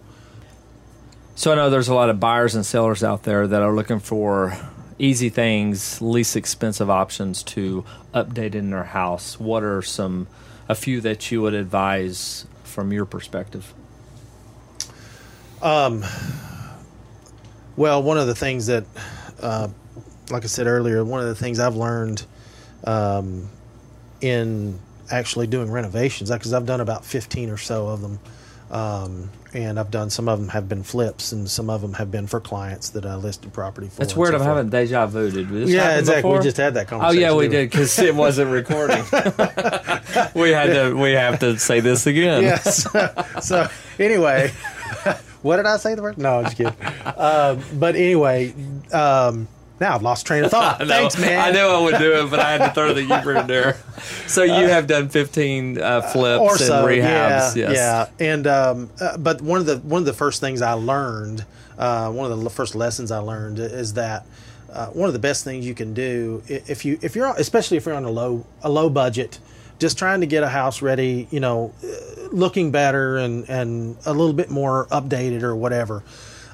So 1.35 1.51
I 1.51 1.55
know 1.55 1.69
there's 1.69 1.87
a 1.87 1.93
lot 1.93 2.09
of 2.09 2.19
buyers 2.19 2.55
and 2.55 2.65
sellers 2.65 3.03
out 3.03 3.23
there 3.23 3.47
that 3.47 3.61
are 3.61 3.73
looking 3.73 3.99
for 3.99 4.57
easy 4.97 5.29
things, 5.29 6.01
least 6.01 6.35
expensive 6.35 6.89
options 6.89 7.43
to 7.43 7.85
update 8.13 8.55
in 8.55 8.71
their 8.71 8.85
house. 8.85 9.39
What 9.39 9.63
are 9.63 9.81
some, 9.81 10.27
a 10.67 10.75
few 10.75 11.01
that 11.01 11.31
you 11.31 11.41
would 11.43 11.53
advise 11.53 12.47
from 12.63 12.91
your 12.91 13.05
perspective? 13.05 13.73
Um, 15.61 16.03
Well, 17.77 18.01
one 18.01 18.17
of 18.17 18.25
the 18.25 18.33
things 18.33 18.65
that, 18.65 18.85
uh, 19.39 19.67
like 20.31 20.43
I 20.43 20.47
said 20.47 20.65
earlier, 20.65 21.05
one 21.05 21.21
of 21.21 21.27
the 21.27 21.35
things 21.35 21.59
I've 21.59 21.75
learned 21.75 22.25
um, 22.83 23.49
in 24.19 24.79
actually 25.11 25.47
doing 25.47 25.71
renovations, 25.71 26.29
because 26.29 26.53
I've 26.53 26.65
done 26.65 26.81
about 26.81 27.05
15 27.05 27.49
or 27.49 27.57
so 27.57 27.87
of 27.87 28.01
them. 28.01 28.19
Um, 28.69 29.29
and 29.53 29.79
I've 29.79 29.89
done 29.91 30.09
some 30.09 30.27
of 30.27 30.39
them 30.39 30.49
have 30.49 30.67
been 30.67 30.83
flips, 30.83 31.31
and 31.31 31.49
some 31.49 31.69
of 31.69 31.81
them 31.81 31.93
have 31.93 32.11
been 32.11 32.27
for 32.27 32.41
clients 32.41 32.89
that 32.89 33.05
I 33.05 33.15
listed 33.15 33.53
property 33.53 33.87
for. 33.87 34.03
It's 34.03 34.15
weird. 34.15 34.33
so 34.33 34.39
I'm 34.39 34.43
having 34.43 34.69
deja 34.69 35.05
vu. 35.07 35.31
Did 35.31 35.49
Yeah, 35.69 35.97
exactly. 35.97 36.21
before? 36.21 36.37
We 36.39 36.43
just 36.43 36.57
had 36.57 36.73
that 36.73 36.87
conversation. 36.89 37.23
Oh 37.23 37.27
yeah, 37.27 37.33
we 37.35 37.47
didn't 37.47 37.71
because 37.71 37.97
it 37.97 38.13
wasn't 38.13 38.51
recording. 38.51 38.97
we 40.35 40.49
had 40.51 40.73
to. 40.73 40.93
We 40.95 41.13
have 41.13 41.39
to 41.39 41.57
say 41.57 41.79
this 41.79 42.07
again. 42.07 42.43
yes. 42.43 42.85
so 43.41 43.69
anyway, 43.97 44.49
what 45.41 45.57
did 45.57 45.65
I 45.65 45.77
say 45.77 45.95
the 45.95 46.01
word? 46.01 46.17
No, 46.17 46.39
I'm 46.39 46.43
just 46.45 46.57
kidding. 46.57 46.75
Um, 47.17 47.63
but 47.73 47.95
anyway, 47.95 48.53
um, 48.93 49.47
now 49.79 49.95
I've 49.95 50.01
lost 50.01 50.25
train 50.25 50.43
of 50.43 50.51
thought. 50.51 50.79
Know, 50.87 50.87
Thanks, 50.87 51.17
man. 51.17 51.39
I 51.39 51.51
knew 51.51 51.59
I 51.59 51.81
would 51.81 51.97
do 51.97 52.23
it, 52.23 52.29
but 52.29 52.39
I 52.39 52.51
had 52.51 52.67
to 52.67 52.73
throw 52.73 52.93
the 52.93 53.03
Uber 53.15 53.35
in 53.35 53.47
there. 53.47 53.77
So 54.27 54.43
you 54.43 54.67
have 54.67 54.87
done 54.87 55.09
15 55.09 55.79
uh, 55.79 56.01
flips 56.01 56.39
or 56.41 56.51
and 56.51 56.87
rehabs. 56.87 57.55
yeah, 57.55 57.71
yes. 57.71 57.75
yeah. 57.75 58.25
And 58.25 58.47
um, 58.47 58.89
uh, 59.01 59.17
but 59.17 59.41
one 59.41 59.59
of 59.59 59.65
the 59.65 59.77
one 59.79 60.01
of 60.01 60.05
the 60.05 60.13
first 60.13 60.39
things 60.39 60.61
I 60.61 60.73
learned, 60.73 61.45
uh, 61.77 62.11
one 62.11 62.31
of 62.31 62.41
the 62.41 62.49
first 62.49 62.75
lessons 62.75 63.11
I 63.11 63.19
learned 63.19 63.59
is 63.59 63.93
that 63.93 64.25
uh, 64.71 64.87
one 64.87 65.07
of 65.07 65.13
the 65.13 65.19
best 65.19 65.43
things 65.43 65.65
you 65.65 65.73
can 65.73 65.93
do 65.93 66.43
if 66.47 66.85
you 66.85 66.99
if 67.01 67.15
you're 67.15 67.33
especially 67.37 67.77
if 67.77 67.85
you're 67.85 67.95
on 67.95 68.05
a 68.05 68.11
low 68.11 68.45
a 68.61 68.69
low 68.69 68.89
budget, 68.89 69.39
just 69.79 69.97
trying 69.97 70.21
to 70.21 70.27
get 70.27 70.43
a 70.43 70.49
house 70.49 70.81
ready, 70.81 71.27
you 71.31 71.39
know, 71.39 71.73
uh, 71.83 72.27
looking 72.31 72.71
better 72.71 73.17
and 73.17 73.49
and 73.49 73.97
a 74.05 74.11
little 74.13 74.33
bit 74.33 74.49
more 74.49 74.85
updated 74.87 75.43
or 75.43 75.55
whatever. 75.55 76.03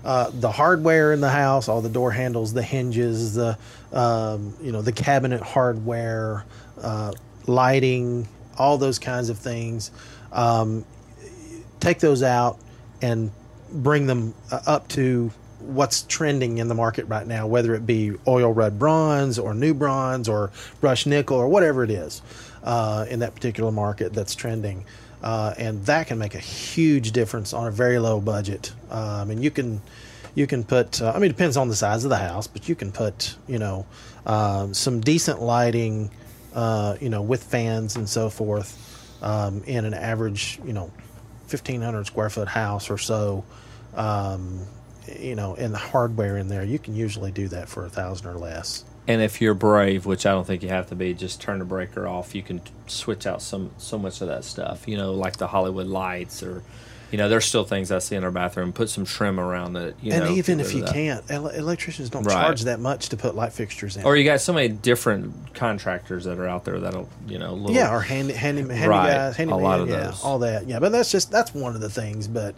Uh, 0.03 0.29
the 0.33 0.51
hardware 0.51 1.13
in 1.13 1.21
the 1.21 1.29
house, 1.29 1.69
all 1.69 1.81
the 1.81 1.89
door 1.89 2.11
handles, 2.11 2.53
the 2.53 2.61
hinges, 2.63 3.35
the 3.35 3.57
um, 3.93 4.53
you 4.61 4.71
know 4.71 4.81
the 4.81 4.91
cabinet 4.91 5.41
hardware, 5.41 6.45
uh, 6.81 7.13
lighting, 7.47 8.27
all 8.57 8.77
those 8.77 8.99
kinds 8.99 9.29
of 9.29 9.37
things. 9.37 9.91
Um, 10.31 10.85
take 11.79 11.99
those 11.99 12.23
out 12.23 12.59
and 13.01 13.31
bring 13.71 14.07
them 14.07 14.33
uh, 14.51 14.59
up 14.65 14.87
to 14.89 15.31
what's 15.59 16.03
trending 16.03 16.57
in 16.57 16.67
the 16.67 16.75
market 16.75 17.05
right 17.05 17.25
now, 17.25 17.47
whether 17.47 17.73
it 17.73 17.85
be 17.85 18.13
oil 18.27 18.53
rubbed 18.53 18.77
bronze 18.77 19.39
or 19.39 19.53
new 19.53 19.73
bronze 19.73 20.27
or 20.27 20.51
brushed 20.81 21.07
nickel 21.07 21.37
or 21.37 21.47
whatever 21.47 21.83
it 21.83 21.89
is 21.89 22.21
uh, 22.63 23.05
in 23.09 23.19
that 23.19 23.33
particular 23.33 23.71
market 23.71 24.13
that's 24.13 24.35
trending. 24.35 24.85
Uh, 25.23 25.53
and 25.57 25.85
that 25.85 26.07
can 26.07 26.17
make 26.17 26.35
a 26.35 26.39
huge 26.39 27.13
difference 27.13 27.53
on 27.53 27.65
a 27.65 27.71
very 27.71 27.97
low 27.97 28.19
budget. 28.19 28.73
Um, 28.91 29.31
and 29.31 29.41
you 29.41 29.49
can 29.49 29.81
you 30.35 30.47
can 30.47 30.63
put 30.63 31.01
uh, 31.01 31.11
I 31.11 31.15
mean 31.15 31.25
it 31.25 31.29
depends 31.29 31.55
on 31.55 31.69
the 31.69 31.75
size 31.75 32.03
of 32.03 32.09
the 32.09 32.17
house, 32.17 32.45
but 32.45 32.67
you 32.67 32.75
can 32.75 32.91
put 32.91 33.35
you 33.47 33.57
know 33.57 33.85
um, 34.25 34.73
some 34.73 34.99
decent 34.99 35.41
lighting, 35.41 36.11
uh, 36.53 36.97
you 36.99 37.09
know, 37.09 37.21
with 37.21 37.43
fans 37.43 37.95
and 37.95 38.07
so 38.07 38.29
forth 38.29 39.17
um, 39.23 39.63
in 39.63 39.85
an 39.85 39.93
average 39.93 40.59
you 40.65 40.73
know 40.73 40.91
1500 41.47 42.05
square 42.05 42.29
foot 42.29 42.49
house 42.49 42.89
or 42.89 42.97
so. 42.97 43.45
Um, 43.95 44.59
you 45.19 45.35
know, 45.35 45.55
and 45.55 45.73
the 45.73 45.77
hardware 45.77 46.37
in 46.37 46.47
there, 46.47 46.63
you 46.63 46.79
can 46.79 46.95
usually 46.95 47.31
do 47.31 47.47
that 47.49 47.69
for 47.69 47.85
a 47.85 47.89
thousand 47.89 48.27
or 48.27 48.37
less. 48.37 48.85
And 49.07 49.21
if 49.21 49.41
you're 49.41 49.53
brave, 49.53 50.05
which 50.05 50.25
I 50.25 50.31
don't 50.31 50.47
think 50.47 50.63
you 50.63 50.69
have 50.69 50.87
to 50.87 50.95
be, 50.95 51.13
just 51.13 51.41
turn 51.41 51.59
the 51.59 51.65
breaker 51.65 52.07
off. 52.07 52.33
You 52.33 52.41
can 52.43 52.61
switch 52.87 53.27
out 53.27 53.41
some 53.41 53.71
so 53.77 53.97
much 53.97 54.21
of 54.21 54.27
that 54.29 54.45
stuff. 54.45 54.87
You 54.87 54.95
know, 54.97 55.13
like 55.13 55.35
the 55.37 55.47
Hollywood 55.47 55.87
lights, 55.87 56.41
or 56.41 56.63
you 57.11 57.17
know, 57.17 57.27
there's 57.27 57.43
still 57.45 57.65
things 57.65 57.91
I 57.91 57.99
see 57.99 58.15
in 58.15 58.23
our 58.23 58.31
bathroom. 58.31 58.71
Put 58.71 58.89
some 58.89 59.03
trim 59.05 59.41
around 59.41 59.75
it. 59.75 59.95
You 60.01 60.11
know. 60.11 60.15
and 60.15 60.25
know, 60.27 60.31
even 60.35 60.61
if 60.61 60.73
you 60.73 60.83
can't, 60.85 61.23
ele- 61.29 61.49
electricians 61.49 62.09
don't 62.09 62.23
Right. 62.23 62.33
charge 62.33 62.61
that 62.61 62.79
much 62.79 63.09
to 63.09 63.17
put 63.17 63.35
light 63.35 63.51
fixtures 63.51 63.97
in. 63.97 64.05
or 64.05 64.15
you 64.15 64.23
got 64.23 64.39
so 64.39 64.53
many 64.53 64.69
different 64.69 65.53
contractors 65.53 66.23
that 66.23 66.39
are 66.39 66.47
out 66.47 66.63
there 66.63 66.79
that'll 66.79 67.09
you 67.27 67.37
know 67.39 67.53
little, 67.55 67.75
yeah, 67.75 67.93
or 67.93 67.99
handy, 67.99 68.31
handy, 68.33 68.61
handy 68.73 68.87
Right, 68.87 69.11
guys, 69.11 69.35
handy 69.35 69.51
a 69.53 69.57
lot 69.57 69.81
of 69.81 69.89
yeah, 69.89 70.05
those. 70.07 70.23
all 70.23 70.39
that. 70.39 70.65
Yeah, 70.65 70.79
but 70.79 70.93
that's 70.93 71.11
just 71.11 71.29
that's 71.29 71.53
one 71.53 71.75
of 71.75 71.81
the 71.81 71.89
things. 71.89 72.29
But 72.29 72.55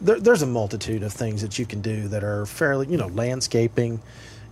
there, 0.00 0.20
there's 0.20 0.42
a 0.42 0.46
multitude 0.46 1.02
of 1.02 1.12
things 1.12 1.42
that 1.42 1.58
you 1.58 1.66
can 1.66 1.80
do 1.80 2.06
that 2.06 2.22
are 2.22 2.46
fairly, 2.46 2.86
you 2.86 2.96
know, 2.98 3.08
landscaping. 3.08 4.00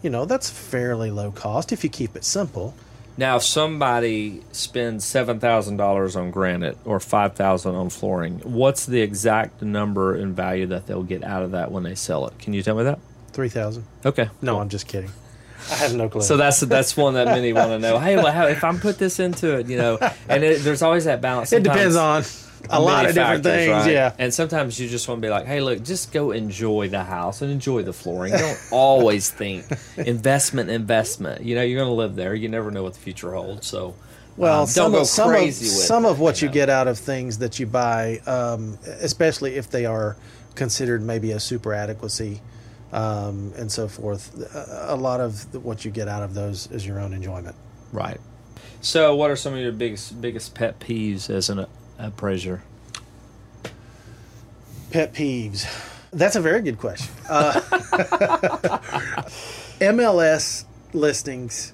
You 0.07 0.11
know, 0.11 0.25
that's 0.25 0.49
fairly 0.49 1.11
low 1.11 1.33
cost 1.33 1.73
if 1.73 1.83
you 1.83 1.91
keep 1.91 2.15
it 2.15 2.23
simple. 2.23 2.77
Now, 3.17 3.39
if 3.39 3.43
somebody 3.43 4.45
spends 4.53 5.05
seven 5.05 5.41
thousand 5.41 5.79
dollars 5.79 6.15
on 6.15 6.31
granite 6.31 6.79
or 6.85 7.01
five 7.01 7.35
thousand 7.35 7.75
on 7.75 7.91
flooring, 7.91 8.39
what's 8.45 8.87
the 8.87 9.01
exact 9.01 9.63
number 9.63 10.15
in 10.15 10.33
value 10.33 10.67
that 10.67 10.87
they'll 10.87 11.03
get 11.03 11.25
out 11.25 11.43
of 11.43 11.51
that 11.51 11.73
when 11.73 11.83
they 11.83 11.97
sell 11.97 12.25
it? 12.29 12.39
Can 12.39 12.53
you 12.53 12.63
tell 12.63 12.77
me 12.77 12.85
that? 12.85 13.01
Three 13.33 13.49
thousand. 13.49 13.85
Okay. 14.05 14.31
No, 14.41 14.53
cool. 14.53 14.61
I'm 14.61 14.69
just 14.69 14.87
kidding. 14.87 15.11
I 15.73 15.75
have 15.75 15.97
no 15.97 16.09
clue. 16.09 16.23
So 16.23 16.37
that's 16.37 16.61
that's 16.61 16.97
one 16.97 17.15
that 17.15 17.27
many 17.27 17.53
want 17.53 17.71
to 17.71 17.81
know. 17.81 17.99
Hey, 17.99 18.15
well, 18.15 18.31
how, 18.31 18.47
if 18.47 18.63
I'm 18.63 18.79
put 18.79 18.99
this 18.99 19.19
into 19.19 19.59
it, 19.59 19.67
you 19.67 19.77
know, 19.77 19.99
and 20.29 20.45
it, 20.45 20.63
there's 20.63 20.83
always 20.83 21.07
that 21.07 21.21
balance. 21.21 21.53
it 21.53 21.65
depends 21.65 21.97
on 21.97 22.23
a 22.71 22.81
lot 22.81 22.99
many 23.05 23.09
of 23.11 23.15
different 23.15 23.45
factors, 23.45 23.65
things. 23.67 23.85
right? 23.85 23.93
Yeah. 23.93 24.13
And 24.19 24.33
sometimes 24.35 24.79
you 24.81 24.89
just 24.89 25.09
want 25.09 25.21
to 25.21 25.27
be 25.27 25.31
like, 25.31 25.47
hey, 25.47 25.61
look, 25.61 25.83
just 25.83 26.13
go 26.13 26.31
enjoy 26.31 26.89
the 26.89 27.05
house 27.05 27.43
and 27.43 27.51
enjoy 27.51 27.83
the 27.83 27.93
flooring. 27.93 28.33
Don't 28.33 28.59
always 28.71 29.31
think 29.31 29.65
investment, 29.97 30.71
investment. 30.71 31.43
You 31.43 31.55
know, 31.55 31.63
you're 31.63 31.79
going 31.79 31.91
to 31.91 31.95
live 31.95 32.17
there. 32.17 32.35
You 32.35 32.49
never 32.49 32.71
know 32.71 32.83
what 32.83 32.95
the 32.95 33.01
future 33.01 33.33
holds. 33.33 33.67
So, 33.67 33.95
Well, 34.37 34.63
um, 34.63 34.67
some 34.67 34.87
don't 34.87 34.93
go 34.93 35.01
of, 35.03 35.07
some 35.07 35.29
crazy 35.31 35.67
of, 35.67 35.73
with 35.77 35.85
some 35.87 36.05
it, 36.05 36.11
of 36.11 36.21
what 36.21 36.43
you, 36.43 36.49
know. 36.49 36.55
get 36.55 36.71
out 36.71 36.89
of 36.89 36.99
things 36.99 37.39
that 37.39 37.59
you 37.59 37.67
buy, 37.67 38.19
um, 38.27 38.79
especially 39.01 39.57
if 39.57 39.71
they 39.71 39.87
are 39.87 40.17
considered 40.55 41.03
maybe 41.03 41.33
a 41.33 41.41
super 41.41 41.75
adequacy 41.75 42.41
um, 42.93 43.53
and 43.57 43.71
so 43.71 43.89
forth. 43.89 44.35
A 44.55 44.95
a 44.95 44.97
lot 44.97 45.21
of 45.21 45.65
what 45.65 45.85
you 45.85 45.91
get 45.91 46.09
out 46.09 46.23
of 46.23 46.35
those 46.35 46.71
is 46.71 46.87
your 46.87 47.01
own 47.01 47.13
enjoyment. 47.13 47.57
Right. 47.93 48.21
So, 48.81 49.15
what 49.17 49.31
are 49.31 49.37
some 49.37 49.53
of 49.55 49.59
your 49.61 49.73
biggest 49.73 50.21
biggest 50.21 50.55
pet 50.55 50.79
peeves 50.79 51.29
as 51.29 51.51
an 51.51 51.67
appraiser? 51.99 52.63
Pet 54.91 55.13
peeves. 55.13 55.67
That's 56.13 56.37
a 56.37 56.41
very 56.41 56.63
good 56.63 56.79
question. 56.79 57.13
Uh, 57.29 57.53
MLS 59.81 60.65
listings 60.93 61.73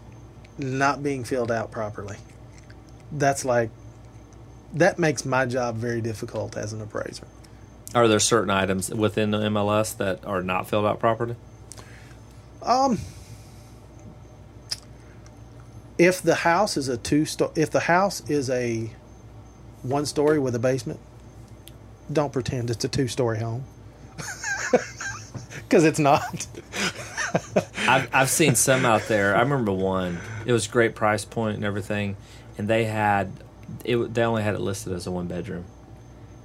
not 0.58 1.02
being 1.02 1.24
filled 1.24 1.52
out 1.52 1.70
properly. 1.70 2.16
That's 3.12 3.44
like 3.44 3.70
that 4.74 4.98
makes 4.98 5.24
my 5.24 5.46
job 5.46 5.76
very 5.76 6.00
difficult 6.00 6.56
as 6.56 6.72
an 6.72 6.80
appraiser. 6.80 7.26
Are 7.94 8.08
there 8.08 8.20
certain 8.20 8.50
items 8.50 8.90
within 8.90 9.30
the 9.30 9.38
MLS 9.38 9.96
that 9.98 10.24
are 10.24 10.42
not 10.42 10.66
filled 10.66 10.86
out 10.86 10.98
properly? 10.98 11.36
Um, 12.62 12.98
if 15.98 16.22
the 16.22 16.36
house 16.36 16.76
is 16.76 16.88
a 16.88 16.96
two 16.96 17.24
sto- 17.26 17.52
if 17.54 17.70
the 17.70 17.80
house 17.80 18.28
is 18.30 18.48
a 18.48 18.90
one 19.82 20.06
story 20.06 20.38
with 20.38 20.54
a 20.54 20.58
basement, 20.58 21.00
don't 22.12 22.32
pretend 22.32 22.70
it's 22.70 22.84
a 22.84 22.88
two 22.88 23.08
story 23.08 23.38
home 23.38 23.64
because 25.56 25.84
it's 25.84 25.98
not. 25.98 26.46
I've, 27.88 28.08
I've 28.14 28.30
seen 28.30 28.54
some 28.54 28.84
out 28.84 29.02
there. 29.08 29.34
I 29.34 29.40
remember 29.40 29.72
one. 29.72 30.18
It 30.46 30.52
was 30.52 30.66
great 30.66 30.94
price 30.94 31.24
point 31.24 31.56
and 31.56 31.64
everything, 31.64 32.16
and 32.58 32.68
they 32.68 32.84
had 32.84 33.32
it. 33.84 34.14
They 34.14 34.22
only 34.22 34.42
had 34.42 34.54
it 34.54 34.60
listed 34.60 34.92
as 34.92 35.06
a 35.06 35.10
one 35.10 35.26
bedroom, 35.26 35.64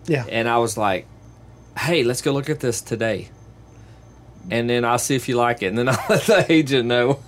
Yeah. 0.05 0.26
and 0.30 0.47
I 0.47 0.57
was 0.59 0.77
like, 0.77 1.05
"Hey, 1.77 2.03
let's 2.03 2.22
go 2.22 2.31
look 2.31 2.49
at 2.49 2.59
this 2.61 2.81
today." 2.81 3.30
And 4.49 4.69
then 4.69 4.86
I'll 4.86 4.98
see 4.99 5.15
if 5.15 5.28
you 5.28 5.36
like 5.36 5.61
it, 5.61 5.68
and 5.68 5.78
then 5.78 5.90
I'll 5.90 6.06
let 6.10 6.22
the 6.24 6.45
agent 6.49 6.88
know. 6.88 7.19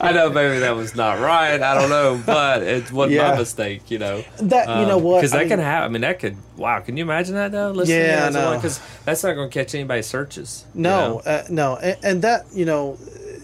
I 0.00 0.12
know 0.14 0.30
maybe 0.30 0.60
that 0.60 0.76
was 0.76 0.94
not 0.94 1.18
right. 1.18 1.60
I 1.60 1.74
don't 1.74 1.90
know, 1.90 2.20
but 2.24 2.62
it 2.62 2.92
wasn't 2.92 3.16
Yeah. 3.16 3.32
my 3.32 3.38
mistake, 3.38 3.90
you 3.90 3.98
know. 3.98 4.24
That 4.40 4.68
you 4.80 4.86
know 4.86 4.98
what? 4.98 5.16
Because 5.18 5.32
that 5.32 5.48
can 5.48 5.58
happen. 5.58 5.84
I 5.84 5.88
mean, 5.92 6.02
that 6.02 6.18
could. 6.20 6.36
Wow, 6.56 6.80
can 6.80 6.96
you 6.96 7.02
imagine 7.04 7.34
that 7.34 7.52
though? 7.52 7.70
Listening 7.72 7.98
Yeah, 8.00 8.24
I 8.24 8.26
as 8.28 8.34
a 8.36 8.44
one- 8.44 8.54
know. 8.54 8.60
'cause 8.60 8.80
that's 9.04 9.22
not 9.24 9.34
going 9.34 9.48
to 9.50 9.52
catch 9.54 9.74
anybody's 9.74 10.06
searches. 10.06 10.64
you 10.74 10.82
No, 10.82 11.08
know? 11.14 11.20
uh, 11.20 11.44
no, 11.50 11.76
and, 11.76 11.96
and 12.04 12.22
that 12.22 12.46
you 12.52 12.64
know, 12.64 12.92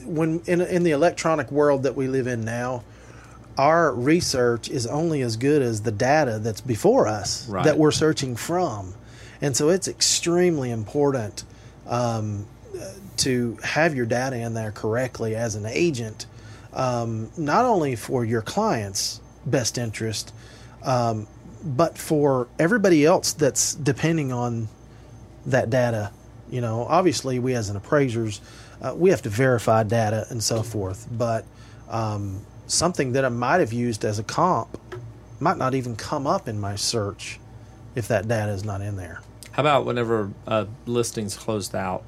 when 0.05 0.41
in 0.47 0.61
in 0.61 0.83
the 0.85 0.93
electronic 0.93 1.51
world 1.51 1.83
that 1.83 1.97
we 1.97 2.07
live 2.07 2.27
in 2.27 2.45
now, 2.45 2.85
our 3.59 3.93
research 3.93 4.69
is 4.69 4.87
only 4.87 5.21
as 5.23 5.37
good 5.37 5.63
as 5.63 5.83
the 5.83 5.93
data 5.93 6.39
that's 6.39 6.61
before 6.61 7.07
us 7.09 7.49
Right. 7.49 7.65
that 7.65 7.79
we're 7.79 7.91
searching 7.93 8.37
from, 8.37 8.95
and 9.41 9.57
so 9.57 9.69
it's 9.69 9.89
extremely 9.89 10.71
important 10.71 11.45
um, 11.87 12.47
to 13.19 13.57
have 13.63 13.95
your 13.95 14.07
data 14.07 14.37
in 14.37 14.55
there 14.55 14.73
correctly 14.73 15.35
as 15.37 15.55
an 15.55 15.67
agent, 15.67 16.27
um, 16.73 17.31
not 17.37 17.65
only 17.65 17.97
for 17.97 18.25
your 18.25 18.43
client's 18.43 19.21
best 19.47 19.79
interest, 19.79 20.33
um, 20.83 21.27
but 21.65 21.97
for 21.97 22.49
everybody 22.59 23.05
else 23.05 23.33
that's 23.33 23.75
depending 23.75 24.33
on 24.33 24.69
that 25.47 25.71
data. 25.71 26.11
You 26.51 26.61
know, 26.61 26.85
obviously, 26.89 27.39
we 27.39 27.55
as 27.55 27.71
an 27.71 27.77
appraisers, 27.77 28.41
uh, 28.83 28.95
we 28.95 29.11
have 29.11 29.23
to 29.23 29.31
verify 29.31 29.83
data 29.83 30.27
and 30.29 30.43
so 30.43 30.63
forth. 30.63 31.09
But 31.11 31.45
um, 31.89 32.45
something 32.67 33.13
that 33.13 33.25
I 33.25 33.29
might 33.31 33.61
have 33.61 33.73
used 33.73 34.05
as 34.05 34.19
a 34.19 34.25
comp 34.25 34.79
might 35.41 35.57
not 35.57 35.75
even 35.75 35.97
come 35.97 36.27
up 36.27 36.49
in 36.49 36.61
my 36.61 36.77
search 36.77 37.41
if 37.95 38.09
that 38.09 38.29
data 38.29 38.53
is 38.53 38.65
not 38.65 38.81
in 38.81 38.97
there. 38.97 39.21
How 39.55 39.63
about 39.63 39.87
whenever 39.87 40.33
a 40.49 40.67
listing's 40.85 41.37
closed 41.37 41.77
out, 41.77 42.03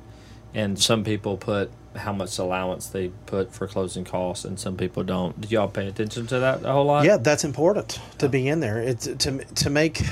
and 0.53 0.77
some 0.77 1.05
people 1.05 1.37
put 1.37 1.71
how 1.95 2.13
much 2.13 2.39
allowance 2.39 2.89
they 2.89 3.09
put 3.27 3.53
for 3.55 3.69
closing 3.69 4.05
costs, 4.05 4.45
and 4.45 4.59
some 4.59 4.77
people 4.77 5.05
don't. 5.05 5.41
Do 5.41 5.49
y'all 5.49 5.69
pay 5.69 5.87
attention 5.87 6.27
to 6.27 6.41
that 6.41 6.65
a 6.65 6.73
whole 6.73 6.87
lot? 6.87 7.05
Yeah, 7.05 7.19
that's 7.19 7.45
important 7.45 8.01
to 8.19 8.29
be 8.29 8.49
in 8.49 8.59
there. 8.59 8.81
It's 8.81 9.07
to 9.07 9.45
to 9.45 9.71
make 9.71 10.03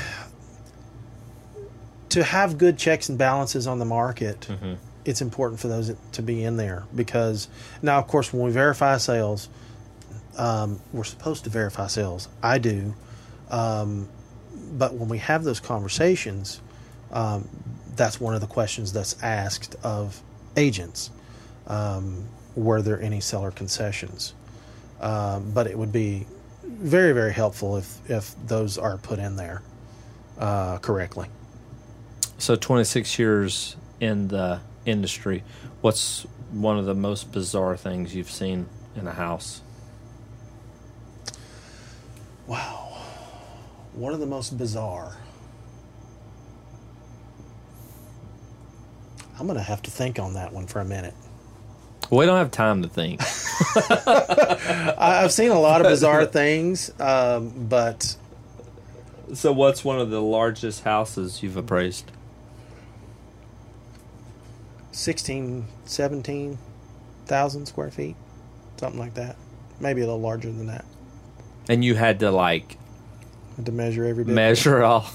to 2.11 2.23
have 2.23 2.57
good 2.57 2.79
checks 2.79 3.09
and 3.09 3.19
balances 3.19 3.67
on 3.67 3.81
the 3.81 3.85
market. 3.85 4.49
It's 5.05 5.21
important 5.21 5.59
for 5.59 5.67
those 5.67 5.93
to 6.13 6.23
be 6.23 6.45
in 6.45 6.57
there 6.57 6.85
because 6.95 7.49
now, 7.83 7.99
of 7.99 8.07
course, 8.07 8.33
when 8.33 8.45
we 8.45 8.53
verify 8.53 8.97
sales, 8.99 9.49
um, 10.39 10.81
we're 10.93 11.03
supposed 11.03 11.43
to 11.45 11.51
verify 11.51 11.89
sales. 11.89 12.29
I 12.45 12.59
do, 12.59 12.95
um, 13.51 14.09
but 14.73 14.95
when 14.95 15.09
we 15.09 15.19
have 15.19 15.43
those 15.43 15.59
conversations, 15.59 16.61
um, 17.15 17.49
that's 17.97 18.21
one 18.21 18.35
of 18.35 18.41
the 18.41 18.47
questions 18.47 18.93
that's 18.93 19.23
asked 19.23 19.77
of 19.83 20.21
agents. 20.57 21.11
Um, 21.67 22.27
were 22.55 22.83
there 22.83 23.01
any 23.01 23.21
seller 23.21 23.51
concessions? 23.51 24.35
Um, 25.01 25.53
but 25.53 25.67
it 25.67 25.79
would 25.79 25.93
be 25.93 26.27
very 26.63 27.13
very 27.13 27.33
helpful 27.33 27.77
if 27.77 28.11
if 28.11 28.35
those 28.47 28.79
are 28.79 28.99
put 28.99 29.19
in 29.19 29.37
there 29.37 29.63
uh, 30.39 30.79
correctly. 30.79 31.29
So 32.39 32.57
26 32.57 33.19
years 33.19 33.77
in 34.01 34.29
the 34.29 34.61
industry, 34.85 35.45
what's 35.81 36.23
one 36.51 36.79
of 36.79 36.85
the 36.85 36.95
most 36.95 37.33
bizarre 37.33 37.77
things 37.77 38.15
you've 38.15 38.31
seen 38.31 38.67
in 38.97 39.07
a 39.07 39.13
house? 39.13 39.61
Wow, 42.47 42.99
one 43.95 44.13
of 44.13 44.21
the 44.21 44.27
most 44.27 44.59
bizarre. 44.59 45.17
I'm 49.39 49.47
gonna 49.47 49.63
have 49.63 49.83
to 49.83 49.91
think 49.91 50.19
on 50.19 50.35
that 50.35 50.53
one 50.53 50.67
for 50.67 50.81
a 50.81 50.85
minute. 50.85 51.15
We 52.11 52.27
don't 52.27 52.37
have 52.37 52.51
time 52.51 52.83
to 52.83 52.89
think. 52.89 53.21
I, 53.77 55.23
I've 55.25 55.33
seen 55.33 55.51
a 55.51 55.59
lot 55.59 55.81
of 55.81 55.87
bizarre 55.87 56.27
things, 56.27 56.93
um, 57.01 57.67
but 57.69 58.17
so, 59.33 59.53
what's 59.53 59.85
one 59.85 59.99
of 59.99 60.11
the 60.11 60.21
largest 60.23 60.85
houses 60.85 61.43
you've 61.43 61.57
appraised? 61.57 62.11
16, 64.93 65.65
17,000 65.85 67.67
square 67.67 67.91
feet, 67.91 68.17
something 68.77 69.01
like 69.01 69.15
that. 69.15 69.37
Maybe 69.81 70.03
a 70.03 70.05
little 70.05 70.21
larger 70.21 70.53
than 70.53 70.67
that. 70.67 70.85
And 71.69 71.85
you 71.85 71.95
had 71.95 72.21
to 72.21 72.31
like 72.31 72.77
Had 73.57 73.67
To 73.67 73.73
measure 73.73 74.05
every 74.05 74.25
bit. 74.25 74.35
measure 74.35 74.83
all. 74.85 75.07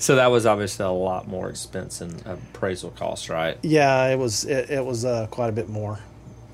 So 0.00 0.16
that 0.16 0.30
was 0.30 0.46
obviously 0.46 0.84
a 0.84 0.90
lot 0.90 1.28
more 1.28 1.48
expense 1.50 2.00
and 2.00 2.20
appraisal 2.26 2.90
cost, 2.90 3.28
right? 3.28 3.56
Yeah, 3.62 4.06
it 4.08 4.18
was 4.18 4.44
it, 4.44 4.70
it 4.70 4.84
was 4.84 5.04
uh, 5.04 5.26
quite 5.30 5.48
a 5.50 5.52
bit 5.52 5.68
more, 5.68 6.00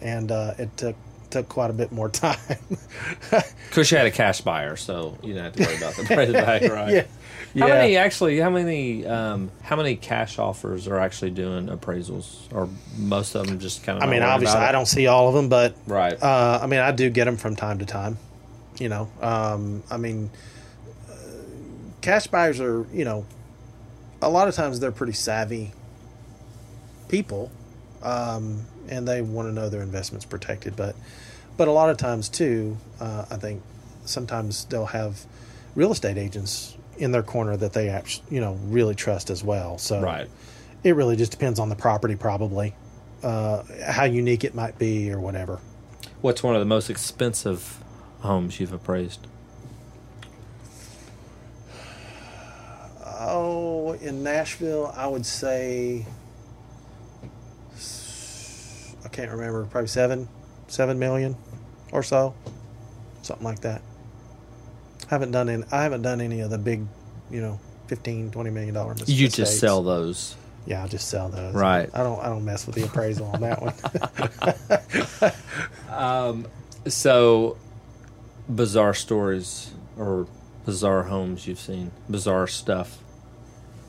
and 0.00 0.30
uh, 0.30 0.54
it 0.58 0.76
took 0.76 0.96
took 1.30 1.48
quite 1.48 1.70
a 1.70 1.72
bit 1.72 1.90
more 1.92 2.08
time. 2.24 2.36
Because 3.68 3.90
you 3.90 3.96
had 3.98 4.06
a 4.06 4.10
cash 4.10 4.40
buyer, 4.40 4.76
so 4.76 5.16
you 5.22 5.32
didn't 5.32 5.44
have 5.44 5.52
to 5.54 5.62
worry 5.64 5.76
about 5.76 5.94
the 5.94 6.04
price 6.04 6.32
back, 6.32 6.62
right? 6.62 6.92
yeah, 6.92 7.02
How 7.60 7.68
yeah. 7.68 7.74
many 7.74 7.96
actually? 7.96 8.38
How 8.40 8.50
many? 8.50 9.06
Um, 9.06 9.50
how 9.62 9.76
many 9.76 9.94
cash 9.96 10.38
offers 10.40 10.88
are 10.88 10.98
actually 10.98 11.30
doing 11.30 11.68
appraisals, 11.68 12.52
or 12.52 12.68
most 12.96 13.34
of 13.36 13.46
them 13.46 13.60
just 13.60 13.84
kind 13.84 13.96
of? 13.98 14.02
I 14.08 14.10
mean, 14.10 14.22
obviously, 14.22 14.58
I 14.58 14.72
don't 14.72 14.86
see 14.86 15.06
all 15.06 15.28
of 15.28 15.34
them, 15.34 15.48
but 15.48 15.76
Right. 15.86 16.20
uh, 16.20 16.58
I 16.62 16.66
mean, 16.66 16.80
I 16.80 16.90
do 16.92 17.10
get 17.10 17.26
them 17.26 17.36
from 17.36 17.54
time 17.54 17.78
to 17.78 17.86
time. 17.86 18.18
You 18.80 18.88
know, 18.88 19.08
um, 19.22 19.82
I 19.90 19.96
mean, 19.98 20.30
uh, 21.08 21.12
cash 22.00 22.26
buyers 22.26 22.60
are 22.60 22.86
you 22.92 23.04
know, 23.04 23.24
a 24.22 24.28
lot 24.28 24.48
of 24.48 24.54
times 24.54 24.80
they're 24.80 24.92
pretty 24.92 25.12
savvy 25.12 25.72
people, 27.08 27.50
um, 28.02 28.64
and 28.88 29.06
they 29.06 29.22
want 29.22 29.48
to 29.48 29.52
know 29.52 29.68
their 29.68 29.82
investments 29.82 30.24
protected. 30.24 30.76
But 30.76 30.96
but 31.56 31.68
a 31.68 31.72
lot 31.72 31.90
of 31.90 31.96
times 31.96 32.28
too, 32.28 32.76
uh, 33.00 33.26
I 33.30 33.36
think 33.36 33.62
sometimes 34.04 34.64
they'll 34.66 34.86
have 34.86 35.24
real 35.74 35.92
estate 35.92 36.16
agents 36.16 36.76
in 36.98 37.12
their 37.12 37.22
corner 37.22 37.56
that 37.56 37.72
they 37.72 37.88
actually 37.88 38.26
you 38.30 38.40
know 38.40 38.58
really 38.64 38.94
trust 38.94 39.30
as 39.30 39.44
well. 39.44 39.78
So 39.78 40.00
right. 40.00 40.28
it 40.82 40.94
really 40.94 41.16
just 41.16 41.32
depends 41.32 41.58
on 41.58 41.68
the 41.68 41.76
property, 41.76 42.16
probably, 42.16 42.74
uh, 43.22 43.62
how 43.86 44.04
unique 44.04 44.44
it 44.44 44.54
might 44.54 44.78
be, 44.78 45.10
or 45.12 45.20
whatever. 45.20 45.60
What's 46.20 46.42
one 46.42 46.54
of 46.54 46.60
the 46.60 46.66
most 46.66 46.90
expensive 46.90 47.82
homes 48.20 48.58
you've 48.58 48.72
appraised? 48.72 49.26
Oh, 53.18 53.92
in 53.94 54.22
Nashville, 54.22 54.92
I 54.96 55.06
would 55.06 55.24
say 55.24 56.04
I 59.04 59.08
can't 59.08 59.30
remember, 59.30 59.64
probably 59.66 59.88
seven, 59.88 60.28
seven 60.68 60.98
million 60.98 61.36
or 61.92 62.02
so, 62.02 62.34
something 63.22 63.44
like 63.44 63.60
that. 63.60 63.80
I 65.06 65.08
haven't 65.10 65.30
done 65.30 65.48
any. 65.48 65.62
I 65.70 65.82
haven't 65.84 66.02
done 66.02 66.20
any 66.20 66.40
of 66.40 66.50
the 66.50 66.58
big, 66.58 66.84
you 67.30 67.40
know, 67.40 67.60
15 67.86 68.32
20 68.32 68.50
million 68.50 68.74
dollar. 68.74 68.94
mis- 68.94 69.08
You 69.08 69.28
just 69.28 69.58
sell 69.60 69.82
those. 69.82 70.36
Yeah, 70.66 70.82
I 70.82 70.88
just 70.88 71.08
sell 71.08 71.28
those. 71.28 71.54
Right. 71.54 71.88
I 71.94 72.02
don't. 72.02 72.18
I 72.20 72.26
don't 72.26 72.44
mess 72.44 72.66
with 72.66 72.74
the 72.74 72.84
appraisal 72.84 73.26
on 73.26 73.40
that 73.42 73.62
one. 75.88 75.96
um, 75.96 76.46
So, 76.88 77.56
bizarre 78.52 78.94
stories 78.94 79.70
or 79.96 80.26
bizarre 80.64 81.04
homes 81.04 81.46
you've 81.46 81.60
seen, 81.60 81.92
bizarre 82.10 82.48
stuff. 82.48 82.98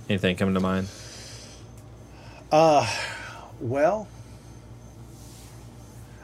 Anything 0.10 0.36
coming 0.36 0.54
to 0.54 0.60
mind? 0.62 0.88
Uh, 2.52 2.88
Well, 3.60 4.08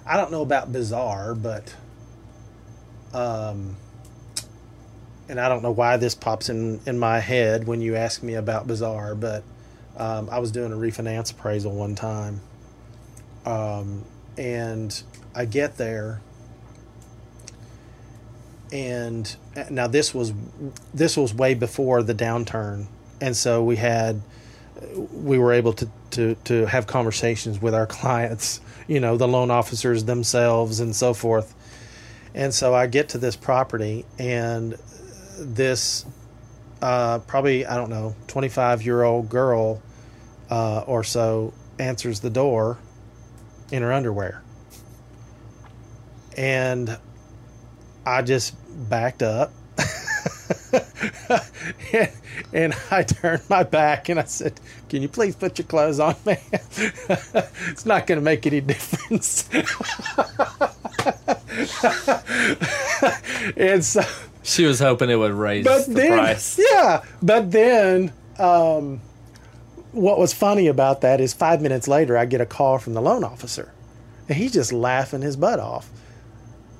I 0.05 0.17
don't 0.17 0.31
know 0.31 0.41
about 0.43 0.71
bizarre, 0.71 1.33
but 1.33 1.75
um, 3.13 3.75
and 5.27 5.39
I 5.39 5.49
don't 5.49 5.63
know 5.63 5.71
why 5.71 5.97
this 5.97 6.13
pops 6.13 6.49
in 6.49 6.79
in 6.85 6.99
my 6.99 7.19
head 7.19 7.65
when 7.65 7.81
you 7.81 7.95
ask 7.95 8.21
me 8.21 8.35
about 8.35 8.67
bizarre, 8.67 9.15
but 9.15 9.43
um, 9.97 10.29
I 10.31 10.39
was 10.39 10.51
doing 10.51 10.71
a 10.71 10.75
refinance 10.75 11.31
appraisal 11.31 11.73
one 11.73 11.95
time, 11.95 12.41
um, 13.45 14.03
and 14.37 15.01
I 15.33 15.45
get 15.45 15.77
there, 15.77 16.21
and 18.71 19.35
uh, 19.55 19.65
now 19.71 19.87
this 19.87 20.13
was 20.13 20.33
this 20.93 21.17
was 21.17 21.33
way 21.33 21.55
before 21.55 22.03
the 22.03 22.13
downturn, 22.13 22.87
and 23.23 23.37
so 23.37 23.63
we 23.63 23.77
had 23.77 24.21
we 25.13 25.39
were 25.39 25.53
able 25.53 25.71
to, 25.71 25.89
to, 26.11 26.35
to 26.43 26.65
have 26.65 26.87
conversations 26.87 27.61
with 27.61 27.73
our 27.73 27.87
clients, 28.01 28.59
you 28.85 28.99
know, 28.99 29.15
the 29.15 29.27
loan 29.27 29.49
officers 29.49 30.03
themselves 30.03 30.81
and 30.81 30.93
so 30.93 31.13
forth. 31.13 31.55
And 32.35 32.53
so 32.53 32.75
I 32.75 32.87
get 32.87 33.09
to 33.09 33.17
this 33.17 33.37
property 33.37 34.05
and 34.19 34.77
this 35.39 36.05
uh, 36.81 37.19
probably 37.19 37.65
I 37.65 37.77
don't 37.77 37.89
know, 37.89 38.13
twenty 38.27 38.49
five 38.49 38.83
year 38.83 39.03
old 39.03 39.29
girl 39.29 39.81
uh, 40.49 40.81
or 40.81 41.05
so 41.05 41.53
answers 41.79 42.19
the 42.19 42.29
door 42.29 42.77
in 43.71 43.83
her 43.83 43.93
underwear, 43.93 44.43
and 46.35 46.97
I 48.05 48.21
just 48.23 48.53
backed 48.89 49.23
up. 49.23 49.53
and, 51.93 52.11
and 52.53 52.73
I 52.91 53.03
turned 53.03 53.43
my 53.49 53.63
back 53.63 54.09
and 54.09 54.19
I 54.19 54.23
said, 54.23 54.59
Can 54.89 55.01
you 55.01 55.07
please 55.07 55.35
put 55.35 55.57
your 55.57 55.67
clothes 55.67 55.99
on, 55.99 56.15
man? 56.25 56.37
it's 56.51 57.85
not 57.85 58.07
going 58.07 58.19
to 58.19 58.23
make 58.23 58.45
any 58.45 58.61
difference. 58.61 59.49
and 63.57 63.83
so, 63.83 64.01
She 64.43 64.65
was 64.65 64.79
hoping 64.79 65.09
it 65.09 65.15
would 65.15 65.31
raise 65.31 65.65
but 65.65 65.85
the 65.87 65.93
then, 65.93 66.11
price. 66.11 66.59
yeah, 66.71 67.03
but 67.21 67.51
then, 67.51 68.11
um, 68.39 69.01
what 69.91 70.17
was 70.17 70.33
funny 70.33 70.67
about 70.67 71.01
that 71.01 71.21
is 71.21 71.33
five 71.33 71.61
minutes 71.61 71.87
later, 71.87 72.17
I 72.17 72.25
get 72.25 72.41
a 72.41 72.45
call 72.45 72.79
from 72.79 72.93
the 72.93 73.01
loan 73.01 73.23
officer, 73.23 73.71
and 74.27 74.37
he's 74.37 74.53
just 74.53 74.73
laughing 74.73 75.21
his 75.21 75.35
butt 75.35 75.59
off. 75.59 75.89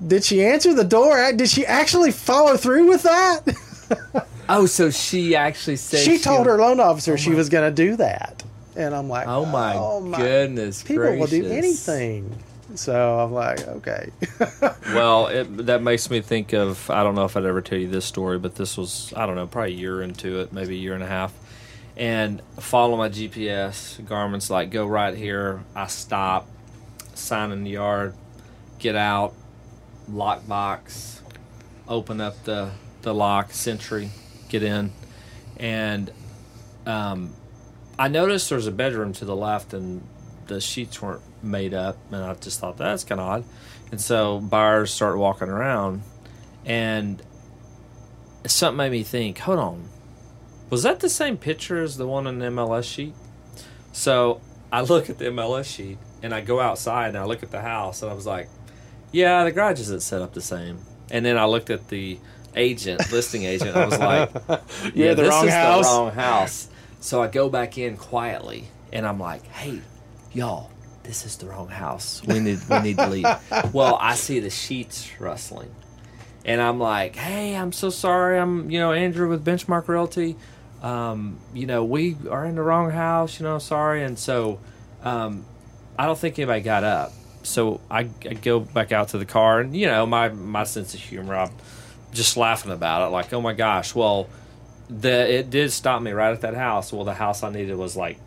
Did 0.05 0.23
she 0.23 0.43
answer 0.43 0.73
the 0.73 0.83
door? 0.83 1.31
Did 1.33 1.49
she 1.49 1.65
actually 1.65 2.11
follow 2.11 2.57
through 2.57 2.89
with 2.89 3.03
that? 3.03 4.25
Oh, 4.49 4.65
so 4.65 4.89
she 4.89 5.35
actually 5.35 5.77
said 5.77 5.99
she 5.99 6.17
told 6.17 6.45
her 6.47 6.57
loan 6.57 6.79
officer 6.79 7.13
oh 7.13 7.17
she 7.17 7.31
was 7.31 7.49
going 7.49 7.73
to 7.73 7.75
do 7.75 7.95
that, 7.97 8.43
and 8.75 8.93
I'm 8.93 9.07
like, 9.09 9.27
Oh 9.27 9.45
my, 9.45 9.75
oh 9.75 10.01
goodness 10.15 10.83
people 10.83 11.15
will 11.17 11.27
do 11.27 11.45
anything. 11.47 12.35
So 12.75 13.19
I'm 13.19 13.31
like, 13.31 13.67
okay, 13.67 14.09
Well, 14.93 15.27
it, 15.27 15.65
that 15.67 15.83
makes 15.83 16.09
me 16.09 16.21
think 16.21 16.53
of 16.53 16.89
I 16.89 17.03
don't 17.03 17.13
know 17.15 17.25
if 17.25 17.37
I'd 17.37 17.45
ever 17.45 17.61
tell 17.61 17.77
you 17.77 17.87
this 17.87 18.05
story, 18.05 18.39
but 18.39 18.55
this 18.55 18.77
was 18.77 19.13
I 19.15 19.25
don't 19.25 19.35
know 19.35 19.47
probably 19.47 19.73
a 19.73 19.77
year 19.77 20.01
into 20.01 20.39
it, 20.39 20.51
maybe 20.51 20.75
a 20.75 20.79
year 20.79 20.93
and 20.95 21.03
a 21.03 21.07
half, 21.07 21.33
and 21.95 22.41
follow 22.59 22.97
my 22.97 23.09
GPS. 23.09 24.03
Garmin's 24.05 24.49
like 24.49 24.71
go 24.71 24.85
right 24.87 25.15
here. 25.15 25.63
I 25.75 25.87
stop, 25.87 26.47
sign 27.13 27.51
in 27.51 27.63
the 27.63 27.71
yard, 27.71 28.15
get 28.79 28.95
out, 28.95 29.33
lock 30.09 30.47
box, 30.47 31.21
open 31.87 32.19
up 32.19 32.43
the 32.43 32.71
the 33.03 33.13
lock, 33.13 33.51
Sentry, 33.51 34.09
get 34.53 34.63
in, 34.63 34.91
and 35.57 36.11
um, 36.85 37.33
I 37.97 38.07
noticed 38.07 38.49
there's 38.49 38.67
a 38.67 38.71
bedroom 38.71 39.13
to 39.13 39.25
the 39.25 39.35
left 39.35 39.73
and 39.73 40.07
the 40.47 40.61
sheets 40.61 41.01
weren't 41.01 41.21
made 41.41 41.73
up, 41.73 41.97
and 42.11 42.23
I 42.23 42.33
just 42.35 42.59
thought 42.59 42.77
that's 42.77 43.03
kind 43.03 43.19
of 43.19 43.27
odd. 43.27 43.43
And 43.91 43.99
so 43.99 44.39
buyers 44.39 44.93
start 44.93 45.17
walking 45.17 45.49
around, 45.49 46.03
and 46.65 47.21
something 48.45 48.77
made 48.77 48.91
me 48.91 49.03
think, 49.03 49.39
hold 49.39 49.59
on, 49.59 49.89
was 50.69 50.83
that 50.83 50.99
the 50.99 51.09
same 51.09 51.37
picture 51.37 51.81
as 51.81 51.97
the 51.97 52.07
one 52.07 52.27
on 52.27 52.39
the 52.39 52.47
MLS 52.47 52.83
sheet? 52.83 53.13
So 53.91 54.41
I 54.71 54.81
look 54.81 55.09
at 55.09 55.19
the 55.19 55.25
MLS 55.25 55.65
sheet 55.65 55.97
and 56.23 56.33
I 56.33 56.41
go 56.41 56.59
outside 56.59 57.09
and 57.09 57.17
I 57.17 57.25
look 57.25 57.43
at 57.43 57.51
the 57.51 57.61
house 57.61 58.01
and 58.01 58.09
I 58.09 58.13
was 58.15 58.25
like, 58.25 58.49
yeah, 59.11 59.43
the 59.43 59.51
garage 59.51 59.79
isn't 59.79 60.01
set 60.01 60.21
up 60.21 60.33
the 60.33 60.41
same. 60.41 60.79
And 61.11 61.23
then 61.23 61.37
I 61.37 61.45
looked 61.45 61.69
at 61.69 61.89
the 61.89 62.17
agent, 62.55 63.11
listing 63.11 63.43
agent. 63.43 63.75
I 63.75 63.85
was 63.85 63.99
like, 63.99 64.31
You're 64.93 65.15
the 65.15 65.23
this 65.23 65.29
wrong 65.29 65.47
is 65.47 65.53
house." 65.53 65.87
the 65.87 65.93
wrong 65.93 66.11
house. 66.11 66.69
So 66.99 67.21
I 67.21 67.27
go 67.27 67.49
back 67.49 67.77
in 67.77 67.97
quietly 67.97 68.65
and 68.91 69.05
I'm 69.05 69.19
like, 69.19 69.45
hey, 69.47 69.81
y'all, 70.31 70.69
this 71.03 71.25
is 71.25 71.37
the 71.37 71.47
wrong 71.47 71.67
house. 71.67 72.21
We 72.25 72.39
need 72.39 72.59
we 72.69 72.79
need 72.79 72.97
to 72.97 73.09
leave. 73.09 73.25
well, 73.73 73.97
I 73.99 74.15
see 74.15 74.39
the 74.39 74.49
sheets 74.49 75.09
rustling. 75.19 75.73
And 76.45 76.61
I'm 76.61 76.79
like, 76.79 77.15
hey, 77.15 77.55
I'm 77.55 77.71
so 77.71 77.89
sorry. 77.89 78.37
I'm, 78.37 78.69
you 78.69 78.79
know, 78.79 78.91
Andrew 78.91 79.29
with 79.29 79.45
Benchmark 79.45 79.87
Realty. 79.87 80.35
Um, 80.81 81.39
you 81.53 81.65
know, 81.65 81.85
we 81.85 82.17
are 82.29 82.45
in 82.45 82.55
the 82.55 82.61
wrong 82.61 82.91
house, 82.91 83.39
you 83.39 83.45
know, 83.45 83.59
sorry. 83.59 84.03
And 84.03 84.19
so 84.19 84.59
um, 85.03 85.45
I 85.97 86.05
don't 86.05 86.17
think 86.17 86.37
anybody 86.37 86.61
got 86.61 86.83
up. 86.83 87.13
So 87.43 87.79
I, 87.89 88.09
I 88.29 88.33
go 88.33 88.59
back 88.59 88.91
out 88.91 89.09
to 89.09 89.17
the 89.17 89.25
car, 89.25 89.59
and, 89.59 89.75
you 89.75 89.85
know, 89.87 90.05
my, 90.05 90.29
my 90.29 90.63
sense 90.63 90.93
of 90.93 90.99
humor, 90.99 91.35
I'm 91.35 91.51
just 92.13 92.37
laughing 92.37 92.71
about 92.71 93.07
it. 93.07 93.11
Like, 93.11 93.31
oh 93.33 93.41
my 93.41 93.53
gosh, 93.53 93.93
well, 93.95 94.27
the 94.89 95.39
it 95.39 95.49
did 95.49 95.71
stop 95.71 96.01
me 96.01 96.11
right 96.11 96.31
at 96.31 96.41
that 96.41 96.53
house. 96.55 96.91
Well, 96.93 97.05
the 97.05 97.13
house 97.13 97.43
I 97.43 97.49
needed 97.51 97.75
was 97.77 97.95
like 97.95 98.17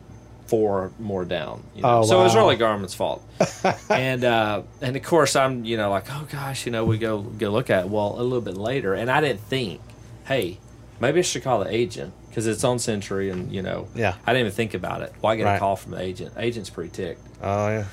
four 0.47 0.93
more 0.99 1.25
down. 1.25 1.63
You 1.75 1.83
know? 1.83 1.99
Oh, 2.01 2.03
so 2.05 2.21
it 2.21 2.25
was 2.25 2.35
really 2.37 2.57
Garmin's 2.57 2.95
fault. 2.95 3.23
and 3.91 4.25
uh, 4.25 4.63
and 4.81 4.97
of 4.97 5.03
course 5.03 5.35
I'm 5.37 5.65
you 5.65 5.77
know 5.77 5.91
like 5.91 6.05
oh 6.11 6.27
gosh 6.31 6.67
you 6.67 6.73
know 6.73 6.85
we 6.85 6.99
go 6.99 7.21
go 7.23 7.51
look 7.51 7.69
at 7.71 7.85
it. 7.87 7.91
well 7.91 8.15
a 8.19 8.23
little 8.23 8.41
bit 8.41 8.57
later 8.57 8.95
and 8.95 9.11
I 9.11 9.21
didn't 9.21 9.41
think 9.41 9.81
hey 10.27 10.59
maybe 11.01 11.19
I 11.19 11.23
should 11.23 11.43
call 11.43 11.63
the 11.65 11.71
agent 11.75 12.15
because 12.29 12.47
it's 12.47 12.63
on 12.65 12.79
Century 12.79 13.29
and 13.31 13.51
you 13.53 13.61
know 13.63 13.89
Yeah. 13.95 14.15
I 14.27 14.33
didn't 14.33 14.47
even 14.47 14.57
think 14.57 14.75
about 14.75 15.03
it. 15.03 15.13
Well 15.21 15.35
get 15.37 15.45
Right. 15.45 15.57
a 15.57 15.59
call 15.59 15.77
from 15.77 15.93
the 15.93 16.01
agent. 16.01 16.33
Agent's 16.37 16.71
pretty 16.71 16.91
ticked 16.91 17.21
oh 17.43 17.69
yeah, 17.69 17.85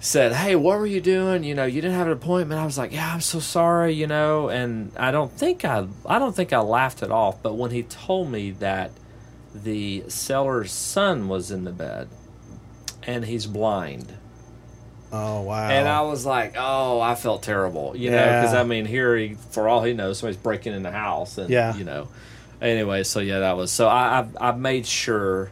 said, 0.00 0.32
"Hey, 0.32 0.54
what 0.56 0.78
were 0.78 0.86
you 0.86 1.00
doing? 1.00 1.42
You 1.44 1.54
know, 1.54 1.64
you 1.64 1.80
didn't 1.80 1.96
have 1.96 2.06
an 2.06 2.12
appointment." 2.12 2.60
I 2.60 2.64
was 2.64 2.78
like, 2.78 2.92
"Yeah, 2.92 3.12
I'm 3.14 3.20
so 3.20 3.40
sorry," 3.40 3.92
you 3.94 4.06
know, 4.06 4.48
and 4.48 4.92
I 4.96 5.10
don't 5.10 5.32
think 5.32 5.64
I 5.64 5.86
I 6.06 6.18
don't 6.18 6.34
think 6.34 6.52
I 6.52 6.58
laughed 6.60 7.02
it 7.02 7.10
off, 7.10 7.42
but 7.42 7.54
when 7.54 7.70
he 7.70 7.82
told 7.82 8.30
me 8.30 8.50
that 8.52 8.90
the 9.54 10.04
seller's 10.08 10.70
son 10.72 11.28
was 11.28 11.50
in 11.50 11.64
the 11.64 11.72
bed 11.72 12.08
and 13.02 13.24
he's 13.24 13.46
blind. 13.46 14.12
oh 15.12 15.40
wow, 15.42 15.68
And 15.70 15.88
I 15.88 16.02
was 16.02 16.26
like, 16.26 16.54
"Oh, 16.58 17.00
I 17.00 17.14
felt 17.14 17.42
terrible," 17.42 17.96
you 17.96 18.10
know, 18.10 18.16
because 18.26 18.52
I 18.54 18.64
mean, 18.64 18.84
here, 18.86 19.16
he, 19.16 19.34
for 19.50 19.68
all 19.68 19.82
he 19.82 19.92
knows, 19.94 20.18
somebody's 20.18 20.40
breaking 20.40 20.74
in 20.74 20.82
the 20.82 20.90
house, 20.90 21.38
and 21.38 21.48
Yeah. 21.48 21.74
you 21.76 21.84
know. 21.84 22.08
Anyway, 22.60 23.02
so 23.04 23.20
yeah, 23.20 23.38
that 23.40 23.56
was 23.56 23.70
so 23.70 23.86
I 23.86 24.18
I've, 24.18 24.36
I've 24.40 24.58
made 24.58 24.86
sure 24.86 25.50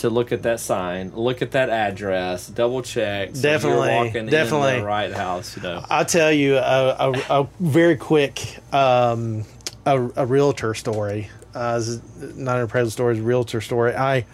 to 0.00 0.10
look 0.10 0.32
at 0.32 0.42
that 0.42 0.60
sign, 0.60 1.12
look 1.14 1.42
at 1.42 1.52
that 1.52 1.68
address, 1.68 2.48
double 2.48 2.82
check. 2.82 3.36
So 3.36 3.42
Definitely, 3.42 3.88
you're 3.88 4.04
walking 4.04 4.16
in 4.16 4.26
definitely. 4.26 4.80
the 4.80 4.86
right 4.86 5.12
house, 5.12 5.56
you 5.56 5.62
know. 5.62 5.84
I'll 5.90 6.04
tell 6.04 6.32
you 6.32 6.56
a, 6.56 6.96
a, 6.98 7.40
a 7.42 7.48
very 7.60 7.96
quick 7.96 8.58
um, 8.72 9.44
a, 9.84 10.00
a 10.16 10.26
realtor 10.26 10.74
story. 10.74 11.30
Uh, 11.54 11.78
this 11.78 11.88
is 11.88 12.36
not 12.36 12.56
an 12.56 12.64
appraisal 12.64 12.90
story, 12.90 13.14
it's 13.14 13.20
a 13.20 13.24
realtor 13.24 13.60
story. 13.60 13.94
I 13.94 14.24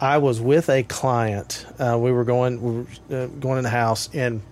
I 0.00 0.18
was 0.18 0.40
with 0.40 0.68
a 0.68 0.82
client. 0.82 1.66
Uh, 1.78 1.98
we 2.00 2.12
were 2.12 2.24
going 2.24 2.60
we 2.60 2.72
were, 2.72 3.24
uh, 3.24 3.26
going 3.26 3.58
in 3.58 3.64
the 3.64 3.70
house 3.70 4.10
and 4.12 4.42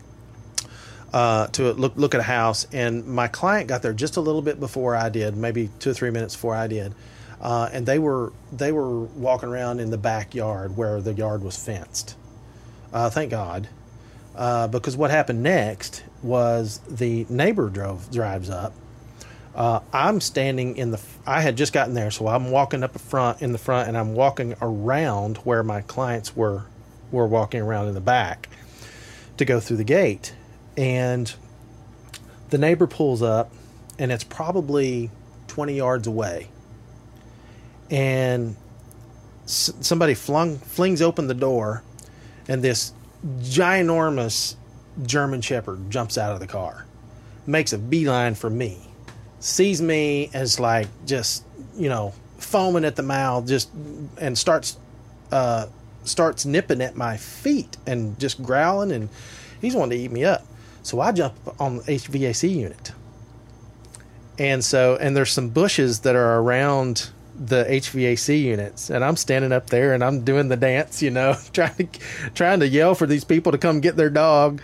uh, 1.12 1.46
to 1.48 1.72
look 1.72 1.96
look 1.96 2.14
at 2.14 2.20
a 2.20 2.24
house, 2.24 2.66
and 2.72 3.06
my 3.06 3.28
client 3.28 3.68
got 3.68 3.82
there 3.82 3.92
just 3.92 4.16
a 4.16 4.20
little 4.20 4.42
bit 4.42 4.60
before 4.60 4.94
I 4.96 5.08
did, 5.08 5.36
maybe 5.36 5.68
two 5.78 5.90
or 5.90 5.94
three 5.94 6.10
minutes 6.10 6.34
before 6.34 6.54
I 6.54 6.66
did. 6.66 6.94
Uh, 7.40 7.68
and 7.72 7.86
they 7.86 7.98
were 7.98 8.32
they 8.52 8.72
were 8.72 9.00
walking 9.00 9.48
around 9.48 9.80
in 9.80 9.90
the 9.90 9.98
backyard 9.98 10.76
where 10.76 11.00
the 11.00 11.12
yard 11.12 11.42
was 11.42 11.56
fenced. 11.56 12.16
Uh, 12.92 13.10
thank 13.10 13.30
God, 13.30 13.68
uh, 14.34 14.66
because 14.68 14.96
what 14.96 15.10
happened 15.10 15.42
next 15.42 16.02
was 16.22 16.80
the 16.88 17.26
neighbor 17.28 17.68
drove 17.68 18.10
drives 18.10 18.50
up. 18.50 18.72
Uh, 19.54 19.80
I'm 19.92 20.20
standing 20.20 20.76
in 20.76 20.90
the. 20.90 21.00
I 21.26 21.40
had 21.40 21.56
just 21.56 21.72
gotten 21.72 21.94
there, 21.94 22.10
so 22.10 22.26
I'm 22.28 22.50
walking 22.50 22.82
up 22.82 22.92
the 22.92 22.98
front 22.98 23.42
in 23.42 23.52
the 23.52 23.58
front, 23.58 23.88
and 23.88 23.96
I'm 23.96 24.14
walking 24.14 24.54
around 24.60 25.38
where 25.38 25.62
my 25.62 25.82
clients 25.82 26.36
were 26.36 26.64
were 27.10 27.26
walking 27.26 27.60
around 27.60 27.88
in 27.88 27.94
the 27.94 28.00
back 28.00 28.48
to 29.36 29.44
go 29.44 29.60
through 29.60 29.78
the 29.78 29.84
gate, 29.84 30.34
and 30.76 31.32
the 32.50 32.58
neighbor 32.58 32.86
pulls 32.86 33.22
up, 33.22 33.52
and 33.98 34.12
it's 34.12 34.24
probably 34.24 35.10
20 35.48 35.74
yards 35.74 36.06
away, 36.06 36.48
and 37.90 38.56
s- 39.44 39.72
somebody 39.80 40.14
flung 40.14 40.58
flings 40.58 41.02
open 41.02 41.26
the 41.26 41.34
door, 41.34 41.82
and 42.48 42.62
this 42.62 42.92
ginormous 43.40 44.56
German 45.04 45.40
Shepherd 45.40 45.90
jumps 45.90 46.18
out 46.18 46.32
of 46.32 46.40
the 46.40 46.46
car, 46.46 46.86
makes 47.46 47.72
a 47.72 47.78
beeline 47.78 48.34
for 48.34 48.50
me, 48.50 48.78
sees 49.40 49.80
me 49.80 50.30
as 50.32 50.58
like 50.60 50.88
just 51.06 51.44
you 51.76 51.88
know 51.88 52.12
foaming 52.38 52.84
at 52.84 52.96
the 52.96 53.02
mouth, 53.02 53.46
just 53.46 53.70
and 54.18 54.36
starts 54.36 54.76
uh, 55.32 55.66
starts 56.04 56.44
nipping 56.44 56.80
at 56.80 56.96
my 56.96 57.16
feet 57.16 57.76
and 57.86 58.18
just 58.18 58.42
growling, 58.42 58.92
and 58.92 59.08
he's 59.60 59.74
wanting 59.74 59.98
to 59.98 60.04
eat 60.04 60.10
me 60.10 60.24
up. 60.24 60.44
So 60.82 61.00
I 61.00 61.12
jump 61.12 61.34
on 61.60 61.78
the 61.78 61.82
HVAC 61.82 62.50
unit, 62.50 62.92
and 64.38 64.64
so 64.64 64.96
and 64.96 65.16
there's 65.16 65.32
some 65.32 65.48
bushes 65.48 66.00
that 66.00 66.16
are 66.16 66.38
around 66.40 67.10
the 67.38 67.64
HVAC 67.64 68.40
units, 68.42 68.90
and 68.90 69.04
I'm 69.04 69.16
standing 69.16 69.52
up 69.52 69.68
there 69.70 69.94
and 69.94 70.02
I'm 70.02 70.22
doing 70.24 70.48
the 70.48 70.56
dance, 70.56 71.00
you 71.02 71.10
know, 71.10 71.36
trying 71.52 71.74
to 71.76 71.86
trying 72.34 72.60
to 72.60 72.68
yell 72.68 72.94
for 72.94 73.06
these 73.06 73.24
people 73.24 73.52
to 73.52 73.58
come 73.58 73.80
get 73.80 73.96
their 73.96 74.10
dog. 74.10 74.60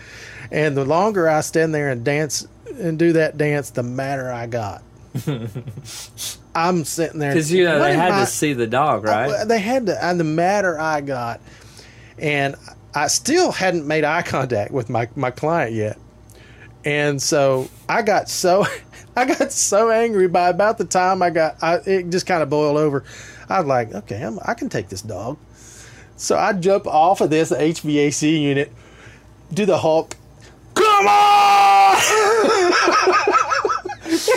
And 0.51 0.77
the 0.77 0.85
longer 0.85 1.29
I 1.29 1.41
stand 1.41 1.75
there 1.75 1.91
and 1.91 2.05
dance 2.05 2.47
and 2.79 2.99
do 2.99 3.13
that 3.15 3.39
dance, 3.39 3.71
the 3.71 3.83
madder 3.83 4.31
I 4.31 4.47
got. 4.47 4.83
I'm 6.55 6.85
sitting 6.85 7.19
there 7.19 7.33
Because 7.33 7.53
you 7.53 7.65
know 7.65 7.79
what 7.79 7.87
they 7.89 7.95
had 7.95 8.13
I- 8.13 8.21
to 8.21 8.27
see 8.27 8.53
the 8.53 8.67
dog, 8.67 9.05
right? 9.05 9.27
well, 9.29 9.47
They 9.47 9.59
had 9.59 9.87
to, 9.87 10.05
and 10.05 10.19
the 10.21 10.25
madder 10.25 10.79
I 10.79 11.01
got, 11.01 11.41
and 12.19 12.55
I 12.95 13.09
still 13.09 13.51
hadn't 13.53 13.87
made 13.87 14.05
eye 14.05 14.23
contact 14.23 14.71
with 14.71 14.89
my 14.89 15.09
my 15.17 15.31
client 15.31 15.73
yet, 15.73 15.99
and 16.85 17.21
so 17.21 17.69
I 17.89 18.03
got 18.03 18.29
so 18.29 18.67
I 19.17 19.27
got 19.27 19.53
so 19.53 19.91
angry 19.91 20.27
by 20.27 20.49
about 20.49 20.79
the 20.79 20.85
time 20.85 21.23
I 21.23 21.31
got, 21.31 21.63
I, 21.63 21.77
it 21.87 22.11
just 22.11 22.27
kind 22.27 22.43
of 22.43 22.51
boiled 22.51 22.77
over. 22.77 23.05
I 23.49 23.61
was 23.61 23.69
like, 23.69 23.95
okay, 23.95 24.21
I'm, 24.23 24.39
I 24.45 24.55
can 24.55 24.69
take 24.69 24.89
this 24.89 25.03
dog. 25.03 25.39
So 26.17 26.37
I 26.37 26.53
jump 26.53 26.87
off 26.87 27.21
of 27.21 27.31
this 27.31 27.53
HVAC 27.53 28.41
unit, 28.41 28.73
do 29.53 29.67
the 29.67 29.79
Hulk, 29.79 30.17
come 30.75 31.07
on! 31.07 31.95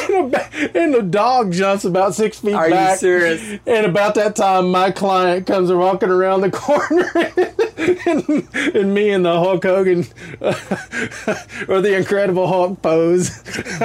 and, 0.09 0.31
the, 0.33 0.71
and 0.75 0.93
the 0.93 1.01
dog 1.03 1.51
jumps 1.51 1.85
about 1.85 2.15
six 2.15 2.39
feet 2.39 2.53
Are 2.53 2.69
back. 2.69 2.93
you 2.93 2.97
serious? 2.97 3.59
And 3.65 3.85
about 3.85 4.15
that 4.15 4.35
time, 4.35 4.71
my 4.71 4.91
client 4.91 5.45
comes 5.45 5.71
walking 5.71 6.09
around 6.09 6.41
the 6.41 6.51
corner, 6.51 7.09
and, 8.07 8.75
and 8.75 8.93
me 8.93 9.09
and 9.11 9.23
the 9.25 9.33
Hulk 9.33 9.63
Hogan 9.63 10.05
uh, 10.41 10.53
or 11.67 11.81
the 11.81 11.95
Incredible 11.95 12.47
Hulk 12.47 12.81
pose. 12.81 13.41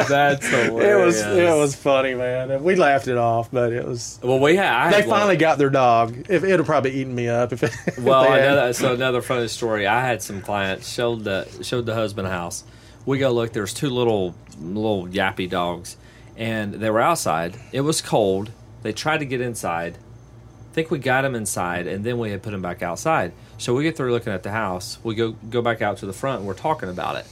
That's 0.08 0.46
It 0.52 0.64
hilarious. 0.66 1.24
was 1.24 1.36
it 1.36 1.56
was 1.56 1.74
funny, 1.76 2.14
man. 2.14 2.62
We 2.62 2.74
laughed 2.76 3.08
it 3.08 3.18
off, 3.18 3.50
but 3.52 3.72
it 3.72 3.84
was. 3.86 4.18
Well, 4.22 4.38
we 4.38 4.56
had. 4.56 4.72
I 4.72 4.90
They 4.90 4.96
had 5.00 5.06
one- 5.08 5.18
finally 5.20 5.36
got 5.36 5.58
their 5.58 5.70
dog. 5.70 6.26
If 6.30 6.44
it'd 6.44 6.64
probably 6.66 6.92
eaten 6.92 7.14
me 7.14 7.28
up 7.28 7.52
if 7.52 7.62
it. 7.62 7.72
Well, 7.98 8.22
they 8.24 8.40
had. 8.40 8.52
another, 8.52 8.72
so 8.72 8.94
another 8.94 9.22
funny 9.22 9.48
story. 9.48 9.86
I 9.86 10.00
had 10.06 10.22
some 10.22 10.40
clients 10.40 10.88
showed 10.90 11.24
the 11.24 11.46
showed 11.62 11.86
the 11.86 11.94
husband 11.94 12.26
a 12.28 12.30
house. 12.42 12.64
We 13.06 13.18
go 13.18 13.32
look. 13.32 13.52
There's 13.52 13.74
two 13.74 13.90
little 13.90 14.34
little 14.60 15.06
yappy 15.06 15.48
dogs, 15.48 15.96
and 16.36 16.74
they 16.74 16.90
were 16.90 17.00
outside. 17.00 17.56
It 17.72 17.80
was 17.82 18.00
cold. 18.00 18.50
They 18.82 18.92
tried 18.92 19.18
to 19.18 19.24
get 19.24 19.40
inside. 19.40 19.96
I 19.96 20.74
think 20.74 20.90
we 20.90 20.98
got 20.98 21.22
them 21.22 21.34
inside, 21.34 21.86
and 21.86 22.04
then 22.04 22.18
we 22.18 22.30
had 22.30 22.42
put 22.42 22.50
them 22.50 22.62
back 22.62 22.82
outside. 22.82 23.32
So 23.58 23.74
we 23.74 23.82
get 23.82 23.96
through 23.96 24.12
looking 24.12 24.32
at 24.32 24.42
the 24.42 24.50
house. 24.50 24.98
We 25.02 25.14
go 25.14 25.32
go 25.50 25.62
back 25.62 25.82
out 25.82 25.98
to 25.98 26.06
the 26.06 26.12
front, 26.12 26.40
and 26.40 26.46
we're 26.46 26.54
talking 26.54 26.88
about 26.88 27.16
it. 27.16 27.26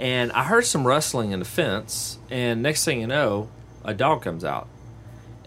And 0.00 0.30
I 0.32 0.44
heard 0.44 0.64
some 0.64 0.86
rustling 0.86 1.32
in 1.32 1.40
the 1.40 1.44
fence, 1.44 2.18
and 2.30 2.62
next 2.62 2.84
thing 2.84 3.00
you 3.00 3.06
know, 3.06 3.48
a 3.84 3.94
dog 3.94 4.22
comes 4.22 4.44
out 4.44 4.68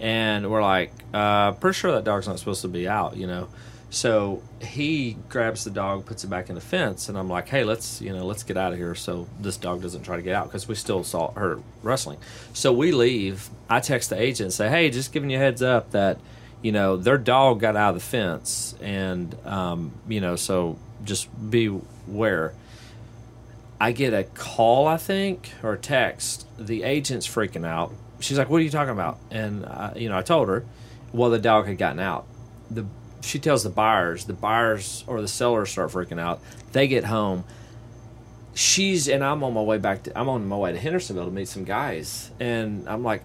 and 0.01 0.49
we're 0.49 0.63
like, 0.63 0.91
uh, 1.13 1.51
pretty 1.53 1.75
sure 1.75 1.91
that 1.91 2.03
dog's 2.03 2.27
not 2.27 2.39
supposed 2.39 2.63
to 2.63 2.67
be 2.67 2.87
out, 2.87 3.15
you 3.15 3.27
know. 3.27 3.47
So 3.91 4.41
he 4.61 5.17
grabs 5.27 5.65
the 5.65 5.69
dog, 5.69 6.05
puts 6.05 6.23
it 6.23 6.29
back 6.29 6.47
in 6.47 6.55
the 6.55 6.61
fence, 6.61 7.09
and 7.09 7.17
I'm 7.17 7.27
like, 7.27 7.49
hey, 7.49 7.65
let's 7.65 8.01
you 8.01 8.13
know, 8.13 8.25
let's 8.25 8.41
get 8.43 8.55
out 8.55 8.71
of 8.71 8.79
here 8.79 8.95
so 8.95 9.27
this 9.37 9.57
dog 9.57 9.81
doesn't 9.81 10.03
try 10.03 10.15
to 10.15 10.21
get 10.21 10.33
out 10.33 10.45
because 10.45 10.65
we 10.65 10.75
still 10.75 11.03
saw 11.03 11.33
her 11.33 11.59
wrestling. 11.83 12.17
So 12.53 12.71
we 12.71 12.93
leave. 12.93 13.49
I 13.69 13.81
text 13.81 14.09
the 14.09 14.19
agent 14.19 14.45
and 14.45 14.53
say, 14.53 14.69
hey, 14.69 14.89
just 14.89 15.11
giving 15.11 15.29
you 15.29 15.35
a 15.37 15.41
heads 15.41 15.61
up 15.61 15.91
that 15.91 16.19
you 16.61 16.71
know 16.71 16.95
their 16.95 17.17
dog 17.17 17.59
got 17.59 17.75
out 17.75 17.89
of 17.89 17.95
the 17.95 18.01
fence, 18.01 18.75
and 18.81 19.35
um, 19.45 19.91
you 20.07 20.21
know, 20.21 20.37
so 20.37 20.79
just 21.03 21.27
beware. 21.51 22.53
I 23.81 23.91
get 23.91 24.13
a 24.13 24.23
call, 24.23 24.87
I 24.87 24.95
think, 24.95 25.51
or 25.61 25.73
a 25.73 25.77
text. 25.77 26.47
The 26.57 26.83
agent's 26.83 27.27
freaking 27.27 27.65
out. 27.65 27.91
She's 28.21 28.37
like, 28.37 28.49
"What 28.49 28.61
are 28.61 28.63
you 28.63 28.69
talking 28.69 28.93
about?" 28.93 29.19
And 29.29 29.65
uh, 29.65 29.91
you 29.97 30.07
know, 30.07 30.17
I 30.17 30.21
told 30.21 30.47
her, 30.47 30.63
well, 31.11 31.29
the 31.29 31.39
dog 31.39 31.67
had 31.67 31.77
gotten 31.77 31.99
out. 31.99 32.25
The 32.69 32.85
she 33.21 33.39
tells 33.39 33.63
the 33.63 33.69
buyers, 33.69 34.25
the 34.25 34.33
buyers 34.33 35.03
or 35.07 35.21
the 35.21 35.27
sellers 35.27 35.69
start 35.69 35.91
freaking 35.91 36.19
out. 36.19 36.41
They 36.71 36.87
get 36.87 37.05
home. 37.05 37.43
She's 38.53 39.07
and 39.07 39.23
I'm 39.23 39.43
on 39.43 39.53
my 39.53 39.61
way 39.61 39.77
back. 39.77 40.03
To, 40.03 40.17
I'm 40.19 40.27
on 40.27 40.45
my 40.47 40.57
way 40.57 40.73
to 40.73 40.79
Hendersonville 40.79 41.25
to 41.25 41.31
meet 41.31 41.47
some 41.47 41.63
guys, 41.63 42.31
and 42.39 42.87
I'm 42.89 43.03
like, 43.03 43.23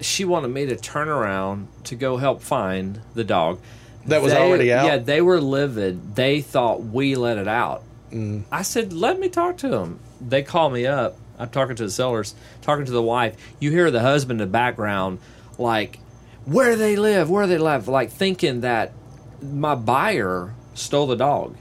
she 0.00 0.24
wanted 0.26 0.48
me 0.48 0.66
to 0.66 0.76
turn 0.76 1.08
around 1.08 1.68
to 1.84 1.94
go 1.94 2.18
help 2.18 2.42
find 2.42 3.00
the 3.14 3.24
dog. 3.24 3.58
That 4.06 4.20
was 4.22 4.32
They- 4.32 4.38
already 4.38 4.72
out? 4.72 4.86
Yeah, 4.86 4.98
they 4.98 5.22
were 5.22 5.40
livid. 5.40 6.14
They 6.14 6.40
thought 6.42 6.82
we 6.84 7.14
let 7.14 7.38
it 7.38 7.48
out. 7.48 7.82
Mm. 8.12 8.44
I 8.52 8.62
said, 8.62 8.92
let 8.92 9.18
me 9.18 9.28
talk 9.28 9.56
to 9.58 9.68
them. 9.68 9.98
They 10.20 10.42
call 10.42 10.70
me 10.70 10.86
up. 10.86 11.16
I'm 11.38 11.48
talking 11.48 11.74
to 11.76 11.84
the 11.84 11.90
sellers, 11.90 12.34
talking 12.62 12.84
to 12.84 12.92
the 12.92 13.02
wife. 13.02 13.34
You 13.58 13.70
hear 13.70 13.90
the 13.90 14.00
husband 14.00 14.40
in 14.40 14.46
the 14.46 14.52
background, 14.52 15.18
like, 15.58 15.98
where 16.44 16.76
they 16.76 16.96
live, 16.96 17.28
where 17.30 17.46
they 17.46 17.58
live, 17.58 17.88
like 17.88 18.10
thinking 18.10 18.60
that 18.60 18.92
my 19.42 19.74
buyer 19.74 20.54
stole 20.74 21.06
the 21.06 21.16
dog. 21.16 21.56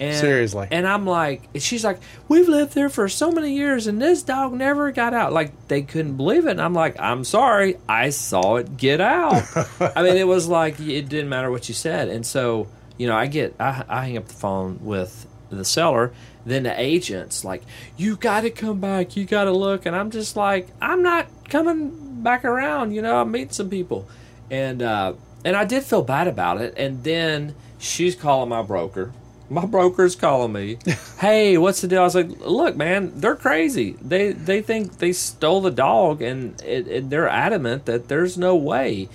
And, 0.00 0.16
Seriously. 0.16 0.66
And 0.70 0.86
I'm 0.86 1.06
like, 1.06 1.48
and 1.54 1.62
she's 1.62 1.84
like, 1.84 2.00
we've 2.26 2.48
lived 2.48 2.74
there 2.74 2.88
for 2.88 3.08
so 3.08 3.30
many 3.30 3.54
years 3.54 3.86
and 3.86 4.02
this 4.02 4.22
dog 4.22 4.52
never 4.52 4.90
got 4.90 5.14
out. 5.14 5.32
Like, 5.32 5.68
they 5.68 5.82
couldn't 5.82 6.16
believe 6.16 6.46
it. 6.46 6.52
And 6.52 6.60
I'm 6.60 6.74
like, 6.74 6.98
I'm 6.98 7.22
sorry. 7.22 7.76
I 7.88 8.10
saw 8.10 8.56
it 8.56 8.76
get 8.76 9.00
out. 9.00 9.44
I 9.80 10.02
mean, 10.02 10.16
it 10.16 10.26
was 10.26 10.48
like, 10.48 10.80
it 10.80 11.08
didn't 11.08 11.28
matter 11.28 11.52
what 11.52 11.68
you 11.68 11.74
said. 11.74 12.08
And 12.08 12.26
so, 12.26 12.66
you 12.98 13.06
know, 13.06 13.14
I 13.14 13.26
get, 13.26 13.54
I, 13.60 13.84
I 13.88 14.06
hang 14.06 14.16
up 14.16 14.26
the 14.26 14.34
phone 14.34 14.80
with 14.82 15.26
the 15.50 15.64
seller. 15.64 16.12
Then 16.44 16.64
the 16.64 16.80
agent's 16.80 17.44
like, 17.44 17.62
you 17.96 18.16
got 18.16 18.40
to 18.40 18.50
come 18.50 18.80
back. 18.80 19.16
You 19.16 19.24
got 19.24 19.44
to 19.44 19.52
look. 19.52 19.86
And 19.86 19.94
I'm 19.94 20.10
just 20.10 20.34
like, 20.34 20.68
I'm 20.80 21.02
not 21.02 21.28
coming 21.48 22.22
back 22.22 22.44
around. 22.44 22.92
You 22.92 23.02
know, 23.02 23.20
I'm 23.20 23.30
meeting 23.30 23.50
some 23.50 23.70
people. 23.70 24.08
And, 24.50 24.82
uh, 24.82 25.12
and 25.44 25.56
I 25.56 25.64
did 25.64 25.82
feel 25.84 26.02
bad 26.02 26.28
about 26.28 26.60
it. 26.60 26.74
And 26.76 27.04
then 27.04 27.54
she's 27.78 28.14
calling 28.14 28.48
my 28.48 28.62
broker. 28.62 29.12
My 29.50 29.66
broker's 29.66 30.16
calling 30.16 30.52
me. 30.52 30.78
hey, 31.18 31.58
what's 31.58 31.80
the 31.80 31.88
deal? 31.88 32.00
I 32.00 32.04
was 32.04 32.14
like, 32.14 32.30
look, 32.40 32.76
man, 32.76 33.12
they're 33.20 33.36
crazy. 33.36 33.96
They 34.00 34.32
they 34.32 34.62
think 34.62 34.98
they 34.98 35.12
stole 35.12 35.60
the 35.60 35.70
dog, 35.70 36.22
and 36.22 36.60
it, 36.62 36.88
it, 36.88 37.10
they're 37.10 37.28
adamant 37.28 37.84
that 37.84 38.08
there's 38.08 38.38
no 38.38 38.56
way. 38.56 39.08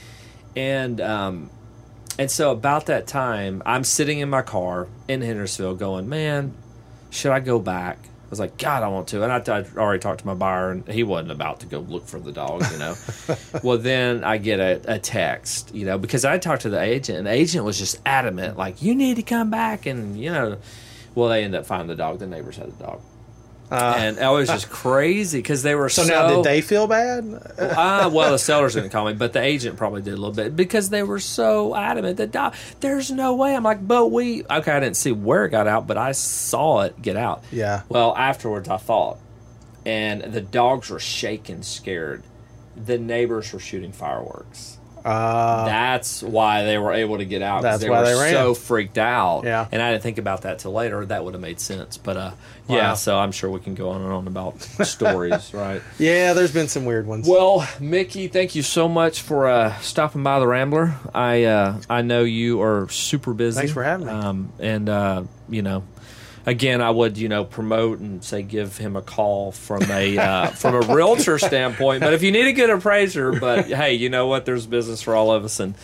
And 0.55 1.01
um, 1.01 1.49
and 2.19 2.29
so 2.29 2.51
about 2.51 2.85
that 2.87 3.07
time, 3.07 3.63
I'm 3.65 3.83
sitting 3.83 4.19
in 4.19 4.29
my 4.29 4.41
car 4.43 4.87
in 5.07 5.21
Hendersonville, 5.21 5.75
going, 5.75 6.09
man, 6.09 6.53
should 7.09 7.31
I 7.31 7.39
go 7.39 7.57
back? 7.57 7.97
I 8.27 8.29
was 8.29 8.41
like, 8.41 8.57
God, 8.57 8.83
I 8.83 8.89
want 8.89 9.07
to. 9.09 9.23
And 9.23 9.31
I, 9.31 9.37
I 9.37 9.63
already 9.77 10.01
talked 10.01 10.19
to 10.19 10.27
my 10.27 10.33
buyer, 10.33 10.71
and 10.71 10.85
he 10.85 11.03
wasn't 11.03 11.31
about 11.31 11.61
to 11.61 11.65
go 11.65 11.79
look 11.79 12.05
for 12.05 12.19
the 12.19 12.33
dog, 12.33 12.61
you 12.73 12.77
know. 12.77 12.93
well, 13.63 13.77
then 13.77 14.25
I 14.25 14.37
get 14.37 14.59
a, 14.59 14.81
a 14.95 14.99
text, 14.99 15.73
you 15.73 15.85
know, 15.85 15.97
because 15.97 16.25
I 16.25 16.37
talked 16.37 16.63
to 16.63 16.69
the 16.69 16.81
agent, 16.81 17.19
and 17.19 17.27
the 17.27 17.31
agent 17.31 17.63
was 17.63 17.79
just 17.79 18.01
adamant, 18.05 18.57
like, 18.57 18.81
you 18.81 18.95
need 18.95 19.15
to 19.15 19.23
come 19.23 19.49
back. 19.49 19.85
And, 19.85 20.19
you 20.19 20.29
know, 20.29 20.57
well, 21.15 21.29
they 21.29 21.45
end 21.45 21.55
up 21.55 21.65
finding 21.65 21.87
the 21.87 21.95
dog. 21.95 22.19
The 22.19 22.27
neighbors 22.27 22.57
had 22.57 22.77
the 22.77 22.83
dog. 22.83 23.01
And 23.71 24.17
it 24.17 24.27
was 24.29 24.47
just 24.47 24.69
crazy 24.69 25.39
because 25.39 25.61
they 25.63 25.75
were 25.75 25.87
Uh, 25.87 25.89
so, 25.89 26.03
so. 26.03 26.09
now, 26.13 26.35
did 26.35 26.43
they 26.45 26.61
feel 26.61 26.87
bad? 26.87 27.23
uh, 27.59 28.09
well, 28.13 28.31
the 28.31 28.39
sellers 28.39 28.75
didn't 28.75 28.91
call 28.91 29.05
me, 29.05 29.13
but 29.13 29.33
the 29.33 29.41
agent 29.41 29.75
probably 29.77 30.01
did 30.01 30.13
a 30.13 30.17
little 30.17 30.31
bit 30.33 30.55
because 30.55 30.89
they 30.89 31.03
were 31.03 31.19
so 31.19 31.75
adamant 31.75 32.17
that 32.17 32.53
there's 32.79 33.11
no 33.11 33.35
way. 33.35 33.55
I'm 33.55 33.63
like, 33.63 33.85
but 33.85 34.07
we 34.07 34.43
okay. 34.45 34.71
I 34.71 34.79
didn't 34.79 34.95
see 34.97 35.11
where 35.11 35.45
it 35.45 35.49
got 35.49 35.67
out, 35.67 35.85
but 35.87 35.97
I 35.97 36.13
saw 36.13 36.81
it 36.81 37.01
get 37.01 37.17
out. 37.17 37.43
Yeah. 37.51 37.81
Well, 37.89 38.15
afterwards, 38.15 38.69
I 38.69 38.77
thought, 38.77 39.17
and 39.85 40.21
the 40.21 40.41
dogs 40.41 40.89
were 40.89 40.99
shaking, 40.99 41.61
scared. 41.63 42.23
The 42.75 42.97
neighbors 42.97 43.51
were 43.53 43.59
shooting 43.59 43.91
fireworks. 43.91 44.76
Uh, 45.07 45.65
That's 45.65 46.21
why 46.21 46.63
they 46.63 46.77
were 46.77 46.91
able 46.93 47.17
to 47.17 47.25
get 47.25 47.41
out. 47.41 47.61
That's 47.61 47.81
they 47.81 47.89
why 47.89 47.99
were 48.01 48.05
they 48.05 48.13
ran. 48.15 48.33
so 48.33 48.53
freaked 48.53 48.97
out. 48.97 49.43
Yeah. 49.45 49.67
and 49.71 49.81
I 49.81 49.91
didn't 49.91 50.03
think 50.03 50.17
about 50.17 50.41
that 50.41 50.59
till 50.59 50.73
later. 50.73 51.05
That 51.05 51.23
would 51.23 51.33
have 51.33 51.41
made 51.41 51.59
sense. 51.59 51.97
But 51.97 52.17
uh, 52.17 52.31
yeah. 52.67 52.93
So 52.95 53.17
I'm 53.17 53.31
sure 53.31 53.49
we 53.49 53.59
can 53.59 53.75
go 53.75 53.89
on 53.89 54.01
and 54.01 54.11
on 54.11 54.27
about 54.27 54.61
stories, 54.85 55.53
right? 55.53 55.81
yeah, 55.97 56.33
there's 56.33 56.51
been 56.53 56.67
some 56.67 56.85
weird 56.85 57.07
ones. 57.07 57.27
Well, 57.27 57.67
Mickey, 57.79 58.27
thank 58.27 58.55
you 58.55 58.61
so 58.61 58.87
much 58.89 59.21
for 59.21 59.47
uh, 59.47 59.77
stopping 59.79 60.23
by 60.23 60.39
the 60.39 60.47
Rambler. 60.47 60.95
I 61.13 61.43
uh, 61.45 61.81
I 61.89 62.01
know 62.01 62.23
you 62.23 62.61
are 62.61 62.89
super 62.89 63.33
busy. 63.33 63.57
Thanks 63.59 63.71
for 63.73 63.83
having 63.83 64.07
me. 64.07 64.13
Um, 64.13 64.51
and 64.59 64.89
uh, 64.89 65.23
you 65.49 65.61
know, 65.61 65.83
again, 66.47 66.81
I 66.81 66.89
would 66.89 67.17
you 67.19 67.29
know 67.29 67.43
promote 67.43 67.99
and 67.99 68.23
say 68.23 68.41
give 68.41 68.77
him 68.77 68.95
a 68.95 69.01
call 69.03 69.51
from 69.51 69.83
a 69.91 70.17
uh, 70.17 70.47
from 70.47 70.73
a 70.73 70.79
realtor 70.95 71.37
standpoint. 71.49 72.01
But 72.01 72.13
if 72.13 72.23
you 72.23 72.31
need 72.31 72.47
a 72.47 72.53
good 72.53 72.71
appraiser, 72.71 73.33
but 73.33 73.65
hey, 73.67 73.93
you 73.93 74.09
know 74.09 74.25
what? 74.25 74.45
There's 74.45 74.65
business 74.65 75.03
for 75.03 75.13
all 75.13 75.31
of 75.31 75.43
us, 75.45 75.59
and, 75.59 75.75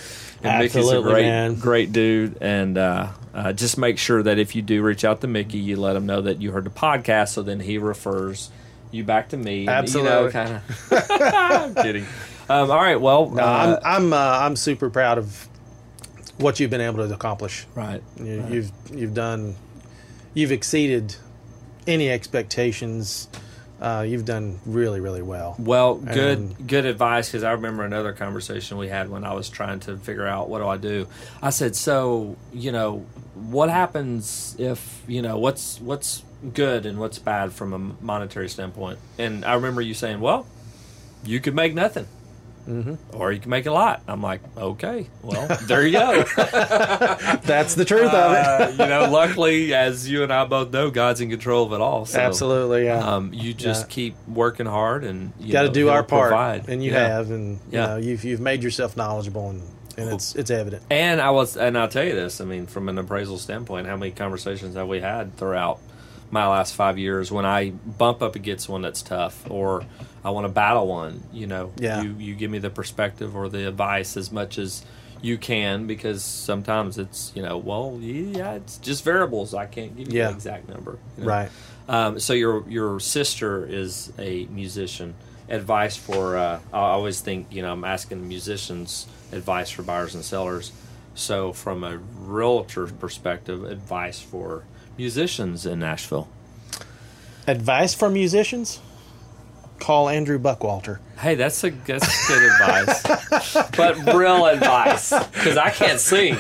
and 0.41 0.60
Mickey's 0.64 0.90
a 0.90 1.02
great 1.02 1.26
man. 1.26 1.56
great 1.56 1.91
dude. 1.91 2.38
And 2.41 2.77
uh, 2.77 3.10
uh, 3.35 3.53
just 3.53 3.77
make 3.77 3.99
sure 3.99 4.23
that 4.23 4.40
if 4.40 4.56
you 4.56 4.64
do 4.64 4.81
reach 4.81 5.06
out 5.06 5.22
to 5.22 5.27
Mickey, 5.27 5.60
you 5.60 5.76
let 5.76 5.95
him 5.95 6.06
know 6.07 6.22
that 6.22 6.41
you 6.41 6.52
heard 6.52 6.64
the 6.64 6.72
podcast, 6.72 7.30
so 7.30 7.44
then 7.44 7.60
he 7.60 7.77
refers 7.77 8.49
you 8.91 9.03
back 9.03 9.30
to 9.30 9.38
me. 9.38 9.68
and, 9.68 9.94
You 9.94 10.03
know, 10.03 10.31
kind 10.31 10.56
of. 10.56 10.61
I'm 11.11 11.76
kidding. 11.76 12.06
Um, 12.49 12.69
all 12.72 12.77
right. 12.77 12.99
Well, 12.99 13.30
No, 13.30 13.44
uh, 13.44 13.80
I'm 13.84 14.03
I'm 14.06 14.14
uh, 14.14 14.18
I'm 14.45 14.56
super 14.56 14.90
proud 14.90 15.18
of 15.18 15.48
what 16.38 16.60
you've 16.60 16.69
been 16.72 16.81
able 16.81 17.06
to 17.07 17.14
accomplish. 17.14 17.65
right. 17.76 18.02
You, 18.18 18.45
You've 18.49 18.72
you've 18.91 19.14
done 19.14 19.56
you've 20.34 20.51
exceeded 20.51 21.15
any 21.88 22.10
expectations. 22.10 23.27
Uh, 23.81 24.05
you've 24.07 24.23
done 24.23 24.60
really 24.65 25.01
really 25.01 25.22
well. 25.22 25.55
Well, 25.60 25.95
good 25.95 26.38
And- 26.38 26.68
good 26.68 26.85
advice 26.85 27.30
because 27.30 27.43
I 27.43 27.51
remember 27.51 27.84
another 27.84 28.14
conversation 28.14 28.77
we 28.77 28.88
had 28.88 29.10
when 29.10 29.26
I 29.26 29.34
was 29.34 29.49
trying 29.49 29.81
to 29.81 29.97
figure 29.97 30.26
out 30.26 30.47
what 30.49 30.60
do 30.60 30.68
I 30.68 30.77
do. 30.77 31.07
I 31.41 31.49
said, 31.49 31.76
so 31.76 32.38
you 32.53 32.72
know, 32.72 33.05
what 33.35 33.69
happens 33.69 34.55
if 34.57 35.01
you 35.07 35.22
know 35.22 35.38
what's 35.38 35.81
what's 35.81 36.23
good 36.53 36.85
and 36.85 36.97
what's 36.99 37.19
bad 37.19 37.51
from 37.51 37.73
a 37.73 37.80
monetary 38.03 38.47
standpoint? 38.47 38.99
And 39.18 39.43
I 39.43 39.53
remember 39.55 39.81
you 39.81 39.93
saying, 39.93 40.22
well, 40.22 40.45
you 41.26 41.39
could 41.41 41.55
make 41.55 41.73
nothing. 41.73 42.07
Or 43.11 43.31
you 43.31 43.40
can 43.40 43.49
make 43.49 43.65
a 43.65 43.72
lot. 43.72 44.02
I'm 44.07 44.22
like, 44.22 44.41
okay, 44.57 45.07
well, 45.22 45.48
there 45.64 45.85
you 45.85 45.94
go. 45.94 46.23
That's 47.44 47.76
the 47.76 47.85
truth 47.85 48.11
of 48.11 48.31
it. 48.34 48.45
Uh, 48.45 48.69
you 48.84 48.90
know, 48.90 49.10
luckily, 49.11 49.73
as 49.73 50.10
you 50.10 50.23
and 50.23 50.31
I 50.31 50.45
both 50.45 50.72
know, 50.72 50.90
God's 50.90 51.22
in 51.22 51.30
control 51.30 51.65
of 51.65 51.73
it 51.73 51.81
all. 51.81 52.06
So, 52.06 52.19
Absolutely, 52.19 52.85
yeah. 52.85 52.99
Um, 53.15 53.34
you 53.34 53.53
just 53.53 53.84
Yeah. 53.84 53.94
keep 53.94 54.15
working 54.27 54.65
hard 54.65 55.03
and 55.03 55.34
you 55.40 55.52
Got 55.52 55.64
to 55.64 55.69
do 55.69 55.90
our 55.90 56.03
part, 56.03 56.30
provide. 56.30 56.69
and 56.69 56.84
you 56.84 56.91
Yeah. 56.91 57.07
have, 57.07 57.31
and 57.31 57.60
you 57.72 57.80
Yeah. 57.80 57.85
know, 57.88 57.98
you've 57.98 58.23
you've 58.23 58.41
made 58.41 58.64
yourself 58.64 58.95
knowledgeable, 58.98 59.49
and 59.49 59.61
and 59.98 60.10
it's 60.10 60.35
it's 60.35 60.49
evident. 60.49 60.84
And 60.90 61.22
I 61.22 61.30
was, 61.31 61.56
and 61.57 61.77
I'll 61.77 61.88
tell 61.88 62.03
you 62.06 62.15
this. 62.15 62.41
I 62.41 62.45
mean, 62.45 62.65
from 62.65 62.90
an 62.90 62.98
appraisal 62.98 63.38
standpoint, 63.38 63.88
how 63.88 63.95
many 63.98 64.11
conversations 64.11 64.76
have 64.76 64.88
we 64.88 65.02
had 65.02 65.38
throughout 65.38 65.80
my 66.31 66.48
last 66.48 66.73
five 66.73 66.98
years 66.98 67.31
when 67.31 67.45
I 67.45 67.69
bump 67.72 68.23
up 68.23 68.35
against 68.35 68.68
one 68.68 68.81
that's 68.81 69.03
tough, 69.03 69.44
or 69.52 69.84
I 70.26 70.30
want 70.32 70.45
to 70.45 70.50
battle 70.50 70.88
one? 70.88 71.24
You 71.34 71.48
know, 71.48 71.72
Yeah. 71.78 72.02
you 72.02 72.16
you 72.18 72.36
give 72.36 72.50
me 72.52 72.60
the 72.60 72.70
perspective 72.70 73.36
or 73.36 73.50
the 73.50 73.68
advice 73.68 74.16
as 74.18 74.32
much 74.32 74.58
as 74.58 74.84
you 75.22 75.38
can 75.38 75.88
because 75.88 76.24
sometimes 76.24 76.98
it's 76.98 77.32
you 77.36 77.41
know, 77.41 77.58
well, 77.58 77.98
yeah, 78.02 78.54
it's 78.54 78.78
just 78.78 79.04
variables. 79.04 79.54
I 79.54 79.66
can't 79.66 79.95
give 79.98 80.12
you 80.12 80.20
Yeah. 80.20 80.28
the 80.30 80.34
exact 80.36 80.68
number. 80.70 80.98
you 81.18 81.24
know? 81.24 81.30
Right. 81.30 81.50
Um, 81.90 82.20
so 82.20 82.34
your 82.34 82.64
your 82.70 83.00
sister 83.00 83.66
is 83.66 84.12
a 84.18 84.45
musician. 84.45 85.16
Advice 85.50 85.98
for 85.98 86.38
uh, 86.38 86.60
I 86.72 86.78
always 86.80 87.20
think 87.22 87.48
you 87.52 87.62
know 87.62 87.72
I'm 87.74 87.84
asking 87.84 88.28
musicians 88.28 89.08
advice 89.34 89.70
for 89.70 89.84
buyers 89.84 90.16
and 90.16 90.24
sellers. 90.24 90.72
So 91.16 91.52
from 91.54 91.84
a 91.84 91.98
realtor 91.98 92.88
perspective, 92.88 93.66
advice 93.66 94.20
for 94.22 94.64
musicians 94.98 95.66
in 95.66 95.80
Nashville. 95.80 96.28
Advice 97.48 97.94
for 97.94 98.10
musicians: 98.10 98.80
Call 99.84 100.07
Andrew 100.07 100.39
Buckwalter. 100.39 100.99
Hey, 101.19 101.35
that's 101.35 101.61
a 101.65 101.69
that's 101.72 102.27
good 102.30 102.41
advice, 102.41 103.03
but 103.76 103.97
real 104.15 104.45
advice 104.45 105.10
because 105.10 105.57
I 105.57 105.72
can't 105.72 105.99
sing. 105.99 106.38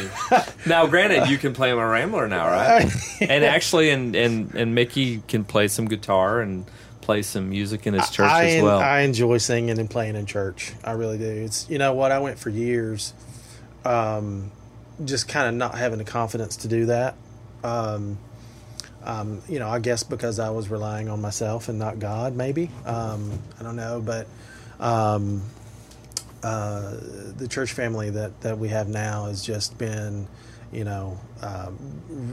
Now, 0.65 0.87
granted, 0.87 1.27
you 1.27 1.37
can 1.37 1.51
play 1.51 1.73
my 1.73 1.83
Rambler 1.83 2.29
now, 2.29 2.47
right? 2.47 2.89
And 3.19 3.43
actually, 3.43 3.89
and 3.89 4.15
and 4.15 4.55
and 4.55 4.73
Mickey 4.73 5.21
can 5.27 5.43
play 5.43 5.67
some 5.67 5.89
guitar 5.89 6.39
and 6.39 6.65
play 7.01 7.21
some 7.21 7.49
music 7.49 7.85
in 7.85 7.95
his 7.95 8.09
church 8.09 8.31
I, 8.31 8.45
as 8.45 8.63
well. 8.63 8.79
I 8.79 9.01
enjoy 9.01 9.39
singing 9.39 9.77
and 9.77 9.89
playing 9.89 10.15
in 10.15 10.25
church. 10.25 10.71
I 10.81 10.93
really 10.93 11.17
do. 11.17 11.25
It's 11.25 11.69
you 11.69 11.79
know 11.79 11.93
what 11.93 12.13
I 12.13 12.19
went 12.19 12.39
for 12.39 12.49
years, 12.49 13.13
um, 13.83 14.53
just 15.03 15.27
kind 15.27 15.49
of 15.49 15.55
not 15.55 15.77
having 15.77 15.97
the 15.97 16.05
confidence 16.05 16.55
to 16.57 16.69
do 16.69 16.85
that. 16.85 17.15
Um, 17.61 18.19
um, 19.03 19.41
you 19.47 19.59
know, 19.59 19.69
I 19.69 19.79
guess 19.79 20.03
because 20.03 20.39
I 20.39 20.49
was 20.49 20.69
relying 20.69 21.09
on 21.09 21.21
myself 21.21 21.69
and 21.69 21.77
not 21.79 21.99
God, 21.99 22.35
maybe. 22.35 22.69
Um, 22.85 23.39
I 23.59 23.63
don't 23.63 23.75
know, 23.75 24.01
but 24.03 24.27
um, 24.79 25.41
uh, 26.43 26.95
the 27.37 27.47
church 27.49 27.73
family 27.73 28.09
that, 28.11 28.41
that 28.41 28.57
we 28.57 28.69
have 28.69 28.87
now 28.87 29.25
has 29.25 29.43
just 29.43 29.77
been, 29.77 30.27
you 30.71 30.83
know, 30.83 31.19
um, 31.41 31.77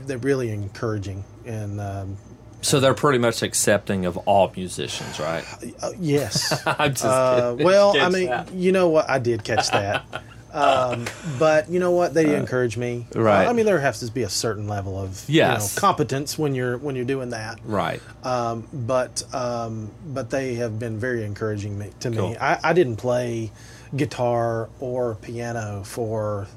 they're 0.05 0.17
really 0.17 0.49
encouraging 0.51 1.23
and 1.45 1.79
um, 1.79 2.17
So 2.61 2.79
they're 2.79 2.93
pretty 2.93 3.19
much 3.19 3.41
accepting 3.41 4.05
of 4.05 4.17
all 4.17 4.51
musicians, 4.55 5.19
right? 5.19 5.43
uh, 5.81 5.91
yes. 5.99 6.61
I'm 6.65 6.91
just 6.93 7.05
Uh, 7.05 7.55
well, 7.59 7.97
I 7.99 8.09
mean, 8.09 8.27
that. 8.27 8.53
you 8.53 8.71
know 8.71 8.89
what? 8.89 9.09
I 9.09 9.19
did 9.19 9.43
catch 9.43 9.69
that. 9.71 10.05
um, 10.53 11.05
but 11.39 11.69
you 11.69 11.79
know 11.79 11.91
what? 11.91 12.13
They 12.13 12.35
encourage 12.35 12.77
me. 12.77 13.07
Uh, 13.15 13.21
right. 13.21 13.47
I 13.47 13.53
mean, 13.53 13.65
there 13.65 13.79
has 13.79 13.99
to 14.01 14.11
be 14.11 14.23
a 14.23 14.29
certain 14.29 14.67
level 14.67 14.97
of 15.01 15.23
Yes. 15.29 15.73
you 15.73 15.75
know, 15.77 15.79
competence 15.81 16.37
when 16.37 16.53
you're 16.55 16.77
when 16.77 16.95
you're 16.95 17.05
doing 17.05 17.29
that. 17.29 17.59
right. 17.63 18.01
Um, 18.23 18.67
but 18.73 19.23
um, 19.33 19.91
but 20.05 20.29
they 20.29 20.55
have 20.55 20.77
been 20.79 20.99
very 20.99 21.23
encouraging 21.23 21.77
me 21.79 21.91
to 22.01 22.11
Cool. 22.11 22.29
me. 22.31 22.37
I, 22.37 22.59
I 22.69 22.73
didn't 22.73 22.97
play 22.97 23.51
guitar 23.95 24.69
or 24.79 25.15
piano 25.15 25.83
for 25.83 26.47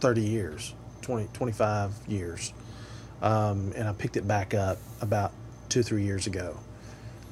30 0.00 0.20
years, 0.22 0.74
20, 1.02 1.28
25 1.32 1.92
years. 2.08 2.52
Um, 3.22 3.72
and 3.76 3.88
I 3.88 3.92
picked 3.92 4.16
it 4.16 4.26
back 4.28 4.54
up 4.54 4.78
about 5.00 5.32
two, 5.68 5.82
three 5.82 6.02
years 6.04 6.26
ago. 6.26 6.58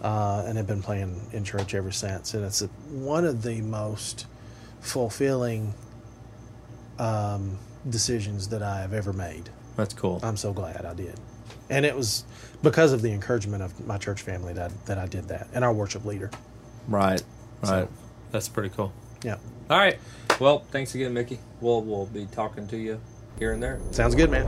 Uh, 0.01 0.43
and 0.49 0.57
have 0.57 0.67
been 0.67 0.83
playing 0.83 1.21
in 1.33 1.45
church 1.45 1.77
ever 1.77 1.93
since. 1.93 2.35
And 2.35 2.45
it's 2.45 2.61
a, 2.61 2.67
one 2.91 3.25
of 3.25 3.43
the 3.43 3.61
most 3.61 4.27
fulfilling 4.83 5.73
um, 6.99 7.59
decisions 7.89 8.49
that 8.49 8.63
I 8.63 8.81
have 8.81 8.93
ever 8.93 9.13
made. 9.13 9.49
That's 9.77 9.95
cool. 9.95 10.21
I'm 10.23 10.37
so 10.37 10.53
glad 10.53 10.85
I 10.85 10.93
did. 10.95 11.15
And 11.71 11.87
it 11.87 11.97
was 11.97 12.25
because 12.63 12.93
of 12.93 13.01
the 13.01 13.13
encouragement 13.13 13.63
of 13.63 13.87
my 13.87 13.97
church 13.97 14.21
family 14.21 14.53
that, 14.53 14.71
that 14.87 14.99
I 14.99 15.07
did 15.07 15.29
that 15.29 15.49
and 15.55 15.65
our 15.65 15.73
worship 15.73 16.05
leader. 16.05 16.31
Right. 16.87 17.23
Right. 17.63 17.69
So- 17.69 17.89
That's 18.31 18.49
pretty 18.49 18.69
cool. 18.71 18.93
Yeah. 19.25 19.37
All 19.71 19.79
right. 19.79 19.99
Well, 20.41 20.61
thanks 20.71 20.95
again, 20.95 21.15
Mickey. 21.15 21.39
We'll 21.61 21.83
we'll 21.83 22.07
be 22.07 22.27
talking 22.27 22.67
to 22.69 22.77
you 22.77 23.01
here 23.39 23.53
and 23.53 23.63
there. 23.63 23.79
Sounds 23.93 24.15
good, 24.17 24.31
man. 24.31 24.47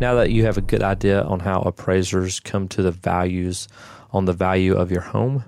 Now 0.00 0.14
that 0.14 0.30
you 0.32 0.44
have 0.46 0.56
a 0.58 0.60
good 0.60 0.82
idea 0.82 1.22
on 1.22 1.40
how 1.40 1.60
appraisers 1.60 2.40
come 2.40 2.66
to 2.68 2.82
the 2.82 2.90
values 2.90 3.68
on 4.10 4.24
the 4.24 4.32
value 4.32 4.74
of 4.74 4.90
your 4.90 5.02
home, 5.02 5.44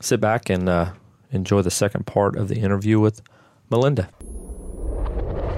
sit 0.00 0.20
back 0.20 0.48
and 0.48 0.68
uh, 0.68 0.92
enjoy 1.34 1.62
the 1.62 1.70
second 1.70 2.06
part 2.06 2.36
of 2.36 2.48
the 2.48 2.56
interview 2.56 3.00
with 3.00 3.22
Melinda. 3.70 4.08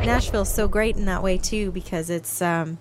Nashville's 0.05 0.53
so 0.53 0.69
great 0.69 0.97
in 0.97 1.05
that 1.07 1.23
way 1.23 1.37
too 1.37 1.73
because 1.73 2.11
it's 2.11 2.41
um, 2.41 2.79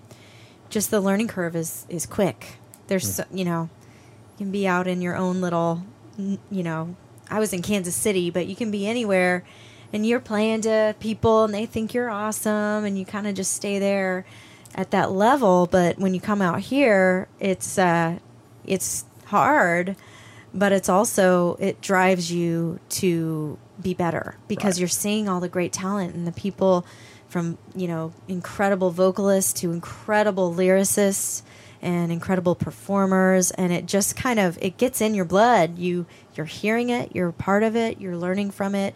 just 0.70 0.90
the 0.90 1.00
learning 1.00 1.28
curve 1.28 1.56
is 1.56 1.86
is 1.88 2.06
quick. 2.06 2.58
There's 2.86 3.16
so, 3.16 3.24
you 3.32 3.44
know 3.44 3.68
you 4.38 4.44
can 4.44 4.52
be 4.52 4.66
out 4.66 4.86
in 4.86 5.00
your 5.02 5.16
own 5.16 5.40
little 5.40 5.82
you 6.18 6.38
know 6.50 6.96
I 7.30 7.40
was 7.40 7.52
in 7.52 7.62
Kansas 7.62 7.96
City, 7.96 8.30
but 8.30 8.46
you 8.46 8.54
can 8.54 8.70
be 8.70 8.86
anywhere 8.86 9.44
and 9.92 10.06
you're 10.06 10.20
playing 10.20 10.62
to 10.62 10.94
people 11.00 11.44
and 11.44 11.54
they 11.54 11.66
think 11.66 11.94
you're 11.94 12.10
awesome 12.10 12.84
and 12.84 12.98
you 12.98 13.04
kind 13.04 13.26
of 13.26 13.34
just 13.34 13.52
stay 13.52 13.78
there 13.78 14.24
at 14.74 14.90
that 14.90 15.10
level. 15.10 15.66
But 15.66 15.98
when 15.98 16.14
you 16.14 16.20
come 16.20 16.42
out 16.42 16.60
here, 16.60 17.28
it's 17.40 17.78
uh, 17.78 18.18
it's 18.64 19.04
hard, 19.26 19.96
but 20.56 20.72
it's 20.72 20.88
also 20.88 21.56
it 21.60 21.80
drives 21.80 22.32
you 22.32 22.80
to 22.88 23.58
be 23.80 23.92
better 23.94 24.36
because 24.48 24.76
Right. 24.76 24.80
you're 24.80 24.88
seeing 24.88 25.28
all 25.28 25.38
the 25.40 25.48
great 25.50 25.72
talent 25.72 26.14
and 26.14 26.26
the 26.26 26.32
people 26.32 26.84
from 27.28 27.58
you 27.74 27.86
know 27.86 28.12
incredible 28.26 28.90
vocalists 28.90 29.52
to 29.60 29.70
incredible 29.70 30.52
lyricists 30.54 31.42
and 31.82 32.10
incredible 32.10 32.54
performers 32.54 33.50
and 33.52 33.72
it 33.72 33.84
just 33.86 34.16
kind 34.16 34.40
of 34.40 34.56
it 34.62 34.78
gets 34.78 35.00
in 35.00 35.14
your 35.14 35.26
blood 35.26 35.76
you 35.78 36.06
you're 36.34 36.46
hearing 36.46 36.88
it 36.88 37.14
you're 37.14 37.32
part 37.32 37.62
of 37.62 37.76
it 37.76 38.00
you're 38.00 38.16
learning 38.16 38.50
from 38.50 38.74
it 38.74 38.94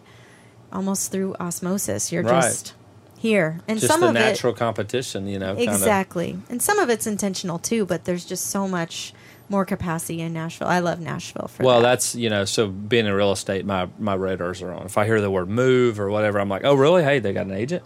almost 0.73 1.11
through 1.11 1.35
osmosis 1.39 2.11
you're 2.11 2.23
Right. 2.23 2.41
just 2.41 2.73
here 3.19 3.59
and 3.67 3.79
Just 3.79 3.91
some 3.91 4.01
the 4.01 4.07
of 4.07 4.13
natural 4.15 4.51
competition, 4.53 5.27
you 5.27 5.37
know. 5.37 5.53
it 5.55 5.61
exactly 5.69 6.37
and 6.49 6.59
some 6.59 6.79
of 6.79 6.89
it's 6.89 7.05
intentional 7.05 7.59
too 7.59 7.85
but 7.85 8.05
there's 8.05 8.25
just 8.25 8.47
so 8.47 8.67
much 8.67 9.13
more 9.51 9.65
capacity 9.65 10.21
in 10.21 10.33
nashville 10.33 10.67
i 10.67 10.79
love 10.79 10.99
nashville 10.99 11.47
for 11.47 11.63
Well, 11.63 11.81
that. 11.81 11.89
that's 11.89 12.15
you 12.15 12.29
know, 12.29 12.45
so 12.45 12.67
being 12.67 13.05
in 13.05 13.13
real 13.13 13.31
estate, 13.31 13.65
my 13.65 13.87
my 13.99 14.15
radars 14.15 14.61
are 14.63 14.71
on. 14.73 14.85
If 14.85 14.97
I 14.97 15.05
hear 15.05 15.21
the 15.21 15.29
word 15.29 15.49
move 15.49 15.99
or 15.99 16.09
whatever, 16.09 16.39
I'm 16.39 16.49
like, 16.49 16.63
oh, 16.63 16.73
really? 16.73 17.03
Hey, 17.03 17.19
they 17.19 17.33
got 17.33 17.45
an 17.45 17.51
agent. 17.53 17.83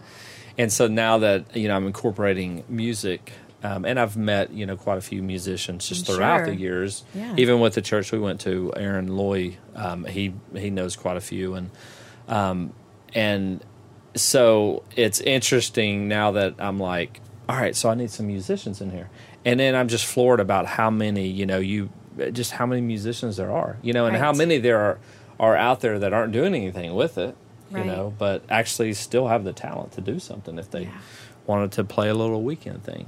And 0.56 0.72
so 0.72 0.86
now 0.86 1.18
that 1.18 1.54
you 1.56 1.68
know, 1.68 1.76
I'm 1.76 1.86
incorporating 1.86 2.64
music, 2.68 3.32
um, 3.62 3.84
and 3.84 3.98
I've 4.00 4.16
met 4.16 4.52
you 4.52 4.64
know 4.64 4.76
quite 4.76 4.96
a 4.96 5.02
few 5.02 5.22
musicians 5.22 5.86
just 5.88 6.08
I'm 6.08 6.14
throughout 6.16 6.38
sure. 6.38 6.46
the 6.46 6.54
years. 6.56 7.04
Yeah. 7.14 7.34
Even 7.36 7.60
with 7.60 7.74
the 7.74 7.82
church 7.82 8.10
we 8.12 8.18
went 8.18 8.40
to, 8.42 8.72
Aaron 8.76 9.08
Loy, 9.08 9.58
um, 9.74 10.04
he 10.06 10.32
he 10.54 10.70
knows 10.70 10.96
quite 10.96 11.16
a 11.16 11.20
few, 11.20 11.54
and 11.54 11.70
um, 12.28 12.72
and 13.14 13.62
so 14.14 14.82
it's 14.96 15.20
interesting 15.20 16.08
now 16.08 16.32
that 16.32 16.54
I'm 16.58 16.78
like, 16.78 17.20
all 17.48 17.56
right, 17.56 17.76
so 17.76 17.90
I 17.90 17.94
need 17.94 18.10
some 18.10 18.26
musicians 18.26 18.80
in 18.80 18.90
here, 18.90 19.10
and 19.46 19.58
then 19.58 19.74
I'm 19.74 19.88
just 19.88 20.04
floored 20.04 20.40
about 20.40 20.66
how 20.66 20.90
many 20.90 21.26
you 21.28 21.46
know 21.46 21.58
you 21.58 21.88
just 22.32 22.52
how 22.52 22.66
many 22.66 22.82
musicians 22.82 23.36
there 23.38 23.50
are, 23.50 23.76
you 23.82 23.92
know, 23.94 24.04
and 24.06 24.16
how 24.16 24.32
many 24.32 24.58
there 24.58 24.78
are 24.78 24.98
are 25.40 25.56
out 25.56 25.80
there 25.80 25.98
that 25.98 26.12
aren't 26.12 26.32
doing 26.32 26.54
anything 26.54 26.94
with 26.94 27.16
it, 27.18 27.34
Right. 27.70 27.84
you 27.84 27.90
know, 27.90 28.12
but 28.18 28.42
actually 28.50 28.92
still 28.94 29.28
have 29.28 29.44
the 29.44 29.52
talent 29.52 29.92
to 29.92 30.00
do 30.00 30.18
something 30.18 30.58
if 30.58 30.70
they 30.70 30.82
Yeah. 30.84 30.90
wanted 31.46 31.72
to 31.72 31.84
play 31.84 32.08
a 32.08 32.14
little 32.14 32.42
weekend 32.42 32.82
thing. 32.84 33.06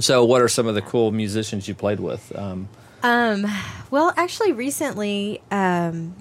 So, 0.00 0.24
what 0.24 0.42
are 0.42 0.48
some 0.48 0.66
of 0.66 0.74
the 0.74 0.82
cool 0.82 1.12
musicians 1.12 1.68
you 1.68 1.74
played 1.74 2.00
with? 2.00 2.32
Um, 2.36 2.68
Um, 3.04 3.46
well, 3.90 4.12
actually, 4.16 4.52
recently, 4.52 5.40
um, 5.52 6.14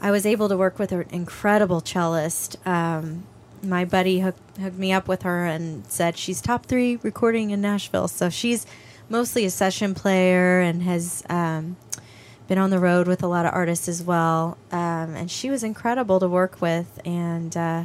I 0.00 0.10
was 0.12 0.24
able 0.24 0.48
to 0.48 0.56
work 0.56 0.78
with 0.78 0.92
an 0.92 1.06
incredible 1.10 1.80
cellist. 1.80 2.56
Um, 2.66 3.24
my 3.62 3.84
buddy 3.84 4.20
hooked, 4.20 4.58
hooked 4.58 4.78
me 4.78 4.92
up 4.92 5.08
with 5.08 5.22
her 5.22 5.46
and 5.46 5.84
said 5.86 6.16
she's 6.16 6.40
top 6.40 6.66
three 6.66 6.96
recording 7.02 7.50
in 7.50 7.60
Nashville. 7.60 8.08
So 8.08 8.30
she's 8.30 8.66
mostly 9.08 9.44
a 9.44 9.50
session 9.50 9.94
player 9.94 10.60
and 10.60 10.82
has 10.82 11.22
um, 11.28 11.76
been 12.48 12.58
on 12.58 12.70
the 12.70 12.78
road 12.78 13.06
with 13.06 13.22
a 13.22 13.26
lot 13.26 13.46
of 13.46 13.52
artists 13.52 13.88
as 13.88 14.02
well. 14.02 14.56
Um, 14.72 15.14
and 15.14 15.30
she 15.30 15.50
was 15.50 15.62
incredible 15.62 16.20
to 16.20 16.28
work 16.28 16.60
with. 16.60 17.00
And 17.04 17.56
uh, 17.56 17.84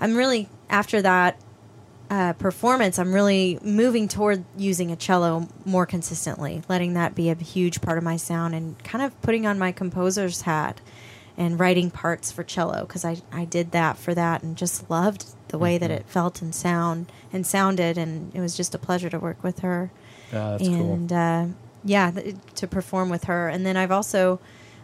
I'm 0.00 0.16
really, 0.16 0.48
after 0.68 1.00
that, 1.02 1.40
uh, 2.10 2.32
performance, 2.32 2.98
I'm 2.98 3.12
really 3.12 3.58
moving 3.62 4.08
toward 4.08 4.44
using 4.56 4.90
a 4.90 4.96
cello 4.96 5.48
more 5.64 5.86
consistently, 5.86 6.62
letting 6.68 6.94
that 6.94 7.14
be 7.14 7.30
a 7.30 7.36
huge 7.36 7.80
part 7.80 7.98
of 7.98 8.04
my 8.04 8.16
sound 8.16 8.54
and 8.54 8.82
kind 8.82 9.04
of 9.04 9.20
putting 9.22 9.46
on 9.46 9.58
my 9.58 9.70
composer's 9.70 10.42
hat 10.42 10.80
and 11.40 11.58
writing 11.58 11.90
parts 11.90 12.30
for 12.30 12.44
cello 12.44 12.82
because 12.82 13.02
I, 13.02 13.16
I 13.32 13.46
did 13.46 13.70
that 13.70 13.96
for 13.96 14.14
that 14.14 14.42
and 14.42 14.58
just 14.58 14.90
loved 14.90 15.24
the 15.48 15.56
way 15.56 15.78
that 15.78 15.90
it 15.90 16.04
felt 16.06 16.42
and 16.42 16.54
sound 16.54 17.10
and 17.32 17.46
sounded 17.46 17.96
and 17.96 18.30
it 18.34 18.40
was 18.40 18.54
just 18.54 18.74
a 18.74 18.78
pleasure 18.78 19.08
to 19.08 19.18
work 19.18 19.42
with 19.42 19.60
her. 19.60 19.90
That's 20.30 20.62
and 20.62 21.08
cool. 21.08 21.18
uh, 21.18 21.46
yeah 21.82 22.10
th- 22.10 22.36
to 22.56 22.66
perform 22.66 23.08
with 23.08 23.24
her. 23.24 23.48
And 23.48 23.64
then 23.64 23.78
I've 23.78 23.90
also 23.90 24.38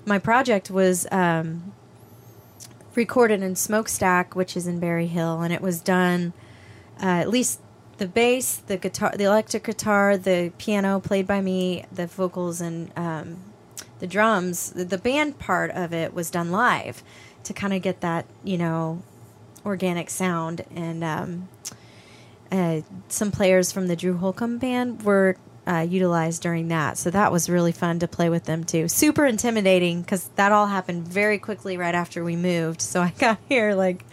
my 0.06 0.18
project 0.18 0.70
was 0.70 1.06
um, 1.12 1.74
recorded 2.94 3.42
in 3.42 3.54
Smokestack 3.54 4.34
which 4.34 4.56
is 4.56 4.66
in 4.66 4.80
Berry 4.80 5.08
Hill 5.08 5.42
and 5.42 5.52
it 5.52 5.60
was 5.60 5.82
done 5.82 6.32
uh, 7.02 7.20
at 7.20 7.28
least 7.28 7.60
the 7.98 8.08
bass, 8.08 8.56
the 8.56 8.78
guitar, 8.78 9.12
the 9.14 9.24
electric 9.24 9.64
guitar, 9.64 10.16
the 10.16 10.52
piano 10.56 11.00
played 11.00 11.26
by 11.26 11.42
me, 11.42 11.84
the 11.92 12.06
vocals 12.06 12.62
and 12.62 12.90
um, 12.96 13.36
the 13.98 14.06
drums. 14.06 14.70
The, 14.70 14.98
band 14.98 15.38
part 15.38 15.70
of 15.70 15.92
it 15.92 16.14
was 16.14 16.30
done 16.30 16.50
live 16.50 17.02
to 17.44 17.52
kind 17.52 17.72
of 17.72 17.82
get 17.82 18.00
that 18.00 18.26
you 18.44 18.58
know 18.58 19.02
organic 19.64 20.10
sound. 20.10 20.64
And 20.74 21.04
um, 21.04 21.48
uh, 22.50 22.80
some 23.08 23.30
players 23.30 23.72
from 23.72 23.88
the 23.88 23.96
Drew 23.96 24.16
Holcomb 24.16 24.58
band 24.58 25.02
were 25.02 25.36
uh, 25.66 25.86
utilized 25.88 26.42
during 26.42 26.68
that, 26.68 26.96
so 26.96 27.10
that 27.10 27.32
was 27.32 27.50
really 27.50 27.72
fun 27.72 27.98
to 27.98 28.08
play 28.08 28.28
with 28.28 28.44
them 28.44 28.64
too. 28.64 28.88
Super 28.88 29.26
intimidating 29.26 30.02
because 30.02 30.28
that 30.36 30.52
all 30.52 30.66
happened 30.66 31.08
very 31.08 31.38
quickly 31.38 31.76
right 31.76 31.94
after 31.94 32.22
we 32.22 32.36
moved. 32.36 32.80
So 32.80 33.02
I 33.02 33.10
got 33.18 33.38
here 33.48 33.74
like 33.74 34.04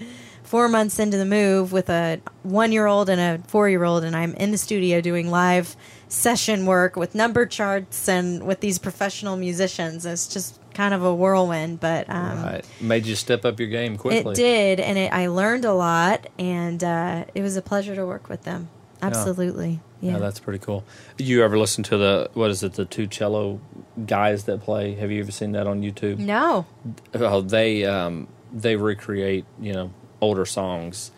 four 0.43 0.69
months 0.69 0.99
into 0.99 1.17
the 1.17 1.25
move 1.25 1.71
with 1.71 1.89
a 1.89 2.21
one 2.43 2.71
year 2.71 2.85
old 2.85 3.09
and 3.09 3.19
a 3.19 3.47
four 3.47 3.69
year 3.69 3.83
old, 3.83 4.03
and 4.03 4.15
I'm 4.15 4.33
in 4.35 4.51
the 4.51 4.57
studio 4.57 5.01
doing 5.01 5.29
live 5.29 5.75
session 6.13 6.65
work 6.65 6.95
with 6.95 7.15
number 7.15 7.45
charts 7.45 8.07
and 8.07 8.43
with 8.45 8.59
these 8.59 8.77
professional 8.77 9.35
musicians. 9.35 10.05
It's 10.05 10.27
just 10.27 10.59
kind 10.73 10.93
of 10.93 11.03
a 11.03 11.13
whirlwind, 11.13 11.79
but 11.79 12.09
um, 12.09 12.43
Right. 12.43 12.65
Made 12.79 13.05
you 13.05 13.15
step 13.15 13.45
up 13.45 13.59
your 13.59 13.69
game 13.69 13.97
quickly. 13.97 14.33
it 14.33 14.35
did, 14.35 14.79
and 14.79 14.97
it, 14.97 15.11
I 15.11 15.27
learned 15.27 15.65
a 15.65 15.73
lot, 15.73 16.27
and 16.37 16.83
uh, 16.83 17.25
it 17.33 17.41
was 17.41 17.57
a 17.57 17.61
pleasure 17.61 17.95
to 17.95 18.05
work 18.05 18.29
with 18.29 18.43
them. 18.43 18.69
Absolutely, 19.01 19.81
yeah. 19.99 20.13
Yeah, 20.13 20.17
that's 20.19 20.39
pretty 20.39 20.59
cool. 20.59 20.83
You 21.17 21.43
ever 21.43 21.57
listen 21.57 21.83
to 21.85 21.97
the 21.97 22.29
what 22.33 22.49
is 22.51 22.63
it? 22.63 22.73
The 22.73 22.85
two 22.85 23.07
cello 23.07 23.59
guys 24.05 24.45
that 24.45 24.61
play. 24.61 24.93
Have 24.95 25.11
you 25.11 25.21
ever 25.21 25.31
seen 25.31 25.51
that 25.53 25.67
on 25.67 25.81
YouTube? 25.81 26.19
no, 26.19 26.65
Oh, 27.13 27.41
they 27.41 27.83
um, 27.85 28.27
they 28.53 28.75
recreate 28.75 29.45
you 29.59 29.73
know 29.73 29.91
older 30.21 30.45
songs. 30.45 31.11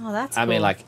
oh, 0.00 0.12
that's. 0.12 0.36
I 0.36 0.44
mean, 0.44 0.62
like 0.62 0.84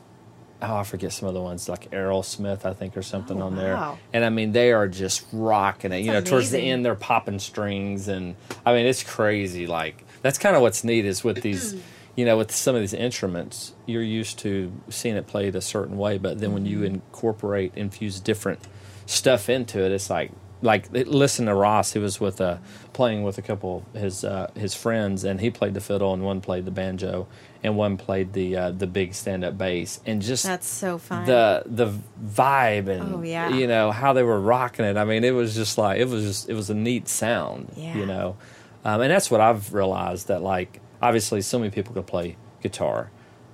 oh, 0.61 0.75
I 0.77 0.83
forget 0.83 1.11
some 1.13 1.27
of 1.27 1.33
the 1.33 1.41
ones 1.41 1.69
like 1.69 1.93
Errol 1.93 2.23
Smith, 2.23 2.65
I 2.65 2.73
think, 2.73 2.97
or 2.97 3.01
something 3.01 3.41
Oh, 3.41 3.45
on 3.47 3.55
there. 3.55 3.75
wow. 3.75 3.97
And 4.13 4.25
I 4.25 4.29
mean, 4.29 4.51
they 4.51 4.71
are 4.71 4.87
just 4.87 5.25
rocking 5.31 5.91
it. 5.91 5.99
You 5.99 6.07
know, 6.07 6.13
That's 6.15 6.29
towards 6.29 6.51
the 6.51 6.59
end, 6.59 6.85
they're 6.85 6.95
popping 6.95 7.39
strings, 7.39 8.07
and 8.07 8.35
I 8.65 8.73
mean, 8.73 8.85
it's 8.85 9.03
crazy. 9.03 9.67
Like 9.67 10.03
that's 10.21 10.37
kind 10.37 10.55
of 10.55 10.61
what's 10.61 10.83
neat 10.83 11.05
is 11.05 11.23
with 11.23 11.41
these. 11.41 11.75
You 12.15 12.25
know, 12.25 12.35
with 12.35 12.51
some 12.53 12.75
of 12.75 12.81
these 12.81 12.93
instruments, 12.93 13.71
you're 13.85 14.01
used 14.03 14.39
to 14.39 14.73
seeing 14.89 15.15
it 15.15 15.25
played 15.25 15.55
a 15.55 15.61
certain 15.61 15.97
way, 15.97 16.17
but 16.17 16.39
then 16.39 16.51
when 16.51 16.65
you 16.65 16.79
Mm-hmm. 16.79 16.95
incorporate, 16.95 17.71
infuse 17.77 18.19
different 18.19 18.59
stuff 19.05 19.47
into 19.49 19.79
it, 19.85 19.93
it's 19.93 20.09
like 20.09 20.31
like 20.61 20.89
listen 20.91 21.45
to 21.45 21.53
Ross. 21.53 21.93
He 21.93 21.99
was 21.99 22.19
with 22.19 22.41
uh, 22.41 22.57
playing 22.91 23.23
with 23.23 23.37
a 23.37 23.41
couple 23.41 23.85
of 23.93 24.01
his 24.01 24.25
uh, 24.25 24.51
his 24.55 24.75
friends, 24.75 25.23
and 25.23 25.39
he 25.39 25.49
played 25.49 25.73
the 25.75 25.79
fiddle, 25.79 26.13
and 26.13 26.21
one 26.21 26.41
played 26.41 26.65
the 26.65 26.71
banjo, 26.71 27.25
and 27.63 27.75
one 27.75 27.97
played 27.97 28.33
the 28.33 28.55
uh, 28.55 28.71
the 28.71 28.87
big 28.87 29.13
stand 29.13 29.43
up 29.43 29.57
bass, 29.57 29.99
and 30.05 30.21
just 30.21 30.43
that's 30.45 30.67
so 30.67 30.97
fun. 30.97 31.25
the 31.25 31.63
the 31.65 31.91
vibe 32.23 32.87
and 32.87 33.15
Oh, 33.15 33.21
yeah. 33.21 33.49
you 33.49 33.67
know 33.67 33.91
how 33.91 34.13
they 34.13 34.23
were 34.23 34.39
rocking 34.39 34.85
it. 34.85 34.97
I 34.97 35.05
mean, 35.05 35.23
it 35.23 35.31
was 35.33 35.55
just 35.55 35.77
like 35.77 35.99
it 35.99 36.07
was 36.07 36.23
just 36.23 36.49
it 36.49 36.53
was 36.53 36.69
a 36.69 36.75
neat 36.75 37.07
sound. 37.07 37.73
Yeah. 37.75 37.97
You 37.97 38.05
know, 38.05 38.37
um, 38.85 39.01
and 39.01 39.11
that's 39.11 39.29
what 39.29 39.41
I've 39.41 39.73
realized 39.73 40.27
that 40.29 40.41
like 40.41 40.79
obviously 41.01 41.41
so 41.41 41.59
many 41.59 41.71
people 41.71 41.93
can 41.93 42.03
play 42.03 42.37
guitar, 42.61 43.11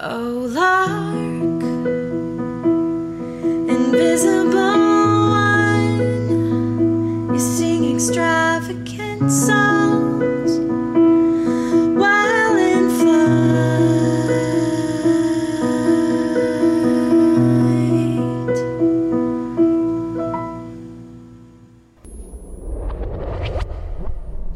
Oh, 0.04 0.48
lark, 0.50 1.62
invisible 3.70 4.52
one, 5.30 5.98
you 7.32 7.38
sing 7.38 7.94
extravagant 7.94 9.30
songs 9.30 10.58
while 11.96 12.56
in 12.56 12.90
flight. 12.98 13.28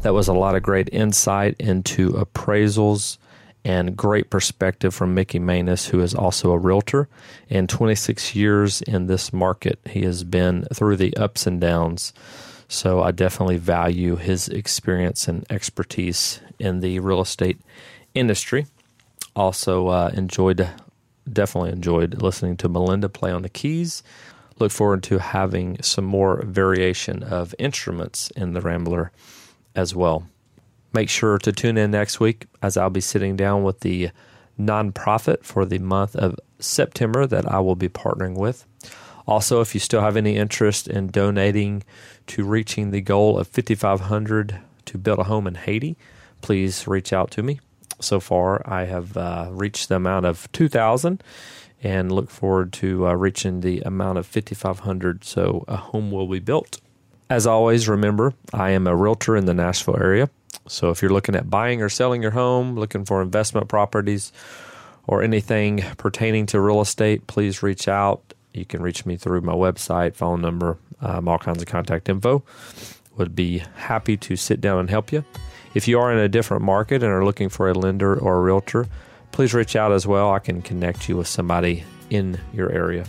That 0.01 0.13
was 0.13 0.27
a 0.27 0.33
lot 0.33 0.55
of 0.55 0.63
great 0.63 0.89
insight 0.91 1.55
into 1.57 2.11
appraisals 2.11 3.17
and 3.67 3.97
great 3.97 4.29
perspective 4.29 4.95
from 4.95 5.13
Mickey 5.13 5.39
Manis, 5.39 5.87
who 5.87 5.99
is 5.99 6.15
also 6.15 6.51
a 6.51 6.57
realtor. 6.57 7.09
And 7.49 7.67
26 7.67 8.33
years 8.33 8.81
in 8.81 9.07
this 9.07 9.33
market, 9.33 9.77
he 9.85 10.03
has 10.03 10.23
been 10.23 10.65
through 10.73 10.95
the 10.95 11.15
ups 11.17 11.45
and 11.45 11.59
downs. 11.59 12.13
So 12.69 13.03
I 13.03 13.11
definitely 13.11 13.57
value 13.57 14.15
his 14.15 14.47
experience 14.47 15.27
and 15.27 15.45
expertise 15.49 16.39
in 16.57 16.79
the 16.79 16.99
real 16.99 17.19
estate 17.19 17.59
industry. 18.15 18.67
Also 19.35 19.87
uh, 19.89 20.11
enjoyed, 20.13 20.69
definitely 21.31 21.71
enjoyed 21.71 22.21
listening 22.21 22.55
to 22.57 22.69
Melinda 22.69 23.09
play 23.09 23.31
on 23.31 23.41
the 23.41 23.49
keys. 23.49 24.01
Look 24.59 24.71
forward 24.71 25.03
to 25.03 25.17
having 25.17 25.81
some 25.81 26.05
more 26.05 26.41
variation 26.45 27.21
of 27.21 27.53
instruments 27.59 28.31
in 28.31 28.53
the 28.53 28.61
Rambler 28.61 29.11
as 29.75 29.93
well. 29.93 30.25
Make 30.97 31.09
sure 31.09 31.37
to 31.37 31.51
tune 31.51 31.77
in 31.77 31.91
next 31.91 32.19
week 32.19 32.47
as 32.59 32.75
I'll 32.75 32.89
be 32.89 33.01
sitting 33.01 33.35
down 33.35 33.61
with 33.61 33.81
the 33.81 34.09
nonprofit 34.59 35.43
for 35.43 35.63
the 35.63 35.77
month 35.77 36.15
of 36.15 36.39
September 36.57 37.27
that 37.27 37.47
I 37.47 37.59
will 37.59 37.75
be 37.75 37.87
partnering 37.87 38.35
with. 38.35 38.65
Also, 39.27 39.61
if 39.61 39.75
you 39.75 39.79
still 39.79 40.01
have 40.01 40.17
any 40.17 40.37
interest 40.37 40.87
in 40.87 41.09
donating 41.09 41.83
to 42.25 42.43
reaching 42.43 42.89
the 42.89 43.01
goal 43.01 43.37
of 43.37 43.47
5500 43.47 44.59
to 44.85 44.97
build 44.97 45.19
a 45.19 45.25
home 45.25 45.45
in 45.45 45.53
Haiti, 45.53 45.97
please 46.41 46.87
reach 46.87 47.13
out 47.13 47.29
to 47.29 47.43
me. 47.43 47.59
So 48.01 48.19
far, 48.19 48.63
I 48.65 48.85
have 48.85 49.15
uh, 49.15 49.49
reached 49.51 49.89
the 49.89 49.97
amount 49.97 50.25
of 50.25 50.51
2000 50.51 51.21
and 51.83 52.11
look 52.11 52.31
forward 52.31 52.73
to 52.73 53.05
uh, 53.05 53.13
reaching 53.13 53.61
the 53.61 53.81
amount 53.81 54.17
of 54.17 54.25
5500 54.25 55.23
so 55.23 55.63
a 55.67 55.75
home 55.75 56.09
will 56.09 56.27
be 56.27 56.39
built. 56.39 56.81
As 57.29 57.45
always, 57.45 57.87
remember, 57.87 58.33
I 58.51 58.71
am 58.71 58.87
a 58.87 58.95
realtor 58.95 59.37
in 59.37 59.45
the 59.45 59.53
Nashville 59.53 59.97
area. 60.01 60.31
So 60.67 60.89
if 60.89 61.01
you're 61.01 61.11
looking 61.11 61.35
at 61.35 61.49
buying 61.49 61.81
or 61.81 61.89
selling 61.89 62.21
your 62.21 62.31
home, 62.31 62.75
looking 62.75 63.05
for 63.05 63.21
investment 63.21 63.67
properties, 63.67 64.31
or 65.07 65.23
anything 65.23 65.83
pertaining 65.97 66.45
to 66.47 66.59
real 66.59 66.81
estate, 66.81 67.25
please 67.27 67.63
reach 67.63 67.87
out. 67.87 68.33
You 68.53 68.65
can 68.65 68.81
reach 68.81 69.05
me 69.05 69.15
through 69.15 69.41
my 69.41 69.53
website, 69.53 70.15
phone 70.15 70.41
number, 70.41 70.77
um, 71.01 71.27
all 71.27 71.37
kinds 71.37 71.61
of 71.61 71.67
contact 71.67 72.09
info. 72.09 72.43
Would 73.15 73.35
be 73.35 73.59
happy 73.75 74.17
to 74.17 74.35
sit 74.35 74.61
down 74.61 74.79
and 74.79 74.89
help 74.89 75.11
you. 75.11 75.23
If 75.73 75.87
you 75.87 75.99
are 75.99 76.11
in 76.11 76.19
a 76.19 76.29
different 76.29 76.63
market 76.63 77.03
and 77.03 77.11
are 77.11 77.25
looking 77.25 77.49
for 77.49 77.69
a 77.69 77.73
lender 77.73 78.15
or 78.19 78.37
a 78.37 78.41
realtor, 78.41 78.87
please 79.31 79.53
reach 79.53 79.75
out 79.75 79.91
as 79.91 80.05
well. 80.05 80.31
I 80.31 80.39
can 80.39 80.61
connect 80.61 81.07
you 81.07 81.17
with 81.17 81.27
somebody 81.27 81.83
in 82.09 82.39
your 82.53 82.71
area. 82.71 83.05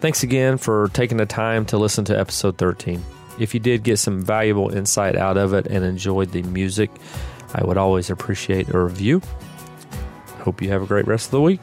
Thanks 0.00 0.22
again 0.22 0.56
for 0.56 0.88
taking 0.92 1.18
the 1.18 1.26
time 1.26 1.66
to 1.66 1.78
listen 1.78 2.04
to 2.06 2.18
episode 2.18 2.56
13. 2.58 3.02
If 3.40 3.54
you 3.54 3.60
did 3.60 3.82
get 3.82 3.98
some 3.98 4.22
valuable 4.22 4.68
insight 4.68 5.16
out 5.16 5.38
of 5.38 5.54
it 5.54 5.66
and 5.66 5.82
enjoyed 5.82 6.30
the 6.30 6.42
music, 6.42 6.90
I 7.54 7.64
would 7.64 7.78
always 7.78 8.10
appreciate 8.10 8.68
a 8.68 8.78
review. 8.78 9.22
Hope 10.40 10.60
you 10.60 10.68
have 10.68 10.82
a 10.82 10.86
great 10.86 11.06
rest 11.06 11.28
of 11.28 11.30
the 11.32 11.40
week. 11.40 11.60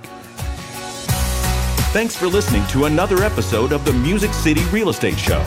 Thanks 1.93 2.15
for 2.15 2.25
listening 2.25 2.65
to 2.67 2.85
another 2.85 3.23
episode 3.23 3.71
of 3.71 3.85
the 3.85 3.93
Music 3.93 4.33
City 4.33 4.63
Real 4.65 4.89
Estate 4.89 5.19
Show. 5.19 5.43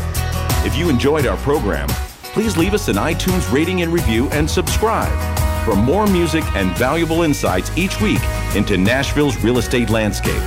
If 0.65 0.77
you 0.77 0.89
enjoyed 0.89 1.27
our 1.27 1.37
program, 1.39 1.89
please 2.33 2.57
leave 2.57 2.75
us 2.75 2.87
an 2.87 2.95
iTunes 2.95 3.53
rating 3.53 3.83
and 3.83 3.93
review 3.93 4.29
and 4.31 4.49
subscribe 4.49 5.13
for 5.65 5.75
more 5.75 6.07
music 6.07 6.45
and 6.55 6.71
valuable 6.79 7.23
insights 7.23 7.77
each 7.77 8.01
week 8.01 8.23
into 8.55 8.77
Nashville's 8.77 9.43
real 9.43 9.59
estate 9.59 9.91
landscape. 9.91 10.41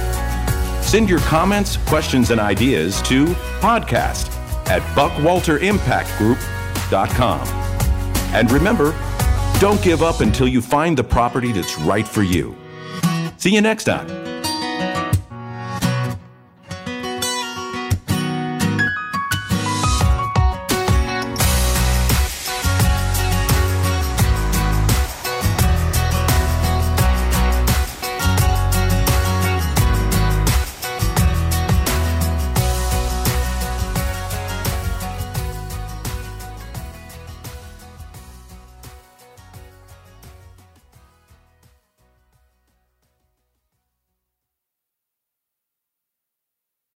Send 0.81 1.09
your 1.09 1.19
comments, 1.19 1.75
questions, 1.75 2.31
and 2.31 2.39
ideas 2.39 3.01
to 3.03 3.25
podcast 3.59 4.42
at 4.67 4.81
buckwalterimpactgroup.com. 4.95 7.47
And 8.33 8.51
remember, 8.51 8.95
don't 9.59 9.81
give 9.81 10.01
up 10.01 10.21
until 10.21 10.47
you 10.47 10.61
find 10.61 10.97
the 10.97 11.03
property 11.03 11.51
that's 11.51 11.77
right 11.79 12.07
for 12.07 12.23
you. 12.23 12.55
See 13.37 13.53
you 13.53 13.61
next 13.61 13.83
time. 13.85 14.22